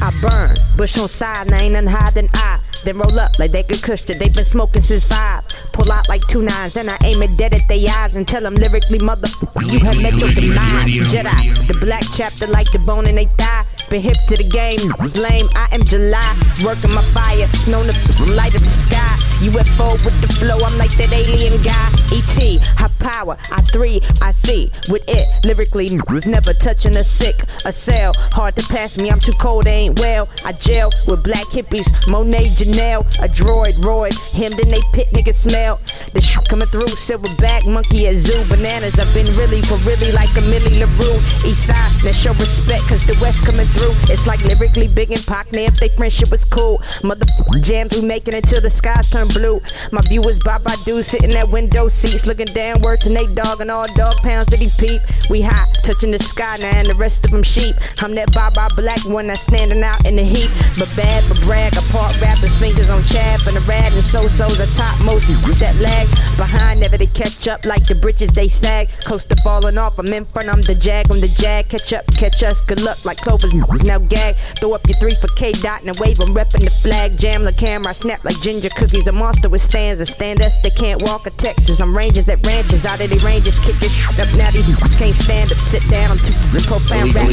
I 0.00 0.10
burn, 0.22 0.56
bush 0.76 0.98
on 0.98 1.08
side, 1.08 1.52
I 1.52 1.62
ain't 1.62 1.72
nothing 1.72 1.88
higher 1.88 2.10
than 2.12 2.28
I. 2.34 2.60
Then 2.84 2.98
roll 2.98 3.18
up 3.18 3.38
like 3.38 3.50
they 3.50 3.64
could 3.64 3.82
cushion. 3.82 4.18
They 4.18 4.28
been 4.28 4.44
smoking 4.44 4.82
since 4.82 5.06
five. 5.06 5.44
Pull 5.72 5.90
out 5.90 6.08
like 6.08 6.22
two 6.28 6.42
nines, 6.42 6.76
and 6.76 6.88
I 6.88 6.96
aim 7.04 7.22
it 7.22 7.36
dead 7.36 7.52
at 7.52 7.66
their 7.68 7.78
eyes 7.98 8.14
and 8.14 8.26
tell 8.26 8.42
them 8.42 8.54
lyrically, 8.54 9.00
mother, 9.00 9.28
you 9.66 9.80
have 9.80 10.00
met 10.00 10.14
your 10.14 10.30
demise. 10.30 10.94
Jedi, 11.10 11.66
the 11.66 11.76
black 11.80 12.04
chapter 12.16 12.46
like 12.46 12.70
the 12.70 12.78
bone 12.78 13.06
in 13.08 13.16
they 13.16 13.24
thigh. 13.24 13.64
Been 13.90 14.02
hip 14.02 14.18
to 14.28 14.36
the 14.36 14.44
game, 14.44 14.76
was 15.00 15.16
lame. 15.16 15.48
I 15.56 15.66
am 15.72 15.82
July, 15.82 16.20
working 16.60 16.92
my 16.92 17.00
fire, 17.16 17.48
known 17.72 17.88
to 17.88 18.32
light 18.36 18.52
up 18.52 18.60
the 18.60 18.68
sky. 18.68 19.16
UFO 19.40 19.88
with 20.04 20.18
the 20.20 20.28
flow, 20.28 20.60
I'm 20.60 20.76
like 20.76 20.92
that 21.00 21.08
alien 21.08 21.56
guy. 21.64 21.88
ET, 22.12 22.60
high 22.76 22.92
power, 23.00 23.38
I 23.48 23.62
three, 23.72 24.02
I 24.20 24.32
see. 24.32 24.70
With 24.92 25.08
it, 25.08 25.24
lyrically, 25.46 25.88
never 26.28 26.52
touching 26.52 26.96
a 26.96 27.04
sick, 27.04 27.48
a 27.64 27.72
cell. 27.72 28.12
Hard 28.36 28.56
to 28.56 28.66
pass 28.68 28.98
me, 28.98 29.08
I'm 29.08 29.20
too 29.20 29.32
cold, 29.40 29.66
ain't 29.68 29.98
well. 30.00 30.28
I 30.44 30.52
jail 30.52 30.90
with 31.06 31.24
black 31.24 31.48
hippies, 31.48 31.88
Monet, 32.10 32.60
Janelle, 32.60 33.08
a 33.24 33.28
droid, 33.28 33.82
Roy, 33.82 34.10
hemmed 34.36 34.60
in 34.60 34.68
they 34.68 34.84
pit, 34.92 35.08
nigga 35.16 35.32
smell. 35.32 35.80
The 36.12 36.20
shit 36.20 36.46
coming 36.48 36.68
through, 36.68 36.92
silverback, 36.92 37.64
monkey 37.64 38.08
at 38.08 38.16
zoo, 38.16 38.44
bananas. 38.52 39.00
I've 39.00 39.08
been 39.16 39.28
really 39.40 39.62
for 39.64 39.80
really 39.88 40.12
like 40.12 40.28
a 40.36 40.44
Millie 40.44 40.76
LaRue. 40.76 41.16
East 41.48 41.72
side, 41.72 41.88
now 42.04 42.12
show 42.12 42.36
respect, 42.36 42.84
cause 42.84 43.06
the 43.06 43.16
West 43.24 43.46
coming 43.46 43.64
through. 43.64 43.77
It's 44.10 44.26
like 44.26 44.42
lyrically 44.44 44.88
big 44.88 45.10
and 45.10 45.20
Pockney 45.20 45.66
if 45.66 45.76
they 45.78 45.88
friendship 45.90 46.30
was 46.30 46.44
cool. 46.44 46.80
Mother 47.04 47.26
jams, 47.60 47.94
we 47.94 48.06
making 48.06 48.34
it 48.34 48.44
till 48.44 48.60
the 48.60 48.70
skies 48.70 49.10
turn 49.10 49.28
blue. 49.28 49.60
My 49.92 50.00
viewers, 50.08 50.38
Bob 50.40 50.62
do 50.84 51.02
sitting 51.02 51.32
at 51.32 51.48
window 51.48 51.88
seats, 51.88 52.26
looking 52.26 52.46
downward 52.46 53.00
to 53.02 53.10
Nate 53.10 53.34
Dogg 53.34 53.60
and 53.60 53.70
all 53.70 53.86
dog 53.94 54.16
pounds 54.18 54.46
that 54.46 54.60
he 54.60 54.68
peep. 54.78 55.02
We 55.30 55.42
hot, 55.42 55.68
touching 55.84 56.10
the 56.10 56.18
sky 56.18 56.56
now, 56.60 56.78
and 56.78 56.88
the 56.88 56.94
rest 56.94 57.24
of 57.24 57.30
them 57.30 57.42
sheep. 57.42 57.76
I'm 58.02 58.14
that 58.14 58.32
Baba 58.32 58.68
black 58.74 59.04
one 59.06 59.26
that's 59.26 59.42
standing 59.42 59.82
out 59.82 60.06
in 60.08 60.16
the 60.16 60.24
heat. 60.24 60.50
But 60.78 60.90
bad, 60.96 61.24
but 61.28 61.38
brag, 61.44 61.72
apart 61.76 62.16
rappers, 62.20 62.56
fingers 62.58 62.88
on 62.88 63.02
chaff, 63.04 63.46
and 63.46 63.56
the 63.56 63.64
rad 63.68 63.92
and 63.92 64.02
so-so's 64.02 64.56
the 64.56 64.68
top 64.76 64.96
most. 65.04 65.28
With 65.28 65.58
that 65.60 65.76
lag 65.84 66.08
behind, 66.36 66.80
never 66.80 66.96
to 66.96 67.06
catch 67.06 67.48
up 67.48 67.64
like 67.64 67.84
the 67.86 67.94
bridges 67.94 68.30
they 68.32 68.48
sag. 68.48 68.88
Close 69.04 69.24
to 69.24 69.36
falling 69.42 69.78
off, 69.78 69.98
I'm 69.98 70.08
in 70.08 70.24
front, 70.24 70.48
I'm 70.48 70.62
the 70.62 70.74
jag, 70.74 71.06
I'm 71.12 71.20
the 71.20 71.28
jag. 71.28 71.68
Catch 71.68 71.92
up, 71.92 72.06
catch 72.16 72.42
us, 72.42 72.60
good 72.62 72.80
luck 72.80 73.04
like 73.04 73.18
Clover's 73.18 73.52
now 73.84 73.98
gag. 73.98 74.36
Throw 74.60 74.72
up 74.72 74.86
your 74.86 74.96
three 74.98 75.14
for 75.14 75.28
K 75.36 75.52
dot 75.52 75.82
and 75.82 75.96
wave, 75.98 76.20
I'm 76.20 76.34
repping 76.34 76.64
the 76.64 76.70
flag. 76.70 77.18
Jam 77.18 77.44
the 77.44 77.52
camera, 77.52 77.90
I 77.90 77.92
snap 77.92 78.24
like 78.24 78.38
ginger 78.40 78.70
cookies. 78.70 79.06
A 79.06 79.12
monster 79.12 79.48
with 79.48 79.62
stands 79.62 80.00
and 80.00 80.08
stand 80.08 80.40
us, 80.42 80.56
they 80.62 80.70
can't 80.70 81.02
walk 81.02 81.26
a 81.26 81.30
Texas. 81.30 81.80
I'm 81.80 81.96
rangers 81.96 82.28
at 82.28 82.44
ranches, 82.46 82.84
out 82.84 83.00
of 83.00 83.10
the 83.10 83.18
ranges, 83.24 83.58
kick 83.60 83.76
this 83.76 83.92
shit 83.92 84.18
up. 84.18 84.28
Now 84.36 84.50
these 84.50 84.80
can't 84.98 85.14
stand 85.14 85.50
up, 85.52 85.58
sit 85.58 85.82
down, 85.90 86.10
I'm 86.10 86.18
too 86.18 86.34
profound. 86.66 87.14
Rap, 87.14 87.28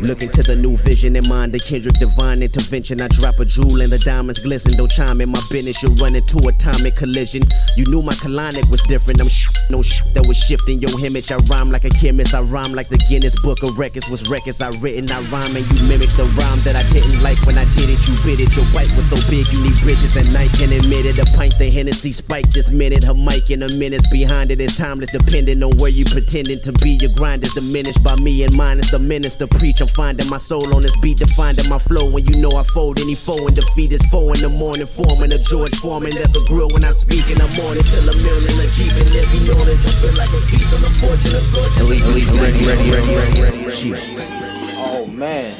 Looking 0.00 0.28
to 0.30 0.42
the 0.42 0.56
new 0.56 0.76
vision 0.76 1.16
in 1.16 1.26
mind, 1.26 1.52
the 1.52 1.58
Kendrick 1.58 1.98
divine 1.98 2.42
intervention. 2.42 3.00
I 3.00 3.08
drop 3.08 3.38
a 3.40 3.44
jewel 3.44 3.80
and 3.80 3.90
the 3.90 3.98
diamonds 3.98 4.38
glisten. 4.40 4.76
Don't 4.76 4.90
chime 4.90 5.20
in 5.22 5.30
my 5.30 5.40
business, 5.50 5.82
you 5.82 5.88
run 5.96 6.14
into 6.14 6.36
atomic 6.46 6.96
collision. 6.96 7.42
You 7.76 7.86
knew 7.86 8.02
my 8.02 8.12
colonic 8.14 8.68
was 8.70 8.82
different. 8.82 9.20
I'm 9.20 9.28
sh- 9.28 9.48
no 9.70 9.82
sh- 9.82 10.02
that 10.12 10.26
was 10.26 10.36
shifting 10.36 10.80
your 10.80 10.92
image. 11.04 11.32
I 11.32 11.36
rhyme 11.48 11.70
like 11.70 11.84
a 11.84 11.90
chemist. 11.90 12.34
I 12.34 12.42
rhyme 12.42 12.72
like 12.72 12.88
the 12.88 12.98
Guinness 13.08 13.34
Book 13.40 13.62
of 13.62 13.78
Records 13.78 14.05
was 14.10 14.28
records 14.28 14.60
I 14.60 14.70
written. 14.82 15.10
I 15.10 15.20
rhyme 15.30 15.54
and 15.54 15.64
you 15.66 15.78
mimic 15.88 16.10
the 16.18 16.26
rhyme 16.34 16.60
that 16.66 16.74
I 16.74 16.84
didn't 16.90 17.22
like 17.22 17.38
when 17.46 17.58
I 17.58 17.66
did 17.78 17.86
it. 17.86 18.00
You 18.06 18.14
bit 18.26 18.42
it. 18.42 18.50
Your 18.54 18.66
white 18.74 18.90
was 18.98 19.06
so 19.10 19.18
big 19.30 19.46
you 19.52 19.62
need 19.62 19.78
bridges 19.82 20.16
and 20.16 20.26
night 20.32 20.50
can 20.58 20.70
admit 20.72 21.06
it. 21.06 21.18
A 21.18 21.26
pint 21.36 21.58
the 21.58 21.70
Hennessy 21.70 22.12
spike 22.12 22.50
this 22.50 22.70
minute. 22.70 23.04
Her 23.04 23.14
mic 23.14 23.50
in 23.50 23.62
a 23.62 23.70
minutes 23.76 24.06
behind 24.08 24.50
it. 24.50 24.60
it 24.60 24.70
is 24.70 24.76
timeless, 24.76 25.10
depending 25.10 25.62
on 25.62 25.76
where 25.76 25.90
you 25.90 26.04
pretending 26.04 26.60
to 26.62 26.72
be. 26.82 26.98
Your 27.02 27.12
grind 27.14 27.42
is 27.42 27.52
diminished 27.54 28.02
by 28.02 28.16
me 28.16 28.44
and 28.44 28.54
mine 28.56 28.78
is 28.78 28.90
the 28.90 28.98
minister 28.98 29.46
preach. 29.46 29.80
I'm 29.80 29.88
finding 29.88 30.28
my 30.28 30.38
soul 30.38 30.74
on 30.74 30.82
this 30.82 30.96
beat, 30.98 31.18
defining 31.18 31.68
my 31.68 31.78
flow. 31.78 32.10
When 32.10 32.24
you 32.26 32.40
know 32.40 32.52
I 32.56 32.64
fold 32.64 33.00
any 33.00 33.14
foe 33.14 33.46
and 33.46 33.54
defeat 33.54 33.92
is 33.92 34.04
foe 34.08 34.32
in 34.32 34.40
the 34.40 34.48
morning. 34.48 34.86
Forming 34.86 35.32
a 35.32 35.38
George 35.38 35.74
Foreman, 35.76 36.14
that's 36.14 36.36
a 36.36 36.44
grill 36.46 36.68
when 36.70 36.84
I 36.84 36.92
speak 36.92 37.28
in 37.30 37.38
the 37.38 37.48
morning 37.58 37.84
till 37.84 38.06
a 38.06 38.14
million 38.22 38.56
a 38.56 38.66
Jeep 38.76 38.92
and 38.96 39.10
every 39.12 39.40
notice. 39.46 39.84
I 39.84 39.92
feel 40.00 40.14
like 40.16 40.32
a 40.32 40.42
piece 40.46 40.70
of 40.72 40.80
the 40.80 40.92
fortune 41.00 41.34
of 41.36 41.44
gorgeous. 41.52 41.80
Elite, 41.84 42.04
elite, 42.06 42.30
ready, 42.38 42.60
ready, 42.64 42.86
ready, 42.90 43.12
ready, 43.16 43.40
ready, 43.42 43.90
ready. 43.92 43.95
Oh 43.98 45.06
man. 45.12 45.52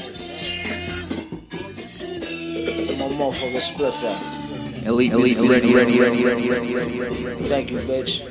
My 2.99 3.09
motherfucker 3.15 3.61
split 3.61 3.95
that. 4.03 4.87
Elite, 4.87 5.13
elite, 5.13 5.39
ready, 5.39 5.75
ready, 5.75 5.99
ready, 5.99 6.25
ready, 6.25 6.49
ready, 6.49 6.75
ready, 6.75 7.25
ready. 7.25 7.45
Thank 7.45 7.71
you, 7.71 7.79
bitch. 7.79 8.23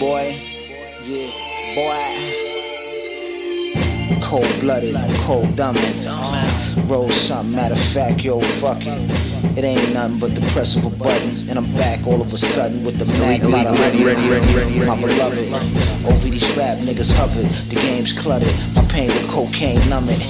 Boy, 0.00 0.34
yeah, 1.06 1.30
boy. 1.74 2.55
Cold 4.22 4.48
blooded, 4.60 4.94
cold 5.24 5.54
dumbin'. 5.56 6.88
Roll 6.88 7.10
something, 7.10 7.54
matter 7.54 7.74
of 7.74 7.80
fact, 7.80 8.24
yo, 8.24 8.40
fuck 8.40 8.78
it. 8.82 9.58
It 9.58 9.64
ain't 9.64 9.94
nothing 9.94 10.18
but 10.18 10.34
the 10.34 10.42
press 10.52 10.76
of 10.76 10.84
a 10.84 10.90
button, 10.90 11.48
and 11.48 11.58
I'm 11.58 11.72
back 11.74 12.06
all 12.06 12.20
of 12.20 12.32
a 12.32 12.38
sudden 12.38 12.84
with 12.84 12.98
the 12.98 13.06
mag 13.18 13.40
the 13.40 13.50
hundred. 13.50 14.86
My 14.86 15.00
beloved, 15.00 15.52
over 16.06 16.28
these 16.28 16.56
rap 16.56 16.78
niggas 16.78 17.12
hovered, 17.14 17.46
the 17.70 17.76
game's 17.76 18.12
cluttered. 18.12 18.54
My 18.74 18.84
pain 18.84 19.08
with 19.08 19.28
cocaine 19.30 19.80
numb 19.88 20.04
it. 20.08 20.20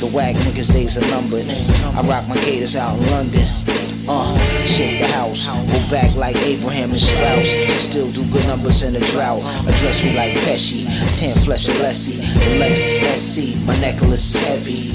The 0.00 0.10
whack 0.14 0.34
niggas 0.36 0.72
days 0.72 0.98
are 0.98 1.08
numbered. 1.10 1.46
I 1.46 2.02
rock 2.08 2.26
my 2.28 2.36
gators 2.44 2.74
out 2.74 2.98
in 2.98 3.10
London. 3.10 3.61
Uh, 4.08 4.36
shake 4.66 4.98
the 4.98 5.06
house, 5.06 5.46
go 5.46 5.78
back 5.90 6.14
like 6.16 6.36
Abraham 6.42 6.90
and 6.90 6.98
Strauss. 6.98 7.50
Still 7.78 8.10
do 8.10 8.24
good 8.32 8.44
numbers 8.46 8.82
in 8.82 8.94
the 8.94 9.00
drought. 9.14 9.40
Address 9.62 10.02
me 10.02 10.16
like 10.16 10.34
Pesci, 10.42 10.86
tan 11.18 11.36
flesh 11.38 11.68
and 11.68 11.78
Lessie. 11.78 12.18
The 12.18 12.58
Lexus 12.58 12.98
SC, 13.16 13.66
my 13.66 13.78
necklace 13.78 14.34
is 14.34 14.42
heavy. 14.42 14.90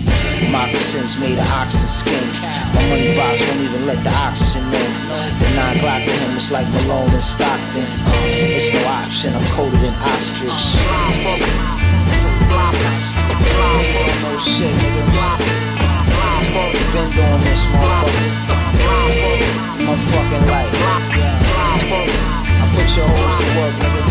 Moccasins 0.52 1.20
made 1.20 1.40
of 1.40 1.48
oxen 1.56 1.88
skin. 1.88 2.28
My 2.76 2.84
money 2.90 3.16
box 3.16 3.40
won't 3.48 3.62
even 3.62 3.86
let 3.88 4.04
the 4.04 4.12
oxygen 4.12 4.68
in. 4.68 4.92
The 5.40 5.50
nine 5.56 5.78
Glock 5.78 6.04
to 6.04 6.12
him 6.12 6.36
is 6.36 6.52
like 6.52 6.68
Malone 6.70 7.10
and 7.10 7.22
Stockton. 7.22 7.88
It's 8.28 8.74
no 8.74 8.84
option, 8.88 9.34
I'm 9.34 9.44
coated 9.56 9.84
in 9.88 9.94
ostrich. 10.04 10.76
Niggas 13.78 14.00
don't 14.04 14.20
know 14.22 14.38
shit, 14.40 14.76
nigga. 14.76 15.77
Been 16.48 17.10
doing 17.12 17.42
this, 17.44 17.62
motherfucker. 17.68 18.30
Motherfucking 19.86 20.46
life. 20.48 20.74
I 22.60 22.66
put 22.74 22.90
your 22.96 23.08
hoes 23.08 23.36
to 23.38 23.46
work, 23.58 23.76
nigga. 23.82 24.02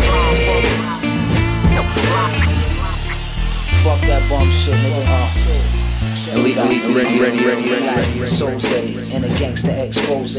Fuck 3.83 4.01
that 4.01 4.21
bum 4.29 4.47
shit, 4.51 4.75
nigga. 4.75 5.86
Elite, 6.33 6.57
elite, 6.57 6.83
ready, 6.83 7.19
ready, 7.19 7.45
ready, 7.45 7.69
ready, 7.69 7.87
ready. 7.87 8.19
Soze 8.23 9.13
and 9.13 9.23
a 9.23 9.29
gangster 9.39 9.71
expose. 9.71 10.35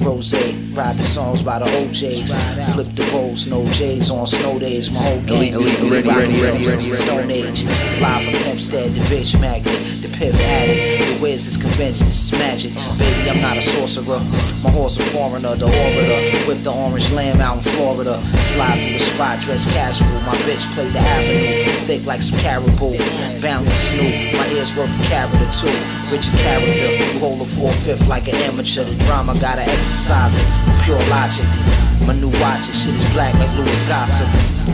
Rose, 0.00 0.34
ride 0.72 0.96
the 0.96 1.02
songs 1.02 1.42
by 1.42 1.58
the 1.58 1.66
OJs. 1.66 2.72
Flip 2.72 2.86
the 2.94 3.08
rolls, 3.12 3.46
no 3.46 3.64
J's 3.70 4.10
on 4.10 4.26
snow 4.26 4.58
days. 4.58 4.90
My 4.90 5.00
whole 5.00 5.20
gang, 5.22 5.52
Elite, 5.52 5.54
elite, 5.54 6.04
ready, 6.04 6.08
ready, 6.08 6.42
ready, 6.42 6.64
ready, 6.66 6.80
Stone 6.80 7.30
Age. 7.30 7.64
Live 8.00 8.24
from 8.24 8.34
Hempstead, 8.42 8.92
the 8.92 9.00
bitch 9.02 9.40
magnet, 9.40 9.78
the 10.02 10.08
piff 10.08 10.34
addict. 10.34 11.16
The 11.16 11.22
Wiz 11.22 11.46
is 11.46 11.56
convinced 11.56 12.02
this 12.06 12.32
is 12.32 12.32
magic. 12.32 12.74
Baby, 12.98 13.30
I'm 13.30 13.40
not 13.40 13.56
a 13.56 13.62
sorcerer. 13.62 14.18
My 14.64 14.70
horse 14.70 14.96
a 14.96 15.02
foreigner, 15.14 15.54
the 15.54 15.66
orbiter. 15.66 16.48
With 16.48 16.64
the 16.64 16.72
orange 16.72 17.10
lamb 17.12 17.40
out 17.40 17.58
in 17.58 17.62
Florida. 17.62 18.20
Slide 18.38 18.78
through 18.78 18.92
the 18.94 18.98
spot, 18.98 19.40
dress 19.40 19.66
casual. 19.72 20.08
My 20.26 20.34
bitch 20.48 20.66
play 20.74 20.88
the 20.90 20.98
avenue. 20.98 21.70
Thick 21.86 22.04
like 22.04 22.22
some 22.22 22.38
caribou. 22.40 22.98
Bounce 23.40 23.72
snoop. 23.72 24.34
My 24.34 24.48
ears 24.56 24.76
worth 24.76 24.90
a 24.90 25.02
carrot 25.20 25.42
or 25.44 25.52
two. 25.52 25.76
Rich 26.10 26.32
character. 26.40 26.88
You 26.96 27.18
hold 27.20 27.40
a 27.40 27.44
four 27.44 27.72
fifth 27.84 28.06
like 28.08 28.28
an 28.28 28.36
amateur. 28.48 28.84
The 28.84 28.96
drama 29.04 29.34
gotta 29.40 29.62
exercise 29.62 30.36
it. 30.36 30.46
Pure 30.84 31.02
logic. 31.10 31.46
My 32.06 32.14
new 32.14 32.32
watch, 32.40 32.66
this 32.66 32.84
shit 32.84 32.94
is 32.94 33.04
black 33.12 33.34
like 33.34 33.52
Louis 33.58 33.82
Gossett. 33.88 34.28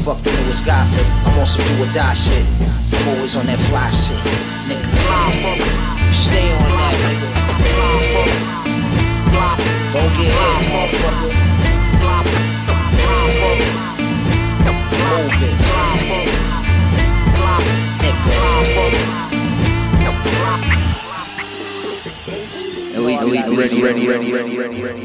Fuck 0.05 0.23
the 0.23 0.31
newest 0.31 0.65
gossip. 0.65 1.07
I'm 1.27 1.39
on 1.39 1.47
some 1.47 1.67
do 1.67 1.83
or 1.83 1.93
die 1.93 2.15
shit. 2.15 2.47
I'm 2.95 3.09
always 3.09 3.35
on 3.37 3.47
that 3.47 3.59
fly 3.67 3.91
shit. 3.91 4.21
Nigga. 4.71 4.87
Stay 6.15 6.47
on 6.55 6.71
that, 6.79 6.95
nigga. 7.03 7.29
Don't 9.93 10.13
get 10.17 10.31
hit, 10.31 10.63
motherfucker. 10.71 11.33
Move 15.07 15.43
it. 15.43 16.26
elite, 23.07 23.21
elite, 23.21 23.73
elite, 23.73 24.09
elite, 24.09 24.97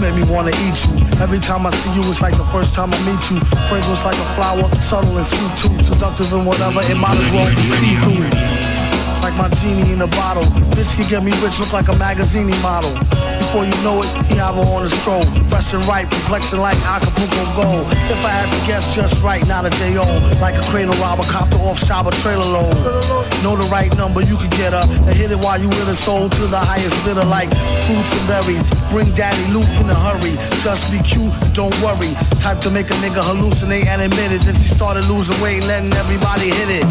made 0.00 0.14
me 0.14 0.22
wanna 0.30 0.50
eat 0.50 0.84
you. 0.84 1.00
Every 1.20 1.38
time 1.38 1.66
I 1.66 1.70
see 1.70 1.90
you, 1.94 2.02
it's 2.10 2.20
like 2.20 2.36
the 2.36 2.44
first 2.44 2.74
time 2.74 2.92
I 2.92 2.98
meet 3.06 3.30
you. 3.30 3.40
Fragrance 3.68 4.04
like 4.04 4.16
a 4.18 4.28
flower, 4.36 4.70
subtle 4.80 5.16
and 5.16 5.26
sweet 5.26 5.56
too. 5.56 5.78
Seductive 5.82 6.32
and 6.32 6.46
whatever, 6.46 6.80
it 6.82 6.96
might 6.96 7.16
as 7.16 7.30
well 7.30 7.54
be 7.54 7.62
see 7.62 7.96
through. 7.96 8.83
My 9.36 9.48
genie 9.60 9.92
in 9.92 10.00
a 10.00 10.06
bottle. 10.06 10.44
This 10.76 10.94
get 11.08 11.24
me 11.24 11.32
rich, 11.42 11.58
look 11.58 11.72
like 11.72 11.88
a 11.88 11.96
magazine 11.96 12.50
model. 12.62 12.92
Before 13.54 13.70
you 13.70 13.84
know 13.86 14.02
it, 14.02 14.10
he 14.26 14.34
have 14.42 14.56
her 14.56 14.66
on 14.66 14.82
a 14.82 14.88
stroll. 14.88 15.22
Fresh 15.46 15.74
and 15.74 15.86
right, 15.86 16.10
complexion 16.10 16.58
like 16.58 16.76
Acapulco 16.82 17.46
gold. 17.54 17.86
If 18.10 18.18
I 18.26 18.42
had 18.42 18.50
to 18.50 18.66
guess 18.66 18.96
just 18.96 19.22
right, 19.22 19.46
not 19.46 19.64
a 19.64 19.70
day 19.70 19.94
old. 19.96 20.26
Like 20.42 20.58
a 20.58 20.62
cradle 20.66 20.96
robber, 20.96 21.22
copter 21.22 21.58
off 21.62 21.78
shop, 21.78 22.08
a 22.08 22.10
trailer 22.18 22.42
load. 22.42 22.74
Know 23.46 23.54
the 23.54 23.68
right 23.70 23.96
number, 23.96 24.22
you 24.22 24.36
can 24.36 24.50
get 24.58 24.72
her. 24.74 24.82
And 25.06 25.14
hit 25.14 25.30
it 25.30 25.38
while 25.38 25.54
you 25.62 25.70
in 25.70 25.86
a 25.86 25.94
soul 25.94 26.28
to 26.28 26.42
the 26.50 26.58
highest 26.58 26.98
bidder 27.06 27.22
like 27.22 27.46
fruits 27.86 28.10
and 28.18 28.26
berries. 28.26 28.66
Bring 28.90 29.14
daddy 29.14 29.46
loot 29.54 29.70
in 29.78 29.86
a 29.86 29.94
hurry. 29.94 30.34
Just 30.66 30.90
be 30.90 30.98
cute, 31.06 31.30
don't 31.54 31.78
worry. 31.78 32.10
Type 32.42 32.58
to 32.66 32.74
make 32.74 32.90
a 32.90 32.98
nigga 32.98 33.22
hallucinate 33.22 33.86
and 33.86 34.02
admit 34.02 34.32
it. 34.32 34.42
Then 34.42 34.58
she 34.58 34.66
started 34.66 35.06
losing 35.06 35.38
weight, 35.38 35.62
letting 35.62 35.92
everybody 35.94 36.50
hit 36.50 36.82
it. 36.82 36.84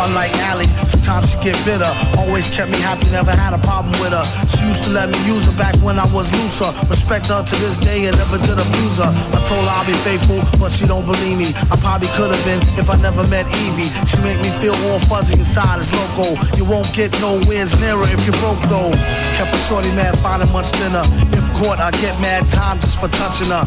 Unlike 0.00 0.32
Allie, 0.48 0.72
sometimes 0.88 1.36
she 1.36 1.52
get 1.52 1.60
bitter. 1.68 1.92
Always 2.16 2.48
kept 2.48 2.70
me 2.70 2.80
happy, 2.80 3.04
never 3.12 3.32
had 3.32 3.52
a 3.52 3.60
problem 3.60 3.92
with 4.00 4.16
her. 4.16 4.24
She 4.48 4.64
used 4.64 4.84
to 4.84 4.90
let 4.96 5.10
me 5.10 5.20
use 5.28 5.44
her 5.44 5.56
back 5.60 5.76
when 5.84 5.98
I 5.98 6.05
was 6.12 6.30
looser. 6.32 6.70
Respect 6.88 7.28
her 7.28 7.42
to 7.42 7.56
this 7.62 7.78
day 7.78 8.06
and 8.06 8.16
never 8.16 8.38
did 8.38 8.58
abuse 8.58 8.98
her. 8.98 9.10
I 9.10 9.38
told 9.48 9.64
her 9.64 9.72
I'll 9.72 9.86
be 9.86 9.94
faithful, 10.04 10.42
but 10.58 10.70
she 10.72 10.86
don't 10.86 11.06
believe 11.06 11.38
me. 11.38 11.54
I 11.70 11.76
probably 11.78 12.08
could 12.18 12.30
have 12.30 12.44
been 12.44 12.60
if 12.78 12.90
I 12.90 12.96
never 13.00 13.26
met 13.28 13.46
Evie. 13.64 13.90
She 14.04 14.16
make 14.20 14.38
me 14.42 14.50
feel 14.58 14.74
all 14.90 14.98
fuzzy 15.06 15.38
inside, 15.38 15.78
it's 15.78 15.92
loco. 15.94 16.34
You 16.56 16.64
won't 16.64 16.92
get 16.92 17.12
nowhere's 17.20 17.78
nearer 17.80 18.06
if 18.10 18.26
you're 18.26 18.36
broke 18.42 18.60
though. 18.68 18.92
Kept 19.38 19.54
a 19.54 19.60
shorty 19.68 19.92
mad, 19.94 20.18
finding 20.18 20.50
much 20.52 20.68
thinner. 20.78 21.04
If 21.32 21.45
caught, 21.56 21.80
I 21.80 21.90
get 22.02 22.14
mad 22.20 22.48
time 22.48 22.78
just 22.80 23.00
for 23.00 23.08
touching 23.08 23.48
her. 23.48 23.64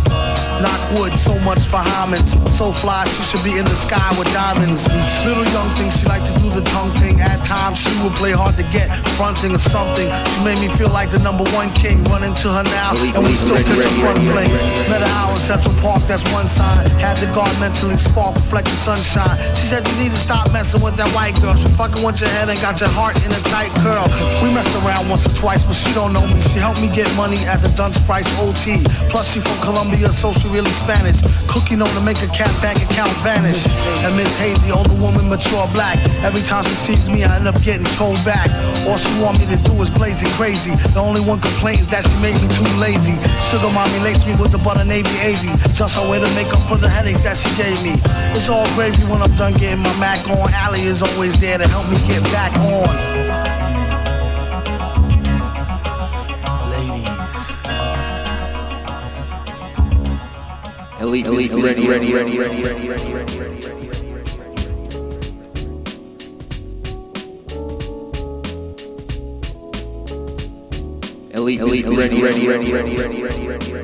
Knock 0.61 0.81
wood, 0.93 1.17
so 1.17 1.37
much 1.39 1.59
for 1.65 1.81
Hyman's. 1.81 2.35
So 2.53 2.71
fly, 2.71 3.07
she 3.07 3.23
should 3.23 3.43
be 3.43 3.57
in 3.57 3.65
the 3.65 3.77
sky 3.77 4.09
with 4.17 4.27
diamonds. 4.33 4.85
Little 5.25 5.47
young 5.55 5.69
thing, 5.75 5.89
she 5.89 6.05
like 6.05 6.23
to 6.25 6.33
do 6.39 6.49
the 6.51 6.61
tongue 6.75 6.91
thing. 6.99 7.19
At 7.21 7.43
times, 7.45 7.79
she 7.79 7.91
would 8.03 8.13
play 8.13 8.31
hard 8.31 8.55
to 8.57 8.65
get, 8.69 8.91
fronting 9.15 9.55
or 9.55 9.63
something. 9.63 10.07
She 10.31 10.39
made 10.43 10.59
me 10.59 10.67
feel 10.67 10.89
like 10.89 11.09
the 11.09 11.19
number 11.19 11.45
one 11.55 11.71
king. 11.73 12.03
Running 12.11 12.33
to 12.45 12.47
her 12.51 12.63
now, 12.63 12.93
and 13.15 13.23
we 13.23 13.33
still 13.33 13.55
catch 13.55 13.85
a 13.85 13.91
front 14.03 14.19
fling. 14.29 14.51
Met 14.91 15.01
her 15.01 15.13
out 15.17 15.31
in 15.31 15.41
Central 15.41 15.73
Park, 15.81 16.03
that's 16.03 16.25
one 16.33 16.47
sign. 16.47 16.85
Had 16.99 17.17
the 17.17 17.27
guard 17.33 17.53
mentally 17.59 17.97
spark, 17.97 18.35
reflecting 18.35 18.75
sunshine. 18.75 19.37
She 19.55 19.65
said 19.71 19.87
you 19.87 19.95
need 20.03 20.11
to 20.11 20.19
stop 20.19 20.51
messing 20.51 20.81
with 20.81 20.97
that 20.97 21.09
white 21.15 21.39
girl. 21.41 21.55
She 21.55 21.69
fucking 21.79 22.03
with 22.03 22.19
your 22.19 22.29
head 22.35 22.49
and 22.49 22.59
got 22.59 22.79
your 22.79 22.89
heart 22.89 23.15
in 23.23 23.31
a 23.31 23.41
tight 23.47 23.71
curl. 23.79 24.05
We 24.43 24.53
messed 24.53 24.75
around 24.83 25.07
once 25.09 25.25
or 25.25 25.33
twice, 25.33 25.63
but 25.63 25.73
she 25.73 25.93
don't 25.93 26.11
know 26.11 26.27
me. 26.27 26.41
She 26.51 26.59
helped 26.59 26.81
me 26.81 26.91
get 26.91 27.07
money 27.15 27.39
at 27.47 27.61
the 27.63 27.71
Dunce 27.79 27.97
Price 28.03 28.27
OT. 28.43 28.83
Plus 29.07 29.31
she 29.31 29.39
from 29.39 29.55
Colombia, 29.63 30.09
so 30.09 30.33
she 30.33 30.49
really 30.49 30.69
Spanish. 30.83 31.15
Cooking 31.47 31.81
on 31.81 31.87
to 31.95 32.01
make 32.01 32.19
a 32.19 32.27
cat 32.27 32.51
bank 32.61 32.83
account 32.83 33.15
vanish. 33.23 33.63
And 34.03 34.17
Miss 34.17 34.27
Hazy, 34.37 34.69
older 34.69 34.93
woman, 34.99 35.29
mature 35.29 35.65
black. 35.71 35.95
Every 36.19 36.41
time 36.41 36.65
she 36.65 36.75
sees 36.75 37.09
me, 37.09 37.23
I 37.23 37.37
end 37.37 37.47
up 37.47 37.55
getting 37.63 37.87
told 37.95 38.19
back. 38.25 38.51
All 38.83 38.97
she 38.97 39.07
want 39.23 39.39
me 39.39 39.45
to 39.55 39.55
do 39.63 39.71
is 39.81 39.89
blazing 39.89 40.27
crazy. 40.35 40.75
The 40.91 40.99
only 40.99 41.21
one 41.21 41.39
complains 41.39 41.87
that 41.87 42.03
she 42.03 42.15
made 42.19 42.35
me 42.43 42.51
too 42.51 42.67
lazy. 42.75 43.15
Sugar 43.47 43.71
mommy 43.71 43.99
laced 44.03 44.27
me 44.27 44.35
with 44.35 44.51
the 44.51 44.59
butter 44.59 44.83
navy 44.83 45.15
avy. 45.23 45.47
Just 45.71 45.95
her 45.95 46.03
way 46.03 46.19
to 46.19 46.27
make 46.35 46.51
up 46.51 46.59
for 46.67 46.75
the 46.75 46.89
headaches 46.89 47.23
that 47.23 47.37
she 47.37 47.47
gave 47.55 47.79
me. 47.79 47.95
It's 48.35 48.49
all 48.49 48.67
gravy 48.75 49.07
when 49.07 49.21
I'm 49.21 49.33
done 49.37 49.53
getting 49.53 49.79
my 49.79 49.95
Mac 50.03 50.19
on. 50.27 50.51
Allie 50.51 50.83
is 50.83 51.01
always 51.01 51.39
there 51.39 51.57
to 51.57 51.67
help 51.67 51.87
me 51.87 51.95
get 52.11 52.23
back 52.35 52.51
on. 52.59 53.08
Elite, 60.99 61.27
elite, 61.27 61.51
ready, 61.53 61.87
ready, 61.87 62.13
ready, 62.13 62.37
ready, 62.37 62.37
ready, 62.37 62.59
ready, 62.59 62.59
ready, 62.59 62.59
ready. 62.59 62.59
Ready, 62.59 62.59
ready, 62.59 62.59
ready, 62.59 62.61
ready, 62.61 62.61
ready, 62.61 62.61
ready, 62.61 62.61
ready, 62.61 62.61
ready, 62.61 62.67
ready, 62.67 62.89
elite, 71.31 71.61
elite, 71.61 71.85
ready, 71.85 72.21
ready, 72.21 72.47
ready, 72.47 72.47
ready, 72.47 72.71
ready, 72.71 72.95
ready, 72.95 73.21
ready, 73.21 73.47
ready, 73.47 73.47
ready. 73.47 73.69
Elite, 73.69 73.78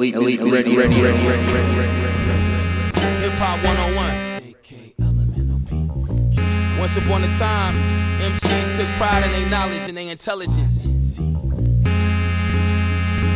Elite, 0.00 0.14
elite, 0.14 0.40
ready, 0.40 0.74
ready, 0.74 0.78
ready, 0.78 0.96
ready, 0.96 1.26
ready, 1.28 1.28
ready. 1.28 1.44
Hip 3.20 3.36
Hop 3.36 3.60
101. 3.62 4.40
Once 6.80 6.96
upon 6.96 7.22
a 7.22 7.28
time, 7.36 7.76
MCs 8.24 8.78
took 8.78 8.88
pride 8.96 9.26
in 9.26 9.32
their 9.32 9.44
knowledge 9.50 9.86
and 9.86 9.94
their 9.98 10.10
intelligence. 10.10 10.86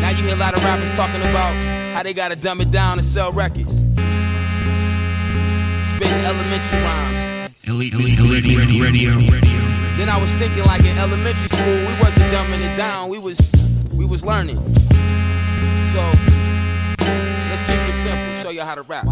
Now 0.00 0.08
you 0.08 0.24
hear 0.24 0.32
a 0.32 0.40
lot 0.40 0.56
of 0.56 0.64
rappers 0.64 0.90
talking 0.96 1.20
about 1.20 1.52
how 1.92 2.02
they 2.02 2.14
gotta 2.14 2.34
dumb 2.34 2.62
it 2.62 2.70
down 2.70 2.96
and 2.96 3.06
sell 3.06 3.30
records. 3.30 3.74
Spitting 5.92 6.24
elementary 6.24 6.80
rhymes. 6.80 7.52
Elite, 7.68 7.92
elite, 7.92 8.18
ready, 8.20 8.56
ready, 8.56 8.80
radio, 8.80 9.18
radio. 9.18 9.60
Then 10.00 10.08
I 10.08 10.16
was 10.18 10.30
thinking 10.36 10.64
like 10.64 10.80
in 10.80 10.96
elementary 10.96 11.46
school, 11.46 11.76
we 11.76 11.94
wasn't 12.00 12.32
dumbing 12.32 12.64
it 12.64 12.74
down, 12.78 13.10
we 13.10 13.18
was 13.18 13.38
we 13.92 14.06
was 14.06 14.24
learning. 14.24 14.56
So 15.92 16.00
show 18.44 18.50
you 18.50 18.60
how 18.60 18.74
to 18.74 18.82
rap. 18.82 19.06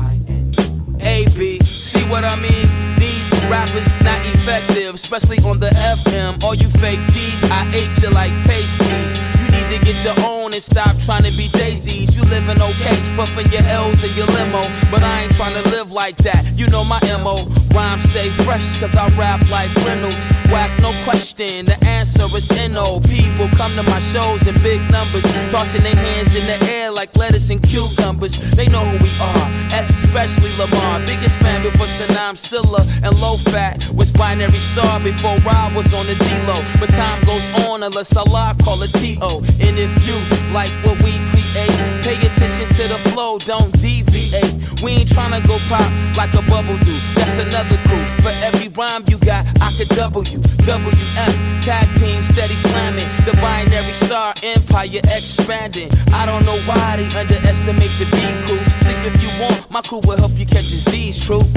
A 1.01 1.25
B, 1.39 1.59
see 1.65 2.05
what 2.11 2.23
I 2.23 2.37
mean? 2.37 2.69
These 3.01 3.33
rappers 3.49 3.89
not 4.05 4.21
effective, 4.29 4.95
especially 4.95 5.39
on 5.39 5.59
the 5.59 5.73
FM. 5.73 6.45
All 6.45 6.55
you 6.55 6.69
fake 6.69 7.01
G's, 7.09 7.43
I 7.51 7.65
ate 7.73 7.97
you 8.03 8.11
like 8.11 8.31
pastries. 8.45 9.17
You 9.41 9.49
need 9.49 9.69
to 9.73 9.85
get 9.87 9.97
your 10.05 10.13
own 10.29 10.42
and 10.53 10.63
stop 10.63 10.99
trying 10.99 11.23
to 11.25 11.33
be 11.37 11.49
Jay-Z's. 11.49 12.17
You 12.17 12.23
living 12.25 12.61
okay, 12.61 12.99
puffing 13.17 13.51
your 13.53 13.63
L's 13.63 14.05
in 14.05 14.13
your 14.17 14.27
limo, 14.37 14.61
but 14.91 15.03
I 15.03 15.23
ain't 15.23 15.35
trying 15.37 15.55
to 15.63 15.69
live 15.71 15.93
like 15.93 16.17
that. 16.29 16.45
You 16.57 16.67
know 16.69 16.85
my 16.85 17.01
MO, 17.23 17.37
rhymes 17.73 18.05
stay 18.11 18.29
fresh, 18.45 18.81
cause 18.81 18.95
I 18.97 19.09
rap 19.17 19.41
like 19.51 19.73
Reynolds. 19.85 20.21
Whack, 20.53 20.71
no 20.83 20.93
question, 21.05 21.65
the 21.65 21.79
answer 21.87 22.25
is 22.37 22.51
NO. 22.69 23.01
People 23.09 23.49
come 23.57 23.73
to 23.73 23.83
my 23.89 24.01
shows 24.13 24.47
in 24.47 24.55
big 24.63 24.81
numbers, 24.91 25.25
tossing 25.51 25.83
their 25.83 25.97
hands 25.97 26.37
in 26.37 26.45
the 26.47 26.59
air 26.71 26.91
like 26.91 27.17
lettuce 27.17 27.51
and 27.51 27.63
cucumbers. 27.63 28.37
They 28.53 28.69
know 28.69 28.85
who 28.85 28.99
we 29.01 29.13
are, 29.21 29.49
especially 29.81 30.53
Lamar. 30.61 31.01
Biggest 31.07 31.39
fan 31.41 31.63
before 31.63 31.87
Senim 31.87 32.37
Silla 32.37 32.85
and 33.03 33.19
Low 33.21 33.37
Fat 33.37 33.89
was 33.95 34.13
binary 34.13 34.53
star 34.53 35.01
before 35.01 35.37
Rob 35.47 35.75
was 35.75 35.93
on 35.95 36.07
the 36.07 36.15
D-Lo. 36.15 36.59
But 36.79 36.91
time 36.91 37.21
goes 37.25 37.47
on 37.65 37.83
unless 37.83 38.17
Allah 38.17 38.55
call 38.63 38.83
it 38.83 38.93
T.O. 38.93 39.39
And 39.61 39.79
if 39.79 39.91
you 40.07 40.42
like 40.51 40.73
what 40.83 40.99
we 41.03 41.15
create, 41.31 41.77
pay 42.03 42.19
attention 42.19 42.67
to 42.75 42.85
the 42.91 42.99
flow, 43.11 43.39
don't 43.39 43.73
deviate. 43.81 44.55
We 44.83 44.99
ain't 44.99 45.09
tryna 45.09 45.47
go 45.47 45.57
pop 45.71 45.87
like 46.17 46.35
a 46.35 46.43
bubble 46.51 46.77
do. 46.83 46.97
That's 47.15 47.39
another 47.39 47.79
crew. 47.87 48.03
For 48.25 48.35
every 48.43 48.69
rhyme 48.69 49.05
you 49.07 49.19
got, 49.19 49.47
I 49.63 49.71
could 49.79 49.89
double 49.95 50.25
you. 50.25 50.41
WF, 50.67 51.35
tag 51.63 51.87
team, 52.01 52.23
steady 52.23 52.55
slamming. 52.55 53.07
The 53.25 53.37
binary 53.41 53.95
star 54.03 54.35
empire 54.43 55.01
expanding. 55.15 55.91
I 56.13 56.27
don't 56.27 56.45
know 56.45 56.59
why 56.67 56.97
they 56.97 57.07
underestimate 57.19 57.95
the 58.03 58.07
B 58.11 58.19
crew. 58.47 58.63
Sleep 58.83 58.99
if 59.07 59.23
you 59.23 59.31
want, 59.41 59.71
my 59.71 59.83
crew 59.83 60.01
will 60.05 60.17
help 60.17 60.33
you 60.39 60.47
catch 60.47 60.69
disease. 60.69 61.19
Truth. 61.25 61.51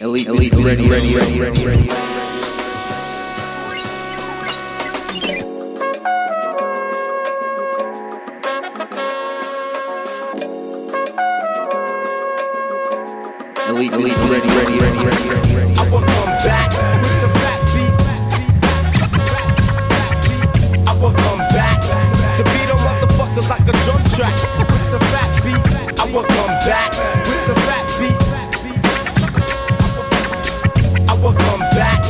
Elite, 0.00 0.28
elite, 0.28 0.54
ready, 0.54 0.88
ready, 0.88 1.14
ready, 1.14 1.66
ready. 1.66 2.17
Elite, 13.78 13.92
elite, 13.92 14.18
ready, 14.18 14.48
ready, 14.48 14.74
ready, 14.74 14.98
ready, 15.06 15.28
ready, 15.28 15.54
ready. 15.54 15.74
I 15.78 15.88
will 15.88 16.02
come 16.02 16.34
back 16.42 16.70
with 16.98 17.20
the 17.22 17.28
back 17.38 17.60
beat. 17.70 17.94
I 20.84 20.92
will 21.00 21.14
come 21.14 21.38
back 21.54 21.78
to 22.38 22.42
beat 22.42 22.66
them 22.66 22.78
motherfuckers 22.82 23.48
like 23.48 23.62
a 23.62 23.72
drum 23.86 24.02
track. 24.16 24.34
With 24.58 24.90
the 24.90 24.98
back 25.14 25.30
beat, 25.44 25.62
I 25.96 26.04
will 26.12 26.24
come 26.24 26.54
back 26.66 26.90
with 27.22 27.46
the 27.46 27.54
back 27.70 27.86
beat. 28.00 28.18
I 31.08 31.14
will 31.22 31.34
come 31.34 31.60
back 31.78 32.02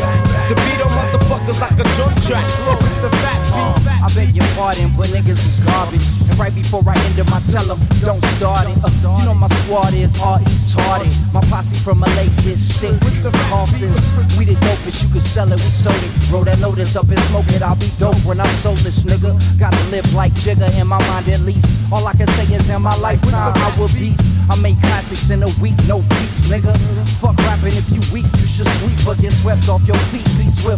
to 0.49 0.55
beat 0.55 0.79
them 0.79 0.89
motherfuckers 0.89 1.61
like 1.61 1.79
a 1.79 1.85
drum 1.97 2.15
track. 2.25 2.49
With 2.81 3.03
the 3.03 3.11
back 3.11 3.23
beat. 3.23 3.28
I 4.09 4.15
beg 4.15 4.35
your 4.35 4.47
pardon, 4.57 4.91
but 4.97 5.09
niggas 5.09 5.45
is 5.45 5.57
garbage. 5.67 6.07
And 6.31 6.39
right 6.39 6.55
before 6.55 6.83
I 6.87 6.97
end 7.05 7.17
them, 7.17 7.29
I 7.29 7.41
tell 7.41 7.65
them, 7.65 7.79
don't 8.01 8.25
start 8.37 8.67
it. 8.67 8.83
Uh, 8.83 8.89
you 9.19 9.27
know 9.27 9.35
my 9.35 9.49
squad 9.49 9.93
is 9.93 10.19
R.E. 10.19 10.45
Tardy. 10.73 11.11
My 11.31 11.43
posse 11.43 11.77
from 11.77 12.01
LA 12.01 12.25
gets 12.43 12.63
sick. 12.63 12.99
Coffins, 13.53 14.01
we 14.39 14.47
the 14.47 14.55
dopest, 14.65 15.03
you 15.03 15.11
can 15.11 15.21
sell 15.21 15.53
it, 15.53 15.61
we 15.63 15.71
sold 15.71 16.03
it. 16.03 16.31
Roll 16.31 16.45
that 16.45 16.59
lotus 16.61 16.97
up 16.97 17.09
and 17.11 17.21
smoke 17.21 17.49
it, 17.49 17.61
I'll 17.61 17.77
be 17.77 17.91
dope 17.99 18.17
when 18.25 18.41
I'm 18.41 18.55
soulless, 18.55 19.05
nigga. 19.05 19.37
Gotta 19.59 19.83
live 19.91 20.11
like 20.15 20.33
Jigga 20.33 20.73
in 20.81 20.87
my 20.87 20.99
mind 21.07 21.29
at 21.29 21.41
least. 21.41 21.67
All 21.93 22.07
I 22.07 22.15
can 22.15 22.29
say 22.29 22.45
is 22.45 22.67
in 22.71 22.81
my 22.81 22.97
lifetime, 22.97 23.53
I 23.57 23.79
will 23.79 23.89
beast. 23.89 24.23
I 24.49 24.57
make 24.57 24.81
classics 24.81 25.29
in 25.29 25.43
a 25.43 25.49
week, 25.61 25.77
no 25.87 26.01
beats, 26.01 26.47
nigga. 26.49 26.75
Fuck 27.21 27.37
rapping 27.39 27.77
if 27.77 27.91
you 27.91 28.01
weak, 28.11 28.27
you 28.39 28.47
should 28.47 28.69
sweep, 28.81 28.97
but 29.05 29.19
get 29.21 29.33
swept 29.33 29.69
off 29.69 29.87
your 29.87 29.99
feet. 30.09 30.25
Be 30.39 30.49
Swift, 30.49 30.78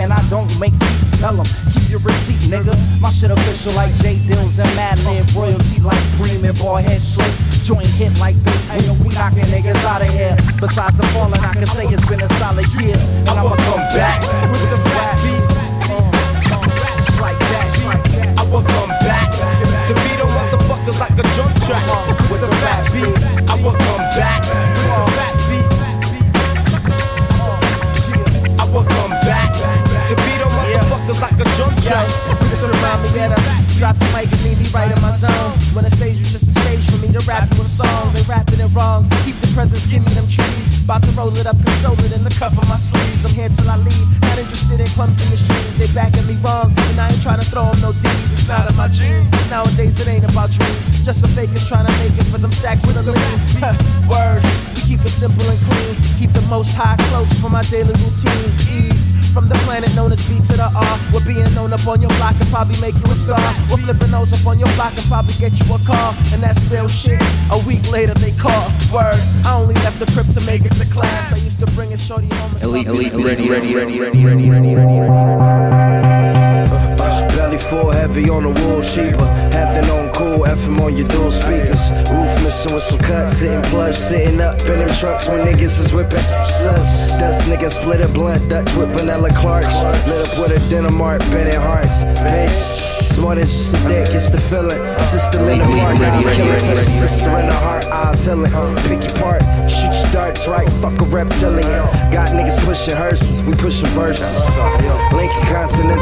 and 0.00 0.12
I 0.12 0.22
don't 0.30 0.48
make 0.58 0.72
beats. 0.78 1.18
Tell 1.20 1.36
them, 1.36 1.46
keep 1.72 1.90
your 1.90 2.00
receipt, 2.00 2.40
nigga. 2.48 2.74
My 3.00 3.10
shit 3.10 3.30
official 3.30 3.72
like 3.74 3.94
J 3.96 4.18
Dills 4.26 4.58
and 4.58 4.68
Madlib. 4.70 5.34
Royalty 5.36 5.78
like 5.80 6.00
Premium, 6.16 6.56
boy 6.56 6.82
head 6.82 7.02
slick. 7.02 7.30
Joint 7.62 7.86
hit 7.86 8.16
like 8.18 8.42
Big 8.42 8.60
Ain't 8.70 8.98
we 9.00 9.10
knocking 9.14 9.44
niggas 9.52 9.84
out 9.84 10.00
of 10.00 10.08
here. 10.08 10.36
Besides 10.58 10.96
the 10.96 11.06
falling, 11.12 11.40
I 11.40 11.52
can 11.52 11.66
say 11.66 11.86
it's 11.86 12.04
been 12.08 12.22
a 12.22 12.28
solid 12.40 12.66
year. 12.80 12.96
And 12.96 13.28
I'ma 13.28 13.54
come 13.68 13.84
back 13.92 14.22
with 14.50 14.70
the 14.72 14.76
rap 14.88 15.20
beat. 15.22 15.44
I 18.36 18.42
will 18.50 18.62
come 18.62 18.88
back 19.04 19.30
to 19.86 19.94
beat 19.94 20.18
them 20.18 20.28
motherfuckers 20.28 20.98
like 20.98 21.12
a 21.12 21.22
drum 21.36 21.52
track. 21.66 21.84
With 22.30 22.40
the 22.40 22.48
rap 22.64 22.84
beat, 22.92 23.16
I 23.48 23.54
will 23.62 23.76
come 23.76 24.04
back 24.16 24.42
with 24.74 24.96
the 24.96 25.12
rap 25.16 25.34
beat. 25.48 25.68
I 28.58 28.64
will 28.72 28.84
come 28.84 29.10
back 29.28 29.79
to 30.10 30.16
beat 30.26 30.42
them 30.42 30.50
motherfuckers 30.50 31.22
like 31.22 31.38
a 31.38 31.46
drum 31.54 31.70
track. 31.86 32.10
This 32.50 32.66
remind 32.66 33.02
me 33.06 33.10
that 33.14 33.30
I 33.30 33.62
drop 33.78 33.94
the 33.94 34.10
mic 34.10 34.26
and 34.26 34.42
leave 34.42 34.58
me 34.58 34.66
right 34.74 34.90
in 34.90 34.98
my 35.00 35.14
zone. 35.14 35.54
When 35.70 35.86
the 35.86 35.90
stage 35.94 36.18
was 36.18 36.32
just 36.34 36.50
a 36.50 36.54
stage 36.58 36.82
for 36.90 36.98
me 36.98 37.14
to 37.14 37.22
rap 37.30 37.46
you 37.54 37.62
a 37.62 37.64
song. 37.64 38.12
They 38.12 38.22
rapping 38.26 38.58
it 38.58 38.74
wrong. 38.74 39.06
Keep 39.22 39.38
the 39.38 39.46
presents, 39.54 39.86
give 39.86 40.02
me 40.02 40.10
them 40.18 40.26
trees. 40.26 40.66
About 40.82 41.06
to 41.06 41.12
roll 41.14 41.30
it 41.38 41.46
up, 41.46 41.54
console 41.62 41.94
it 42.02 42.10
in 42.10 42.24
the 42.24 42.34
cuff 42.34 42.58
of 42.58 42.66
my 42.66 42.74
sleeves. 42.74 43.24
I'm 43.24 43.30
here 43.30 43.48
till 43.48 43.70
I 43.70 43.76
leave. 43.78 44.08
Not 44.22 44.38
interested 44.38 44.80
in 44.82 44.88
clumsy 44.98 45.30
machines. 45.30 45.78
They 45.78 45.86
backing 45.94 46.26
me 46.26 46.34
wrong. 46.42 46.74
And 46.90 46.98
I 46.98 47.14
ain't 47.14 47.22
trying 47.22 47.38
to 47.38 47.46
throw 47.46 47.70
them 47.70 47.78
no 47.80 47.92
D's. 47.94 48.32
It's 48.34 48.48
not 48.48 48.66
in 48.66 48.74
my 48.74 48.88
genes. 48.88 49.30
Nowadays 49.46 50.00
it 50.02 50.08
ain't 50.10 50.26
about 50.26 50.50
dreams. 50.50 50.90
Just 51.06 51.22
some 51.22 51.30
fakers 51.38 51.62
trying 51.70 51.86
to 51.86 51.94
make 52.02 52.18
it 52.18 52.26
for 52.34 52.38
them 52.38 52.50
stacks 52.50 52.84
with 52.84 52.98
a 52.98 53.06
lean. 53.06 53.38
Word. 54.10 54.42
We 54.74 54.82
keep 54.90 55.06
it 55.06 55.14
simple 55.14 55.46
and 55.46 55.60
clean. 55.70 55.94
Keep 56.18 56.32
the 56.34 56.42
most 56.50 56.74
high 56.74 56.98
close 57.14 57.32
for 57.38 57.48
my 57.48 57.62
daily 57.70 57.94
routine. 58.02 58.50
Eased. 58.66 58.99
From 59.32 59.48
the 59.48 59.54
planet 59.66 59.94
known 59.94 60.10
as 60.12 60.20
B 60.28 60.38
to 60.38 60.56
the 60.56 60.70
R. 60.74 60.98
We're 61.14 61.24
being 61.24 61.52
known 61.54 61.72
up 61.72 61.86
on 61.86 62.00
your 62.00 62.10
block 62.18 62.34
and 62.40 62.48
probably 62.50 62.78
make 62.80 62.94
you 62.94 63.12
a 63.12 63.16
star. 63.16 63.38
We're 63.70 63.76
flipping 63.78 64.10
those 64.10 64.32
up 64.32 64.44
on 64.46 64.58
your 64.58 64.68
block 64.74 64.96
and 64.96 65.06
probably 65.06 65.34
get 65.34 65.58
you 65.60 65.72
a 65.74 65.78
car. 65.80 66.14
And 66.32 66.42
that's 66.42 66.60
real 66.64 66.88
shit. 66.88 67.22
A 67.50 67.58
week 67.66 67.88
later 67.90 68.14
they 68.14 68.32
call. 68.32 68.68
Word. 68.92 69.20
I 69.46 69.54
only 69.54 69.74
left 69.74 70.00
the 70.00 70.06
crib 70.06 70.28
to 70.30 70.40
make 70.42 70.64
it 70.64 70.72
to 70.76 70.86
class. 70.86 71.32
I 71.32 71.36
used 71.36 71.60
to 71.60 71.66
bring 71.66 71.92
it 71.92 72.00
shorty 72.00 72.26
home. 72.34 72.54
and 72.54 72.62
Elite, 72.62 72.86
elite, 72.88 73.12
beating 73.12 73.26
ready, 73.26 73.46
it. 73.46 73.50
ready, 73.50 73.74
ready, 73.74 74.00
ready, 74.00 74.24
ready, 74.24 74.50
ready, 74.50 74.74
ready, 74.74 74.98
ready. 74.98 76.10
Belly 77.36 77.58
full, 77.58 77.90
heavy 77.90 78.28
on 78.28 78.42
the 78.42 78.50
wool, 78.60 78.82
cheaper. 78.82 79.26
Heaven 79.52 79.88
on 79.90 80.09
cool, 80.20 80.44
FM 80.44 80.80
on 80.84 80.96
your 80.96 81.08
dual 81.08 81.30
speakers. 81.30 81.80
Roof 82.12 82.28
missing 82.44 82.74
with 82.74 82.82
some 82.82 82.98
cuts, 82.98 83.38
sitting 83.38 83.62
plush, 83.72 83.96
sitting 83.96 84.40
up 84.40 84.60
in 84.60 84.78
them 84.80 84.92
trucks 85.00 85.28
when 85.28 85.46
niggas 85.46 85.80
is 85.80 85.92
whipping 85.94 86.26
sus. 86.60 87.16
Dust 87.18 87.48
niggas 87.48 87.80
split 87.80 88.02
a 88.02 88.08
blunt, 88.08 88.48
Dutch 88.50 88.72
with 88.76 88.92
vanilla 88.92 89.30
Clarks. 89.32 89.76
Lit 90.06 90.20
up 90.26 90.32
with 90.38 90.52
a 90.52 90.60
Denmark, 90.68 91.20
Bennett 91.32 91.54
Hearts, 91.54 92.04
bitch. 92.20 92.90
More 93.20 93.34
than 93.34 93.44
just 93.44 93.74
a 93.74 93.78
dick, 93.88 94.08
it's 94.14 94.30
the 94.30 94.40
feeling. 94.40 94.80
Sister 95.12 95.40
in 95.50 95.58
the 95.58 95.64
park, 95.64 95.96
eyes 96.00 96.36
killing. 96.36 96.60
Sister 96.60 97.38
in 97.40 97.46
the 97.48 97.54
heart, 97.54 97.84
eyes 97.86 98.24
healing. 98.24 98.52
Pick 98.88 99.02
your 99.04 99.16
part, 99.20 99.42
shoot 99.68 99.92
your 100.00 100.09
darts 100.30 100.46
right, 100.46 100.68
fuck 100.80 100.98
a 101.00 101.04
reptilian. 101.04 101.82
Got 102.10 102.30
niggas 102.30 102.58
pushing 102.64 102.94
hearses, 102.94 103.42
we 103.42 103.54
pushing 103.54 103.88
verses. 103.88 104.56
Lincoln 105.12 105.42
Continental, 105.46 106.00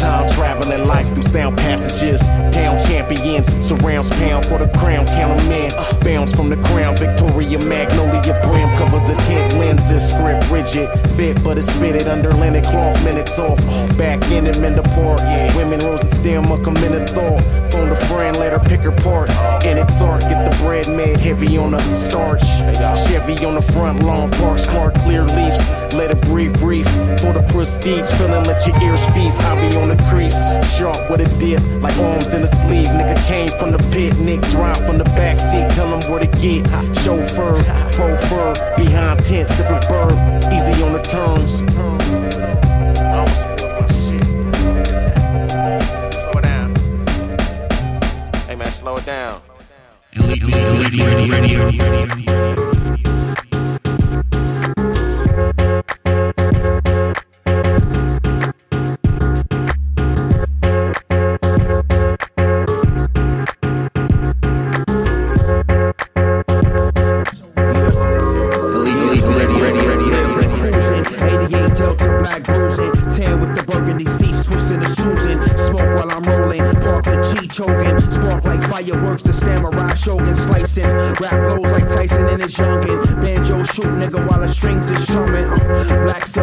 Time 0.00 0.28
traveling 0.28 0.86
life 0.86 1.12
through 1.14 1.22
sound 1.22 1.56
passages. 1.56 2.28
Down 2.50 2.78
champions, 2.78 3.48
surrounds 3.66 4.10
pound 4.10 4.44
for 4.44 4.58
the 4.58 4.68
crown. 4.78 5.06
Count 5.06 5.40
'em 5.40 5.52
in, 5.52 5.72
bounce 6.04 6.34
from 6.34 6.48
the 6.48 6.56
crown. 6.68 6.96
Victoria 6.96 7.58
Magnolia 7.58 8.34
brim, 8.42 8.68
cover 8.76 8.98
the 9.06 9.14
tint 9.22 9.58
lenses. 9.58 10.10
Script 10.10 10.50
rigid, 10.50 10.88
fit, 11.16 11.42
but 11.42 11.56
it's 11.56 11.70
fitted 11.70 12.08
under 12.08 12.32
linen 12.32 12.62
cloth. 12.62 13.02
Minutes 13.04 13.38
off, 13.38 13.58
back 13.96 14.20
in 14.30 14.44
them 14.44 14.64
in 14.64 14.76
the 14.76 14.82
park. 14.94 15.20
Women 15.56 15.80
rose 15.86 16.00
to 16.00 16.06
stem, 16.06 16.50
a 16.52 16.58
committed 16.58 17.08
thought. 17.08 17.42
Phone 17.70 17.90
a 17.90 17.96
friend, 17.96 18.36
let 18.38 18.52
her 18.52 18.58
pick 18.58 18.80
her 18.80 18.92
part. 18.92 19.30
In 19.64 19.78
its 19.78 20.00
art, 20.02 20.22
get 20.22 20.50
the 20.50 20.56
bread 20.62 20.88
made 20.88 21.18
heavy 21.18 21.56
on 21.56 21.72
the 21.72 21.80
starch. 21.80 22.42
Chevy 22.96 23.44
on 23.44 23.54
the 23.54 23.62
front 23.62 24.02
lawn, 24.02 24.30
park 24.32 24.58
smart, 24.58 24.94
clear 24.96 25.22
leaves. 25.22 25.68
Let 25.94 26.10
it 26.10 26.20
breathe, 26.22 26.58
breathe. 26.58 26.88
For 27.20 27.32
the 27.32 27.42
prestige, 27.48 28.10
feeling, 28.18 28.44
let 28.44 28.66
your 28.66 28.76
ears 28.82 29.04
feast. 29.14 29.40
I 29.42 29.54
be 29.60 29.76
on 29.76 29.88
the 29.88 29.96
crease, 30.10 30.36
sharp 30.76 31.10
with 31.10 31.20
a 31.20 31.38
dip, 31.38 31.62
like 31.80 31.96
arms 31.98 32.34
in 32.34 32.42
a 32.42 32.46
sleeve. 32.46 32.88
Nigga 32.88 33.16
came 33.26 33.48
from 33.58 33.70
the 33.72 33.78
pit, 33.90 34.14
Nick 34.24 34.40
drive 34.50 34.84
from 34.86 34.98
the 34.98 35.04
back 35.16 35.36
seat. 35.36 35.70
Tell 35.70 35.88
him 35.88 36.10
where 36.10 36.20
to 36.20 36.26
get. 36.38 36.66
Chauffeur, 37.02 37.62
chauffeur, 37.92 38.54
behind 38.76 39.24
tent, 39.24 39.46
sipping 39.46 39.80
bird. 39.88 40.14
Easy 40.52 40.82
on 40.82 40.92
the. 40.92 41.00
I'ma 43.00 43.26
spill 43.26 43.70
my 43.80 43.86
shit. 43.88 44.24
Slow 46.12 46.32
it 46.38 46.42
down. 46.42 46.74
Hey 48.48 48.56
man, 48.56 48.70
slow 48.70 48.96
it 48.96 49.06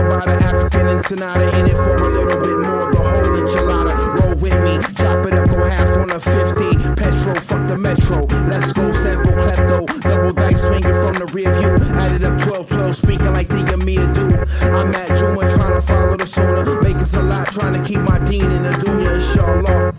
Black 0.06 0.24
Sabata, 0.24 0.42
African 0.42 0.88
and 0.88 1.06
Sonata. 1.06 1.60
In 1.60 1.66
it 1.66 1.78
for 1.78 1.96
a 1.96 2.10
little 2.10 2.40
bit 2.42 2.58
more. 2.60 2.92
The 2.92 2.98
whole 2.98 3.34
enchilada. 3.38 3.96
Roll 4.20 4.36
with 4.36 4.58
me. 4.64 4.78
Chop 4.96 5.26
it 5.26 5.34
up, 5.34 5.50
go 5.50 5.64
half 5.66 5.98
on 5.98 6.12
a 6.12 6.20
50. 6.20 6.94
Petro, 6.96 7.42
fuck 7.42 7.68
the 7.68 7.78
metro. 7.78 8.26
Let's 8.48 8.74
go 8.74 8.92
sample 8.92 9.32
klepto. 9.34 9.86
Double 10.02 10.34
dice 10.34 10.62
swinging 10.62 10.98
from 11.02 11.16
the 11.18 11.26
rear 11.34 11.52
view. 11.52 11.78
Added 11.98 12.24
up 12.24 12.40
12 12.42 12.70
12, 12.70 12.96
speaking 12.96 13.34
like 13.34 13.48
the 13.48 13.74
Amir 13.74 14.06
do. 14.14 14.28
I'm 14.70 14.94
at 14.94 15.18
Juma 15.18 15.50
trying 15.50 15.74
to 15.74 15.82
follow 15.82 16.18
the 16.18 16.26
sunnah. 16.26 16.82
Make 16.84 16.98
us 16.98 17.16
a 17.16 17.24
lot, 17.24 17.52
trying 17.52 17.74
to 17.74 17.84
keep 17.88 18.00
my 18.00 18.20
deen 18.26 18.46
in 18.46 18.64
the 18.64 18.74
dunya, 18.78 19.16
inshallah. 19.18 19.94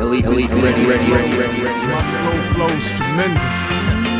Elite, 0.00 0.24
elite, 0.24 0.52
ready, 0.52 0.86
ready, 0.86 1.10
ready, 1.10 1.36
ready, 1.36 1.62
ready. 1.62 1.86
My 1.92 2.02
slow 2.02 2.42
flow's 2.54 2.90
tremendous. 2.92 4.15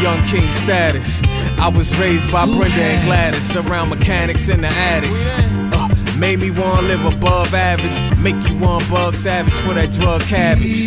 Young 0.00 0.22
king 0.22 0.50
status. 0.52 1.22
I 1.58 1.68
was 1.68 1.96
raised 1.98 2.30
by 2.32 2.46
Brenda 2.46 2.80
and 2.80 3.04
Gladys 3.06 3.56
around 3.56 3.90
mechanics 3.90 4.48
in 4.48 4.60
the 4.60 4.68
attics. 4.68 5.28
Uh, 5.30 6.16
made 6.18 6.40
me 6.40 6.50
wanna 6.50 6.82
live 6.82 7.04
above 7.04 7.52
average. 7.52 8.18
Make 8.18 8.36
you 8.48 8.56
want 8.58 8.88
bug 8.88 9.14
savage 9.14 9.52
for 9.52 9.74
that 9.74 9.92
drug 9.92 10.22
cabbage. 10.22 10.86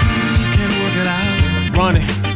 Running. 1.77 2.28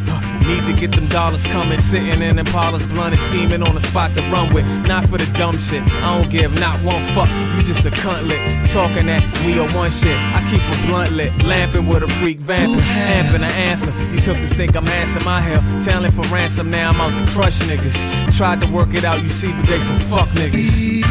Uh, 0.44 0.48
Need 0.48 0.66
to 0.66 0.72
get 0.72 0.92
them 0.94 1.08
dollars 1.08 1.46
coming, 1.46 1.78
sitting 1.78 2.22
in 2.22 2.38
Impala's 2.38 2.84
blunted, 2.86 3.20
scheming 3.20 3.62
on 3.62 3.74
the 3.74 3.80
spot 3.80 4.14
to 4.14 4.20
run 4.30 4.52
with. 4.52 4.66
Not 4.86 5.08
for 5.08 5.18
the 5.18 5.26
dumb 5.38 5.58
shit, 5.58 5.82
I 5.82 6.20
don't 6.20 6.30
give 6.30 6.52
not 6.52 6.82
one 6.82 7.02
fuck. 7.14 7.28
You 7.56 7.62
just 7.62 7.84
a 7.86 7.90
cuntlet, 7.90 8.38
talking 8.72 9.06
that 9.06 9.22
we 9.44 9.58
are 9.58 9.68
one 9.74 9.90
shit. 9.90 10.16
I 10.16 10.46
keep 10.50 10.60
a 10.62 10.86
blunt 10.86 11.12
lit, 11.12 11.32
lamping 11.44 11.86
with 11.86 12.02
a 12.02 12.08
freak 12.08 12.38
vamping, 12.38 12.84
amping 12.84 13.36
an 13.36 13.44
anthem. 13.44 14.12
These 14.12 14.26
hookers 14.26 14.52
think 14.52 14.76
I'm 14.76 14.86
handsome, 14.86 15.26
I 15.26 15.40
hell 15.40 15.80
talent 15.80 16.14
for 16.14 16.22
ransom. 16.22 16.70
Now 16.70 16.90
I'm 16.90 17.00
out 17.00 17.18
to 17.18 17.32
crush 17.32 17.60
niggas. 17.60 18.36
Tried 18.36 18.60
to 18.60 18.70
work 18.72 18.94
it 18.94 19.04
out, 19.04 19.22
you 19.22 19.28
see, 19.28 19.52
but 19.52 19.66
they 19.66 19.78
some 19.78 19.98
fuck 19.98 20.28
niggas. 20.30 21.02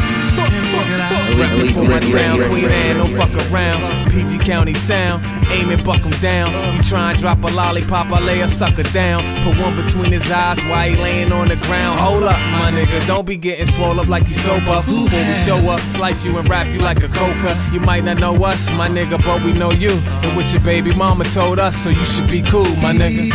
Reppin' 1.34 1.72
for 1.72 1.84
my 1.84 2.00
town, 2.00 2.48
Queen 2.48 2.66
Anne, 2.66 2.98
don't 2.98 3.10
fuck 3.16 3.32
around. 3.50 4.03
PG 4.14 4.38
County 4.38 4.74
sound, 4.74 5.24
aim 5.50 5.70
and 5.70 5.82
buck 5.82 6.00
'em 6.06 6.12
down. 6.20 6.48
You 6.76 6.82
try 6.84 7.10
and 7.10 7.20
drop 7.20 7.42
a 7.42 7.48
lollipop, 7.48 8.12
I 8.12 8.20
lay 8.20 8.40
a 8.42 8.48
sucker 8.48 8.84
down. 8.84 9.20
Put 9.42 9.58
one 9.60 9.74
between 9.74 10.12
his 10.12 10.30
eyes 10.30 10.62
while 10.66 10.88
he 10.88 10.94
laying 10.96 11.32
on 11.32 11.48
the 11.48 11.56
ground. 11.56 11.98
Hold 11.98 12.22
up, 12.22 12.38
my 12.52 12.70
nigga, 12.70 13.04
don't 13.08 13.26
be 13.26 13.36
getting 13.36 13.66
swole 13.66 13.98
up 13.98 14.06
like 14.06 14.28
you 14.28 14.34
sober. 14.34 14.82
Before 14.86 15.24
we 15.30 15.34
show 15.44 15.58
up, 15.68 15.80
slice 15.80 16.24
you 16.24 16.38
and 16.38 16.48
wrap 16.48 16.68
you 16.68 16.78
like 16.78 17.02
a 17.02 17.08
coca. 17.08 17.60
You 17.72 17.80
might 17.80 18.04
not 18.04 18.18
know 18.18 18.34
us, 18.44 18.70
my 18.70 18.88
nigga, 18.88 19.18
but 19.24 19.42
we 19.42 19.52
know 19.52 19.72
you. 19.72 19.90
And 20.22 20.36
what 20.36 20.52
your 20.52 20.62
baby 20.62 20.94
mama 20.94 21.24
told 21.24 21.58
us, 21.58 21.76
so 21.76 21.90
you 21.90 22.04
should 22.04 22.30
be 22.30 22.42
cool, 22.42 22.70
my 22.76 22.92
nigga. 22.92 23.30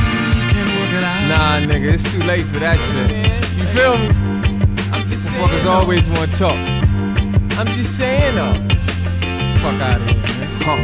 Nah, 1.28 1.60
nigga, 1.60 1.94
it's 1.94 2.10
too 2.12 2.24
late 2.24 2.46
for 2.46 2.60
that 2.60 2.80
shit. 2.80 3.58
You 3.58 3.66
feel 3.66 3.98
me? 3.98 4.08
I'm 4.94 5.06
just 5.08 5.30
Motherfuckers 5.30 5.66
always 5.66 6.10
want 6.10 6.32
to 6.32 6.40
talk. 6.40 6.58
I'm 7.60 7.68
just 7.68 7.98
saying 7.98 8.36
though. 8.36 8.54
Fuck 9.60 9.82
out 9.82 10.00
of 10.00 10.08
here, 10.08 10.16
man. 10.16 10.39
Huh. 10.70 10.78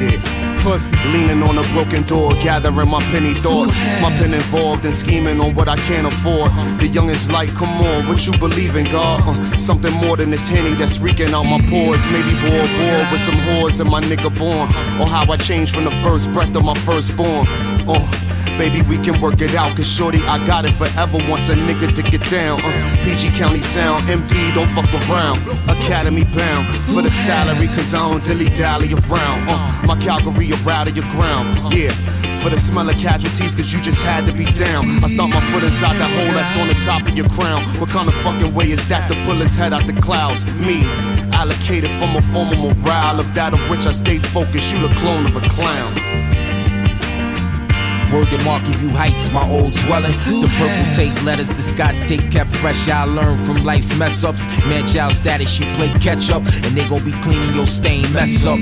Yeah. 0.00 0.56
Pussy. 0.62 0.96
Leaning 1.12 1.42
on 1.42 1.58
a 1.58 1.62
broken 1.74 2.02
door, 2.04 2.32
gathering 2.34 2.88
my 2.88 3.02
penny 3.12 3.34
thoughts. 3.34 3.76
My 4.00 4.10
pen 4.18 4.32
involved 4.32 4.86
in 4.86 4.92
scheming 4.92 5.38
on 5.38 5.54
what 5.54 5.68
I 5.68 5.76
can't 5.76 6.06
afford. 6.06 6.50
The 6.80 6.88
youngest 6.88 7.30
like, 7.30 7.54
come 7.54 7.68
on, 7.84 8.08
what 8.08 8.26
you 8.26 8.32
believe 8.38 8.74
in, 8.76 8.86
God? 8.86 9.20
Uh, 9.26 9.58
something 9.58 9.92
more 9.92 10.16
than 10.16 10.30
this 10.30 10.48
henny 10.48 10.74
that's 10.74 10.98
reeking 10.98 11.34
out 11.34 11.44
my 11.44 11.60
pores. 11.68 12.06
Maybe 12.08 12.30
bored, 12.40 12.70
bored 12.78 13.06
with 13.12 13.20
some 13.20 13.36
whores 13.44 13.80
and 13.80 13.90
my 13.90 14.00
nigga 14.00 14.34
born. 14.38 14.68
Or 14.98 15.06
how 15.06 15.30
I 15.30 15.36
changed 15.36 15.74
from 15.74 15.84
the 15.84 15.96
first 16.02 16.32
breath 16.32 16.56
of 16.56 16.64
my 16.64 16.74
firstborn. 16.74 17.46
Uh, 17.86 18.27
Baby, 18.58 18.82
we 18.82 18.98
can 18.98 19.20
work 19.20 19.40
it 19.40 19.54
out, 19.54 19.76
cause 19.76 19.86
shorty, 19.86 20.18
I 20.26 20.44
got 20.44 20.64
it 20.64 20.72
forever. 20.72 21.18
Wants 21.30 21.48
a 21.48 21.54
nigga 21.54 21.94
to 21.94 22.02
get 22.02 22.28
down. 22.28 22.60
Uh, 22.60 22.96
PG 23.04 23.30
County 23.38 23.62
sound, 23.62 24.02
MD, 24.08 24.52
don't 24.52 24.68
fuck 24.70 24.92
around. 25.08 25.38
Academy 25.70 26.24
bound 26.24 26.68
for 26.90 27.00
the 27.00 27.10
salary, 27.10 27.68
cause 27.68 27.94
I 27.94 28.10
don't 28.10 28.20
dilly 28.20 28.48
dally 28.50 28.92
around. 28.92 29.46
Uh, 29.48 29.82
my 29.86 29.96
Calgary 30.02 30.52
are 30.52 30.70
out 30.70 30.88
of 30.88 30.96
your 30.96 31.06
ground, 31.12 31.72
yeah. 31.72 31.92
For 32.42 32.50
the 32.50 32.58
smell 32.58 32.88
of 32.90 32.98
casualties, 32.98 33.54
cause 33.54 33.72
you 33.72 33.80
just 33.80 34.02
had 34.02 34.26
to 34.26 34.32
be 34.32 34.44
down. 34.44 34.86
I 35.04 35.06
stomp 35.06 35.34
my 35.34 35.52
foot 35.52 35.62
inside 35.62 35.96
that 35.98 36.10
hole 36.10 36.34
that's 36.34 36.56
on 36.56 36.66
the 36.66 36.74
top 36.74 37.06
of 37.06 37.16
your 37.16 37.28
crown. 37.28 37.62
What 37.78 37.90
kind 37.90 38.08
of 38.08 38.14
fucking 38.26 38.52
way 38.52 38.72
is 38.72 38.84
that 38.88 39.08
to 39.08 39.14
pull 39.24 39.36
his 39.36 39.54
head 39.54 39.72
out 39.72 39.86
the 39.86 39.98
clouds? 40.00 40.44
Me, 40.56 40.82
allocated 41.30 41.90
from 41.92 42.16
a 42.16 42.22
former 42.22 42.56
morale 42.56 43.20
of 43.20 43.32
that 43.34 43.54
of 43.54 43.70
which 43.70 43.86
I 43.86 43.92
stay 43.92 44.18
focused. 44.18 44.72
You 44.72 44.80
the 44.80 44.92
clone 44.96 45.26
of 45.26 45.36
a 45.36 45.48
clown. 45.48 46.27
Word 48.12 48.28
to 48.30 48.38
Marky 48.42 48.72
View 48.72 48.88
Heights, 48.88 49.30
my 49.30 49.46
old 49.48 49.72
dwelling. 49.84 50.12
The 50.24 50.48
purple 50.56 50.96
tape 50.96 51.22
letters, 51.24 51.48
the 51.48 51.62
scotch 51.62 51.98
tape 52.08 52.30
kept 52.32 52.50
fresh. 52.56 52.88
I 52.88 53.04
learned 53.04 53.40
from 53.40 53.64
life's 53.64 53.94
mess 53.94 54.24
ups. 54.24 54.46
Man, 54.66 54.86
child 54.86 55.12
status, 55.12 55.60
you 55.60 55.66
play 55.74 55.90
catch 56.00 56.30
up, 56.30 56.42
and 56.64 56.76
they 56.76 56.88
gon' 56.88 57.04
be 57.04 57.12
cleaning 57.20 57.52
your 57.54 57.66
stain 57.66 58.10
mess 58.12 58.46
up. 58.46 58.58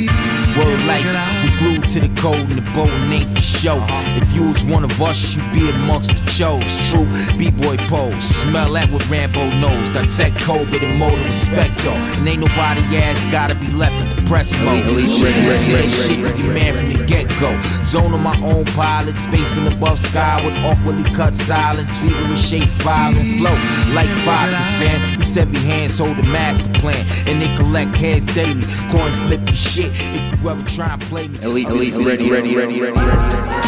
word 0.58 0.80
life. 0.86 1.06
We 1.44 1.55
glued 1.58 1.88
to 1.88 2.00
the 2.00 2.20
code 2.20 2.48
and 2.52 2.58
the 2.58 2.70
boat 2.72 2.90
ain't 2.90 3.28
for 3.30 3.42
show. 3.42 3.78
If 4.16 4.32
you 4.34 4.48
was 4.48 4.62
one 4.64 4.84
of 4.84 5.00
us, 5.02 5.36
you'd 5.36 5.52
be 5.52 5.70
amongst 5.70 6.10
the 6.10 6.24
chose. 6.30 6.64
True, 6.90 7.06
B-boy 7.38 7.76
pose. 7.88 8.22
Smell 8.22 8.72
that 8.72 8.90
with 8.90 9.08
Rambo 9.08 9.50
nose. 9.60 9.92
The 9.92 10.02
tech 10.16 10.34
code, 10.42 10.70
mode 10.98 11.18
of 11.18 11.24
respect 11.24 11.76
though. 11.84 11.94
And 11.94 12.28
ain't 12.28 12.40
nobody 12.40 12.82
ass 12.96 13.26
gotta 13.26 13.54
be 13.54 13.68
left 13.72 13.94
in 14.02 14.08
depressed 14.16 14.58
mode. 14.60 14.88
Said 14.88 15.88
shit 15.90 16.20
to 16.24 16.42
your 16.42 16.52
man 16.52 16.74
from 16.74 16.92
the 16.92 17.04
get-go. 17.06 17.60
Zone 17.82 18.12
on 18.12 18.22
my 18.22 18.38
own 18.42 18.64
pilot, 18.76 19.16
spacing 19.16 19.66
above 19.66 19.98
sky 20.00 20.40
with 20.44 20.54
awkwardly 20.64 21.08
cut 21.12 21.34
silence. 21.34 21.96
Feverish 21.98 22.44
shape, 22.44 22.68
file 22.68 23.14
and 23.14 23.38
flow 23.38 23.56
like 23.94 24.10
Fosse, 24.24 24.58
fam. 24.78 25.18
These 25.18 25.34
heavy 25.34 25.58
hands 25.58 25.98
hold 25.98 26.16
the 26.16 26.24
master 26.24 26.72
plan, 26.80 27.04
and 27.26 27.40
they 27.40 27.54
collect 27.56 27.94
heads 27.96 28.26
daily. 28.26 28.64
Coin 28.90 29.12
flip 29.26 29.40
your 29.46 29.56
shit 29.56 29.92
if 29.94 30.42
you 30.42 30.50
ever 30.50 30.62
try 30.64 30.92
and 30.92 31.02
play 31.02 31.28
me. 31.28 31.38
Elite, 31.46 31.68
elite, 31.68 31.94
ready, 31.94 32.28
ready, 32.28 32.56
ready, 32.56 32.80
ready, 32.80 32.98
ready. 32.98 33.56
Yo, 33.56 33.65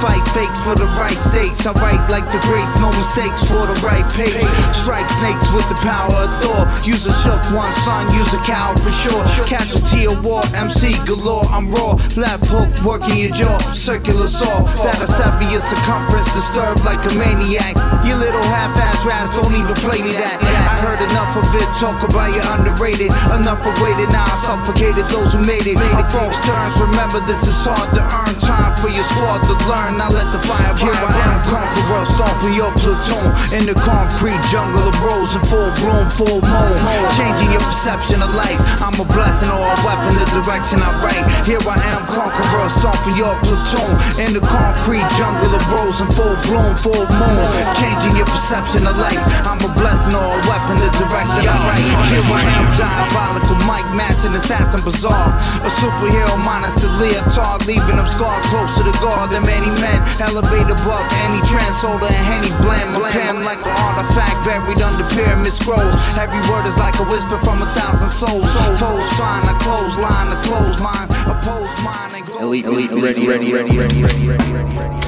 fight 0.00 0.24
fakes 0.28 0.60
for 0.60 0.74
the 0.76 0.86
right 0.96 1.18
I 1.66 1.72
write 1.82 2.02
like 2.10 2.26
the 2.30 2.38
greats, 2.46 2.74
no 2.78 2.86
mistakes 2.94 3.42
for 3.42 3.66
the 3.66 3.74
right 3.82 4.06
page. 4.14 4.46
Strike 4.70 5.10
snakes 5.18 5.50
with 5.50 5.66
the 5.66 5.78
power 5.82 6.14
of 6.14 6.30
Thor. 6.38 6.62
Use 6.86 7.06
a 7.06 7.14
shook 7.24 7.42
one 7.50 7.72
son, 7.82 8.06
use 8.14 8.30
a 8.34 8.42
cow 8.46 8.76
for 8.78 8.92
sure. 8.92 9.24
Casualty 9.42 10.06
of 10.06 10.22
war, 10.24 10.42
MC 10.54 10.94
galore. 11.04 11.46
I'm 11.50 11.70
raw, 11.70 11.98
left 12.14 12.46
hook 12.46 12.70
working 12.86 13.18
your 13.18 13.32
jaw. 13.34 13.58
Circular 13.74 14.28
saw 14.28 14.62
That 14.84 15.02
a 15.02 15.08
sever 15.08 15.50
your 15.50 15.60
circumference, 15.64 16.30
disturbed 16.30 16.84
like 16.84 17.02
a 17.10 17.12
maniac. 17.18 17.74
You 18.06 18.14
little 18.14 18.44
half-ass 18.54 19.02
raps 19.02 19.34
don't 19.34 19.54
even 19.54 19.74
play 19.82 19.98
me 20.02 20.14
that. 20.14 20.38
I 20.38 20.78
heard 20.84 21.02
enough 21.02 21.34
of 21.36 21.48
it, 21.58 21.68
talk 21.74 21.98
about 22.06 22.30
you 22.30 22.42
underrated. 22.54 23.10
Enough 23.34 23.66
of 23.66 23.74
waiting, 23.82 24.10
now 24.14 24.28
I 24.28 24.36
suffocated 24.46 25.06
those 25.10 25.34
who 25.34 25.42
made 25.42 25.66
it. 25.66 25.80
On 25.80 26.06
false 26.12 26.38
turns, 26.46 26.74
remember 26.78 27.18
this 27.26 27.42
is 27.42 27.56
hard 27.66 27.90
to 27.98 28.02
earn. 28.04 28.34
Time 28.44 28.76
for 28.78 28.88
your 28.88 29.04
squad 29.10 29.42
to 29.48 29.54
learn. 29.66 29.98
Now 29.98 30.10
let 30.12 30.30
the 30.30 30.40
fire 30.46 30.74
burn. 30.78 31.47
Conqueror, 31.48 32.04
stomping 32.04 32.52
your 32.52 32.68
platoon 32.76 33.32
in 33.56 33.64
the 33.64 33.72
concrete 33.80 34.36
jungle 34.52 34.84
of 34.84 34.96
rose 35.00 35.32
and 35.32 35.40
full 35.48 35.72
bloom, 35.80 36.04
full 36.12 36.40
moon. 36.44 36.76
Changing 37.16 37.48
your 37.56 37.64
perception 37.64 38.20
of 38.20 38.28
life. 38.36 38.60
I'm 38.84 38.92
a 39.00 39.06
blessing 39.08 39.48
or 39.48 39.64
a 39.64 39.76
weapon, 39.80 40.12
the 40.20 40.28
direction 40.44 40.84
I 40.84 40.92
write. 41.00 41.24
Here 41.48 41.64
I 41.64 41.80
am, 41.88 42.04
conqueror, 42.04 42.68
stomping 42.68 43.16
your 43.16 43.32
platoon 43.40 43.96
in 44.20 44.36
the 44.36 44.44
concrete 44.44 45.08
jungle 45.16 45.56
of 45.56 45.64
rose 45.72 46.04
and 46.04 46.12
full 46.12 46.36
bloom, 46.44 46.76
full 46.76 47.08
moon. 47.16 47.42
Changing 47.80 48.20
your 48.20 48.28
perception 48.28 48.84
of 48.84 49.00
life. 49.00 49.20
I'm 49.48 49.56
a 49.64 49.70
blessing 49.72 50.12
or 50.12 50.28
a 50.36 50.40
weapon, 50.44 50.76
the 50.84 50.92
direction 51.00 51.48
I 51.48 51.56
write. 51.64 51.88
Here 52.12 52.28
I 52.28 52.44
am, 52.44 52.64
diabolical 52.76 53.56
Mike 53.64 53.88
matching 53.96 54.36
assassin 54.36 54.84
bizarre. 54.84 55.32
A 55.64 55.70
superhero 55.80 56.36
minus 56.44 56.76
the 56.76 56.92
leotard, 57.00 57.64
leaving 57.64 57.96
them 57.96 58.06
scarred 58.06 58.44
close 58.52 58.76
to 58.76 58.92
guard 59.00 59.30
than 59.30 59.42
many 59.42 59.70
men. 59.80 59.98
Elevate 60.20 60.68
above 60.68 61.06
any 61.24 61.37
trend, 61.44 61.74
soda 61.74 62.06
and 62.06 62.24
henny 62.26 62.52
blend. 62.62 62.92
My 62.92 63.10
pen 63.10 63.42
like 63.44 63.60
an 63.64 63.74
artifact 63.86 64.44
buried 64.44 64.80
under 64.82 65.04
pyramid 65.14 65.52
scrolls. 65.52 65.94
Every 66.16 66.40
word 66.50 66.66
is 66.66 66.76
like 66.78 66.98
a 66.98 67.04
whisper 67.04 67.38
from 67.44 67.62
a 67.62 67.68
thousand 67.74 68.10
souls. 68.10 68.48
Foes 68.80 69.08
find 69.14 69.44
a 69.46 69.54
clothesline, 69.60 70.32
a 70.32 70.38
close 70.42 70.80
mine, 70.80 71.08
oppose 71.28 71.74
mine 71.82 72.14
and 72.14 72.26
go. 72.26 72.38
Elite, 72.40 72.66
elite, 72.66 72.90
ready, 72.90 73.26
ready, 73.26 73.52
ready, 73.52 73.78
ready, 73.78 74.02
ready, 74.02 74.26
ready, 74.26 74.52
ready. 74.52 74.98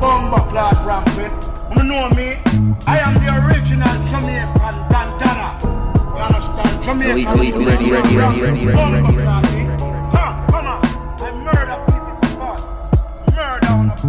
Bomba 0.00 0.40
class 0.50 0.76
rampant. 0.84 1.32
You 1.76 1.82
know 1.84 2.08
me? 2.10 2.38
I 2.86 2.98
am 3.00 3.14
the 3.14 3.28
original 3.46 3.94
Jamaican 4.08 4.76
Dantana. 4.92 5.58
You 5.62 6.20
understand? 6.20 6.84
Jamaican. 6.84 7.10
Elite, 7.12 7.28
elite, 7.28 7.54
ready, 7.66 7.90
ready, 7.90 8.16
ready, 8.16 8.40
ready, 8.40 8.66
ready, 8.66 8.76
Bomba 8.76 9.02
ready, 9.02 9.16
ready. 9.16 9.45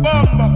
Bomba. 0.01 0.47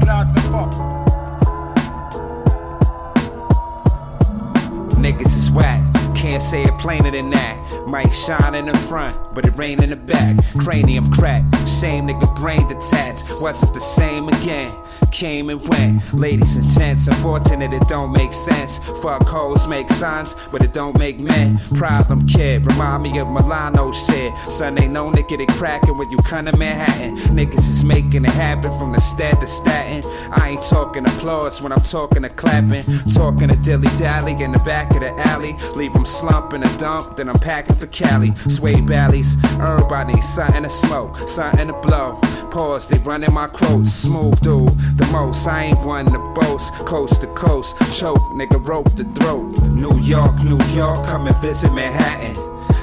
Niggas 5.02 5.36
is 5.36 5.50
whack. 5.50 5.91
Can't 6.32 6.44
say 6.44 6.64
it 6.64 6.80
plainer 6.80 7.12
than 7.12 7.30
that. 7.32 7.58
Might 7.88 8.10
shine 8.14 8.56
in 8.56 8.68
the 8.68 8.78
front, 8.78 9.20
but 9.34 9.46
it 9.46 9.58
rain 9.58 9.84
in 9.84 9.90
the 9.90 9.98
back. 9.98 10.38
Cranium 10.60 11.12
crack, 11.12 11.44
same 11.68 12.08
nigga 12.08 12.34
brain 12.38 12.66
detached. 12.70 13.42
Wasn't 13.42 13.74
the 13.74 13.82
same 13.82 14.30
again. 14.30 14.72
Came 15.12 15.50
and 15.50 15.68
went. 15.68 16.14
Ladies 16.14 16.56
and 16.56 16.70
gents, 16.70 17.08
unfortunate 17.08 17.74
it 17.74 17.86
don't 17.90 18.14
make 18.14 18.32
sense. 18.32 18.78
Fuck 19.02 19.24
hoes 19.24 19.68
make 19.68 19.90
signs, 19.90 20.36
but 20.54 20.64
it 20.64 20.74
don't 20.74 20.98
make 20.98 21.20
men. 21.20 21.58
Problem 21.76 22.26
kid, 22.26 22.66
remind 22.66 23.04
me 23.04 23.20
of 23.20 23.28
Milano 23.28 23.88
oh 23.88 23.92
shit. 23.92 24.34
Son 24.50 24.82
ain't 24.82 24.94
no 24.94 25.12
nigga 25.12 25.38
that 25.38 25.50
crackin' 25.58 25.98
when 25.98 26.10
you 26.12 26.18
come 26.20 26.46
to 26.46 26.56
Manhattan. 26.56 27.18
Niggas 27.36 27.70
is 27.70 27.84
making 27.84 28.24
it 28.24 28.32
happen 28.32 28.78
from 28.80 28.94
the 28.94 29.02
stat 29.02 29.38
to 29.42 29.48
statin. 29.48 30.10
I 30.32 30.52
ain't 30.52 30.64
talking 30.64 31.06
applause 31.06 31.62
when 31.62 31.74
I'm 31.74 31.82
talking 31.82 32.22
to 32.22 32.30
clapping. 32.30 32.84
Talking 33.14 33.50
to 33.50 33.56
dilly 33.58 33.90
dally 33.98 34.42
in 34.42 34.54
the 34.54 34.60
back 34.60 34.94
of 34.94 35.02
the 35.02 35.12
alley. 35.28 35.58
Leave 35.76 35.94
'em 36.22 36.30
slumping 36.30 36.64
a 36.64 36.78
dump, 36.78 37.18
then 37.18 37.30
I'm 37.30 37.40
packing 37.40 37.76
for 37.76 37.88
Cali. 37.88 38.34
Sway 38.48 38.76
valleys, 38.82 39.36
everybody 39.60 40.14
need 40.14 40.24
something 40.24 40.64
to 40.64 40.70
smoke, 40.70 41.18
something 41.18 41.68
to 41.68 41.74
blow. 41.74 42.20
Pause, 42.52 42.88
they 42.88 42.98
running 43.00 43.34
my 43.34 43.48
quotes. 43.48 43.92
Smooth 43.94 44.40
dude, 44.42 44.70
the 44.98 45.06
most. 45.12 45.48
I 45.48 45.66
ain't 45.66 45.84
one 45.86 46.06
to 46.06 46.20
boast. 46.36 46.74
Coast 46.86 47.22
to 47.22 47.28
coast, 47.28 47.76
choke, 47.98 48.20
nigga, 48.36 48.66
rope 48.66 48.92
the 48.96 49.06
throat. 49.20 49.62
New 49.64 49.98
York, 50.00 50.36
New 50.44 50.62
York, 50.76 50.98
come 51.08 51.28
and 51.28 51.36
visit 51.38 51.74
Manhattan. 51.74 52.36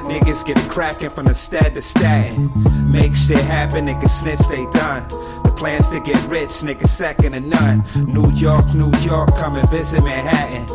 Niggas 0.08 0.44
get 0.46 0.58
it 0.58 0.70
crackin' 0.70 1.10
from 1.10 1.26
the 1.26 1.34
stat 1.34 1.74
to 1.74 1.82
statin. 1.82 2.50
Make 2.90 3.14
shit 3.14 3.44
happen, 3.44 3.86
niggas 3.86 4.08
snitch, 4.08 4.48
they 4.48 4.64
done. 4.70 5.06
The 5.42 5.52
plans 5.54 5.88
to 5.88 6.00
get 6.00 6.16
rich, 6.28 6.50
niggas 6.62 6.88
second 6.88 7.32
to 7.32 7.40
none. 7.40 7.84
New 7.94 8.30
York, 8.32 8.64
New 8.74 8.90
York, 9.00 9.28
come 9.36 9.56
and 9.56 9.68
visit 9.68 10.02
Manhattan. 10.02 10.66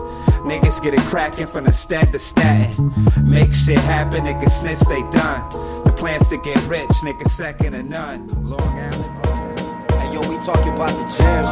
Niggas 0.44 0.84
get 0.84 0.94
it 0.94 1.00
crackin' 1.08 1.48
from 1.48 1.64
the 1.64 1.72
stat 1.72 2.12
to 2.12 2.20
statin. 2.20 2.92
Make 3.24 3.54
shit 3.54 3.80
happen, 3.80 4.26
niggas 4.26 4.52
snitch, 4.52 4.80
they 4.92 5.00
done. 5.16 5.48
The 5.86 5.94
plans 5.96 6.28
to 6.28 6.38
get 6.38 6.60
rich, 6.68 6.90
niggas 7.00 7.30
second 7.30 7.72
to 7.72 7.82
none. 7.82 8.28
Long 8.44 8.60
Island. 8.60 9.06
Oh. 9.24 9.98
Hey, 10.00 10.14
yo, 10.14 10.20
we 10.28 10.36
talking 10.44 10.74
about 10.74 10.92
the 11.00 11.08
jams. 11.16 11.48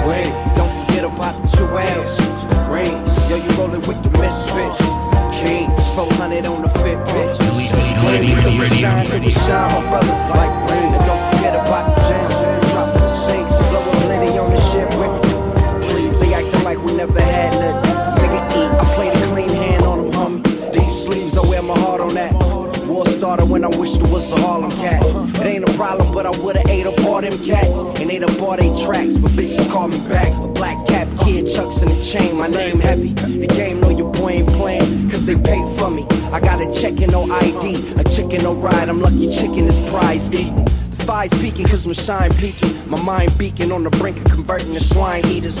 Green, 0.00 0.32
don't 0.56 0.72
forget 0.80 1.04
about 1.04 1.36
the 1.44 1.48
jewels. 1.60 2.16
Green, 2.64 2.96
yo, 3.28 3.36
you 3.36 3.52
rollin' 3.60 3.84
with 3.84 4.00
the 4.00 4.08
misfits. 4.16 4.80
Kings, 5.36 5.84
400 5.92 6.46
on 6.46 6.62
the 6.62 6.70
fit, 6.80 6.96
bitch. 7.12 7.36
ready, 8.00 8.32
ready, 8.32 8.58
ready, 8.58 8.76
shine, 8.76 9.08
ready. 9.10 9.30
shine, 9.30 9.72
my 9.76 9.90
brother. 9.90 10.16
Like 10.32 10.54
green, 10.64 10.88
and 10.88 11.04
don't 11.04 11.20
forget 11.36 11.52
about 11.52 11.92
the 11.92 12.00
jams. 12.08 12.72
Dropping 12.72 13.02
the 13.02 13.12
sinks, 13.28 13.52
blowin' 13.68 14.00
plenty 14.08 14.38
on 14.38 14.48
the 14.48 14.60
shit 14.72 14.88
with 14.96 15.12
me. 15.20 15.86
Please, 15.92 16.18
they 16.18 16.32
acting 16.32 16.64
like 16.64 16.78
we 16.82 16.96
never 16.96 17.20
had 17.20 17.35
it 23.94 24.08
was 24.10 24.32
a 24.32 24.36
Harlem 24.36 24.70
cat. 24.72 25.02
It 25.36 25.46
ain't 25.46 25.68
a 25.68 25.72
problem, 25.74 26.12
but 26.12 26.26
I 26.26 26.30
would've 26.30 26.66
ate 26.66 26.86
up 26.86 26.98
all 27.04 27.20
them 27.20 27.38
cats. 27.44 27.78
And 28.00 28.10
ate 28.10 28.22
up 28.22 28.40
all 28.42 28.56
they 28.56 28.68
tracks, 28.84 29.16
but 29.16 29.30
bitches 29.32 29.70
call 29.70 29.88
me 29.88 29.98
back. 30.08 30.32
A 30.42 30.48
black 30.48 30.86
cap 30.86 31.08
kid, 31.24 31.46
chucks 31.48 31.82
in 31.82 31.88
the 31.88 32.02
chain, 32.02 32.36
my 32.36 32.48
name 32.48 32.80
heavy. 32.80 33.12
The 33.12 33.46
game 33.46 33.80
know 33.80 33.90
your 33.90 34.10
boy 34.12 34.30
ain't 34.30 34.48
playing, 34.48 35.10
cause 35.10 35.26
they 35.26 35.36
pay 35.36 35.62
for 35.78 35.90
me. 35.90 36.06
I 36.32 36.40
got 36.40 36.60
a 36.60 36.72
check 36.72 37.00
and 37.00 37.12
no 37.12 37.30
ID, 37.30 38.00
a 38.00 38.04
chicken 38.04 38.42
no 38.42 38.54
ride. 38.54 38.88
I'm 38.88 39.00
lucky 39.00 39.28
chicken 39.32 39.66
is 39.66 39.78
prize 39.90 40.32
eating. 40.32 40.64
The 40.64 41.04
fire's 41.04 41.34
peaking 41.34 41.66
cause 41.66 41.86
my 41.86 41.92
shine 41.92 42.34
peaking. 42.34 42.88
My 42.88 43.00
mind 43.00 43.36
beacon 43.38 43.72
on 43.72 43.84
the 43.84 43.90
brink 43.90 44.18
of 44.18 44.24
converting 44.24 44.74
to 44.74 44.80
swine 44.80 45.26
eaters. 45.26 45.58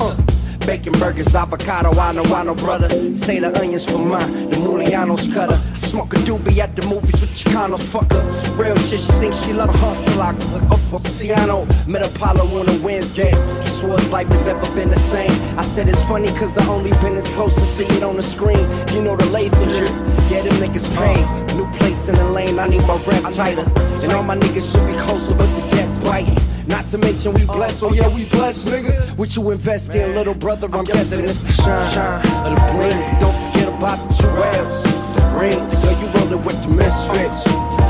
Bacon 0.66 0.98
burgers, 0.98 1.32
avocado, 1.36 1.92
I 1.92 2.10
know, 2.10 2.24
I 2.24 2.42
know, 2.42 2.56
brother. 2.56 2.88
Say 3.14 3.38
the 3.38 3.56
onions 3.56 3.84
for 3.88 3.98
mine, 3.98 4.50
the 4.50 4.56
Mulianos 4.56 5.32
cutter. 5.32 5.56
Smoke 5.78 6.14
a 6.14 6.16
doobie 6.16 6.58
at 6.58 6.74
the 6.74 6.84
movies 6.86 7.20
with 7.20 7.30
Chicanos, 7.30 7.78
fucker. 7.78 8.20
Real 8.58 8.76
shit, 8.78 8.98
she 8.98 9.12
thinks 9.20 9.44
she 9.44 9.52
love 9.52 9.72
her 9.72 10.04
till 10.04 10.20
I 10.20 10.32
go 10.68 10.76
for 10.76 10.98
Ciano. 10.98 11.66
Met 11.86 12.02
Apollo 12.02 12.46
on 12.58 12.68
a 12.68 12.82
Wednesday. 12.82 13.30
He 13.62 13.68
swore 13.68 13.96
his 13.96 14.12
life 14.12 14.26
has 14.26 14.44
never 14.44 14.66
been 14.74 14.90
the 14.90 14.98
same. 14.98 15.30
I 15.56 15.62
said 15.62 15.88
it's 15.88 16.02
funny 16.06 16.32
cause 16.32 16.58
I 16.58 16.66
only 16.66 16.90
been 16.98 17.16
as 17.16 17.28
close 17.30 17.54
to 17.54 17.60
see 17.60 17.86
it 17.86 18.02
on 18.02 18.16
the 18.16 18.22
screen. 18.24 18.58
You 18.92 19.02
know 19.02 19.14
the 19.14 19.26
Latham 19.26 19.68
shit, 19.68 19.90
yeah, 20.32 20.42
them 20.42 20.56
niggas 20.58 20.88
paid. 20.96 21.54
New 21.54 21.70
plates 21.74 22.08
in 22.08 22.16
the 22.16 22.28
lane, 22.28 22.58
I 22.58 22.66
need 22.66 22.84
my 22.88 22.96
rep 23.06 23.32
tighter. 23.32 23.70
And 24.02 24.12
all 24.12 24.24
my 24.24 24.36
niggas 24.36 24.72
should 24.72 24.84
be 24.84 24.98
closer, 24.98 25.34
but 25.34 25.46
the 25.46 25.76
debt's 25.76 25.98
biting. 25.98 26.45
Not 26.66 26.86
to 26.86 26.98
mention 26.98 27.32
we 27.32 27.44
blessed, 27.44 27.84
oh 27.84 27.92
yeah, 27.92 28.08
we 28.12 28.24
blessed, 28.24 28.66
nigga. 28.66 29.16
What 29.16 29.36
you 29.36 29.50
invest 29.52 29.94
in, 29.94 30.14
little 30.16 30.34
brother, 30.34 30.68
I'm 30.72 30.84
guessing 30.84 31.24
it's 31.24 31.42
the 31.46 31.52
shine, 31.52 31.92
shine 31.94 32.26
of 32.42 32.58
the 32.58 32.72
bling. 32.72 33.18
Don't 33.20 33.38
forget 33.46 33.68
about 33.68 34.02
the 34.02 34.10
jewels, 34.18 34.82
the 34.82 35.22
rings. 35.38 35.72
Girl, 35.80 35.94
you 35.94 36.06
rollin' 36.18 36.44
with 36.44 36.60
the 36.62 36.68
misfits. 36.68 37.44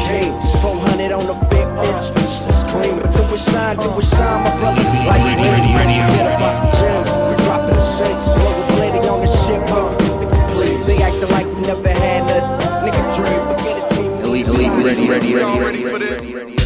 Kings, 0.05 0.61
400 0.61 1.11
on 1.11 1.27
the 1.27 1.35
fit, 1.49 1.67
bitch. 1.81 2.13
It's 2.49 2.65
clean, 2.65 3.01
but 3.01 3.13
do 3.17 3.23
it 3.23 3.31
was 3.31 3.45
shine, 3.49 3.77
do 3.77 3.89
it 3.89 4.05
shine, 4.05 4.45
my 4.45 4.53
brother. 4.61 4.83
Like 5.09 5.25
bling. 5.25 5.73
Don't 5.73 6.11
forget 6.13 6.37
about 6.37 6.57
the 6.61 6.77
gems. 6.77 7.11
We 7.17 7.45
dropping 7.45 7.77
the 7.77 7.81
sinks, 7.81 8.25
blow 8.29 8.53
with 8.61 8.79
lady 8.79 9.09
on 9.09 9.21
the 9.25 9.31
ship, 9.41 9.63
huh? 9.73 10.53
Please, 10.53 10.85
they 10.85 11.03
acting 11.03 11.31
like 11.31 11.47
we 11.47 11.63
never 11.65 11.89
had 11.89 12.29
nothing. 12.29 12.93
Nigga 12.93 13.03
dream, 13.17 13.41
forget 13.49 13.77
it, 13.81 13.95
team. 13.97 14.13
Elite, 14.21 14.47
elite, 14.49 14.85
ready, 14.85 15.09
ready, 15.09 15.35
ready, 15.35 15.59
ready, 15.65 15.85
ready, 15.85 16.35
ready. 16.35 16.66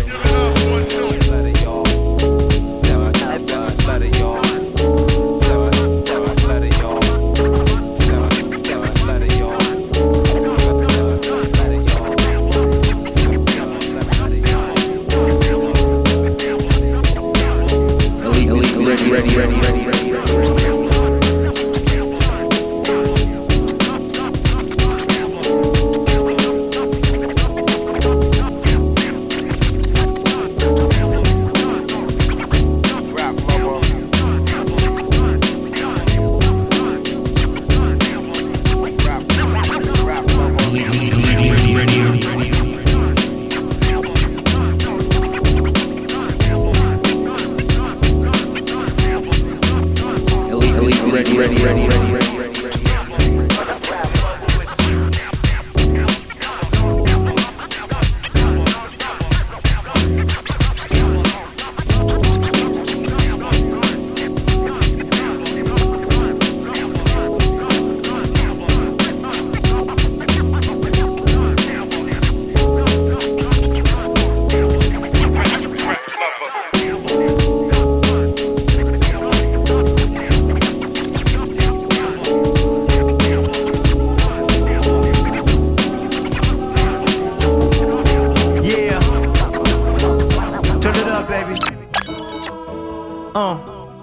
Uh, 93.41 93.57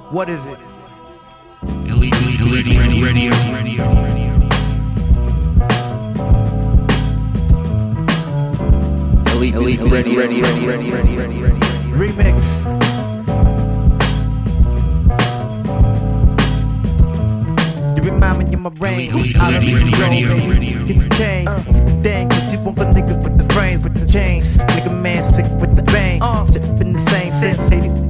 what 0.10 0.30
is 0.30 0.44
it? 0.48 0.58
Illegal, 1.86 2.18
illegal, 2.18 2.50
radio, 2.50 2.82
radio, 2.82 3.30
radio. 3.54 3.86
radio. 4.02 4.34
Elite, 9.36 9.54
elite, 9.54 9.80
elite, 9.80 10.08
elite, 10.08 10.18
elite, 10.18 10.18
elite, 10.18 10.44
elite, 10.44 10.74
elite, 10.74 11.30
elite, 11.30 11.44
elite. 11.44 11.62
Remix. 11.94 12.66
You 17.96 18.02
remind 18.02 18.40
me 18.40 18.56
of 18.56 18.60
my 18.60 18.70
brain. 18.72 19.12
Elite, 19.12 19.36
elite, 19.36 19.36
elite, 19.36 19.94
radio, 19.94 20.34
radio, 20.34 20.50
radio. 20.50 20.84
Get 20.84 21.10
the 21.10 21.16
chain. 21.16 21.48
Uh, 21.48 21.62
dang, 22.02 22.28
cause 22.30 22.52
you 22.52 22.60
want 22.62 22.80
the 22.80 22.86
niggas 22.86 23.24
with 23.24 23.38
the 23.38 23.54
frames, 23.54 23.84
with 23.84 23.94
the 23.94 24.08
chains. 24.12 24.58
Nigga 24.58 25.00
man 25.00 25.32
stick 25.32 25.46
with 25.62 25.76
the 25.76 25.84
bang. 25.84 26.24
Uh, 26.24 26.44
been 26.80 26.94
the 26.94 27.00
same 27.00 27.32
sense. 27.32 27.70
80s. 27.70 28.07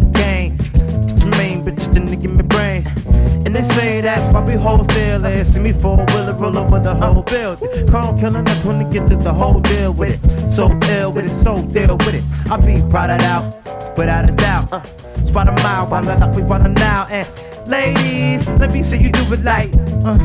They 3.57 3.63
say 3.63 4.01
that's 4.01 4.31
why 4.31 4.43
we 4.43 4.53
hold 4.53 4.89
still. 4.91 5.19
They 5.19 5.43
see 5.43 5.59
me 5.59 5.73
four 5.73 5.97
wheeler 5.97 6.33
roll 6.33 6.57
over 6.57 6.79
the 6.79 6.93
whole 6.93 7.23
building. 7.23 7.87
Chrome 7.87 8.17
killing, 8.17 8.43
that's 8.43 8.63
when 8.63 8.77
they 8.77 8.99
get 8.99 9.09
to 9.09 9.15
the 9.15 9.33
whole 9.33 9.59
deal 9.59 9.93
with 9.93 10.23
it. 10.23 10.51
So 10.51 10.69
ill 10.83 11.11
with 11.11 11.25
it, 11.25 11.43
so 11.43 11.63
deal 11.63 11.97
with 11.97 12.15
it. 12.15 12.23
I 12.51 12.57
be 12.57 12.87
proud 12.89 13.09
of 13.09 13.21
out, 13.21 13.97
without 13.97 14.29
a 14.29 14.33
doubt. 14.33 14.71
Uh, 14.71 14.83
spot 15.25 15.47
a 15.47 15.51
mile 15.63 15.87
while 15.87 16.07
I 16.07 16.31
we 16.35 16.43
running 16.43 16.75
now. 16.75 17.07
And 17.09 17.27
ladies, 17.67 18.47
let 18.59 18.71
me 18.71 18.83
see 18.83 19.01
you 19.01 19.11
do 19.11 19.33
it 19.33 19.43
like. 19.43 19.73
Uh, 20.05 20.19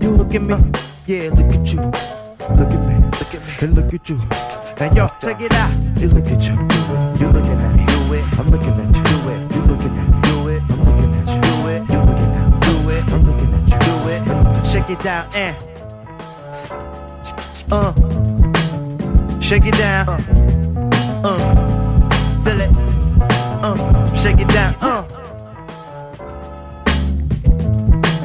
you 0.00 0.10
look 0.10 0.34
at 0.34 0.42
me, 0.42 0.56
yeah, 1.06 1.30
look 1.30 1.54
at 1.54 1.72
you. 1.72 1.80
Look 2.58 2.72
at 2.72 2.82
me, 2.88 2.96
look 3.18 3.34
at 3.34 3.40
me, 3.46 3.52
and 3.60 3.76
look 3.76 3.94
at 3.94 4.10
you. 4.10 4.20
And 4.78 4.96
yo, 4.96 5.08
check 5.20 5.40
it 5.40 5.52
out. 5.52 5.72
You 6.00 6.08
look 6.08 6.26
at 6.26 6.42
you. 6.48 6.54
You 7.20 7.30
looking 7.30 7.60
at 7.60 7.76
me, 7.76 7.84
it. 8.16 8.38
I'm 8.38 8.48
looking 8.50 8.72
at 8.72 8.90
it. 8.90 8.96
You 8.96 9.01
it. 14.92 15.02
Down 15.02 15.28
and 15.34 15.56
uh, 17.72 17.92
shake 19.40 19.66
it 19.66 19.74
down. 19.74 20.08
Uh, 21.24 22.42
feel 22.44 22.60
it. 22.60 22.70
Uh, 23.64 24.14
shake 24.14 24.40
it 24.40 24.48
down. 24.48 24.74
Uh, 24.80 25.06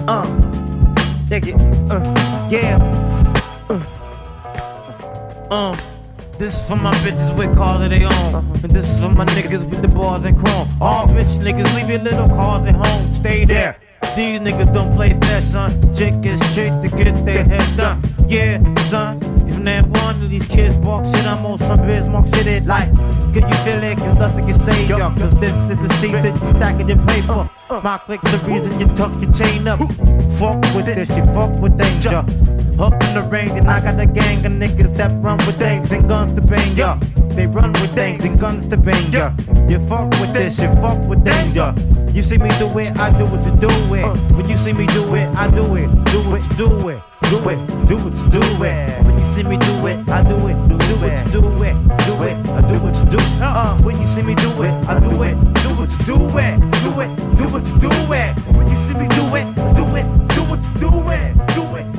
uh, 0.08 0.28
shake 1.30 1.48
it. 1.48 1.56
Uh, 1.90 2.48
yeah. 2.52 2.78
Uh, 3.70 3.82
uh. 5.50 5.78
This 6.38 6.62
is 6.62 6.68
for 6.68 6.76
my 6.76 6.94
bitches 6.96 7.36
with 7.36 7.56
cars 7.56 7.84
of 7.84 7.90
their 7.90 8.08
own. 8.08 8.36
And 8.62 8.72
this 8.72 8.88
is 8.88 9.00
for 9.02 9.10
my 9.10 9.26
niggas 9.26 9.68
with 9.70 9.82
the 9.82 9.88
bars 9.88 10.24
and 10.26 10.38
chrome. 10.38 10.70
All 10.80 11.08
rich 11.08 11.30
niggas 11.40 11.74
leave 11.76 11.90
your 11.90 12.00
little 12.00 12.28
cars 12.28 12.68
at 12.68 12.76
home. 12.76 13.16
Stay 13.16 13.44
there. 13.44 13.80
These 14.16 14.40
niggas 14.40 14.74
don't 14.74 14.94
play 14.96 15.14
fair, 15.20 15.42
son. 15.42 15.82
Chick 15.94 16.14
is 16.26 16.40
chick 16.56 16.72
to 16.82 16.90
get 16.90 17.26
their 17.26 17.44
head 17.44 17.78
done. 17.78 18.02
Yeah, 18.28 18.62
son. 18.86 19.22
If 19.48 19.58
not 19.60 19.88
one 19.88 20.24
of 20.24 20.30
these 20.30 20.46
kids 20.46 20.76
walk 20.76 21.06
shit, 21.06 21.26
I'm 21.26 21.46
on 21.46 21.58
some 21.60 21.86
Bismarck 21.86 22.34
shit. 22.34 22.48
It 22.48 22.66
like, 22.66 22.92
can 23.34 23.48
you 23.48 23.58
feel 23.66 23.84
it? 23.84 23.98
Cause 23.98 24.18
nothing 24.18 24.46
can 24.46 24.60
save 24.60 24.90
y'all. 24.90 25.16
Cause 25.18 25.34
this 25.40 25.54
is 25.54 25.78
the 25.88 25.94
secret, 26.02 26.34
you 26.34 26.48
stacking 26.50 26.90
your 26.90 27.04
paper. 27.06 27.50
Uh, 27.70 27.74
uh. 27.76 27.82
My 27.84 27.98
click 27.98 28.22
the 28.22 28.40
reason 28.48 28.80
you 28.80 28.88
tuck 28.88 29.20
your 29.22 29.32
chain 29.34 29.68
up. 29.68 29.80
Fuck 30.40 30.62
with 30.76 30.86
this, 30.86 31.10
you 31.10 31.26
fuck 31.34 31.54
with 31.60 31.78
danger. 31.78 32.24
Up 32.80 32.94
in 33.04 33.14
the 33.16 33.24
range, 33.24 33.58
and 33.58 33.68
I 33.68 33.80
got 33.80 34.00
a 34.00 34.06
gang 34.06 34.46
of 34.46 34.52
niggas 34.52 34.96
that 34.98 35.12
run 35.24 35.38
with 35.48 35.58
things 35.58 35.92
and 35.92 36.08
guns 36.08 36.34
to 36.34 36.42
bang 36.42 36.76
ya. 36.76 37.00
They 37.32 37.48
run 37.48 37.74
with 37.74 37.94
things 37.96 38.24
and 38.24 38.40
guns 38.40 38.66
to 38.68 38.78
bang 38.78 39.12
ya. 39.12 39.34
You 39.68 39.80
fuck 39.88 40.12
with 40.22 40.32
this, 40.34 40.60
you 40.60 40.68
fuck 40.76 41.00
with 41.08 41.24
danger. 41.24 41.74
You 42.14 42.22
see 42.22 42.38
me 42.38 42.50
do 42.60 42.68
it, 42.78 42.96
I 42.98 43.10
do 43.18 43.26
what 43.26 43.44
to 43.46 43.52
do 43.52 43.70
it. 43.96 44.34
When 44.34 44.48
you 44.48 44.58
see 44.58 44.74
me 44.74 44.86
do 44.88 45.16
it, 45.16 45.28
I 45.36 45.50
do 45.50 45.76
it. 45.76 45.88
Do 46.06 46.20
you 46.20 46.40
do 46.56 46.90
it. 46.90 47.02
Do 47.30 47.50
it, 47.50 47.60
do 47.88 47.98
what 47.98 48.14
you 48.14 48.30
do 48.30 48.42
it. 48.64 49.06
When 49.06 49.18
you 49.18 49.26
see 49.26 49.44
me 49.44 49.58
do 49.58 49.88
it, 49.88 50.08
I 50.08 50.24
do 50.24 50.36
it. 50.48 50.56
Do 50.70 50.78
what 51.02 51.26
you 51.26 51.42
do 51.42 51.64
it. 51.64 51.76
Do 52.06 52.24
it, 52.24 52.38
I 52.48 52.62
do 52.62 52.80
what 52.80 52.96
you 52.96 53.06
do. 53.10 53.18
Uh, 53.42 53.78
when 53.82 54.00
you 54.00 54.06
see 54.08 54.22
me 54.22 54.36
do 54.36 54.50
it, 54.62 54.72
I 54.88 55.00
do 55.00 55.24
it. 55.24 55.36
Do 55.64 55.70
what 55.76 55.92
you 55.92 56.06
do 56.06 56.16
it. 56.38 56.60
Do 56.84 57.02
it, 57.02 57.38
do 57.38 57.50
what 57.50 57.68
you 57.68 57.80
do 57.80 57.90
it. 58.14 58.38
When 58.56 58.70
you 58.70 58.76
see 58.76 58.94
me 58.94 59.08
do 59.10 59.36
it, 59.36 59.56
do 59.76 59.84
it. 59.96 60.06
Do 60.30 60.44
what 60.44 60.64
you 60.64 60.74
do 60.80 61.10
it. 61.10 61.36
Do 61.54 61.76
it, 61.76 61.97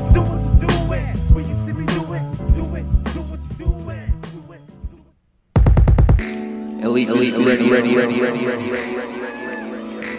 Elite, 6.81 7.09
elite, 7.09 7.35
ready, 7.35 7.69
ready, 7.69 7.97
ready, 7.97 8.21
ready, 8.21 8.47
ready, 8.47 8.47
ready, 8.47 8.71
ready. 8.71 8.95
Ready, 8.95 9.19
ready, 9.19 9.45
ready, 9.47 9.67
ready, 9.69 9.97
ready. 9.97 10.19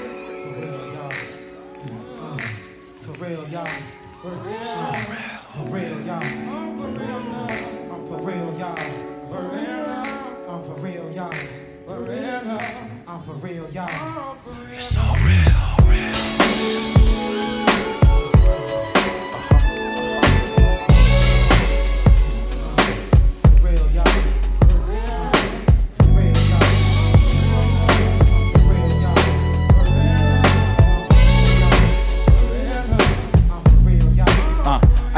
For 2.99 3.13
real, 3.13 3.47
y'all. 3.47 3.67
For 4.21 4.29
real. 4.29 4.59
Y'all. 4.59 4.93
For 5.53 5.63
real, 5.67 6.01
y'all. 6.05 6.21
I'm 6.21 8.01
for 8.07 8.17
real, 8.17 8.49
y'all. 8.59 8.75
For 9.29 9.41
real. 9.55 9.87
I'm 10.49 10.61
for 10.63 10.75
real, 10.81 11.07
y'all. 11.13 11.31
For 11.85 12.01
real. 12.01 12.59
I'm 13.07 13.21
for 13.23 13.33
real, 13.35 13.69
y'all. 13.71 14.37
It's 14.73 14.89
so 14.89 15.01
real. 15.01 15.49
For 15.77 15.85
real, 15.85 16.98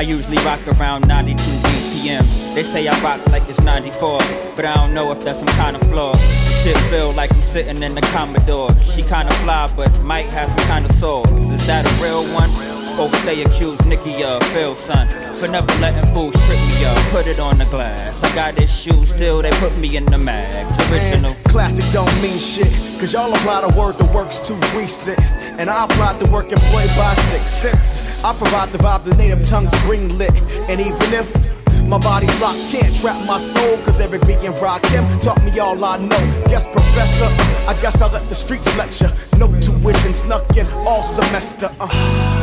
I 0.02 0.04
usually 0.04 0.38
rock 0.38 0.68
around 0.80 1.08
92 1.08 1.38
BPM. 1.38 2.56
They 2.56 2.64
say 2.64 2.88
I 2.88 3.04
rock 3.04 3.24
like 3.28 3.48
it's 3.48 3.62
94, 3.62 4.18
but 4.56 4.66
I 4.66 4.74
don't 4.74 4.96
know 4.96 5.12
if 5.12 5.20
that's 5.20 5.38
some 5.38 5.48
kind 5.50 5.76
of 5.76 5.84
flaw. 5.92 6.16
Shit 6.64 6.76
feel 6.90 7.12
like 7.12 7.32
I'm 7.32 7.42
sitting 7.44 7.84
in 7.84 7.94
the 7.94 8.02
Commodore. 8.02 8.76
She 8.80 9.04
kinda 9.04 9.32
fly, 9.44 9.72
but 9.76 10.02
might 10.02 10.26
have 10.34 10.50
some 10.50 10.68
kind 10.68 10.90
of 10.90 10.96
soul. 10.96 11.26
Is 11.52 11.68
that 11.68 11.86
a 11.86 12.04
real 12.04 12.24
one? 12.34 12.50
What 12.98 13.12
they 13.26 13.44
accuse 13.44 13.80
Nicky 13.86 14.24
of, 14.24 14.42
Phil 14.54 14.76
son, 14.76 15.08
for 15.40 15.48
never 15.48 15.72
letting 15.80 16.12
fools 16.14 16.34
trip 16.48 16.60
me 16.60 16.86
up. 16.86 16.98
Put 17.12 17.28
it 17.28 17.40
on 17.40 17.60
the 17.60 17.66
glass. 17.66 18.24
I 18.24 18.34
got 18.34 18.56
this 18.56 18.76
shoe 18.76 19.06
still, 19.06 19.44
they 19.44 19.52
put 19.60 19.78
me 19.78 19.98
in 19.98 20.06
the 20.06 20.18
mags. 20.18 20.92
Original. 20.92 21.34
Man, 21.34 21.44
classic 21.44 21.86
don't 21.94 22.22
mean 22.24 22.40
shit, 22.40 22.74
cause 23.00 23.14
y'all 23.14 23.32
apply 23.32 23.70
the 23.70 23.80
word, 23.80 24.00
the 24.00 24.06
work's 24.12 24.40
too 24.40 24.60
recent. 24.76 25.20
And 25.60 25.70
I 25.70 25.86
apply 25.86 26.14
the 26.14 26.30
work 26.32 26.52
employed 26.52 26.90
by 26.98 27.14
six 27.30 27.52
cents. 27.52 28.11
I 28.24 28.34
provide 28.38 28.70
the 28.70 28.78
vibe, 28.78 29.04
the 29.04 29.16
native 29.16 29.48
tongue's 29.48 29.78
green 29.82 30.18
lit. 30.18 30.32
And 30.70 30.80
even 30.80 31.14
if 31.14 31.88
my 31.88 31.98
body's 31.98 32.40
locked, 32.40 32.60
can't 32.70 32.96
trap 32.98 33.26
my 33.26 33.40
soul, 33.40 33.78
cause 33.84 34.00
every 34.00 34.20
and 34.46 34.60
rock 34.62 34.86
him 34.86 35.04
taught 35.20 35.44
me 35.44 35.58
all 35.60 35.84
I 35.84 35.98
know. 35.98 36.46
Guess 36.48 36.66
professor, 36.68 37.26
I 37.68 37.78
guess 37.82 38.00
I'll 38.00 38.12
let 38.12 38.28
the 38.30 38.36
streets 38.36 38.76
lecture. 38.78 39.12
No 39.38 39.48
tuition 39.60 40.14
snuck 40.14 40.56
in 40.56 40.68
all 40.86 41.04
semester. 41.04 41.72
Uh. 41.80 42.41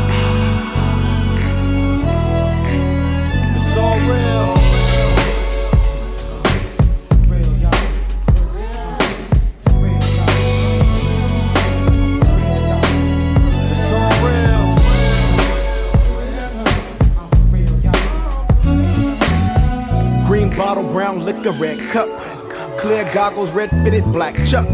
Liquor, 21.39 21.59
red 21.59 21.79
cup. 21.91 22.09
Clear 22.79 23.05
goggles, 23.13 23.51
red 23.53 23.71
fitted, 23.71 24.05
black 24.13 24.35
chuck. 24.47 24.69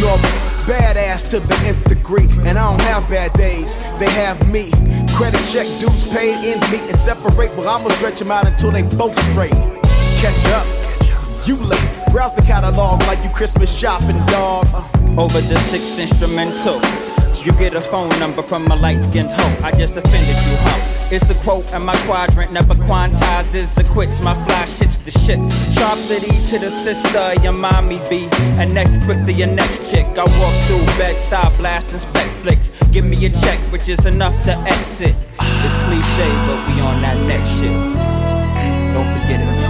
Norris, 0.00 0.40
badass 0.66 1.28
to 1.30 1.40
the 1.40 1.54
nth 1.66 1.84
degree. 1.84 2.28
And 2.44 2.58
I 2.58 2.70
don't 2.70 2.80
have 2.82 3.08
bad 3.08 3.32
days, 3.34 3.76
they 3.98 4.10
have 4.10 4.50
me. 4.50 4.70
Credit 5.14 5.40
check, 5.50 5.66
dues 5.78 6.08
paid, 6.08 6.36
in 6.44 6.58
meet 6.70 6.88
and 6.90 6.98
separate. 6.98 7.54
Well, 7.56 7.68
I'ma 7.68 7.90
stretch 7.90 8.18
them 8.18 8.30
out 8.30 8.46
until 8.46 8.70
they 8.70 8.82
both 8.82 9.18
straight. 9.30 9.52
Catch 9.52 10.44
up, 10.52 10.66
you 11.46 11.56
late. 11.56 11.80
Browse 12.10 12.34
the 12.34 12.42
catalog 12.42 13.00
like 13.02 13.22
you 13.24 13.30
Christmas 13.30 13.74
shopping, 13.74 14.18
dog. 14.26 14.66
Over 15.18 15.40
the 15.40 15.58
sixth 15.70 15.98
instrumental. 15.98 16.80
You 17.42 17.52
get 17.52 17.74
a 17.74 17.80
phone 17.80 18.08
number 18.20 18.42
from 18.42 18.66
a 18.68 18.76
light 18.76 19.02
skinned 19.04 19.30
hoe. 19.30 19.66
I 19.66 19.72
just 19.72 19.96
offended 19.96 20.36
you, 20.36 20.56
huh? 20.60 20.81
It's 21.12 21.28
a 21.28 21.34
quote, 21.42 21.70
and 21.74 21.84
my 21.84 21.94
quadrant 22.06 22.52
never 22.52 22.74
quantizes 22.74 23.68
or 23.76 23.84
quits. 23.92 24.18
My 24.22 24.32
fly 24.46 24.64
shit's 24.64 24.96
the 25.04 25.10
shit. 25.10 25.38
Chocolatey 25.76 26.48
to 26.48 26.58
the 26.58 26.70
sister, 26.70 27.34
your 27.42 27.52
mommy 27.52 28.00
be. 28.08 28.30
And 28.56 28.72
next 28.72 29.04
quick 29.04 29.22
to 29.26 29.32
your 29.34 29.48
next 29.48 29.90
chick. 29.90 30.06
I 30.16 30.24
walk 30.40 30.54
through 30.64 30.86
bed, 30.96 31.14
style 31.26 31.54
blasting 31.58 32.00
spec 32.00 32.26
flicks. 32.40 32.70
Give 32.92 33.04
me 33.04 33.26
a 33.26 33.28
check, 33.28 33.58
which 33.70 33.90
is 33.90 34.06
enough 34.06 34.42
to 34.44 34.56
exit. 34.56 35.14
It's 35.38 35.76
cliche, 35.84 36.30
but 36.46 36.66
we 36.66 36.80
on 36.80 37.02
that 37.02 37.18
next 37.28 37.50
shit. 37.60 37.76
Don't 38.94 39.20
forget 39.20 39.40
it. 39.40 39.61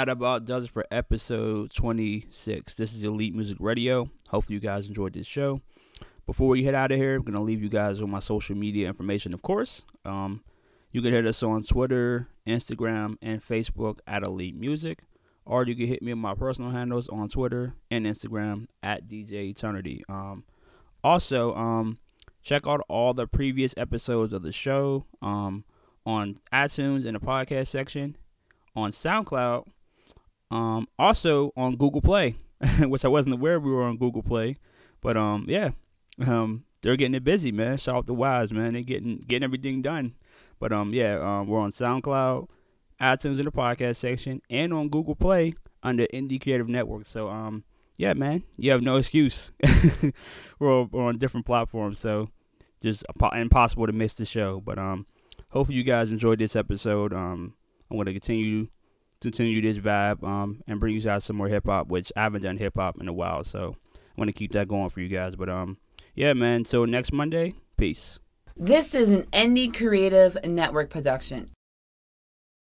That 0.00 0.08
about 0.08 0.46
does 0.46 0.64
it 0.64 0.70
for 0.70 0.86
episode 0.90 1.70
26. 1.74 2.74
This 2.74 2.94
is 2.94 3.04
Elite 3.04 3.34
Music 3.34 3.58
Radio. 3.60 4.08
Hopefully, 4.28 4.54
you 4.54 4.60
guys 4.60 4.86
enjoyed 4.86 5.12
this 5.12 5.26
show. 5.26 5.60
Before 6.24 6.48
we 6.48 6.64
head 6.64 6.74
out 6.74 6.90
of 6.90 6.96
here, 6.96 7.16
I'm 7.16 7.22
going 7.22 7.36
to 7.36 7.42
leave 7.42 7.62
you 7.62 7.68
guys 7.68 8.00
with 8.00 8.08
my 8.08 8.18
social 8.18 8.56
media 8.56 8.88
information, 8.88 9.34
of 9.34 9.42
course. 9.42 9.82
Um, 10.06 10.42
you 10.90 11.02
can 11.02 11.12
hit 11.12 11.26
us 11.26 11.42
on 11.42 11.64
Twitter, 11.64 12.28
Instagram, 12.46 13.16
and 13.20 13.46
Facebook 13.46 13.98
at 14.06 14.26
Elite 14.26 14.56
Music. 14.56 15.00
Or 15.44 15.66
you 15.66 15.76
can 15.76 15.86
hit 15.86 16.00
me 16.00 16.12
on 16.12 16.18
my 16.18 16.34
personal 16.34 16.70
handles 16.70 17.06
on 17.08 17.28
Twitter 17.28 17.74
and 17.90 18.06
Instagram 18.06 18.68
at 18.82 19.06
DJ 19.06 19.50
Eternity. 19.50 20.02
Um, 20.08 20.44
also, 21.04 21.54
um, 21.54 21.98
check 22.42 22.66
out 22.66 22.80
all 22.88 23.12
the 23.12 23.26
previous 23.26 23.74
episodes 23.76 24.32
of 24.32 24.44
the 24.44 24.52
show 24.52 25.04
um, 25.20 25.64
on 26.06 26.38
iTunes 26.50 27.04
in 27.04 27.12
the 27.12 27.20
podcast 27.20 27.66
section 27.66 28.16
on 28.74 28.92
SoundCloud, 28.92 29.66
um, 30.50 30.88
also 30.98 31.52
on 31.56 31.76
Google 31.76 32.00
Play, 32.00 32.36
which 32.80 33.04
I 33.04 33.08
wasn't 33.08 33.34
aware 33.34 33.60
we 33.60 33.70
were 33.70 33.82
on 33.82 33.96
Google 33.96 34.22
Play, 34.22 34.56
but 35.00 35.16
um, 35.16 35.46
yeah, 35.48 35.70
um, 36.26 36.64
they're 36.82 36.96
getting 36.96 37.14
it 37.14 37.24
busy, 37.24 37.52
man. 37.52 37.76
Shout 37.76 37.96
out 37.96 38.06
to 38.06 38.14
Wise, 38.14 38.52
man. 38.52 38.72
They're 38.72 38.82
getting 38.82 39.18
getting 39.18 39.44
everything 39.44 39.82
done. 39.82 40.14
But 40.58 40.72
um, 40.72 40.92
yeah, 40.92 41.18
um, 41.18 41.46
we're 41.46 41.60
on 41.60 41.72
SoundCloud, 41.72 42.48
iTunes 43.00 43.38
in 43.38 43.44
the 43.46 43.50
podcast 43.50 43.96
section, 43.96 44.42
and 44.50 44.72
on 44.72 44.88
Google 44.88 45.14
Play 45.14 45.54
under 45.82 46.06
Indie 46.12 46.40
Creative 46.40 46.68
Network. 46.68 47.06
So 47.06 47.28
um, 47.28 47.64
yeah, 47.96 48.12
man, 48.14 48.44
you 48.56 48.70
have 48.70 48.82
no 48.82 48.96
excuse. 48.96 49.52
we're, 50.58 50.84
we're 50.84 51.04
on 51.04 51.18
different 51.18 51.46
platforms, 51.46 51.98
so 51.98 52.30
just 52.82 53.04
impossible 53.34 53.86
to 53.86 53.92
miss 53.92 54.14
the 54.14 54.24
show. 54.24 54.60
But 54.60 54.78
um, 54.78 55.06
hopefully 55.50 55.78
you 55.78 55.84
guys 55.84 56.10
enjoyed 56.10 56.38
this 56.38 56.56
episode. 56.56 57.12
Um, 57.12 57.54
I'm 57.90 57.96
gonna 57.96 58.12
continue 58.12 58.68
continue 59.20 59.60
this 59.60 59.78
vibe 59.78 60.22
um 60.24 60.62
and 60.66 60.80
bring 60.80 60.94
you 60.94 61.00
guys 61.00 61.24
some 61.24 61.36
more 61.36 61.48
hip 61.48 61.66
hop, 61.66 61.88
which 61.88 62.12
I 62.16 62.22
haven't 62.22 62.42
done 62.42 62.56
hip 62.56 62.74
hop 62.76 63.00
in 63.00 63.08
a 63.08 63.12
while, 63.12 63.44
so 63.44 63.76
I'm 63.94 64.16
gonna 64.18 64.32
keep 64.32 64.52
that 64.52 64.68
going 64.68 64.90
for 64.90 65.00
you 65.00 65.08
guys. 65.08 65.36
But 65.36 65.48
um, 65.48 65.78
yeah, 66.14 66.32
man. 66.32 66.64
So 66.64 66.84
next 66.84 67.12
Monday, 67.12 67.54
peace. 67.76 68.18
This 68.56 68.94
is 68.94 69.12
an 69.12 69.22
Indie 69.32 69.74
Creative 69.74 70.36
Network 70.44 70.90
production. 70.90 71.50